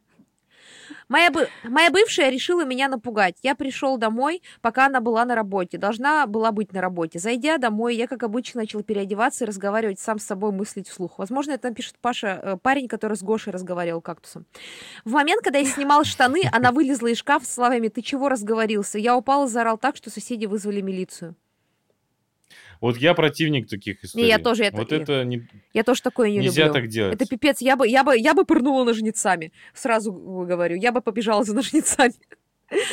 Моя, 1.09 1.31
бы... 1.31 1.49
Моя 1.65 1.91
бывшая 1.91 2.31
решила 2.31 2.65
меня 2.65 2.89
напугать. 2.89 3.37
Я 3.43 3.55
пришел 3.55 3.97
домой, 3.97 4.43
пока 4.61 4.87
она 4.87 5.01
была 5.01 5.25
на 5.25 5.35
работе. 5.35 5.79
Должна 5.79 6.27
была 6.27 6.53
быть 6.53 6.73
на 6.73 6.81
работе. 6.81 7.19
Зайдя 7.19 7.59
домой, 7.59 7.97
я, 7.97 8.07
как 8.07 8.23
обычно, 8.23 8.63
начал 8.63 8.83
переодеваться 8.83 9.45
и 9.45 9.47
разговаривать 9.47 10.01
сам 10.01 10.19
с 10.19 10.25
собой, 10.25 10.53
мыслить 10.53 10.89
вслух. 10.89 11.19
Возможно, 11.19 11.53
это 11.53 11.69
напишет 11.69 11.97
Паша, 12.01 12.41
э, 12.43 12.57
парень, 12.57 12.89
который 12.89 13.17
с 13.17 13.23
Гошей 13.23 13.53
разговаривал 13.53 14.01
кактусом. 14.01 14.47
В 15.05 15.13
момент, 15.13 15.43
когда 15.43 15.59
я 15.59 15.67
снимал 15.67 16.05
штаны, 16.05 16.43
она 16.53 16.73
вылезла 16.73 17.09
из 17.09 17.19
шкафа 17.19 17.45
с 17.45 17.55
словами 17.55 17.89
«Ты 17.89 18.03
чего 18.03 18.29
разговорился?» 18.29 18.99
Я 18.99 19.17
упал 19.17 19.47
и 19.47 19.49
заорал 19.49 19.79
так, 19.79 19.97
что 19.97 20.11
соседи 20.11 20.47
вызвали 20.47 20.81
милицию. 20.81 21.37
Вот 22.85 22.97
я 22.99 23.15
противник 23.15 23.69
таких 23.69 24.05
историй. 24.05 24.29
я 24.29 24.39
тоже 24.39 24.65
это- 24.65 24.77
Вот 24.77 24.93
это 24.93 25.25
не- 25.25 25.47
Я 25.73 25.85
тоже 25.85 26.03
такое 26.03 26.31
не 26.31 26.39
нельзя 26.39 26.67
люблю. 26.67 26.75
так 26.81 26.89
делать. 26.89 27.15
Это 27.15 27.27
пипец. 27.27 27.61
Я 27.63 27.77
бы, 27.77 27.89
я 27.89 28.05
бы, 28.05 28.17
я 28.19 28.35
бы 28.35 28.45
пырнула 28.45 28.85
ножницами. 28.85 29.53
Сразу 29.73 30.13
говорю. 30.13 30.77
Я 30.77 30.93
бы 30.93 31.01
побежала 31.01 31.45
за 31.45 31.55
ножницами. 31.55 32.13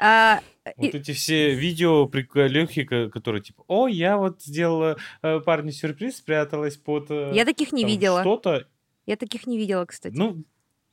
А, 0.00 0.40
Вот 0.76 0.94
эти 0.94 1.12
все 1.12 1.54
видео 1.54 2.06
приколюхи, 2.06 2.84
ко- 2.84 3.08
которые 3.10 3.42
типа, 3.42 3.64
о, 3.68 3.88
я 3.88 4.16
вот 4.16 4.42
сделала 4.42 4.96
э, 5.22 5.40
парню 5.40 5.72
сюрприз, 5.72 6.18
спряталась 6.18 6.76
под 6.76 7.10
э, 7.10 7.32
я 7.34 7.44
таких 7.44 7.72
не 7.72 7.82
там 7.82 7.90
видела. 7.90 8.20
что-то. 8.20 8.66
Я 9.06 9.16
таких 9.16 9.46
не 9.46 9.56
видела, 9.58 9.86
кстати. 9.86 10.14
Ну, 10.16 10.44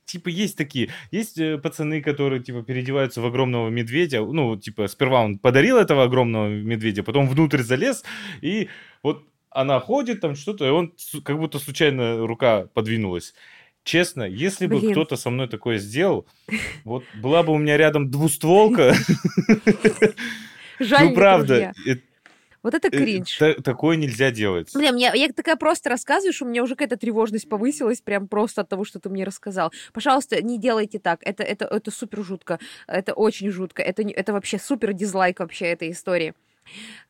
типа, 0.05 0.29
есть 0.29 0.57
такие. 0.57 0.89
Есть 1.11 1.37
э, 1.37 1.57
пацаны, 1.57 2.01
которые, 2.01 2.41
типа, 2.41 2.63
переодеваются 2.63 3.21
в 3.21 3.25
огромного 3.25 3.69
медведя. 3.69 4.21
Ну, 4.21 4.55
типа, 4.57 4.87
сперва 4.87 5.23
он 5.23 5.37
подарил 5.37 5.77
этого 5.77 6.03
огромного 6.03 6.47
медведя, 6.47 7.03
потом 7.03 7.27
внутрь 7.27 7.61
залез, 7.61 8.03
и 8.41 8.69
вот 9.03 9.23
она 9.49 9.79
ходит 9.79 10.21
там 10.21 10.35
что-то, 10.35 10.65
и 10.65 10.69
он 10.69 10.93
как 11.23 11.39
будто 11.39 11.59
случайно 11.59 12.27
рука 12.27 12.67
подвинулась. 12.73 13.33
Честно, 13.83 14.23
если 14.23 14.65
бы 14.65 14.79
Блин. 14.79 14.91
кто-то 14.91 15.15
со 15.15 15.29
мной 15.29 15.47
такое 15.47 15.77
сделал, 15.77 16.25
вот 16.83 17.03
была 17.21 17.43
бы 17.43 17.53
у 17.53 17.57
меня 17.57 17.77
рядом 17.77 18.09
двустволка, 18.09 18.95
Жаль, 20.79 21.09
ну 21.09 21.13
правда, 21.13 21.73
Вот 22.65 22.73
это 22.73 22.87
э, 22.87 22.89
кринж. 22.89 23.37
та- 23.37 23.53
такое 23.61 23.95
нельзя 23.95 24.31
делать. 24.31 24.71
Блин, 24.73 24.95
мне, 24.95 25.11
я 25.13 25.31
такая 25.31 25.55
просто 25.55 25.87
рассказываю, 25.87 26.33
что 26.33 26.45
у 26.45 26.47
меня 26.47 26.63
уже 26.63 26.73
какая-то 26.73 26.97
тревожность 26.97 27.47
повысилась 27.47 28.01
прям 28.01 28.27
просто 28.27 28.61
от 28.61 28.69
того, 28.69 28.83
что 28.83 28.99
ты 28.99 29.07
мне 29.07 29.23
рассказал. 29.23 29.71
Пожалуйста, 29.93 30.41
не 30.41 30.57
делайте 30.57 30.97
так. 30.97 31.19
Это, 31.21 31.43
это, 31.43 31.65
это 31.65 31.91
супер 31.91 32.23
жутко. 32.23 32.59
Это 32.87 33.13
очень 33.13 33.51
жутко. 33.51 33.83
Это, 33.83 34.01
это 34.01 34.33
вообще 34.33 34.57
супер 34.57 34.93
дизлайк 34.93 35.41
вообще 35.41 35.65
этой 35.65 35.91
истории. 35.91 36.33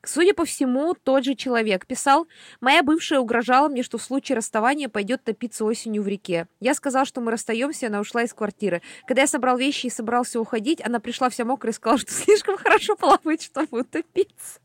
Судя 0.04 0.34
по 0.34 0.44
всему, 0.44 0.94
тот 0.94 1.24
же 1.24 1.34
человек 1.34 1.86
писал, 1.86 2.28
«Моя 2.60 2.82
бывшая 2.82 3.20
угрожала 3.20 3.68
мне, 3.68 3.82
что 3.82 3.96
в 3.96 4.02
случае 4.02 4.36
расставания 4.36 4.90
пойдет 4.90 5.24
топиться 5.24 5.64
осенью 5.64 6.02
в 6.02 6.08
реке. 6.08 6.48
Я 6.60 6.74
сказал, 6.74 7.06
что 7.06 7.22
мы 7.22 7.30
расстаемся, 7.30 7.86
она 7.86 8.00
ушла 8.00 8.22
из 8.22 8.34
квартиры. 8.34 8.82
Когда 9.06 9.22
я 9.22 9.26
собрал 9.26 9.56
вещи 9.56 9.86
и 9.86 9.90
собрался 9.90 10.38
уходить, 10.38 10.84
она 10.84 11.00
пришла 11.00 11.30
вся 11.30 11.46
мокрая 11.46 11.72
и 11.72 11.74
сказала, 11.74 11.98
что 11.98 12.12
слишком 12.12 12.58
хорошо 12.58 12.94
плавает, 12.94 13.40
чтобы 13.40 13.80
утопиться. 13.80 14.60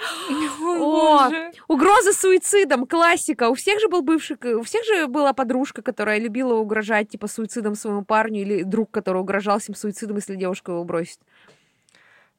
О, 0.00 1.28
боже. 1.28 1.52
Угроза 1.68 2.12
суицидом, 2.12 2.86
классика. 2.86 3.50
У 3.50 3.54
всех 3.54 3.80
же 3.80 3.88
был 3.88 4.02
бывший, 4.02 4.36
у 4.54 4.62
всех 4.62 4.84
же 4.84 5.06
была 5.06 5.32
подружка, 5.32 5.82
которая 5.82 6.18
любила 6.18 6.54
угрожать, 6.54 7.10
типа, 7.10 7.26
суицидом 7.26 7.74
своему 7.74 8.04
парню, 8.04 8.42
или 8.42 8.62
друг, 8.62 8.90
который 8.90 9.20
угрожал 9.20 9.60
им 9.68 9.74
суицидом, 9.74 10.16
если 10.16 10.36
девушка 10.36 10.72
его 10.72 10.84
бросит. 10.84 11.18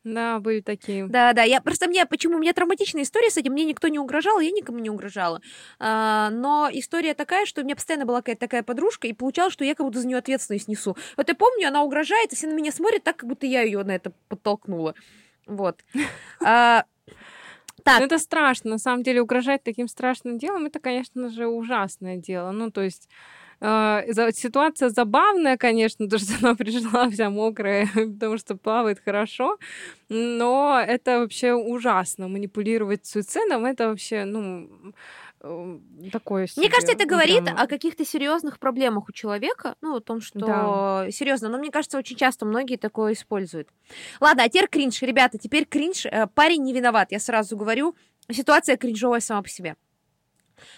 Да, 0.04 0.40
были 0.40 0.62
такие. 0.62 1.06
Да, 1.06 1.34
да, 1.34 1.44
я 1.44 1.62
просто 1.62 1.88
мне, 1.88 2.06
почему 2.08 2.38
у 2.38 2.40
меня 2.40 2.54
травматичная 2.54 3.04
история 3.04 3.30
с 3.30 3.38
этим, 3.38 3.54
мне 3.54 3.66
никто 3.66 3.88
не 3.88 4.00
угрожал, 4.00 4.40
я 4.40 4.50
никому 4.50 4.80
не 4.80 4.90
угрожала. 4.90 5.42
А, 5.78 6.32
но 6.32 6.70
история 6.72 7.14
такая, 7.14 7.46
что 7.46 7.62
у 7.62 7.64
меня 7.64 7.76
постоянно 7.76 8.08
была 8.08 8.22
какая-то 8.22 8.40
такая 8.40 8.64
подружка, 8.64 9.08
и 9.08 9.14
получалось, 9.14 9.54
что 9.54 9.64
я 9.64 9.76
как 9.76 9.86
будто 9.86 10.00
за 10.00 10.08
нее 10.08 10.18
ответственность 10.18 10.68
несу. 10.68 10.98
Вот 11.18 11.30
я 11.30 11.36
помню, 11.36 11.68
она 11.68 11.84
угрожает, 11.84 12.34
и 12.34 12.36
все 12.36 12.48
на 12.48 12.54
меня 12.54 12.72
смотрят 12.72 13.04
так, 13.04 13.18
как 13.18 13.30
будто 13.30 13.46
я 13.46 13.62
ее 13.62 13.84
на 13.84 13.92
это 13.92 14.12
подтолкнула. 14.28 14.96
Вот. 15.46 15.82
А, 16.44 16.86
так, 17.84 18.00
Ну, 18.00 18.06
это 18.06 18.18
страшно. 18.20 18.72
На 18.72 18.78
самом 18.78 19.04
деле, 19.04 19.22
угрожать 19.22 19.64
таким 19.64 19.88
страшным 19.88 20.38
делом, 20.38 20.66
это, 20.66 20.80
конечно 20.80 21.30
же, 21.30 21.48
ужасное 21.48 22.18
дело. 22.18 22.52
Ну, 22.52 22.72
то 22.72 22.82
есть 22.82 23.10
э, 23.62 24.32
ситуация 24.34 24.90
забавная, 24.90 25.58
конечно, 25.58 26.08
то, 26.10 26.18
что 26.18 26.34
она 26.42 26.56
пришла 26.56 27.10
вся 27.10 27.30
мокрая, 27.30 27.88
потому 27.94 28.38
что 28.38 28.56
плавает 28.56 29.00
хорошо, 29.04 29.58
но 30.10 30.82
это 30.86 31.20
вообще 31.20 31.54
ужасно. 31.54 32.28
Манипулировать 32.28 33.06
суицидом, 33.06 33.66
это 33.66 33.90
вообще, 33.90 34.26
ну, 34.26 34.70
э, 35.44 35.80
такое 36.12 36.48
Мне 36.58 36.70
кажется, 36.70 36.94
это 36.94 37.06
говорит 37.06 37.44
Прям- 37.46 37.58
о 37.58 37.68
каких-то 37.68 38.06
серьезных 38.06 38.60
проблемах 38.60 39.10
у 39.10 39.12
человека, 39.12 39.76
ну, 39.82 39.96
о 39.96 40.00
том, 40.00 40.22
что 40.22 40.40
Да. 40.40 41.12
серьезно, 41.12 41.50
но 41.50 41.58
мне 41.58 41.72
кажется, 41.72 41.98
очень 41.98 42.16
часто 42.16 42.46
многие 42.46 42.78
такое 42.78 43.14
используют. 43.14 43.68
Ладно, 44.20 44.44
а 44.44 44.50
теперь 44.50 44.68
кринж, 44.68 45.02
ребята, 45.02 45.38
теперь 45.38 45.66
кринж. 45.66 46.06
Э, 46.06 46.28
Парень 46.34 46.64
не 46.64 46.74
виноват, 46.74 47.12
я 47.12 47.20
сразу 47.20 47.58
говорю. 47.58 47.96
Ситуация 48.30 48.78
кринжовая 48.78 49.20
сама 49.20 49.42
по 49.42 49.50
себе. 49.50 49.76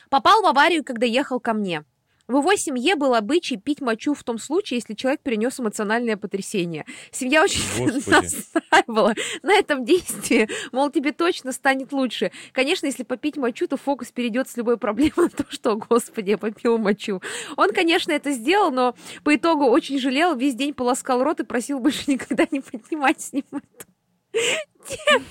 Попал 0.10 0.42
в 0.42 0.46
аварию, 0.46 0.84
когда 0.84 1.06
ехал 1.06 1.40
ко 1.40 1.54
мне. 1.54 1.84
В 2.28 2.38
его 2.38 2.56
семье 2.56 2.96
был 2.96 3.16
обычай 3.16 3.58
пить 3.58 3.82
мочу 3.82 4.14
в 4.14 4.24
том 4.24 4.38
случае, 4.38 4.78
если 4.78 4.94
человек 4.94 5.22
перенес 5.22 5.60
эмоциональное 5.60 6.16
потрясение. 6.16 6.86
Семья 7.12 7.44
очень 7.44 7.62
Господи. 7.78 8.10
настаивала 8.10 9.14
на 9.42 9.54
этом 9.54 9.84
действии, 9.84 10.48
мол, 10.72 10.90
тебе 10.90 11.12
точно 11.12 11.52
станет 11.52 11.92
лучше. 11.92 12.32
Конечно, 12.54 12.86
если 12.86 13.04
попить 13.04 13.36
мочу, 13.36 13.68
то 13.68 13.76
фокус 13.76 14.12
перейдет 14.12 14.48
с 14.48 14.56
любой 14.56 14.78
проблемы 14.78 15.24
на 15.24 15.30
то, 15.30 15.46
что, 15.50 15.76
господи, 15.76 16.32
я 16.32 16.38
попил 16.38 16.78
мочу. 16.78 17.22
Он, 17.58 17.72
конечно, 17.72 18.14
это 18.14 18.32
сделал, 18.32 18.72
но 18.72 18.96
по 19.24 19.36
итогу 19.36 19.66
очень 19.66 20.00
жалел, 20.00 20.36
весь 20.36 20.56
день 20.56 20.74
полоскал 20.74 21.24
рот 21.24 21.42
и 21.42 21.44
просил 21.44 21.80
больше 21.80 22.04
никогда 22.10 22.48
не 22.52 22.62
поднимать 22.62 23.22
с 23.22 23.34
ним 23.34 23.46
эту 23.52 23.88
тему. 24.88 25.26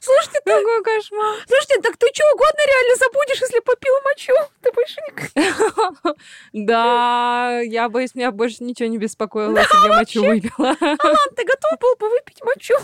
Слушайте, 0.00 0.40
ты, 0.44 0.50
Какой 0.50 0.82
кошмар. 0.82 1.36
слушайте, 1.46 1.80
так 1.82 1.96
ты 1.98 2.06
что 2.12 2.24
угодно 2.32 2.60
реально 2.66 2.96
забудешь, 2.96 3.40
если 3.40 3.60
попил 3.60 3.92
мочу. 4.04 4.32
Ты 4.62 4.72
больше 4.72 4.96
никогда... 5.08 6.14
Да, 6.52 7.60
я 7.60 7.88
боюсь, 7.88 8.14
меня 8.14 8.30
больше 8.30 8.64
ничего 8.64 8.88
не 8.88 8.98
беспокоило, 8.98 9.56
если 9.58 9.88
я 9.88 9.96
мочу 9.96 10.24
выпила. 10.24 10.76
Алан, 10.80 11.34
ты 11.36 11.44
готов 11.44 11.78
был 11.80 11.96
бы 11.96 12.08
выпить 12.10 12.42
мочу? 12.42 12.74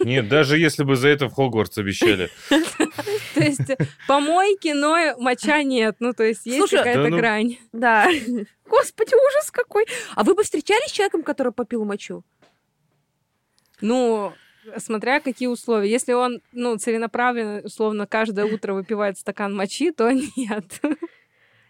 Нет, 0.00 0.28
даже 0.28 0.58
если 0.58 0.84
бы 0.84 0.96
за 0.96 1.08
это 1.08 1.28
в 1.28 1.34
Хогвартс 1.34 1.78
обещали. 1.78 2.30
То 2.48 3.40
есть 3.40 3.60
помойки, 4.06 4.68
но 4.68 5.16
моча 5.18 5.62
нет. 5.62 5.96
Ну, 5.98 6.12
то 6.12 6.22
есть 6.22 6.46
есть 6.46 6.70
какая-то 6.70 7.08
ну- 7.08 7.16
грань. 7.16 7.58
Да. 7.72 8.08
Господи, 8.66 9.14
ужас 9.14 9.50
какой. 9.50 9.86
А 10.14 10.22
вы 10.22 10.34
бы 10.34 10.44
встречались 10.44 10.90
с 10.90 10.92
человеком, 10.92 11.22
который 11.22 11.52
попил 11.52 11.84
мочу? 11.84 12.22
Ну, 13.80 14.32
смотря 14.78 15.20
какие 15.20 15.48
условия. 15.48 15.90
Если 15.90 16.12
он, 16.12 16.40
ну, 16.52 16.76
целенаправленно, 16.76 17.62
условно, 17.64 18.06
каждое 18.06 18.44
утро 18.44 18.74
выпивает 18.74 19.18
стакан 19.18 19.54
мочи, 19.54 19.92
то 19.92 20.10
нет. 20.36 20.80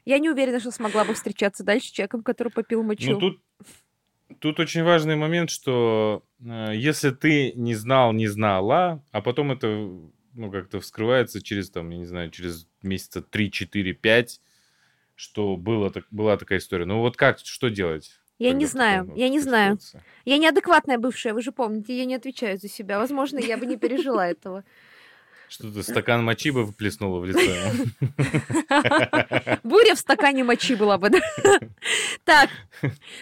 Я 0.05 0.19
не 0.19 0.31
уверена, 0.31 0.61
что 0.61 0.71
смогла 0.71 1.05
бы 1.05 1.15
встречаться 1.15 1.65
дальше 1.65 1.89
с 1.89 1.93
человеком, 1.93 2.23
который 2.23 2.51
попил 2.51 2.83
мочу. 2.83 3.13
Ну, 3.13 3.19
тут, 3.21 3.41
тут 4.39 4.61
очень 4.61 4.83
важный 4.83 5.17
момент, 5.17 5.51
что 5.51 6.25
э, 6.41 6.73
если 6.75 7.11
ты 7.11 7.53
не 7.53 7.75
знал, 7.75 8.13
не 8.13 8.27
знала, 8.27 9.05
а 9.13 9.21
потом 9.21 9.53
это, 9.53 9.67
ну, 9.67 10.51
как-то 10.51 10.81
вскрывается 10.81 11.43
через, 11.43 11.71
там, 11.71 11.91
я 11.91 11.99
не 11.99 12.07
знаю, 12.07 12.31
через 12.31 12.67
месяца 12.83 13.23
3, 13.23 13.51
4, 13.51 13.93
5, 13.93 14.41
что 15.15 15.57
было, 15.57 15.91
так, 15.91 16.07
была 16.11 16.37
такая 16.39 16.59
история. 16.59 16.87
Ну, 16.87 17.01
вот 17.01 17.17
как, 17.17 17.39
что 17.41 17.69
делать? 17.69 18.20
Я 18.41 18.55
не 18.55 18.65
знаю, 18.65 19.13
я 19.17 19.29
не 19.29 19.39
знаю. 19.39 19.79
Я 20.25 20.39
неадекватная 20.39 20.97
бывшая, 20.97 21.35
вы 21.35 21.43
же 21.43 21.53
помните, 21.53 21.95
я 21.97 22.07
не 22.07 22.15
отвечаю 22.15 22.59
за 22.59 22.69
себя. 22.69 22.99
Возможно, 22.99 23.39
я 23.39 23.59
бы 23.59 23.67
не 23.67 23.77
пережила 23.77 24.27
этого. 24.27 24.65
Что 25.51 25.71
ты 25.71 25.83
стакан 25.83 26.25
мочи 26.25 26.51
бы 26.51 26.65
выплеснула 26.65 27.21
в 27.21 27.27
лицо? 27.27 27.41
Буря 29.63 29.95
в 29.95 29.99
стакане 29.99 30.43
мочи 30.45 30.75
была 30.75 30.97
бы? 30.97 31.11
Так, 32.25 32.49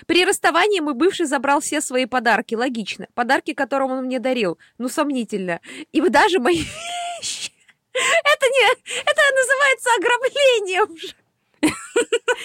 при 0.07 0.25
расставании 0.25 0.79
мой 0.81 0.95
бывший 0.95 1.27
забрал 1.27 1.61
все 1.61 1.81
свои 1.81 2.07
подарки. 2.07 2.55
Логично. 2.55 3.09
Подарки, 3.15 3.55
которые 3.55 3.89
он 3.89 4.05
мне 4.05 4.21
дарил. 4.21 4.57
Ну, 4.77 4.89
сомнительно. 4.89 5.61
И 5.91 6.01
даже 6.01 6.39
мои 6.39 6.59
вещи. 6.59 7.51
Это 7.93 8.47
не... 8.47 8.73
Это 9.01 9.23
называется 9.35 9.91
ограбление 9.99 10.85
уже. 10.85 11.15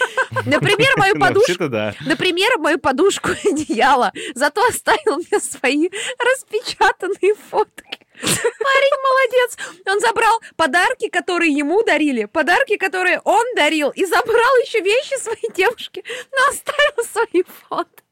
Например, 0.46 0.92
мою 0.98 1.20
подушку. 1.20 1.70
Да. 1.70 1.94
Например, 2.06 2.58
мою 2.58 2.80
подушку 2.80 3.30
и 3.32 3.50
одеяло. 3.52 4.12
Зато 4.36 4.66
оставил 4.68 5.18
мне 5.18 5.40
свои 5.40 5.90
распечатанные 6.20 7.36
фотки. 7.50 8.00
Парень 8.22 8.98
молодец. 9.04 9.58
Он 9.88 10.00
забрал 10.00 10.40
подарки, 10.56 11.10
которые 11.10 11.52
ему 11.52 11.84
дарили, 11.84 12.26
подарки, 12.26 12.78
которые 12.78 13.20
он 13.24 13.44
дарил, 13.56 13.90
и 13.90 14.06
забрал 14.06 14.56
еще 14.64 14.82
вещи 14.82 15.20
своей 15.20 15.52
девушки, 15.54 16.04
но 16.32 16.50
оставил 16.50 17.04
свои 17.12 17.44
фото. 17.44 18.04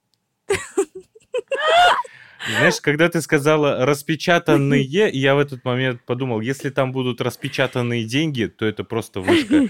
Знаешь, 2.48 2.82
когда 2.82 3.08
ты 3.10 3.22
сказала 3.22 3.86
распечатанные, 3.86 4.82
я 4.84 5.36
в 5.36 5.40
этот 5.40 5.64
момент 5.64 6.02
подумал, 6.04 6.42
если 6.42 6.70
там 6.70 6.92
будут 6.92 7.22
распечатанные 7.22 8.04
деньги, 8.04 8.46
то 8.46 8.66
это 8.66 8.84
просто 8.84 9.22
вышка. 9.22 9.68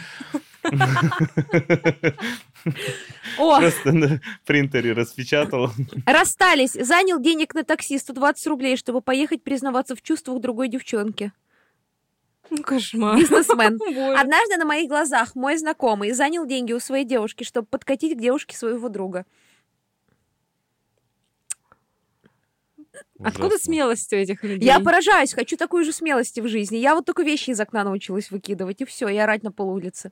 О, 3.37 3.59
Просто 3.59 3.91
на 3.91 4.21
принтере 4.45 4.93
распечатал. 4.93 5.71
расстались. 6.05 6.73
Занял 6.73 7.19
денег 7.19 7.53
на 7.55 7.63
такси 7.63 7.97
120 7.97 8.47
рублей, 8.47 8.77
чтобы 8.77 9.01
поехать 9.01 9.43
признаваться 9.43 9.95
в 9.95 10.01
чувствах 10.01 10.39
другой 10.41 10.67
девчонки. 10.67 11.31
Ну, 12.49 12.63
кошмар. 12.63 13.17
Бизнесмен. 13.17 13.79
Однажды 14.17 14.57
на 14.57 14.65
моих 14.65 14.89
глазах 14.89 15.35
мой 15.35 15.57
знакомый 15.57 16.11
занял 16.11 16.45
деньги 16.45 16.73
у 16.73 16.79
своей 16.79 17.05
девушки, 17.05 17.43
чтобы 17.43 17.65
подкатить 17.67 18.17
к 18.17 18.21
девушке 18.21 18.57
своего 18.57 18.89
друга. 18.89 19.25
Откуда 23.19 23.47
Ужасно. 23.47 23.65
смелость 23.65 24.13
у 24.13 24.15
этих 24.15 24.43
людей? 24.43 24.65
Я 24.65 24.79
поражаюсь, 24.79 25.33
хочу 25.33 25.57
такой 25.57 25.83
же 25.83 25.91
смелости 25.91 26.39
в 26.39 26.47
жизни. 26.47 26.77
Я 26.77 26.95
вот 26.95 27.05
только 27.05 27.23
вещи 27.23 27.51
из 27.51 27.59
окна 27.59 27.83
научилась 27.83 28.31
выкидывать, 28.31 28.81
и 28.81 28.85
все, 28.85 29.07
и 29.07 29.17
орать 29.17 29.43
на 29.43 29.51
полу 29.51 29.73
улицы. 29.73 30.11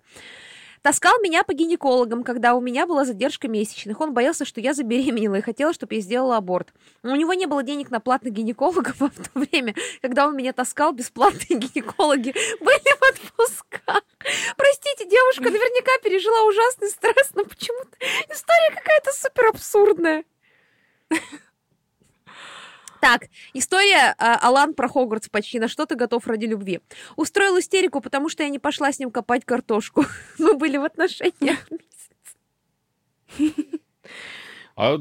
Таскал 0.81 1.19
меня 1.21 1.43
по 1.43 1.53
гинекологам, 1.53 2.23
когда 2.23 2.55
у 2.55 2.61
меня 2.61 2.87
была 2.87 3.03
задержка 3.03 3.49
месячных. 3.49 3.99
Он 3.99 4.13
боялся, 4.13 4.45
что 4.45 4.61
я 4.61 4.73
забеременела 4.73 5.35
и 5.35 5.41
хотела, 5.41 5.73
чтобы 5.73 5.95
я 5.95 6.01
сделала 6.01 6.37
аборт. 6.37 6.69
Но 7.03 7.11
у 7.11 7.15
него 7.15 7.33
не 7.33 7.47
было 7.47 7.63
денег 7.63 7.91
на 7.91 7.99
платных 7.99 8.33
гинекологов, 8.33 8.95
а 9.01 9.09
в 9.09 9.15
то 9.15 9.39
время, 9.39 9.75
когда 10.01 10.27
он 10.27 10.37
меня 10.37 10.53
таскал, 10.53 10.93
бесплатные 10.93 11.59
гинекологи 11.59 12.33
были 12.61 12.97
в 12.97 13.03
отпусках. 13.13 14.03
Простите, 14.55 15.05
девушка 15.05 15.43
наверняка 15.49 15.91
пережила 16.01 16.43
ужасный 16.43 16.89
стресс, 16.89 17.31
но 17.33 17.43
почему-то 17.43 17.97
история 18.29 18.73
какая-то 18.73 19.11
супер 19.11 19.47
абсурдная. 19.47 20.23
Так, 23.01 23.27
история 23.53 24.15
а, 24.17 24.35
Алан 24.41 24.73
про 24.73 24.87
Хогвартс 24.87 25.29
почти. 25.29 25.59
На 25.59 25.67
что 25.67 25.85
ты 25.85 25.95
готов 25.95 26.27
ради 26.27 26.45
любви? 26.45 26.81
Устроил 27.15 27.57
истерику, 27.59 28.01
потому 28.01 28.29
что 28.29 28.43
я 28.43 28.49
не 28.49 28.59
пошла 28.59 28.91
с 28.91 28.99
ним 28.99 29.11
копать 29.11 29.45
картошку. 29.45 30.05
Мы 30.37 30.55
были 30.55 30.77
в 30.77 30.83
отношениях. 30.83 31.59
А 34.75 34.97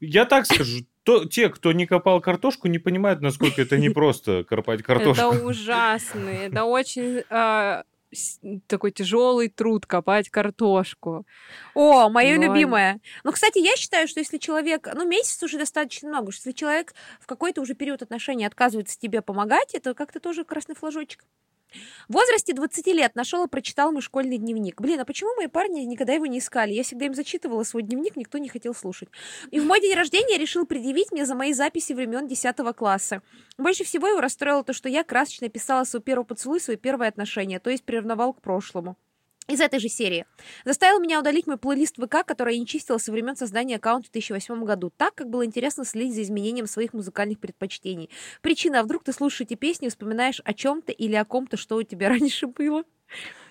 я 0.00 0.24
так 0.24 0.46
скажу, 0.46 0.84
то, 1.02 1.24
те, 1.24 1.48
кто 1.48 1.72
не 1.72 1.86
копал 1.86 2.20
картошку, 2.20 2.68
не 2.68 2.78
понимают, 2.78 3.20
насколько 3.20 3.62
это 3.62 3.78
непросто 3.78 4.44
копать 4.44 4.80
Это 4.80 4.86
картошку. 4.86 5.28
ужасно. 5.44 6.28
Это 6.28 6.64
очень 6.64 7.22
а, 7.30 7.84
такой 8.66 8.90
тяжелый 8.90 9.48
труд 9.48 9.86
копать 9.86 10.30
картошку. 10.30 11.26
О, 11.74 12.08
мое 12.08 12.36
Ну, 12.36 12.42
любимое. 12.42 13.00
Ну, 13.24 13.32
кстати, 13.32 13.58
я 13.58 13.76
считаю, 13.76 14.08
что 14.08 14.20
если 14.20 14.38
человек... 14.38 14.88
Ну, 14.94 15.06
месяц 15.06 15.42
уже 15.42 15.58
достаточно 15.58 16.08
много. 16.08 16.32
что 16.32 16.48
Если 16.48 16.58
человек 16.58 16.94
в 17.20 17.26
какой-то 17.26 17.60
уже 17.60 17.74
период 17.74 18.02
отношений 18.02 18.44
отказывается 18.44 18.98
тебе 18.98 19.22
помогать, 19.22 19.74
это 19.74 19.94
как-то 19.94 20.20
тоже 20.20 20.44
красный 20.44 20.74
флажочек. 20.74 21.24
В 22.08 22.14
возрасте 22.14 22.52
20 22.52 22.86
лет 22.88 23.14
нашел 23.14 23.44
и 23.44 23.48
прочитал 23.48 23.92
мой 23.92 24.02
школьный 24.02 24.38
дневник. 24.38 24.80
Блин, 24.80 25.00
а 25.00 25.04
почему 25.04 25.34
мои 25.36 25.46
парни 25.46 25.80
никогда 25.80 26.12
его 26.12 26.26
не 26.26 26.38
искали? 26.38 26.72
Я 26.72 26.82
всегда 26.82 27.06
им 27.06 27.14
зачитывала 27.14 27.62
свой 27.62 27.82
дневник, 27.82 28.16
никто 28.16 28.38
не 28.38 28.48
хотел 28.48 28.74
слушать. 28.74 29.08
И 29.50 29.60
в 29.60 29.66
мой 29.66 29.80
день 29.80 29.94
рождения 29.94 30.38
решил 30.38 30.66
предъявить 30.66 31.12
мне 31.12 31.26
за 31.26 31.34
мои 31.34 31.52
записи 31.52 31.92
времен 31.92 32.26
10 32.26 32.56
класса. 32.76 33.22
Больше 33.58 33.84
всего 33.84 34.08
его 34.08 34.20
расстроило 34.20 34.64
то, 34.64 34.72
что 34.72 34.88
я 34.88 35.04
красочно 35.04 35.48
писала 35.48 35.84
свой 35.84 36.02
первый 36.02 36.24
поцелуй, 36.24 36.60
свои 36.60 36.76
первые 36.76 37.08
отношения, 37.08 37.60
то 37.60 37.70
есть 37.70 37.84
приревновал 37.84 38.32
к 38.32 38.40
прошлому. 38.40 38.96
Из 39.50 39.60
этой 39.60 39.80
же 39.80 39.88
серии. 39.88 40.26
Заставил 40.64 41.00
меня 41.00 41.18
удалить 41.18 41.48
мой 41.48 41.58
плейлист 41.58 41.96
ВК, 41.96 42.24
который 42.24 42.54
я 42.54 42.60
не 42.60 42.66
чистила 42.66 42.98
со 42.98 43.10
времен 43.10 43.34
создания 43.34 43.76
аккаунта 43.76 44.08
в 44.08 44.12
2008 44.12 44.64
году, 44.64 44.92
так 44.96 45.16
как 45.16 45.28
было 45.28 45.44
интересно 45.44 45.84
следить 45.84 46.14
за 46.14 46.22
изменением 46.22 46.68
своих 46.68 46.92
музыкальных 46.92 47.40
предпочтений. 47.40 48.10
Причина, 48.42 48.78
а 48.78 48.82
вдруг 48.84 49.02
ты 49.02 49.12
слушаешь 49.12 49.40
эти 49.40 49.54
песни 49.54 49.88
и 49.88 49.90
вспоминаешь 49.90 50.40
о 50.44 50.54
чем-то 50.54 50.92
или 50.92 51.16
о 51.16 51.24
ком-то, 51.24 51.56
что 51.56 51.76
у 51.76 51.82
тебя 51.82 52.08
раньше 52.10 52.46
было? 52.46 52.84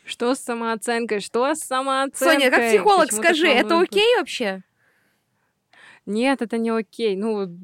Что 0.06 0.34
с 0.34 0.40
самооценкой? 0.40 1.20
Что 1.20 1.54
с 1.54 1.60
самооценкой? 1.60 2.34
Соня, 2.34 2.50
как 2.50 2.70
психолог, 2.70 3.08
Почему 3.08 3.22
скажи, 3.22 3.48
это 3.50 3.80
окей 3.82 4.16
вообще? 4.18 4.64
Нет, 6.06 6.42
это 6.42 6.58
не 6.58 6.70
окей. 6.70 7.18
Ну, 7.18 7.58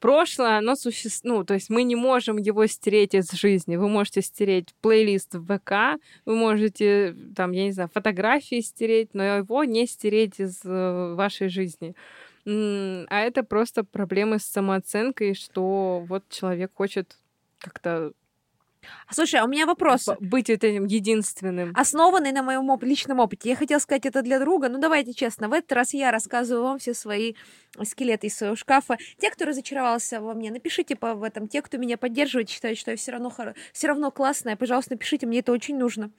прошлое, 0.00 0.58
оно 0.58 0.76
существует. 0.76 1.24
Ну, 1.24 1.44
то 1.44 1.54
есть 1.54 1.70
мы 1.70 1.82
не 1.82 1.96
можем 1.96 2.36
его 2.36 2.66
стереть 2.66 3.14
из 3.14 3.30
жизни. 3.32 3.76
Вы 3.76 3.88
можете 3.88 4.22
стереть 4.22 4.74
плейлист 4.80 5.34
в 5.34 5.58
ВК, 5.58 6.00
вы 6.24 6.36
можете, 6.36 7.16
там, 7.34 7.52
я 7.52 7.64
не 7.64 7.72
знаю, 7.72 7.90
фотографии 7.92 8.60
стереть, 8.60 9.10
но 9.12 9.22
его 9.22 9.64
не 9.64 9.86
стереть 9.86 10.38
из 10.38 10.60
э, 10.64 11.14
вашей 11.14 11.48
жизни. 11.48 11.94
А 12.46 13.20
это 13.20 13.42
просто 13.42 13.82
проблемы 13.82 14.38
с 14.38 14.44
самооценкой, 14.44 15.34
что 15.34 16.04
вот 16.08 16.22
человек 16.28 16.70
хочет 16.74 17.16
как-то 17.58 18.12
Слушай, 19.10 19.40
а 19.40 19.44
у 19.44 19.48
меня 19.48 19.66
вопрос. 19.66 20.08
быть 20.20 20.50
этим 20.50 20.86
единственным. 20.86 21.72
Основанный 21.74 22.32
на 22.32 22.42
моем 22.42 22.68
оп- 22.70 22.82
личном 22.82 23.20
опыте. 23.20 23.50
Я 23.50 23.56
хотела 23.56 23.78
сказать 23.78 24.06
это 24.06 24.22
для 24.22 24.38
друга, 24.38 24.68
но 24.68 24.78
давайте 24.78 25.14
честно, 25.14 25.48
в 25.48 25.52
этот 25.52 25.72
раз 25.72 25.94
я 25.94 26.10
рассказываю 26.10 26.64
вам 26.64 26.78
все 26.78 26.94
свои 26.94 27.34
скелеты 27.84 28.28
из 28.28 28.36
своего 28.36 28.56
шкафа. 28.56 28.96
Те, 29.18 29.30
кто 29.30 29.44
разочаровался 29.44 30.20
во 30.20 30.34
мне, 30.34 30.50
напишите 30.50 30.96
по 30.96 31.14
в 31.14 31.22
этом. 31.22 31.48
Те, 31.48 31.62
кто 31.62 31.78
меня 31.78 31.96
поддерживает, 31.96 32.48
считают, 32.48 32.78
что 32.78 32.90
я 32.90 32.96
все 32.96 33.12
равно, 33.12 33.32
хоро- 33.36 33.54
все 33.72 33.88
равно 33.88 34.10
классная, 34.10 34.56
пожалуйста, 34.56 34.92
напишите, 34.92 35.26
мне 35.26 35.40
это 35.40 35.52
очень 35.52 35.76
нужно. 35.76 36.10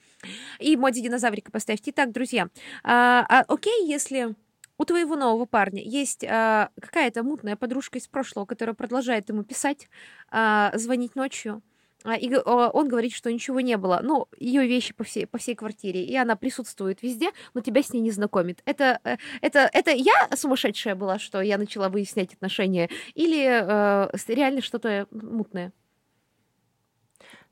И 0.60 0.76
моди 0.76 1.02
динозаврика 1.02 1.52
поставьте. 1.52 1.92
Итак, 1.92 2.12
друзья, 2.12 2.48
а, 2.84 3.26
а, 3.28 3.44
окей, 3.48 3.88
если 3.88 4.36
у 4.78 4.86
твоего 4.86 5.16
нового 5.16 5.46
парня 5.46 5.82
есть 5.84 6.24
а, 6.24 6.70
какая-то 6.80 7.24
мутная 7.24 7.56
подружка 7.56 7.98
из 7.98 8.08
прошлого, 8.08 8.46
которая 8.46 8.76
продолжает 8.76 9.30
ему 9.30 9.44
писать, 9.44 9.90
а, 10.30 10.72
звонить 10.76 11.16
ночью, 11.16 11.56
а, 11.56 11.67
и 12.16 12.30
г- 12.30 12.42
о, 12.46 12.70
он 12.70 12.88
говорит, 12.88 13.12
что 13.14 13.32
ничего 13.32 13.60
не 13.60 13.76
было. 13.76 14.00
Ну, 14.04 14.28
ее 14.40 14.66
вещи 14.68 14.94
по 14.94 15.04
всей, 15.04 15.26
по 15.28 15.38
всей 15.38 15.56
квартире, 15.56 16.06
и 16.06 16.16
она 16.16 16.36
присутствует 16.36 17.02
везде, 17.02 17.32
но 17.54 17.62
тебя 17.62 17.82
с 17.84 17.92
ней 17.92 18.00
не 18.02 18.12
знакомит. 18.12 18.62
Это, 18.66 19.00
э, 19.04 19.18
это, 19.42 19.70
это 19.74 19.92
я 19.92 20.30
сумасшедшая 20.36 20.96
была, 20.96 21.20
что 21.20 21.42
я 21.42 21.58
начала 21.58 21.90
выяснять 21.90 22.34
отношения, 22.34 22.90
или 23.16 23.44
э, 23.46 24.10
реально 24.28 24.62
что-то 24.62 25.08
мутное? 25.12 25.74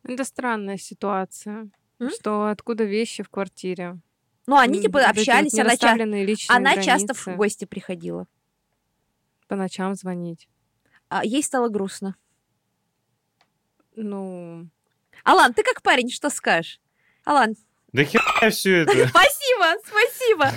Это 0.04 0.24
странная 0.24 0.78
ситуация. 0.78 1.70
М? 2.00 2.10
Что 2.12 2.48
откуда 2.48 2.84
вещи 2.84 3.24
в 3.24 3.30
квартире? 3.30 3.98
Ну, 4.48 4.58
они 4.58 4.80
типа 4.82 5.00
вот 5.00 5.08
общались, 5.10 5.54
она, 5.58 5.76
ча- 5.78 5.94
она 6.56 6.76
часто 6.84 7.14
в 7.14 7.24
границы. 7.24 7.36
гости 7.38 7.66
приходила. 7.66 8.28
По 9.48 9.56
ночам 9.56 9.96
звонить. 9.96 10.48
А 11.10 11.26
ей 11.26 11.42
стало 11.42 11.70
грустно. 11.70 12.16
Ну, 13.96 14.68
Алан, 15.24 15.54
ты 15.54 15.64
как 15.64 15.82
парень, 15.82 16.10
что 16.10 16.30
скажешь? 16.30 16.80
Алан, 17.24 17.56
Да 17.92 18.04
херня 18.04 18.50
все 18.52 18.78
это. 18.82 18.92
спасибо, 19.08 19.66
спасибо. 19.86 20.52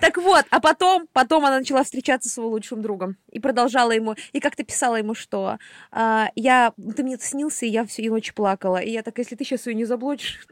Так 0.00 0.18
вот, 0.18 0.44
а 0.50 0.60
потом, 0.60 1.08
потом 1.12 1.44
она 1.44 1.58
начала 1.58 1.82
встречаться 1.84 2.28
с 2.28 2.36
его 2.36 2.48
лучшим 2.48 2.82
другом 2.82 3.16
и 3.30 3.40
продолжала 3.40 3.92
ему, 3.92 4.14
и 4.32 4.40
как-то 4.40 4.62
писала 4.62 4.96
ему, 4.96 5.14
что 5.14 5.58
а, 5.90 6.28
я, 6.34 6.72
ты 6.96 7.02
мне 7.02 7.16
снился, 7.18 7.66
и 7.66 7.70
я 7.70 7.84
всю 7.86 8.02
ночь 8.10 8.32
плакала. 8.34 8.76
И 8.76 8.90
я 8.90 9.02
так, 9.02 9.18
если 9.18 9.34
ты 9.36 9.44
сейчас 9.44 9.66
ее 9.66 9.74
не 9.74 9.84
заблочишь, 9.84 10.46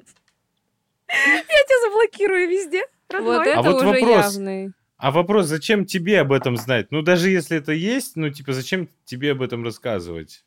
я 1.08 1.42
тебя 1.42 1.88
заблокирую 1.88 2.48
везде. 2.48 2.82
вот 3.08 3.14
родной». 3.14 3.48
это 3.48 3.62
вот 3.62 3.76
уже 3.76 3.86
вопрос. 3.86 4.34
явный. 4.34 4.72
А 4.96 5.10
вопрос, 5.12 5.46
зачем 5.46 5.86
тебе 5.86 6.20
об 6.20 6.32
этом 6.32 6.56
знать? 6.56 6.88
Ну, 6.90 7.00
даже 7.00 7.30
если 7.30 7.56
это 7.56 7.72
есть, 7.72 8.16
ну, 8.16 8.28
типа, 8.28 8.52
зачем 8.52 8.88
тебе 9.06 9.32
об 9.32 9.40
этом 9.40 9.64
рассказывать? 9.64 10.44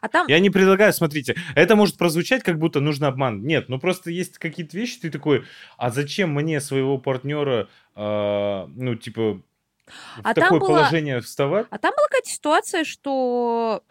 А 0.00 0.08
там, 0.08 0.26
Я 0.28 0.38
не 0.40 0.50
предлагаю, 0.50 0.92
смотрите, 0.92 1.34
это 1.54 1.76
может 1.76 1.96
прозвучать, 1.98 2.42
как 2.42 2.58
будто 2.58 2.80
нужно 2.80 3.08
обман. 3.08 3.42
Нет, 3.42 3.68
ну 3.68 3.78
просто 3.78 4.10
есть 4.10 4.38
какие-то 4.38 4.76
вещи, 4.76 5.00
ты 5.00 5.10
такой, 5.10 5.44
а 5.76 5.90
зачем 5.90 6.32
мне 6.34 6.60
своего 6.60 6.98
партнера, 6.98 7.68
а, 7.94 8.68
ну, 8.74 8.94
типа, 8.94 9.40
в 9.86 10.20
А 10.22 10.34
там 10.34 10.44
такое 10.44 10.60
было- 10.60 10.68
положение 10.68 11.20
вставать? 11.20 11.66
а 11.70 11.78
там 11.78 11.92
была 11.96 12.06
какая-то 12.08 12.28
ситуация, 12.30 12.84
что 12.84 13.82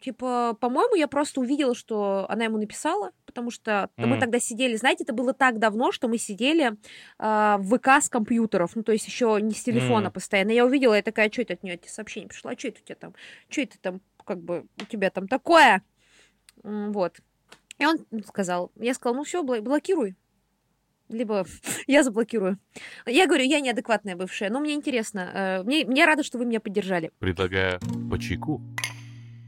Типа, 0.00 0.54
по-моему, 0.60 0.96
я 0.96 1.08
просто 1.08 1.40
увидела, 1.40 1.74
что 1.74 2.26
она 2.28 2.44
ему 2.44 2.58
написала, 2.58 3.12
потому 3.24 3.50
что 3.50 3.88
мы 3.96 4.06
Мгм. 4.08 4.18
тогда 4.20 4.38
сидели, 4.38 4.76
знаете, 4.76 5.04
это 5.04 5.14
было 5.14 5.32
так 5.32 5.58
давно, 5.58 5.92
что 5.92 6.08
мы 6.08 6.18
сидели 6.18 6.72
а, 7.18 7.56
в 7.56 7.78
ВК 7.78 7.88
с 8.02 8.10
компьютеров, 8.10 8.72
ну, 8.74 8.82
то 8.82 8.92
есть 8.92 9.06
еще 9.06 9.38
не 9.40 9.54
с 9.54 9.62
телефона 9.62 10.06
Мгм. 10.08 10.12
постоянно. 10.12 10.50
Я 10.50 10.66
увидела, 10.66 10.92
я 10.92 11.02
такая, 11.02 11.30
что 11.32 11.40
это 11.40 11.54
от 11.54 11.62
нее 11.62 11.76
эти 11.76 11.88
сообщения 11.88 12.26
пришло, 12.28 12.50
а 12.50 12.58
что 12.58 12.68
это 12.68 12.80
у 12.82 12.84
тебя 12.84 12.96
там, 12.96 13.14
что 13.48 13.60
это 13.62 13.78
там, 13.80 14.00
как 14.24 14.40
бы, 14.40 14.66
у 14.80 14.84
тебя 14.86 15.10
там 15.10 15.28
такое? 15.28 15.82
Вот. 16.62 17.20
И 17.78 17.86
он 17.86 17.98
сказал, 18.26 18.70
я 18.76 18.94
сказала, 18.94 19.16
ну 19.16 19.24
все, 19.24 19.42
блокируй. 19.42 20.16
Либо 21.08 21.44
я 21.86 22.02
заблокирую. 22.02 22.58
Я 23.06 23.26
говорю, 23.26 23.44
я 23.44 23.60
неадекватная 23.60 24.16
бывшая, 24.16 24.50
но 24.50 24.60
мне 24.60 24.74
интересно. 24.74 25.30
э, 25.34 25.62
Мне, 25.64 25.84
мне 25.84 26.04
рада, 26.06 26.22
что 26.22 26.38
вы 26.38 26.46
меня 26.46 26.60
поддержали. 26.60 27.10
Предлагаю 27.18 27.78
по 28.10 28.18
чайку. 28.18 28.60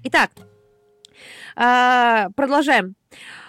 Итак, 0.05 0.31
а, 1.57 2.28
продолжаем. 2.36 2.94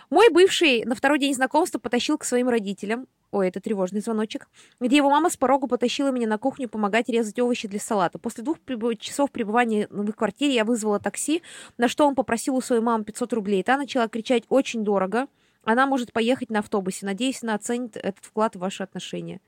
Мой 0.10 0.30
бывший 0.30 0.86
на 0.86 0.96
второй 0.96 1.20
день 1.20 1.34
знакомства 1.34 1.80
потащил 1.80 2.18
к 2.18 2.24
своим 2.24 2.48
родителям. 2.48 3.08
Ой, 3.32 3.50
это 3.50 3.60
тревожный 3.60 4.00
звоночек. 4.00 4.48
Где 4.80 4.98
его 4.98 5.10
мама 5.10 5.30
с 5.30 5.36
порога 5.36 5.68
потащила 5.68 6.12
меня 6.12 6.28
на 6.28 6.38
кухню 6.38 6.70
помогать 6.70 7.10
резать 7.10 7.38
овощи 7.40 7.68
для 7.68 7.80
салата. 7.80 8.18
После 8.20 8.44
двух 8.44 8.60
пребыв- 8.60 8.98
часов 9.00 9.32
пребывания 9.32 9.88
в 9.90 10.08
их 10.08 10.16
квартире 10.16 10.56
я 10.56 10.64
вызвала 10.64 11.00
такси, 11.00 11.42
на 11.78 11.88
что 11.90 12.08
он 12.08 12.16
попросил 12.16 12.56
у 12.56 12.62
своей 12.62 12.82
мамы 12.82 13.04
500 13.04 13.34
рублей. 13.34 13.64
Та 13.64 13.78
начала 13.78 14.08
кричать 14.08 14.44
«очень 14.50 14.84
дорого». 14.84 15.28
Она 15.64 15.86
может 15.86 16.14
поехать 16.14 16.50
на 16.50 16.60
автобусе. 16.60 17.06
Надеюсь, 17.06 17.44
она 17.44 17.56
оценит 17.56 17.98
этот 17.98 18.24
вклад 18.24 18.56
в 18.56 18.60
ваши 18.60 18.84
отношения. 18.84 19.42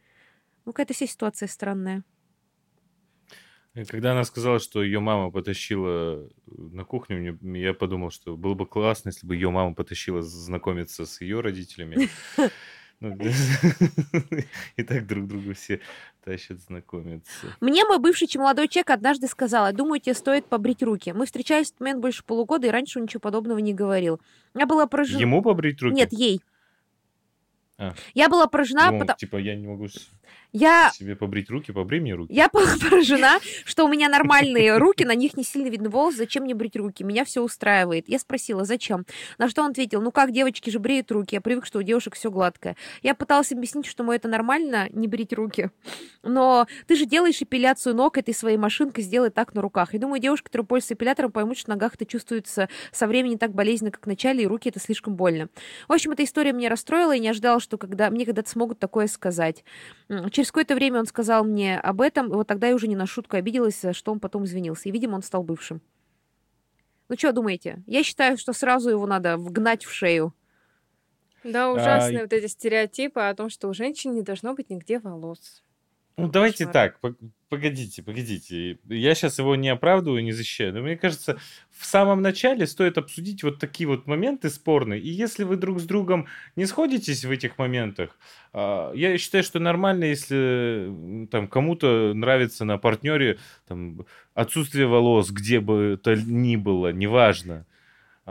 Ну, 0.66 0.74
какая-то 0.74 0.94
вся 0.94 1.08
ситуация 1.08 1.48
странная. 1.48 2.04
Когда 3.88 4.12
она 4.12 4.26
сказала, 4.26 4.60
что 4.60 4.84
ее 4.84 5.00
мама 5.00 5.32
потащила 5.32 6.28
на 6.48 6.84
кухню, 6.84 7.38
мне- 7.40 7.62
я 7.62 7.74
подумал, 7.74 8.10
что 8.12 8.36
было 8.36 8.56
бы 8.56 8.66
классно, 8.66 9.10
если 9.10 9.26
бы 9.26 9.36
ее 9.36 9.52
мама 9.52 9.74
потащила 9.74 10.22
знакомиться 10.22 11.06
с 11.06 11.22
ее 11.22 11.40
родителями. 11.40 12.10
Ну, 13.02 13.18
И 14.76 14.84
так 14.84 15.08
друг 15.08 15.28
другу 15.28 15.54
все 15.54 15.80
тащат 16.24 16.60
знакомиться. 16.60 17.48
Мне 17.62 17.86
мой 17.86 17.98
бывший 17.98 18.28
молодой 18.38 18.68
человек 18.68 18.90
однажды 18.90 19.28
сказал, 19.28 19.68
«Я 19.68 19.72
думаю, 19.72 20.02
тебе 20.02 20.14
стоит 20.14 20.46
побрить 20.48 20.84
руки. 20.84 21.14
Мы 21.14 21.26
встречались 21.26 21.68
в 21.68 21.72
тот 21.72 21.80
момент 21.82 22.02
больше 22.02 22.24
полугода, 22.24 22.68
и 22.68 22.70
раньше 22.70 23.00
он 23.00 23.04
ничего 23.04 23.22
подобного 23.22 23.60
не 23.60 23.74
говорил. 23.74 24.20
Я 24.54 24.66
была 24.66 24.86
поражена... 24.86 25.20
Ему 25.20 25.42
побрить 25.42 25.82
руки? 25.82 25.96
Нет, 25.96 26.12
ей. 26.12 26.42
А. 27.78 27.94
Я 28.14 28.28
была 28.28 28.48
поражена, 28.48 28.92
Ну, 28.92 29.00
потому... 29.00 29.18
типа, 29.18 29.38
я 29.38 29.56
не 29.56 29.66
могу 29.66 29.88
Я... 30.52 30.92
себе 30.94 31.16
побрить 31.16 31.50
руки, 31.50 31.72
побрей 31.72 32.00
мне 32.00 32.16
руки. 32.16 32.34
Я 32.34 32.50
поражена, 32.50 33.40
что 33.66 33.86
у 33.86 33.88
меня 33.88 34.10
нормальные 34.10 34.78
руки, 34.78 35.06
на 35.06 35.16
них 35.16 35.38
не 35.38 35.44
сильно 35.44 35.68
видно 35.70 35.90
волос, 35.90 36.16
зачем 36.16 36.44
мне 36.44 36.56
брить 36.56 36.76
руки? 36.76 37.04
Меня 37.04 37.24
все 37.26 37.44
устраивает. 37.44 38.10
Я 38.10 38.20
спросила, 38.20 38.66
зачем? 38.66 39.06
На 39.38 39.50
что 39.50 39.64
он 39.64 39.72
ответил, 39.72 40.02
ну 40.02 40.12
как, 40.12 40.32
девочки 40.32 40.70
же 40.70 40.80
бреют 40.80 41.12
руки, 41.12 41.36
я 41.36 41.42
привык, 41.42 41.66
что 41.66 41.80
у 41.80 41.84
девушек 41.84 42.16
все 42.16 42.32
гладкое. 42.32 42.76
Я 43.04 43.14
пыталась 43.14 43.52
объяснить, 43.52 43.86
что 43.86 44.04
мой 44.04 44.16
это 44.16 44.28
нормально, 44.28 44.88
не 44.92 45.08
брить 45.08 45.34
руки. 45.34 45.70
Но 46.24 46.68
ты 46.88 46.96
же 46.96 47.06
делаешь 47.06 47.42
эпиляцию 47.42 47.96
ног 47.96 48.18
этой 48.18 48.34
своей 48.34 48.58
машинкой, 48.58 49.04
сделай 49.04 49.30
так 49.30 49.54
на 49.54 49.62
руках. 49.62 49.94
И 49.94 50.00
думаю, 50.00 50.20
девушки, 50.20 50.46
которые 50.46 50.66
пользуются 50.66 50.96
эпилятором, 50.96 51.32
поймут, 51.32 51.58
что 51.58 51.70
на 51.70 51.76
ногах 51.76 51.96
это 51.96 52.06
чувствуется 52.06 52.70
со 52.92 53.08
временем 53.08 53.38
так 53.38 53.54
болезненно, 53.54 53.92
как 53.92 54.04
в 54.04 54.08
начале, 54.08 54.44
и 54.44 54.48
руки 54.48 54.70
это 54.70 54.80
слишком 54.80 55.16
больно. 55.16 55.50
В 55.88 55.94
общем, 55.94 56.12
эта 56.12 56.24
история 56.24 56.54
меня 56.54 56.70
расстроила, 56.70 57.16
и 57.16 57.20
не 57.20 57.30
ожидала, 57.30 57.60
что 57.60 57.78
когда 57.78 58.10
мне 58.10 58.26
когда-то 58.26 58.50
смогут 58.50 58.80
такое 58.80 59.08
сказать. 59.08 59.64
Через 60.40 60.54
какое-то 60.54 60.76
время 60.76 61.00
он 61.00 61.06
сказал 61.06 61.44
мне 61.44 61.78
об 61.78 62.00
этом, 62.00 62.28
и 62.28 62.34
вот 62.34 62.48
тогда 62.48 62.70
я 62.70 62.74
уже 62.74 62.88
не 62.88 62.96
на 62.96 63.06
шутку 63.06 63.36
обиделась, 63.36 63.82
за 63.82 63.92
что 63.92 64.14
он 64.14 64.22
потом 64.22 64.46
извинился. 64.46 64.88
И, 64.88 64.92
видимо, 64.94 65.16
он 65.16 65.22
стал 65.22 65.44
бывшим. 65.44 65.82
Ну, 67.10 67.18
что 67.18 67.34
думаете? 67.34 67.84
Я 67.86 68.04
считаю, 68.04 68.38
что 68.38 68.54
сразу 68.54 68.90
его 68.90 69.06
надо 69.06 69.36
вгнать 69.36 69.84
в 69.84 69.92
шею. 69.92 70.34
Да, 71.44 71.66
А, 71.66 71.74
ужасные 71.74 72.22
вот 72.22 72.32
эти 72.32 72.48
стереотипы 72.48 73.20
о 73.20 73.36
том, 73.36 73.50
что 73.50 73.68
у 73.68 73.74
женщин 73.74 74.14
не 74.14 74.22
должно 74.22 74.54
быть 74.54 74.70
нигде 74.70 75.00
волос. 75.00 75.62
Ну, 76.20 76.28
давайте 76.30 76.66
Кошмар. 76.66 76.74
так, 76.74 77.00
пог- 77.02 77.18
погодите, 77.50 78.04
погодите. 78.04 78.80
Я 78.88 79.16
сейчас 79.16 79.40
его 79.40 79.56
не 79.56 79.70
оправдываю, 79.70 80.24
не 80.24 80.32
защищаю, 80.32 80.74
но 80.74 80.82
мне 80.82 80.98
кажется, 80.98 81.38
в 81.72 81.86
самом 81.86 82.22
начале 82.22 82.68
стоит 82.68 82.98
обсудить 82.98 83.44
вот 83.44 83.60
такие 83.60 83.88
вот 83.88 84.08
моменты 84.08 84.50
спорные. 84.50 85.00
И 85.02 85.10
если 85.10 85.44
вы 85.44 85.56
друг 85.58 85.80
с 85.80 85.84
другом 85.84 86.28
не 86.56 86.66
сходитесь 86.66 87.26
в 87.26 87.32
этих 87.32 87.58
моментах, 87.58 88.18
а, 88.54 88.92
я 88.94 89.18
считаю, 89.18 89.44
что 89.44 89.60
нормально, 89.60 90.06
если 90.06 90.88
м, 90.88 91.28
там 91.28 91.48
кому-то 91.48 92.14
нравится 92.14 92.66
на 92.66 92.78
партнере 92.78 93.40
там, 93.68 94.06
отсутствие 94.34 94.88
волос, 94.88 95.32
где 95.32 95.60
бы 95.60 96.00
то 96.02 96.16
ни 96.16 96.56
было, 96.56 96.92
неважно. 96.92 97.66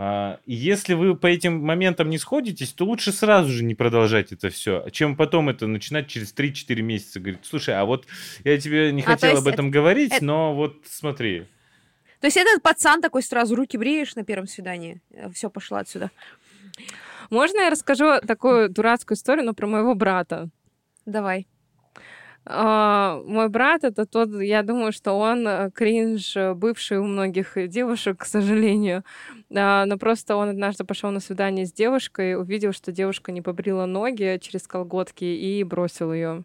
А, 0.01 0.39
если 0.47 0.95
вы 0.95 1.16
по 1.16 1.27
этим 1.27 1.61
моментам 1.61 2.09
не 2.09 2.19
сходитесь, 2.19 2.73
то 2.73 2.85
лучше 2.85 3.11
сразу 3.11 3.51
же 3.51 3.65
не 3.65 3.75
продолжать 3.75 4.31
это 4.31 4.49
все, 4.49 4.87
чем 4.93 5.16
потом 5.16 5.49
это 5.49 5.66
начинать 5.66 6.07
через 6.07 6.33
3-4 6.33 6.83
месяца 6.83 7.19
говорить, 7.19 7.41
слушай, 7.43 7.75
а 7.75 7.85
вот 7.85 8.07
я 8.45 8.57
тебе 8.61 8.93
не 8.93 9.03
А, 9.03 9.07
хотел 9.07 9.37
об 9.37 9.49
этом 9.49 9.73
говорить, 9.73 10.12
это- 10.12 10.25
но 10.25 10.55
вот 10.55 10.77
смотри. 10.89 11.47
То 12.20 12.29
есть 12.29 12.37
этот 12.37 12.62
пацан 12.62 13.01
такой 13.03 13.25
сразу 13.25 13.57
руки 13.57 13.77
бреешь 13.77 14.15
на 14.15 14.23
первом 14.23 14.47
свидании. 14.47 15.01
Все, 15.35 15.51
пошла 15.51 15.81
отсюда. 15.81 16.12
Можно 17.31 17.62
я 17.62 17.70
расскажу 17.70 18.20
такую 18.25 18.69
дурацкую 18.69 19.16
историю, 19.16 19.47
но 19.47 19.53
про 19.53 19.66
моего 19.66 19.97
брата? 19.97 20.49
Давай. 21.07 21.49
А, 22.51 23.20
мой 23.27 23.49
брат 23.51 23.85
это 23.85 24.07
тот, 24.07 24.31
я 24.41 24.62
думаю, 24.62 24.91
что 24.93 25.12
он 25.19 25.47
э, 25.47 25.70
кринж 25.70 26.35
э, 26.35 26.55
бывший 26.55 26.99
у 26.99 27.05
многих 27.05 27.59
девушек, 27.69 28.20
к 28.20 28.25
сожалению. 28.25 29.05
А, 29.55 29.85
но 29.85 29.99
просто 29.99 30.35
он 30.37 30.49
однажды 30.49 30.85
пошел 30.85 31.11
на 31.11 31.20
свидание 31.20 31.66
с 31.66 31.73
девушкой, 31.73 32.41
увидел, 32.41 32.73
что 32.73 32.91
девушка 32.91 33.33
не 33.33 33.43
побрила 33.43 33.85
ноги 33.85 34.39
через 34.41 34.66
колготки 34.66 35.25
и 35.25 35.62
бросил 35.62 36.12
ее. 36.12 36.45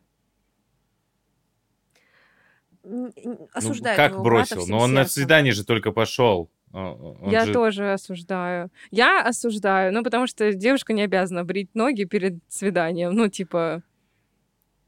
Н- 2.84 3.14
Ну, 3.24 3.50
Осуждаю 3.54 3.96
как 3.96 4.22
бросил? 4.22 4.68
Но 4.68 4.80
он 4.80 4.94
на 4.94 5.04
сердцем. 5.04 5.22
свидание 5.24 5.54
же 5.54 5.64
только 5.66 5.92
пошел. 5.92 6.50
А, 6.74 6.92
он 6.96 7.30
Я 7.32 7.46
же- 7.46 7.54
тоже 7.54 7.94
осуждаю. 7.94 8.70
Я 8.92 9.22
осуждаю, 9.24 9.94
ну, 9.94 10.04
потому 10.04 10.28
что 10.28 10.52
девушка 10.54 10.92
не 10.92 11.04
обязана 11.04 11.46
брить 11.46 11.74
ноги 11.76 12.04
перед 12.04 12.36
свиданием. 12.50 13.14
Ну, 13.14 13.30
типа, 13.30 13.84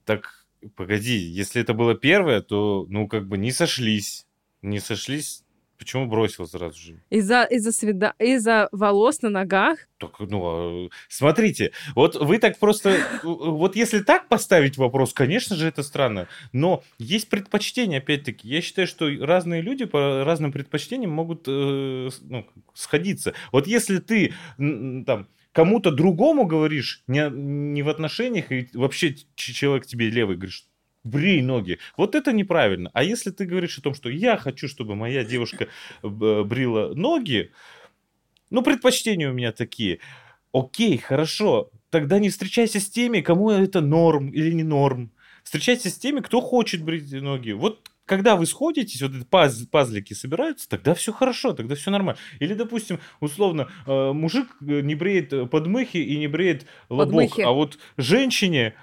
Так, 0.03 0.44
погоди, 0.75 1.17
если 1.17 1.61
это 1.61 1.73
было 1.73 1.95
первое, 1.95 2.41
то, 2.41 2.85
ну, 2.89 3.07
как 3.07 3.27
бы 3.27 3.37
не 3.37 3.51
сошлись. 3.51 4.25
Не 4.61 4.79
сошлись, 4.79 5.43
почему 5.77 6.07
бросил 6.07 6.47
сразу 6.47 6.79
же? 6.79 7.01
из-за 7.09 7.43
из-за 7.43 7.71
свида... 7.71 8.13
из-за 8.19 8.69
волос 8.71 9.21
на 9.21 9.29
ногах. 9.29 9.79
Так, 9.97 10.19
ну, 10.19 10.41
а, 10.43 10.89
смотрите, 11.07 11.71
вот 11.95 12.15
вы 12.15 12.39
так 12.39 12.57
просто... 12.57 12.97
Вот 13.23 13.75
если 13.75 13.99
так 13.99 14.27
поставить 14.27 14.77
вопрос, 14.77 15.13
конечно 15.13 15.55
же, 15.55 15.67
это 15.67 15.83
странно. 15.83 16.27
Но 16.51 16.83
есть 16.97 17.29
предпочтения, 17.29 17.99
опять-таки. 17.99 18.47
Я 18.47 18.61
считаю, 18.61 18.87
что 18.87 19.09
разные 19.21 19.61
люди 19.61 19.85
по 19.85 20.23
разным 20.23 20.51
предпочтениям 20.51 21.11
могут 21.11 21.43
э, 21.47 22.09
ну, 22.21 22.47
сходиться. 22.73 23.33
Вот 23.51 23.67
если 23.67 23.99
ты 23.99 24.33
там 24.57 25.27
кому-то 25.55 25.91
другому 25.91 26.45
говоришь, 26.45 27.01
не, 27.07 27.29
не 27.31 27.81
в 27.81 27.87
отношениях, 27.87 28.51
и 28.51 28.67
вообще 28.73 29.15
человек 29.35 29.85
тебе 29.85 30.09
левый 30.09 30.35
говоришь, 30.35 30.65
брей 31.05 31.41
ноги. 31.41 31.79
Вот 31.95 32.13
это 32.13 32.33
неправильно. 32.33 32.91
А 32.93 33.05
если 33.05 33.31
ты 33.31 33.45
говоришь 33.45 33.77
о 33.77 33.81
том, 33.81 33.93
что 33.93 34.09
я 34.09 34.35
хочу, 34.35 34.67
чтобы 34.67 34.95
моя 34.95 35.23
девушка 35.23 35.69
б- 36.03 36.43
брила 36.43 36.93
ноги, 36.93 37.53
ну, 38.49 38.63
предпочтения 38.63 39.29
у 39.29 39.33
меня 39.33 39.53
такие. 39.53 39.99
Окей, 40.51 40.97
хорошо. 40.97 41.71
Тогда 41.89 42.19
не 42.19 42.29
встречайся 42.29 42.81
с 42.81 42.89
теми, 42.89 43.21
кому 43.21 43.49
это 43.49 43.79
норм 43.79 44.31
или 44.31 44.51
не 44.51 44.63
норм. 44.63 45.13
Встречайся 45.45 45.89
с 45.89 45.97
теми, 45.97 46.19
кто 46.19 46.41
хочет 46.41 46.83
брить 46.83 47.09
ноги. 47.13 47.51
Вот 47.51 47.89
когда 48.05 48.35
вы 48.35 48.45
сходитесь, 48.45 49.01
вот 49.01 49.15
эти 49.15 49.23
паз- 49.23 49.65
пазлики 49.69 50.13
собираются, 50.13 50.69
тогда 50.69 50.93
все 50.93 51.11
хорошо, 51.11 51.53
тогда 51.53 51.75
все 51.75 51.91
нормально. 51.91 52.19
Или, 52.39 52.53
допустим, 52.53 52.99
условно, 53.19 53.67
э, 53.85 54.11
мужик 54.13 54.55
э, 54.61 54.81
не 54.81 54.95
бреет 54.95 55.49
подмыхи 55.49 55.97
и 55.97 56.17
не 56.17 56.27
бреет 56.27 56.65
лобок, 56.89 57.07
Подмыхи. 57.07 57.41
а 57.41 57.51
вот 57.51 57.77
женщине, 57.97 58.75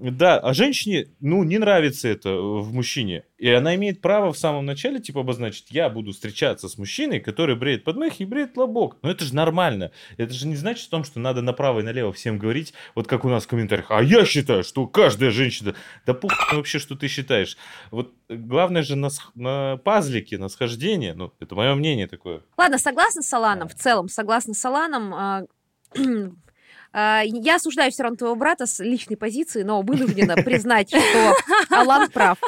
да, 0.00 0.38
а 0.38 0.54
женщине, 0.54 1.08
ну, 1.20 1.42
не 1.44 1.58
нравится 1.58 2.08
это 2.08 2.34
в 2.34 2.72
мужчине. 2.72 3.24
И 3.36 3.48
она 3.50 3.74
имеет 3.74 4.00
право 4.00 4.32
в 4.32 4.38
самом 4.38 4.64
начале, 4.64 4.98
типа, 4.98 5.20
обозначить, 5.20 5.66
я 5.70 5.90
буду 5.90 6.12
встречаться 6.12 6.68
с 6.68 6.78
мужчиной, 6.78 7.20
который 7.20 7.54
бреет 7.54 7.84
подмыхи 7.84 8.22
и 8.22 8.24
бреет 8.24 8.56
лобок. 8.56 8.96
Но 9.02 9.10
это 9.10 9.24
же 9.24 9.34
нормально. 9.34 9.90
Это 10.16 10.32
же 10.32 10.46
не 10.46 10.56
значит 10.56 10.88
о 10.88 10.90
том, 10.90 11.04
что 11.04 11.20
надо 11.20 11.42
направо 11.42 11.80
и 11.80 11.82
налево 11.82 12.12
всем 12.12 12.38
говорить, 12.38 12.72
вот 12.94 13.06
как 13.06 13.24
у 13.24 13.28
нас 13.28 13.44
в 13.44 13.48
комментариях. 13.48 13.90
А 13.90 14.02
я 14.02 14.24
считаю, 14.24 14.64
что 14.64 14.86
каждая 14.86 15.30
женщина... 15.30 15.74
Да 16.06 16.14
пух 16.14 16.32
вообще, 16.52 16.78
что 16.78 16.96
ты 16.96 17.08
считаешь. 17.08 17.56
Вот 17.90 18.14
главное 18.28 18.82
же 18.82 18.96
на, 18.96 19.10
на 19.34 19.76
пазлике, 19.78 20.38
на 20.38 20.48
схождение. 20.48 21.14
Ну, 21.14 21.32
это 21.40 21.54
мое 21.54 21.74
мнение 21.74 22.06
такое. 22.06 22.42
Ладно, 22.56 22.78
согласна 22.78 23.22
с 23.22 23.32
Аланом, 23.32 23.68
в 23.68 23.74
целом, 23.74 24.08
согласна 24.08 24.54
с 24.54 24.64
Аланом. 24.64 25.46
а, 26.92 27.22
Я 27.24 27.56
осуждаю 27.56 27.90
все 27.90 28.02
равно 28.02 28.16
твоего 28.16 28.36
брата 28.36 28.66
с 28.66 28.82
личной 28.82 29.16
позиции, 29.16 29.62
но 29.62 29.82
вынуждена 29.82 30.36
признать, 30.36 30.88
что 30.90 31.34
Алан 31.70 32.10
прав. 32.10 32.38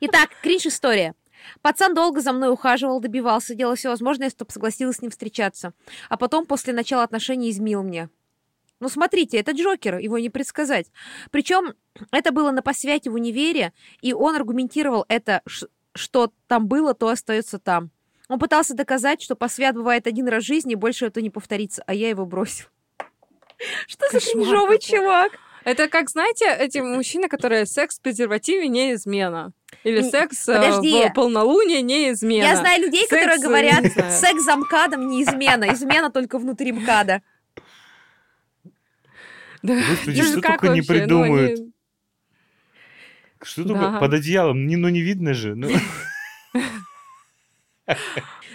Итак, 0.00 0.30
кринж-история. 0.42 1.14
Пацан 1.62 1.94
долго 1.94 2.20
за 2.20 2.32
мной 2.32 2.52
ухаживал, 2.52 3.00
добивался, 3.00 3.54
делал 3.54 3.74
все 3.74 3.88
возможное, 3.88 4.30
чтобы 4.30 4.50
согласилась 4.50 4.96
с 4.96 5.02
ним 5.02 5.10
встречаться. 5.10 5.72
А 6.08 6.16
потом, 6.16 6.46
после 6.46 6.72
начала 6.72 7.02
отношений, 7.02 7.50
измил 7.50 7.82
мне. 7.82 8.08
Ну, 8.78 8.88
смотрите, 8.88 9.36
это 9.36 9.52
Джокер, 9.52 9.98
его 9.98 10.18
не 10.18 10.30
предсказать. 10.30 10.90
Причем 11.30 11.74
это 12.12 12.32
было 12.32 12.50
на 12.50 12.62
посвяте 12.62 13.10
в 13.10 13.14
универе, 13.14 13.74
и 14.00 14.14
он 14.14 14.36
аргументировал 14.36 15.04
это, 15.08 15.42
что 15.94 16.32
там 16.46 16.66
было, 16.66 16.94
то 16.94 17.08
остается 17.08 17.58
там. 17.58 17.90
Он 18.28 18.38
пытался 18.38 18.74
доказать, 18.74 19.20
что 19.20 19.34
посвят 19.34 19.74
бывает 19.74 20.06
один 20.06 20.28
раз 20.28 20.44
в 20.44 20.46
жизни, 20.46 20.72
и 20.72 20.76
больше 20.76 21.06
это 21.06 21.20
не 21.20 21.30
повторится, 21.30 21.82
а 21.86 21.92
я 21.92 22.08
его 22.08 22.24
бросил. 22.24 22.66
Что 23.86 24.06
за 24.10 24.20
кринжовый 24.20 24.78
чувак? 24.78 25.32
Это 25.64 25.88
как, 25.88 26.08
знаете, 26.08 26.46
эти 26.46 26.78
мужчины, 26.78 27.28
которые 27.28 27.66
секс 27.66 27.98
в 27.98 28.02
презервативе 28.02 28.66
не 28.68 28.94
измена. 28.94 29.52
Или 29.84 30.02
секс 30.02 30.48
э, 30.48 30.54
подожди. 30.54 31.08
в 31.08 31.12
полнолуние 31.12 31.82
не 31.82 32.10
измена. 32.12 32.44
Я 32.46 32.56
знаю 32.56 32.82
людей, 32.82 33.06
Секс, 33.06 33.10
которые 33.10 33.38
э, 33.38 33.42
говорят, 33.42 34.12
секс 34.12 34.42
за 34.42 34.56
МКАДом 34.56 35.08
не 35.08 35.22
измена, 35.22 35.72
измена 35.74 36.10
только 36.10 36.38
внутри 36.38 36.72
МКАДа. 36.72 37.20
Да. 39.62 39.74
Господи, 39.90 40.20
Ну, 40.20 40.24
что 40.26 40.40
только 40.40 40.68
не? 40.68 40.80
Ну, 40.80 40.86
придумают. 40.86 41.58
они- 41.60 41.72
Что 43.42 43.64
Да. 43.64 43.68
только 43.74 43.98
под 44.00 44.14
одеялом? 44.14 44.66
Не, 44.66 44.76
ну, 44.76 44.88
не 44.88 45.02
видно 45.02 45.34
же. 45.34 45.54
Ну. 45.54 45.68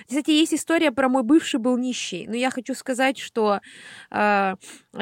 Кстати, 0.07 0.32
есть 0.32 0.53
история 0.53 0.91
про 0.91 1.10
мой 1.10 1.23
бывший 1.23 1.60
был 1.60 1.77
нищий. 1.77 2.27
Но 2.27 2.36
я 2.36 2.52
хочу 2.52 2.76
сказать, 2.76 3.18
что 3.18 3.60
э, 4.11 4.56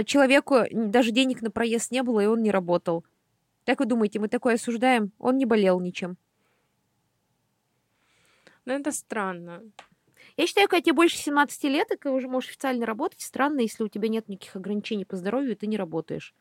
человеку 0.06 0.62
даже 0.72 1.12
денег 1.12 1.42
на 1.42 1.52
проезд 1.52 1.92
не 1.92 2.04
было, 2.04 2.22
и 2.22 2.26
он 2.26 2.42
не 2.42 2.52
работал. 2.52 3.04
Как 3.66 3.80
вы 3.80 3.86
думаете, 3.86 4.20
мы 4.20 4.30
такое 4.30 4.56
осуждаем? 4.56 5.12
Он 5.20 5.38
не 5.38 5.46
болел 5.46 5.80
ничем. 5.80 6.18
Ну, 8.66 8.74
это 8.74 8.92
странно. 8.92 9.62
Я 10.38 10.48
считаю, 10.48 10.68
когда 10.68 10.82
тебе 10.82 10.94
больше 10.94 11.18
17 11.18 11.64
лет, 11.66 11.92
и 11.92 11.98
ты 11.98 12.10
уже 12.10 12.28
можешь 12.28 12.52
официально 12.52 12.86
работать, 12.86 13.22
странно, 13.22 13.60
если 13.60 13.84
у 13.84 13.90
тебя 13.90 14.08
нет 14.08 14.30
никаких 14.30 14.56
ограничений 14.56 15.06
по 15.06 15.18
здоровью, 15.18 15.52
и 15.52 15.56
ты 15.56 15.68
не 15.68 15.78
работаешь. 15.78 16.34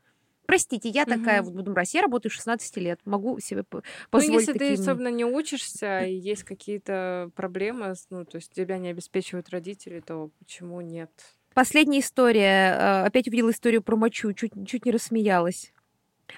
Простите, 0.46 0.88
я 0.88 1.04
такая 1.04 1.40
Мгм. 1.40 1.44
вот 1.46 1.54
буду 1.54 1.72
брать. 1.72 1.94
Я 1.94 2.02
работаю 2.02 2.30
16 2.32 2.76
лет, 2.80 3.00
могу 3.04 3.38
себе 3.40 3.62
по- 3.62 3.78
Ну, 3.78 3.82
позволить 4.10 4.40
если 4.48 4.52
ты 4.54 4.58
такие... 4.58 4.74
особенно 4.80 5.08
не 5.08 5.24
учишься, 5.24 6.00
и 6.04 6.14
есть 6.14 6.44
какие-то 6.44 7.30
проблемы, 7.34 7.94
ну, 8.10 8.24
то 8.24 8.36
есть 8.36 8.52
тебя 8.52 8.78
не 8.78 8.88
обеспечивают 8.90 9.48
родители, 9.50 10.00
то 10.00 10.30
почему 10.38 10.80
нет? 10.80 11.10
Последняя 11.54 12.00
история. 12.00 12.74
э, 12.78 13.04
Опять 13.06 13.28
увидела 13.28 13.50
историю 13.50 13.82
про 13.82 13.96
мочу, 13.96 14.32
чуть, 14.32 14.52
чуть 14.66 14.84
не 14.86 14.90
рассмеялась. 14.92 15.72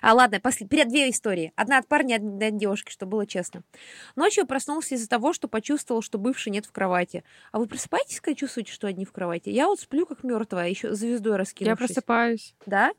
А 0.00 0.12
ладно, 0.12 0.40
после... 0.40 0.66
перед 0.66 0.88
две 0.88 1.08
истории. 1.08 1.52
Одна 1.54 1.78
от 1.78 1.86
парня, 1.86 2.16
одна 2.16 2.48
от 2.48 2.56
девушки, 2.56 2.90
чтобы 2.90 3.12
было 3.12 3.26
честно. 3.26 3.62
Ночью 4.16 4.42
я 4.42 4.46
проснулся 4.46 4.96
из-за 4.96 5.08
того, 5.08 5.32
что 5.32 5.46
почувствовал, 5.46 6.02
что 6.02 6.18
бывший 6.18 6.50
нет 6.50 6.66
в 6.66 6.72
кровати. 6.72 7.22
А 7.52 7.60
вы 7.60 7.66
просыпаетесь, 7.68 8.20
когда 8.20 8.34
чувствуете, 8.34 8.72
что 8.72 8.88
одни 8.88 9.04
в 9.04 9.12
кровати? 9.12 9.50
Я 9.50 9.68
вот 9.68 9.78
сплю 9.78 10.04
как 10.04 10.24
мертвая, 10.24 10.68
еще 10.68 10.94
звездой 10.94 11.32
Я 11.34 11.38
раскинувшись. 11.38 11.86
просыпаюсь. 11.86 12.54
Да? 12.66 12.90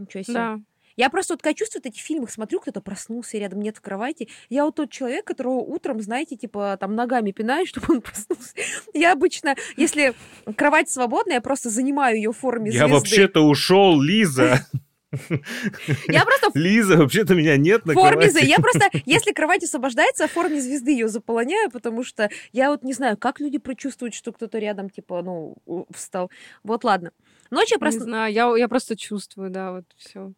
Ничего 0.00 0.22
себе. 0.22 0.34
Да. 0.34 0.60
Я 0.96 1.08
просто 1.08 1.34
вот 1.34 1.42
когда 1.42 1.54
чувствую 1.54 1.82
эти 1.84 1.98
фильмы, 1.98 2.28
смотрю, 2.28 2.60
кто-то 2.60 2.80
проснулся, 2.80 3.36
и 3.36 3.40
рядом 3.40 3.60
нет 3.60 3.76
в 3.78 3.80
кровати. 3.80 4.28
Я 4.48 4.64
вот 4.64 4.74
тот 4.74 4.90
человек, 4.90 5.24
которого 5.24 5.60
утром, 5.60 6.00
знаете, 6.00 6.36
типа 6.36 6.76
там 6.78 6.94
ногами 6.94 7.30
пинаю, 7.30 7.66
чтобы 7.68 7.94
он 7.94 8.00
проснулся. 8.02 8.52
Я 8.92 9.12
обычно, 9.12 9.56
если 9.76 10.14
кровать 10.56 10.90
свободная, 10.90 11.36
я 11.36 11.40
просто 11.40 11.70
занимаю 11.70 12.16
ее 12.16 12.32
в 12.32 12.36
форме 12.36 12.70
Я 12.70 12.86
звезды. 12.86 12.94
вообще-то 12.94 13.40
ушел, 13.42 14.00
Лиза. 14.00 14.66
Я 16.06 16.24
просто 16.24 16.50
в 16.52 16.54
Лиза, 16.56 16.96
вообще-то 16.96 17.34
меня 17.34 17.56
нет 17.56 17.84
на 17.84 17.94
форме 17.94 18.28
кровати. 18.28 18.46
Я 18.46 18.58
просто, 18.58 18.90
если 19.06 19.32
кровать 19.32 19.64
освобождается, 19.64 20.28
в 20.28 20.32
форме 20.32 20.60
звезды 20.60 20.92
ее 20.92 21.08
заполоняю, 21.08 21.70
потому 21.70 22.04
что 22.04 22.28
я 22.52 22.70
вот 22.70 22.84
не 22.84 22.92
знаю, 22.92 23.16
как 23.16 23.40
люди 23.40 23.58
прочувствуют, 23.58 24.14
что 24.14 24.32
кто-то 24.32 24.58
рядом, 24.58 24.90
типа, 24.90 25.22
ну, 25.22 25.86
встал. 25.92 26.30
Вот, 26.62 26.84
ладно. 26.84 27.12
Ночью 27.50 27.74
я 27.74 27.76
Не 27.76 27.80
просто... 27.80 28.00
знаю, 28.00 28.32
я, 28.32 28.56
я 28.56 28.68
просто 28.68 28.96
чувствую, 28.96 29.50
да, 29.50 29.72
вот 29.72 29.84
все. 29.96 30.32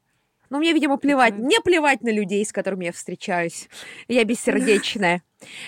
Ну, 0.52 0.58
мне, 0.58 0.74
видимо, 0.74 0.98
плевать. 0.98 1.34
Мне 1.38 1.62
плевать 1.62 2.02
на 2.02 2.12
людей, 2.12 2.44
с 2.44 2.52
которыми 2.52 2.84
я 2.84 2.92
встречаюсь. 2.92 3.70
Я 4.06 4.22
бессердечная. 4.24 5.22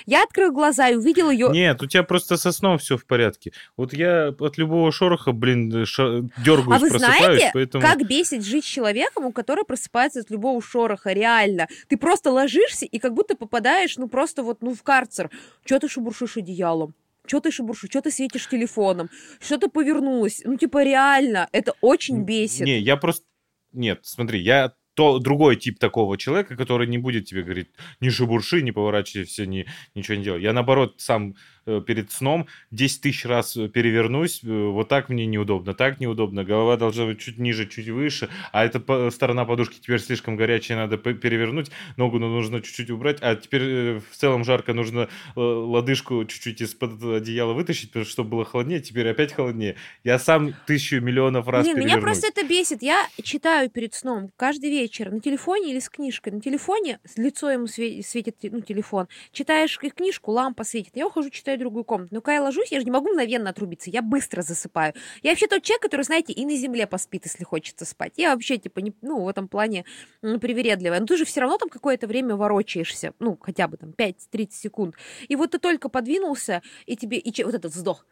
Я 0.04 0.24
открыла 0.24 0.52
глаза 0.52 0.90
и 0.90 0.94
увидела 0.94 1.30
ее... 1.30 1.48
Нет, 1.48 1.82
у 1.82 1.86
тебя 1.86 2.02
просто 2.02 2.36
со 2.36 2.52
сном 2.52 2.76
все 2.76 2.98
в 2.98 3.06
порядке. 3.06 3.52
Вот 3.78 3.94
я 3.94 4.28
от 4.28 4.58
любого 4.58 4.92
шороха, 4.92 5.32
блин, 5.32 5.70
дергаюсь, 5.70 5.98
А 5.98 6.78
вы 6.78 6.90
просыпаюсь, 6.90 7.18
знаете, 7.18 7.50
поэтому... 7.54 7.82
как 7.82 8.06
бесит 8.06 8.44
жить 8.44 8.66
с 8.66 8.68
человеком, 8.68 9.24
у 9.24 9.32
которого 9.32 9.64
просыпается 9.64 10.20
от 10.20 10.30
любого 10.30 10.60
шороха, 10.60 11.12
реально. 11.12 11.66
Ты 11.88 11.96
просто 11.96 12.30
ложишься 12.30 12.84
и 12.84 12.98
как 12.98 13.14
будто 13.14 13.36
попадаешь, 13.36 13.96
ну, 13.96 14.06
просто 14.06 14.42
вот, 14.42 14.60
ну, 14.60 14.74
в 14.74 14.82
карцер. 14.82 15.30
Чё 15.64 15.78
ты 15.78 15.88
шебуршишь 15.88 16.36
одеялом? 16.36 16.94
Чё 17.26 17.40
ты 17.40 17.50
шебуршишь? 17.50 17.90
Чё 17.90 18.00
ты 18.00 18.10
светишь 18.10 18.48
телефоном? 18.48 19.08
Что 19.40 19.58
ты 19.58 19.68
повернулась? 19.68 20.42
Ну, 20.44 20.56
типа, 20.56 20.84
реально, 20.84 21.48
это 21.52 21.72
очень 21.80 22.24
бесит. 22.24 22.66
Не, 22.66 22.78
я 22.78 22.96
просто... 22.96 23.24
Нет, 23.72 24.00
смотри, 24.02 24.40
я 24.40 24.74
то 24.94 25.18
другой 25.18 25.56
тип 25.56 25.78
такого 25.78 26.16
человека, 26.16 26.56
который 26.56 26.86
не 26.86 26.98
будет 26.98 27.26
тебе 27.26 27.42
говорить, 27.42 27.68
не 28.00 28.10
шебурши, 28.10 28.62
не 28.62 28.72
поворачивайся, 28.72 29.44
не, 29.46 29.66
ничего 29.94 30.16
не 30.16 30.24
делай. 30.24 30.42
Я, 30.42 30.52
наоборот, 30.52 30.94
сам 30.98 31.34
перед 31.64 32.10
сном 32.10 32.46
10 32.70 33.00
тысяч 33.00 33.24
раз 33.24 33.56
э, 33.56 33.68
перевернусь, 33.68 34.42
э, 34.42 34.48
вот 34.48 34.88
так 34.88 35.08
мне 35.08 35.26
неудобно, 35.26 35.74
так 35.74 36.00
неудобно, 36.00 36.44
голова 36.44 36.76
должна 36.76 37.06
быть 37.06 37.20
чуть 37.20 37.38
ниже, 37.38 37.66
чуть 37.68 37.88
выше, 37.88 38.28
а 38.52 38.64
эта 38.64 39.10
сторона 39.10 39.44
подушки 39.44 39.78
теперь 39.80 40.00
слишком 40.00 40.36
горячая, 40.36 40.78
надо 40.78 40.96
перевернуть, 40.96 41.70
ногу 41.96 42.18
нужно 42.18 42.60
чуть-чуть 42.60 42.90
убрать, 42.90 43.18
а 43.20 43.36
теперь 43.36 43.62
э, 43.62 44.00
в 44.10 44.16
целом 44.16 44.44
жарко, 44.44 44.74
нужно 44.74 45.08
э, 45.36 45.40
лодыжку 45.40 46.24
чуть-чуть 46.24 46.60
из-под 46.60 47.02
одеяла 47.02 47.52
вытащить, 47.52 47.88
потому 47.88 48.04
что 48.04 48.12
чтобы 48.12 48.30
было 48.30 48.44
холоднее, 48.44 48.80
теперь 48.80 49.08
опять 49.08 49.32
холоднее. 49.32 49.76
Я 50.02 50.18
сам 50.18 50.54
тысячу 50.66 51.00
миллионов 51.00 51.48
раз 51.48 51.64
Блин, 51.64 51.76
меня 51.76 51.94
перевернусь. 51.96 52.20
просто 52.20 52.28
это 52.28 52.48
бесит. 52.48 52.82
Я 52.82 53.06
читаю 53.22 53.70
перед 53.70 53.94
сном 53.94 54.30
каждый 54.36 54.70
вечер 54.70 55.10
на 55.10 55.20
телефоне 55.20 55.72
или 55.72 55.80
с 55.80 55.88
книжкой. 55.88 56.32
На 56.32 56.40
телефоне 56.40 57.00
лицо 57.16 57.50
ему 57.50 57.64
све- 57.64 58.02
светит 58.02 58.36
ну, 58.42 58.60
телефон. 58.60 59.08
Читаешь 59.32 59.78
книжку, 59.78 60.30
лампа 60.30 60.64
светит. 60.64 60.92
Я 60.94 61.06
ухожу, 61.06 61.30
читаю 61.30 61.53
в 61.56 61.60
другую 61.60 61.84
комнату. 61.84 62.14
Когда 62.22 62.34
я 62.34 62.42
ложусь, 62.42 62.72
я 62.72 62.78
же 62.80 62.84
не 62.84 62.90
могу 62.90 63.08
мгновенно 63.10 63.50
отрубиться, 63.50 63.90
я 63.90 64.02
быстро 64.02 64.42
засыпаю. 64.42 64.94
Я 65.22 65.30
вообще 65.30 65.46
тот 65.46 65.62
человек, 65.62 65.82
который, 65.82 66.02
знаете, 66.02 66.32
и 66.32 66.44
на 66.44 66.56
земле 66.56 66.86
поспит, 66.86 67.24
если 67.24 67.44
хочется 67.44 67.84
спать. 67.84 68.14
Я 68.16 68.32
вообще, 68.34 68.58
типа, 68.58 68.80
не, 68.80 68.92
ну, 69.02 69.22
в 69.24 69.28
этом 69.28 69.48
плане 69.48 69.84
м, 70.22 70.40
привередливая. 70.40 71.00
Но 71.00 71.06
ты 71.06 71.16
же 71.16 71.24
все 71.24 71.40
равно 71.40 71.58
там 71.58 71.68
какое-то 71.68 72.06
время 72.06 72.36
ворочаешься, 72.36 73.12
ну, 73.18 73.38
хотя 73.40 73.68
бы 73.68 73.76
там 73.76 73.90
5-30 73.92 74.52
секунд. 74.52 74.94
И 75.28 75.36
вот 75.36 75.52
ты 75.52 75.58
только 75.58 75.88
подвинулся, 75.88 76.62
и 76.86 76.96
тебе, 76.96 77.18
и 77.18 77.32
че- 77.32 77.44
вот 77.44 77.54
этот 77.54 77.72
вздох. 77.72 78.06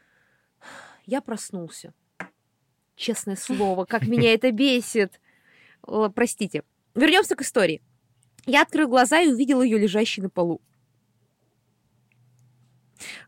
Я 1.07 1.21
проснулся. 1.21 1.93
Честное 2.97 3.37
слово, 3.37 3.85
как 3.85 4.07
меня 4.07 4.33
это 4.35 4.53
бесит. 4.53 5.21
Простите. 6.15 6.63
Вернемся 6.95 7.35
к 7.35 7.43
истории. 7.43 7.83
Я 8.47 8.63
открыл 8.63 8.89
глаза 8.89 9.21
и 9.21 9.29
увидел 9.29 9.63
ее 9.63 9.79
лежащей 9.79 10.23
на 10.23 10.29
полу. 10.31 10.61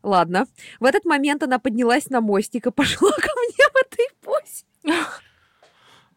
Ладно. 0.03 0.47
В 0.79 0.85
этот 0.85 1.05
момент 1.05 1.43
она 1.43 1.59
поднялась 1.59 2.09
на 2.09 2.21
мостик 2.21 2.67
и 2.67 2.71
пошла 2.71 3.11
ко 3.11 3.29
мне 3.35 3.67
в 3.71 3.75
этой 3.75 4.07
позе. 4.21 4.65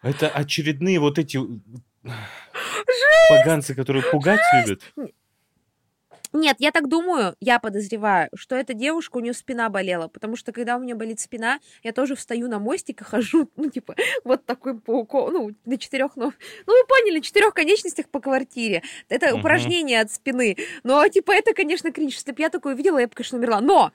Это 0.03 0.29
очередные 0.29 1.01
вот 1.01 1.19
эти 1.19 1.39
э, 1.39 2.11
поганцы, 3.29 3.75
которые 3.75 4.05
пугать 4.05 4.41
любят. 4.55 4.83
Нет, 6.33 6.57
я 6.59 6.73
так 6.73 6.89
думаю, 6.89 7.35
я 7.41 7.59
подозреваю, 7.59 8.29
что 8.35 8.55
эта 8.55 8.75
девушка, 8.75 9.17
у 9.17 9.21
нее 9.21 9.33
спина 9.33 9.69
болела, 9.71 10.09
потому 10.09 10.37
что 10.37 10.53
когда 10.53 10.77
у 10.77 10.81
меня 10.81 10.95
болит 10.95 11.21
спина, 11.21 11.59
я 11.83 11.93
тоже 11.93 12.15
встаю 12.17 12.49
на 12.49 12.59
мостик 12.59 13.01
и 13.01 13.05
хожу, 13.05 13.51
ну, 13.57 13.71
типа, 13.71 13.95
вот 14.25 14.45
такой 14.45 14.79
пауком, 14.79 15.33
ну, 15.33 15.51
на 15.65 15.79
четырех 15.79 16.17
ног. 16.17 16.35
Ну, 16.67 16.73
вы 16.73 16.87
поняли, 16.87 17.21
четырех 17.21 17.55
конечностях 17.55 18.09
по 18.09 18.21
квартире. 18.21 18.83
Это 19.09 19.29
Мгм. 19.31 19.41
упражнение 19.41 20.01
от 20.01 20.13
спины. 20.13 20.57
Но, 20.83 21.07
типа, 21.09 21.33
это, 21.33 21.55
конечно, 21.55 21.91
кринж. 21.93 22.15
Если 22.15 22.33
бы 22.33 22.43
я 22.43 22.51
такое 22.51 22.75
увидела, 22.75 22.99
я 22.99 23.09
бы, 23.09 23.15
конечно, 23.15 23.39
умерла. 23.39 23.61
Но! 23.61 23.93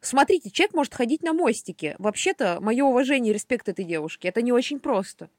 Смотрите, 0.00 0.50
человек 0.50 0.74
может 0.74 0.94
ходить 0.94 1.22
на 1.22 1.32
мостике. 1.32 1.96
Вообще-то, 1.98 2.58
мое 2.60 2.84
уважение 2.84 3.30
и 3.30 3.34
респект 3.34 3.68
этой 3.70 3.84
девушке. 3.86 4.28
Это 4.28 4.42
не 4.42 4.52
очень 4.52 4.78
просто. 4.78 5.30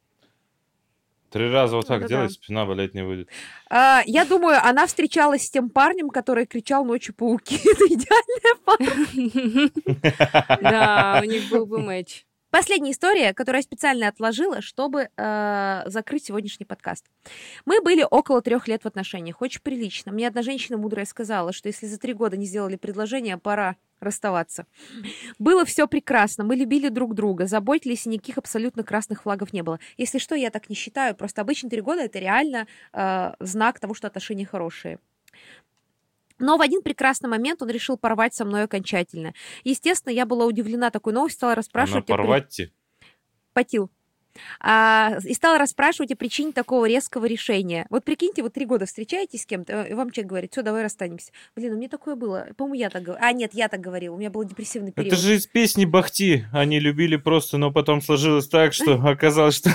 Три 1.32 1.50
раза 1.52 1.76
вот 1.76 1.88
так 1.88 2.02
Да-да-да. 2.02 2.22
делай, 2.22 2.30
спина 2.30 2.66
болеть 2.66 2.94
не 2.94 3.04
будет. 3.04 3.30
А, 3.70 4.02
я 4.06 4.26
думаю, 4.26 4.60
она 4.64 4.88
встречалась 4.88 5.46
с 5.46 5.50
тем 5.50 5.70
парнем, 5.70 6.10
который 6.10 6.46
кричал 6.46 6.86
ночью 6.86 7.14
пауки. 7.14 7.56
Это 7.64 7.86
идеальная 7.88 8.56
пара. 8.64 10.60
Да, 10.62 11.22
у 11.24 11.26
них 11.28 11.50
был 11.50 11.66
бы 11.66 11.80
матч. 11.82 12.25
Последняя 12.56 12.92
история, 12.92 13.34
которую 13.34 13.60
я 13.60 13.64
специально 13.64 14.08
отложила, 14.08 14.62
чтобы 14.62 15.10
э, 15.18 15.82
закрыть 15.88 16.24
сегодняшний 16.24 16.66
подкаст. 16.66 17.04
Мы 17.66 17.82
были 17.82 18.08
около 18.10 18.42
трех 18.42 18.70
лет 18.70 18.84
в 18.84 18.88
отношениях, 18.88 19.42
очень 19.42 19.60
прилично. 19.60 20.14
Мне 20.14 20.26
одна 20.26 20.42
женщина 20.42 20.78
мудрая 20.78 21.06
сказала, 21.06 21.52
что 21.52 21.68
если 21.68 21.86
за 21.86 22.00
три 22.00 22.14
года 22.14 22.38
не 22.38 22.46
сделали 22.46 22.78
предложение, 22.78 23.38
пора 23.38 23.76
расставаться. 24.00 24.68
Было 25.38 25.66
все 25.66 25.86
прекрасно, 25.86 26.46
мы 26.46 26.56
любили 26.56 26.88
друг 26.88 27.14
друга, 27.14 27.46
заботились, 27.46 28.06
и 28.06 28.10
никаких 28.10 28.38
абсолютно 28.38 28.84
красных 28.84 29.24
флагов 29.24 29.52
не 29.52 29.62
было. 29.62 29.82
Если 29.98 30.18
что, 30.18 30.34
я 30.34 30.50
так 30.50 30.70
не 30.70 30.78
считаю, 30.78 31.14
просто 31.14 31.42
обычно 31.42 31.70
три 31.70 31.82
года 31.82 32.04
это 32.04 32.20
реально 32.20 32.68
э, 32.94 33.34
знак 33.42 33.82
того, 33.82 33.94
что 33.94 34.08
отношения 34.08 34.46
хорошие. 34.46 35.00
Но 36.40 36.58
в 36.58 36.62
один 36.62 36.82
прекрасный 36.82 37.30
момент 37.30 37.62
он 37.62 37.70
решил 37.70 37.98
порвать 37.98 38.34
со 38.34 38.46
мной 38.46 38.64
окончательно. 38.64 39.34
Естественно, 39.64 40.12
я 40.12 40.26
была 40.26 40.46
удивлена 40.46 40.90
такой 40.90 41.14
новостью, 41.14 41.38
стала 41.38 41.54
Она 41.54 41.58
расспрашивать... 41.58 42.04
о 42.04 42.08
при- 42.08 42.12
порвать 42.12 42.62
Потил. 43.54 43.90
А, 44.60 45.18
и 45.24 45.34
стала 45.34 45.58
расспрашивать 45.58 46.12
о 46.12 46.16
причине 46.16 46.52
такого 46.52 46.88
резкого 46.88 47.26
решения. 47.26 47.88
Вот 47.90 48.04
прикиньте, 48.04 48.44
вот 48.44 48.54
три 48.54 48.66
года 48.66 48.86
встречаетесь 48.86 49.44
с 49.44 49.46
кем-то, 49.46 49.84
и 49.84 49.94
вам 49.94 50.12
человек 50.12 50.30
говорит, 50.30 50.52
все, 50.52 50.62
давай 50.62 50.84
расстанемся. 50.84 51.32
Блин, 51.56 51.74
у 51.74 51.78
меня 51.78 51.90
такое 51.90 52.16
было. 52.16 52.48
По-моему, 52.58 52.76
я 52.76 52.90
так 52.90 53.04
говорила. 53.04 53.28
А, 53.28 53.32
нет, 53.32 53.54
я 53.54 53.70
так 53.70 53.80
говорила. 53.80 54.16
У 54.16 54.18
меня 54.18 54.30
был 54.30 54.44
депрессивный 54.44 54.92
период. 54.92 55.14
Это 55.14 55.22
же 55.22 55.36
из 55.36 55.48
песни 55.48 55.86
Бахти. 55.86 56.46
Они 56.52 56.80
любили 56.80 57.16
просто, 57.16 57.58
но 57.58 57.72
потом 57.72 58.02
сложилось 58.02 58.48
так, 58.48 58.74
что 58.74 58.96
оказалось, 59.06 59.56
что 59.56 59.72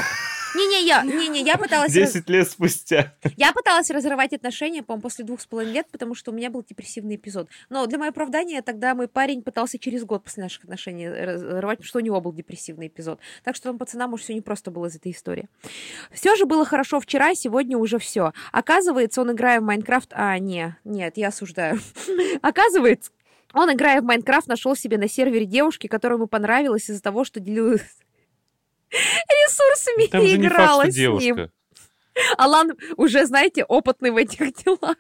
Не-не, 0.55 0.87
я, 0.87 1.03
не-не, 1.03 1.43
я 1.43 1.57
пыталась... 1.57 1.95
раз- 1.95 2.13
10 2.13 2.29
лет 2.29 2.51
спустя. 2.51 3.15
Я 3.37 3.53
пыталась 3.53 3.91
разрывать 3.91 4.33
отношения, 4.33 4.83
по-моему, 4.83 5.03
после 5.03 5.25
двух 5.25 5.41
с 5.41 5.47
половиной 5.47 5.75
лет, 5.75 5.87
потому 5.91 6.15
что 6.15 6.31
у 6.31 6.35
меня 6.35 6.51
был 6.51 6.63
депрессивный 6.63 7.17
эпизод. 7.17 7.49
Но 7.69 7.87
для 7.87 7.99
моего 7.99 8.11
оправдания 8.11 8.63
тогда 8.63 8.95
мой 8.95 9.09
парень 9.09 9.43
пытался 9.43 9.79
через 9.79 10.05
год 10.05 10.25
после 10.25 10.43
наших 10.43 10.65
отношений 10.65 11.09
разрывать, 11.09 11.79
потому 11.79 11.89
что 11.89 11.99
у 11.99 12.03
него 12.03 12.21
был 12.21 12.33
депрессивный 12.33 12.89
эпизод. 12.89 13.21
Так 13.45 13.57
что 13.57 13.69
там 13.69 13.79
пацанам 13.79 14.13
уж 14.13 14.23
все 14.23 14.35
не 14.35 14.41
просто 14.41 14.71
было 14.71 14.87
из 14.87 14.97
этой 14.97 15.13
истории. 15.13 15.49
Все 16.13 16.37
же 16.37 16.47
было 16.47 16.65
хорошо 16.65 17.01
вчера, 17.01 17.35
сегодня 17.35 17.79
уже 17.79 17.99
все. 17.99 18.33
Оказывается, 18.53 19.21
он 19.21 19.33
играя 19.33 19.61
в 19.61 19.65
Майнкрафт... 19.65 20.11
А, 20.13 20.39
не, 20.39 20.77
нет, 20.85 21.17
я 21.17 21.29
осуждаю. 21.29 21.79
Оказывается, 22.43 23.11
он, 23.53 23.73
играя 23.73 24.01
в 24.01 24.05
Майнкрафт, 24.05 24.47
нашел 24.47 24.77
себе 24.77 24.99
на 24.99 25.09
сервере 25.09 25.45
девушки, 25.45 25.87
которая 25.87 26.19
ему 26.19 26.27
понравилась 26.27 26.89
из-за 26.89 27.03
того, 27.03 27.25
что 27.25 27.41
делилась 27.41 27.83
ресурсами 28.91 30.07
Там 30.07 30.23
и 30.23 30.37
играла 30.37 30.83
факт, 30.83 30.93
с 30.93 30.97
ним. 30.97 31.19
девушка. 31.19 31.51
Алан 32.37 32.77
уже, 32.97 33.25
знаете, 33.27 33.65
опытный 33.65 34.11
в 34.11 34.17
этих 34.17 34.53
делах. 34.65 34.97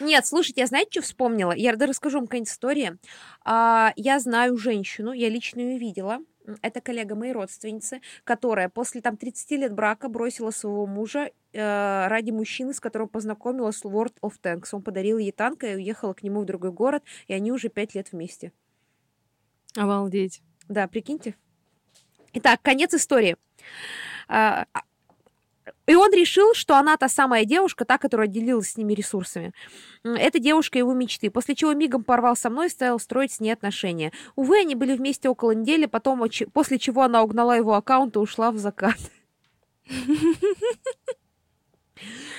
Нет, 0.00 0.26
слушайте, 0.26 0.60
я 0.60 0.66
знаете, 0.66 0.90
что 0.92 1.02
вспомнила? 1.02 1.52
Я 1.52 1.74
да 1.76 1.86
расскажу 1.86 2.18
вам 2.18 2.26
какая-нибудь 2.26 2.50
история. 2.50 2.98
А, 3.44 3.92
я 3.96 4.20
знаю 4.20 4.56
женщину, 4.56 5.12
я 5.12 5.28
лично 5.28 5.60
ее 5.60 5.78
видела. 5.78 6.18
Это 6.62 6.80
коллега 6.80 7.14
моей 7.14 7.32
родственницы, 7.32 8.00
которая 8.24 8.70
после 8.70 9.02
там 9.02 9.18
30 9.18 9.50
лет 9.52 9.74
брака 9.74 10.08
бросила 10.08 10.50
своего 10.50 10.86
мужа 10.86 11.30
э, 11.52 12.06
ради 12.08 12.30
мужчины, 12.30 12.72
с 12.72 12.80
которым 12.80 13.08
познакомилась 13.08 13.84
в 13.84 13.86
World 13.86 14.14
of 14.22 14.32
Tanks. 14.42 14.68
Он 14.72 14.82
подарил 14.82 15.18
ей 15.18 15.32
танк 15.32 15.64
и 15.64 15.74
уехала 15.74 16.14
к 16.14 16.22
нему 16.22 16.40
в 16.40 16.46
другой 16.46 16.72
город, 16.72 17.02
и 17.26 17.34
они 17.34 17.52
уже 17.52 17.68
пять 17.68 17.94
лет 17.94 18.12
вместе. 18.12 18.52
Обалдеть. 19.76 20.40
Да, 20.68 20.86
прикиньте. 20.86 21.34
Итак, 22.34 22.60
конец 22.62 22.94
истории. 22.94 23.36
А, 24.28 24.66
И 25.86 25.94
он 25.94 26.12
решил, 26.12 26.54
что 26.54 26.76
она 26.76 26.96
та 26.98 27.08
самая 27.08 27.46
девушка, 27.46 27.84
та, 27.86 27.96
которая 27.96 28.26
делилась 28.28 28.72
с 28.72 28.76
ними 28.76 28.92
ресурсами. 28.92 29.52
Это 30.04 30.38
девушка 30.38 30.78
его 30.78 30.92
мечты. 30.92 31.30
После 31.30 31.54
чего 31.54 31.72
мигом 31.72 32.04
порвал 32.04 32.36
со 32.36 32.50
мной 32.50 32.66
и 32.66 32.70
стал 32.70 33.00
строить 33.00 33.32
с 33.32 33.40
ней 33.40 33.52
отношения. 33.52 34.12
Увы, 34.36 34.60
они 34.60 34.74
были 34.74 34.94
вместе 34.94 35.30
около 35.30 35.52
недели, 35.52 35.86
потом, 35.86 36.22
после 36.52 36.78
чего 36.78 37.02
она 37.02 37.22
угнала 37.22 37.56
его 37.56 37.74
аккаунт 37.74 38.16
и 38.16 38.18
ушла 38.18 38.50
в 38.50 38.58
закат. 38.58 38.98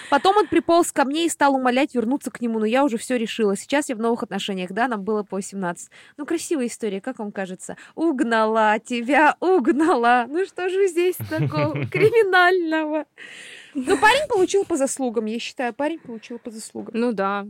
Потом 0.09 0.37
он 0.37 0.47
приполз 0.47 0.91
ко 0.91 1.05
мне 1.05 1.25
и 1.25 1.29
стал 1.29 1.55
умолять 1.55 1.93
вернуться 1.93 2.31
к 2.31 2.41
нему, 2.41 2.59
но 2.59 2.65
я 2.65 2.83
уже 2.83 2.97
все 2.97 3.17
решила. 3.17 3.55
Сейчас 3.55 3.89
я 3.89 3.95
в 3.95 3.99
новых 3.99 4.23
отношениях, 4.23 4.71
да, 4.71 4.87
нам 4.87 5.03
было 5.03 5.23
по 5.23 5.35
18. 5.37 5.89
Ну, 6.17 6.25
красивая 6.25 6.67
история, 6.67 6.99
как 6.99 7.19
вам 7.19 7.31
кажется? 7.31 7.77
Угнала 7.95 8.79
тебя, 8.79 9.35
угнала. 9.39 10.25
Ну 10.27 10.45
что 10.45 10.69
же 10.69 10.87
здесь 10.87 11.15
такого 11.29 11.85
криминального? 11.91 13.05
Ну, 13.75 13.97
парень 13.97 14.27
получил 14.27 14.65
по 14.65 14.77
заслугам, 14.77 15.25
я 15.25 15.39
считаю, 15.39 15.73
парень 15.73 15.99
получил 15.99 16.39
по 16.39 16.49
заслугам. 16.49 16.93
Ну 16.97 17.11
да. 17.11 17.45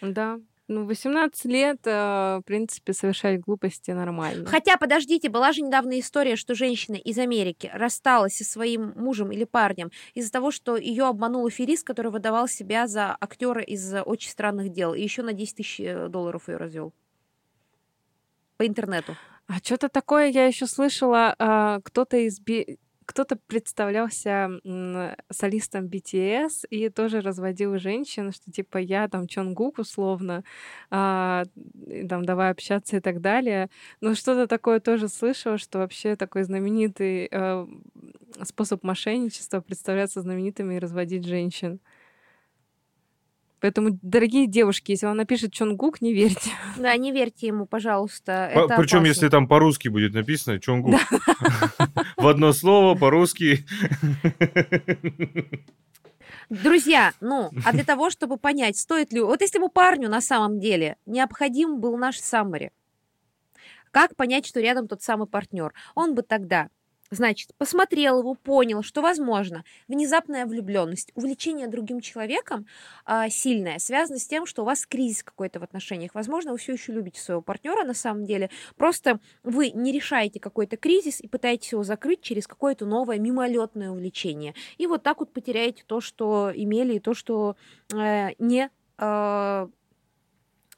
Да. 0.00 0.40
Ну, 0.68 0.84
18 0.84 1.44
лет, 1.44 1.78
э, 1.84 2.38
в 2.40 2.42
принципе, 2.44 2.92
совершать 2.92 3.40
глупости 3.40 3.92
нормально. 3.92 4.48
Хотя, 4.48 4.76
подождите, 4.76 5.28
была 5.28 5.52
же 5.52 5.62
недавно 5.62 5.98
история, 6.00 6.34
что 6.34 6.56
женщина 6.56 6.96
из 6.96 7.18
Америки 7.18 7.70
рассталась 7.72 8.36
со 8.36 8.44
своим 8.44 8.92
мужем 8.96 9.30
или 9.30 9.44
парнем 9.44 9.92
из-за 10.14 10.32
того, 10.32 10.50
что 10.50 10.76
ее 10.76 11.06
обманул 11.06 11.46
аферист, 11.46 11.86
который 11.86 12.10
выдавал 12.10 12.48
себя 12.48 12.88
за 12.88 13.16
актера 13.20 13.62
из 13.62 13.94
очень 14.04 14.30
странных 14.30 14.72
дел, 14.72 14.92
и 14.92 15.00
еще 15.00 15.22
на 15.22 15.32
10 15.32 15.56
тысяч 15.56 15.78
э, 15.80 16.08
долларов 16.08 16.48
ее 16.48 16.56
развел. 16.56 16.92
По 18.56 18.66
интернету. 18.66 19.16
А 19.46 19.58
что-то 19.62 19.88
такое 19.88 20.28
я 20.30 20.46
еще 20.46 20.66
слышала, 20.66 21.36
а, 21.38 21.80
кто-то 21.84 22.16
из 22.16 22.40
Би- 22.40 22.78
кто-то 23.06 23.36
представлялся 23.36 24.50
солистом 25.30 25.86
BTS 25.86 26.66
и 26.68 26.88
тоже 26.90 27.20
разводил 27.20 27.78
женщин, 27.78 28.32
что 28.32 28.50
типа 28.50 28.78
я 28.78 29.08
там 29.08 29.26
Чонгук 29.26 29.78
условно, 29.78 30.44
а, 30.90 31.44
там 32.08 32.24
давай 32.24 32.50
общаться 32.50 32.96
и 32.96 33.00
так 33.00 33.20
далее. 33.20 33.70
Но 34.00 34.14
что-то 34.14 34.46
такое 34.46 34.80
тоже 34.80 35.08
слышала, 35.08 35.56
что 35.56 35.78
вообще 35.78 36.16
такой 36.16 36.42
знаменитый 36.42 37.28
э, 37.30 37.66
способ 38.42 38.82
мошенничества 38.82 39.60
представляться 39.60 40.20
знаменитыми 40.20 40.74
и 40.74 40.78
разводить 40.78 41.24
женщин. 41.24 41.80
Поэтому, 43.66 43.98
дорогие 44.00 44.46
девушки, 44.46 44.92
если 44.92 45.06
вам 45.06 45.16
напишет 45.16 45.52
Чонгук, 45.52 46.00
не 46.00 46.14
верьте. 46.14 46.50
Да, 46.76 46.96
не 46.96 47.10
верьте 47.10 47.48
ему, 47.48 47.66
пожалуйста. 47.66 48.48
это 48.52 48.76
Причем, 48.76 48.98
опасно. 48.98 49.06
если 49.08 49.28
там 49.28 49.48
по-русски 49.48 49.88
будет 49.88 50.14
написано, 50.14 50.60
Чонгу. 50.60 50.92
В 52.16 52.28
одно 52.28 52.52
слово, 52.52 52.96
по-русски. 52.96 53.66
Друзья, 56.48 57.12
ну, 57.20 57.50
а 57.64 57.72
для 57.72 57.82
того, 57.82 58.08
чтобы 58.10 58.36
понять, 58.36 58.76
стоит 58.78 59.12
ли... 59.12 59.20
Вот 59.20 59.40
если 59.40 59.58
бы 59.58 59.68
парню 59.68 60.08
на 60.08 60.20
самом 60.20 60.60
деле 60.60 60.96
необходим 61.04 61.80
был 61.80 61.96
наш 61.96 62.20
саммари, 62.20 62.70
как 63.90 64.14
понять, 64.14 64.46
что 64.46 64.60
рядом 64.60 64.86
тот 64.86 65.02
самый 65.02 65.26
партнер? 65.26 65.74
Он 65.96 66.14
бы 66.14 66.22
тогда 66.22 66.68
Значит, 67.10 67.50
посмотрел 67.58 68.20
его, 68.20 68.34
понял, 68.34 68.82
что, 68.82 69.00
возможно, 69.00 69.64
внезапная 69.88 70.46
влюбленность, 70.46 71.12
увлечение 71.14 71.68
другим 71.68 72.00
человеком 72.00 72.66
а, 73.04 73.28
сильное, 73.28 73.78
связано 73.78 74.18
с 74.18 74.26
тем, 74.26 74.46
что 74.46 74.62
у 74.62 74.64
вас 74.64 74.86
кризис 74.86 75.22
какой-то 75.22 75.60
в 75.60 75.62
отношениях. 75.62 76.14
Возможно, 76.14 76.52
вы 76.52 76.58
все 76.58 76.72
еще 76.72 76.92
любите 76.92 77.20
своего 77.20 77.42
партнера 77.42 77.84
на 77.84 77.94
самом 77.94 78.24
деле. 78.24 78.50
Просто 78.76 79.20
вы 79.42 79.70
не 79.70 79.92
решаете 79.92 80.40
какой-то 80.40 80.76
кризис 80.76 81.20
и 81.20 81.28
пытаетесь 81.28 81.72
его 81.72 81.84
закрыть 81.84 82.22
через 82.22 82.46
какое-то 82.46 82.86
новое 82.86 83.18
мимолетное 83.18 83.90
увлечение. 83.90 84.54
И 84.78 84.86
вот 84.86 85.02
так 85.02 85.20
вот 85.20 85.32
потеряете 85.32 85.84
то, 85.86 86.00
что 86.00 86.50
имели, 86.54 86.94
и 86.94 87.00
то, 87.00 87.14
что 87.14 87.56
э, 87.92 88.30
не 88.38 88.70
э, 88.98 89.68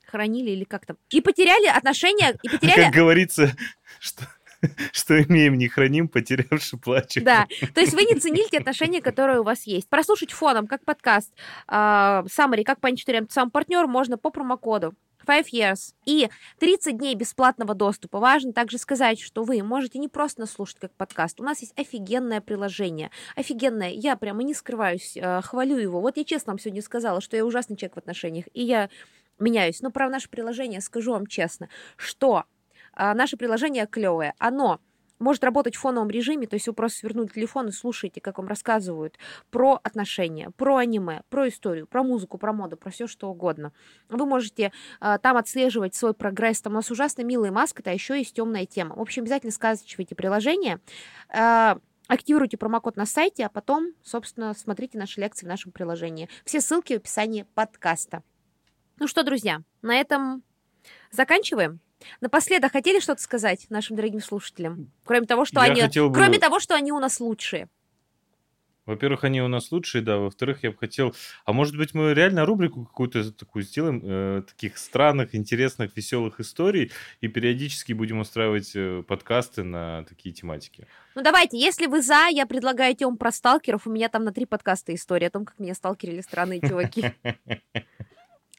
хранили 0.08 0.50
или 0.50 0.64
как 0.64 0.86
там. 0.86 0.96
И 1.10 1.20
потеряли 1.20 1.66
отношения, 1.66 2.36
и 2.42 2.48
потеряли... 2.50 2.84
Как 2.84 2.94
говорится, 2.94 3.56
что 4.00 4.26
что 4.92 5.22
имеем, 5.22 5.56
не 5.56 5.68
храним, 5.68 6.08
потерявши 6.08 6.76
плачем. 6.76 7.24
Да, 7.24 7.46
то 7.74 7.80
есть 7.80 7.94
вы 7.94 8.04
не 8.04 8.14
ценили 8.18 8.48
те 8.48 8.58
отношения, 8.58 9.00
которые 9.00 9.40
у 9.40 9.44
вас 9.44 9.64
есть. 9.64 9.88
Прослушать 9.88 10.32
фоном, 10.32 10.66
как 10.66 10.84
подкаст, 10.84 11.32
summary, 11.68 12.64
как 12.64 12.78
что 12.98 13.12
рядом 13.12 13.28
сам 13.30 13.50
партнер, 13.50 13.86
можно 13.86 14.18
по 14.18 14.30
промокоду. 14.30 14.94
5 15.28 15.52
years 15.52 15.94
и 16.06 16.30
30 16.58 16.96
дней 16.96 17.14
бесплатного 17.14 17.74
доступа. 17.74 18.18
Важно 18.18 18.54
также 18.54 18.78
сказать, 18.78 19.20
что 19.20 19.44
вы 19.44 19.62
можете 19.62 19.98
не 19.98 20.08
просто 20.08 20.40
нас 20.40 20.52
слушать 20.52 20.78
как 20.80 20.94
подкаст. 20.94 21.38
У 21.38 21.44
нас 21.44 21.60
есть 21.60 21.78
офигенное 21.78 22.40
приложение. 22.40 23.10
Офигенное. 23.36 23.90
Я 23.90 24.16
прямо 24.16 24.42
не 24.42 24.54
скрываюсь, 24.54 25.16
э, 25.16 25.42
хвалю 25.42 25.76
его. 25.76 26.00
Вот 26.00 26.16
я 26.16 26.24
честно 26.24 26.52
вам 26.52 26.58
сегодня 26.58 26.80
сказала, 26.80 27.20
что 27.20 27.36
я 27.36 27.44
ужасный 27.44 27.76
человек 27.76 27.96
в 27.96 27.98
отношениях, 27.98 28.46
и 28.54 28.62
я 28.62 28.88
меняюсь. 29.38 29.82
Но 29.82 29.90
про 29.90 30.08
наше 30.08 30.30
приложение 30.30 30.80
скажу 30.80 31.12
вам 31.12 31.26
честно, 31.26 31.68
что 31.96 32.36
а, 32.36 32.44
наше 32.98 33.36
приложение 33.36 33.86
клевое. 33.86 34.34
Оно 34.38 34.80
может 35.18 35.44
работать 35.44 35.76
в 35.76 35.80
фоновом 35.80 36.10
режиме, 36.10 36.46
то 36.46 36.54
есть 36.54 36.66
вы 36.66 36.72
просто 36.72 36.98
свернули 36.98 37.28
телефон 37.28 37.68
и 37.68 37.72
слушаете, 37.72 38.20
как 38.20 38.38
вам 38.38 38.48
рассказывают 38.48 39.18
про 39.50 39.80
отношения, 39.82 40.50
про 40.56 40.76
аниме, 40.76 41.22
про 41.28 41.48
историю, 41.48 41.86
про 41.86 42.02
музыку, 42.02 42.38
про 42.38 42.52
моду, 42.52 42.76
про 42.76 42.90
все 42.90 43.06
что 43.06 43.28
угодно. 43.28 43.72
Вы 44.08 44.26
можете 44.26 44.72
э, 45.00 45.18
там 45.20 45.36
отслеживать 45.36 45.94
свой 45.94 46.14
прогресс. 46.14 46.60
Там 46.60 46.72
у 46.72 46.76
нас 46.76 46.90
ужасно 46.90 47.22
милая 47.22 47.50
маска, 47.50 47.82
а 47.84 47.92
еще 47.92 48.16
есть 48.18 48.34
темная 48.34 48.66
тема. 48.66 48.94
В 48.94 49.00
общем, 49.00 49.22
обязательно 49.22 49.52
скачивайте 49.52 50.14
приложение. 50.14 50.80
Э, 51.34 51.76
Активируйте 52.08 52.56
промокод 52.56 52.96
на 52.96 53.04
сайте, 53.04 53.44
а 53.44 53.50
потом, 53.50 53.92
собственно, 54.02 54.54
смотрите 54.54 54.96
наши 54.96 55.20
лекции 55.20 55.44
в 55.44 55.48
нашем 55.50 55.72
приложении. 55.72 56.30
Все 56.46 56.62
ссылки 56.62 56.94
в 56.94 56.96
описании 56.96 57.44
подкаста. 57.54 58.22
Ну 58.98 59.06
что, 59.06 59.24
друзья, 59.24 59.60
на 59.82 59.94
этом 59.94 60.42
заканчиваем. 61.10 61.80
Напоследок 62.20 62.72
хотели 62.72 63.00
что-то 63.00 63.22
сказать 63.22 63.66
нашим 63.70 63.96
дорогим 63.96 64.20
слушателям? 64.20 64.90
Кроме 65.04 65.26
того, 65.26 65.44
что 65.44 65.62
Я 65.62 65.72
они, 65.72 65.82
бы- 65.82 66.12
кроме 66.12 66.38
того, 66.38 66.60
что 66.60 66.74
они 66.74 66.92
у 66.92 66.98
нас 66.98 67.20
лучшие. 67.20 67.68
Во-первых, 68.88 69.24
они 69.24 69.42
у 69.42 69.48
нас 69.48 69.70
лучшие, 69.70 70.00
да. 70.00 70.16
Во-вторых, 70.16 70.62
я 70.62 70.70
бы 70.70 70.78
хотел... 70.78 71.14
А 71.44 71.52
может 71.52 71.76
быть, 71.76 71.92
мы 71.92 72.14
реально 72.14 72.46
рубрику 72.46 72.86
какую-то 72.86 73.32
такую 73.32 73.62
сделаем, 73.62 74.00
э, 74.02 74.42
таких 74.48 74.78
странных, 74.78 75.34
интересных, 75.34 75.94
веселых 75.94 76.40
историй, 76.40 76.90
и 77.20 77.28
периодически 77.28 77.92
будем 77.92 78.18
устраивать 78.20 78.72
э, 78.74 79.02
подкасты 79.06 79.62
на 79.62 80.04
такие 80.04 80.34
тематики. 80.34 80.86
Ну 81.14 81.20
давайте, 81.20 81.58
если 81.58 81.84
вы 81.84 82.00
за, 82.00 82.28
я 82.30 82.46
предлагаю 82.46 82.96
тему 82.96 83.18
про 83.18 83.30
сталкеров. 83.30 83.86
У 83.86 83.90
меня 83.90 84.08
там 84.08 84.24
на 84.24 84.32
три 84.32 84.46
подкаста 84.46 84.94
история 84.94 85.26
о 85.26 85.30
том, 85.32 85.44
как 85.44 85.58
меня 85.58 85.74
сталкерили 85.74 86.22
странные 86.22 86.60
чуваки. 86.60 87.12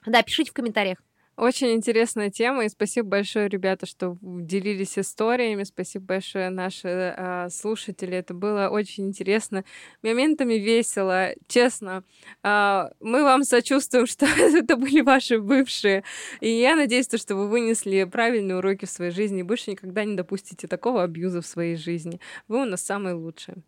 Да, 0.05 0.23
пишите 0.23 0.51
в 0.51 0.53
комментариях. 0.53 0.97
Очень 1.39 1.71
интересная 1.71 2.29
тема, 2.29 2.65
и 2.65 2.69
спасибо 2.69 3.07
большое, 3.07 3.47
ребята, 3.47 3.85
что 3.85 4.17
делились 4.21 4.99
историями. 4.99 5.63
Спасибо 5.63 6.03
большое, 6.03 6.49
наши 6.49 7.15
а, 7.15 7.47
слушатели. 7.49 8.17
Это 8.17 8.33
было 8.33 8.67
очень 8.67 9.07
интересно, 9.07 9.63
моментами 10.03 10.55
весело, 10.55 11.29
честно. 11.47 12.03
А, 12.43 12.91
мы 12.99 13.23
вам 13.23 13.45
сочувствуем, 13.45 14.05
что 14.05 14.25
это 14.25 14.75
были 14.75 14.99
ваши 14.99 15.39
бывшие. 15.39 16.03
И 16.41 16.49
я 16.49 16.75
надеюсь, 16.75 17.07
то, 17.07 17.17
что 17.17 17.37
вы 17.37 17.47
вынесли 17.47 18.03
правильные 18.03 18.57
уроки 18.57 18.83
в 18.83 18.89
своей 18.89 19.11
жизни 19.11 19.39
и 19.39 19.43
больше 19.43 19.71
никогда 19.71 20.03
не 20.03 20.17
допустите 20.17 20.67
такого 20.67 21.03
абьюза 21.03 21.41
в 21.41 21.47
своей 21.47 21.77
жизни. 21.77 22.19
Вы 22.49 22.63
у 22.63 22.65
нас 22.65 22.83
самые 22.83 23.15
лучшие. 23.15 23.59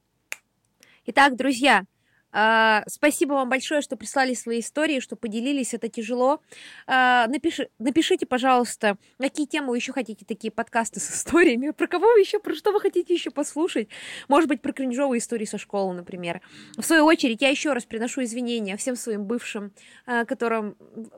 Итак, 1.06 1.38
друзья, 1.38 1.85
а, 2.32 2.84
Спасибо 2.88 3.34
вам 3.34 3.49
большое, 3.49 3.82
что 3.82 3.98
прислали 3.98 4.34
свои 4.34 4.60
истории, 4.60 4.99
что 4.99 5.16
поделились, 5.16 5.74
это 5.74 5.90
тяжело. 5.90 6.41
А, 6.88 7.28
Напиши, 7.28 7.70
напишите, 7.80 8.26
пожалуйста, 8.26 8.98
какие 9.20 9.45
темы 9.45 9.70
вы 9.70 9.78
еще 9.78 9.94
хотите 9.94 10.26
такие 10.26 10.52
подкасты 10.52 10.99
с 10.99 11.12
историями, 11.12 11.72
про 11.72 11.88
кого 11.88 12.06
вы 12.14 12.20
еще, 12.20 12.40
про 12.40 12.53
что 12.53 12.72
вы 12.72 12.80
хотите 12.80 13.14
еще 13.14 13.32
послушать. 13.32 13.90
Может 14.28 14.48
быть, 14.48 14.62
про 14.62 14.72
кринжовые 14.72 15.20
истории 15.20 15.45
со 15.45 15.58
школы, 15.58 15.94
например. 15.94 16.41
В 16.78 16.84
свою 16.84 17.06
очередь, 17.06 17.41
я 17.41 17.49
еще 17.49 17.74
раз 17.74 17.86
приношу 17.86 18.24
извинения 18.24 18.78
всем 18.78 18.95
своим 18.95 19.26
бывшим, 19.26 19.74
а, 20.06 20.26
которым, 20.26 20.78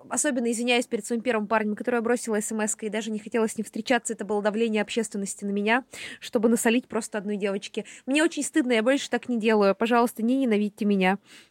особенно 0.09 0.51
извиняюсь 0.51 0.87
перед 0.87 1.05
своим 1.05 1.21
первым 1.21 1.47
парнем, 1.47 1.75
который 1.75 1.95
я 1.95 2.01
бросила 2.01 2.39
смс 2.39 2.75
и 2.81 2.89
даже 2.89 3.11
не 3.11 3.19
хотела 3.19 3.47
с 3.47 3.57
ним 3.57 3.65
встречаться. 3.65 4.13
Это 4.13 4.25
было 4.25 4.41
давление 4.41 4.81
общественности 4.81 5.45
на 5.45 5.51
меня, 5.51 5.85
чтобы 6.19 6.49
насолить 6.49 6.87
просто 6.87 7.17
одной 7.17 7.37
девочке. 7.37 7.85
Мне 8.05 8.23
очень 8.23 8.43
стыдно, 8.43 8.73
я 8.73 8.83
больше 8.83 9.09
так 9.09 9.29
не 9.29 9.39
делаю. 9.39 9.75
Пожалуйста, 9.75 10.23
не 10.23 10.37
ненавидьте 10.37 10.85
меня. 10.85 11.02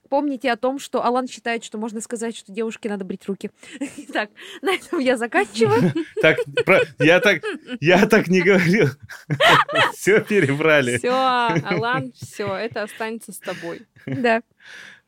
Помните 0.08 0.52
о 0.52 0.56
том, 0.56 0.78
что 0.78 1.02
Алан 1.02 1.26
считает, 1.26 1.64
что 1.64 1.78
можно 1.78 2.02
сказать, 2.02 2.36
что 2.36 2.52
девушке 2.52 2.90
надо 2.90 3.04
брить 3.04 3.26
руки. 3.26 3.50
Итак, 3.96 4.28
на 4.60 4.74
этом 4.74 4.98
я 4.98 5.16
заканчиваю. 5.16 5.92
Так, 6.20 6.38
про- 6.66 6.82
я 6.98 7.18
так, 7.20 7.42
я 7.80 8.06
так 8.06 8.28
не 8.28 8.42
говорил. 8.42 8.88
Все 9.94 10.20
перебрали. 10.20 10.98
Все, 10.98 11.10
Алан, 11.10 12.12
все, 12.12 12.54
это 12.54 12.82
останется 12.82 13.32
с 13.32 13.38
тобой. 13.38 13.82
Да. 14.06 14.42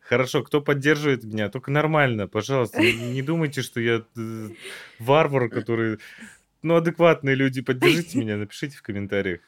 Хорошо, 0.00 0.42
кто 0.42 0.60
поддерживает 0.60 1.24
меня, 1.24 1.48
только 1.48 1.70
нормально, 1.70 2.28
пожалуйста. 2.28 2.80
Не, 2.80 2.92
не 2.92 3.22
думайте, 3.22 3.62
что 3.62 3.80
я 3.80 4.04
э, 4.16 4.48
варвар, 4.98 5.48
который... 5.48 5.98
Ну, 6.62 6.76
адекватные 6.76 7.34
люди, 7.34 7.60
поддержите 7.62 8.18
меня, 8.18 8.36
напишите 8.36 8.76
в 8.76 8.82
комментариях. 8.82 9.40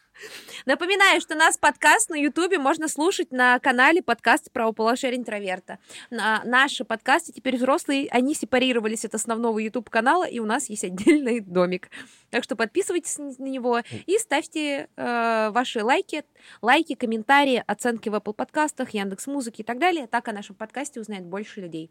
Напоминаю, 0.65 1.21
что 1.21 1.35
нас 1.35 1.59
подкаст 1.59 2.11
на 2.11 2.15
Ютубе 2.15 2.59
можно 2.59 2.89
слушать 2.89 3.33
на 3.33 3.59
канале 3.59 4.03
подкаст 4.03 4.51
про 4.51 4.73
полушарие 4.73 5.21
интроверта. 5.21 5.79
На- 6.11 6.43
наши 6.45 6.85
подкасты 6.85 7.33
теперь 7.33 7.57
взрослые, 7.57 8.09
они 8.11 8.35
сепарировались 8.35 9.05
от 9.05 9.15
основного 9.15 9.59
YouTube 9.59 9.91
канала, 9.91 10.25
и 10.25 10.39
у 10.39 10.47
нас 10.47 10.69
есть 10.69 10.85
отдельный 10.85 11.41
домик. 11.41 11.91
Так 12.31 12.45
что 12.45 12.57
подписывайтесь 12.57 13.19
на 13.19 13.45
него 13.45 13.81
и 14.07 14.19
ставьте 14.19 14.89
э, 14.97 15.51
ваши 15.51 15.85
лайки, 15.85 16.25
лайки, 16.63 16.95
комментарии, 16.95 17.63
оценки 17.67 18.09
в 18.09 18.15
Apple 18.15 18.35
подкастах, 18.35 18.91
Яндекс 18.91 19.27
Музыки 19.27 19.61
и 19.61 19.65
так 19.65 19.79
далее. 19.79 20.07
Так 20.07 20.29
о 20.29 20.33
нашем 20.33 20.57
подкасте 20.57 21.01
узнает 21.01 21.25
больше 21.25 21.61
людей. 21.61 21.91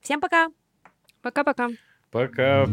Всем 0.00 0.20
пока! 0.20 0.48
Пока-пока. 1.22 1.70
Пока. 2.10 2.66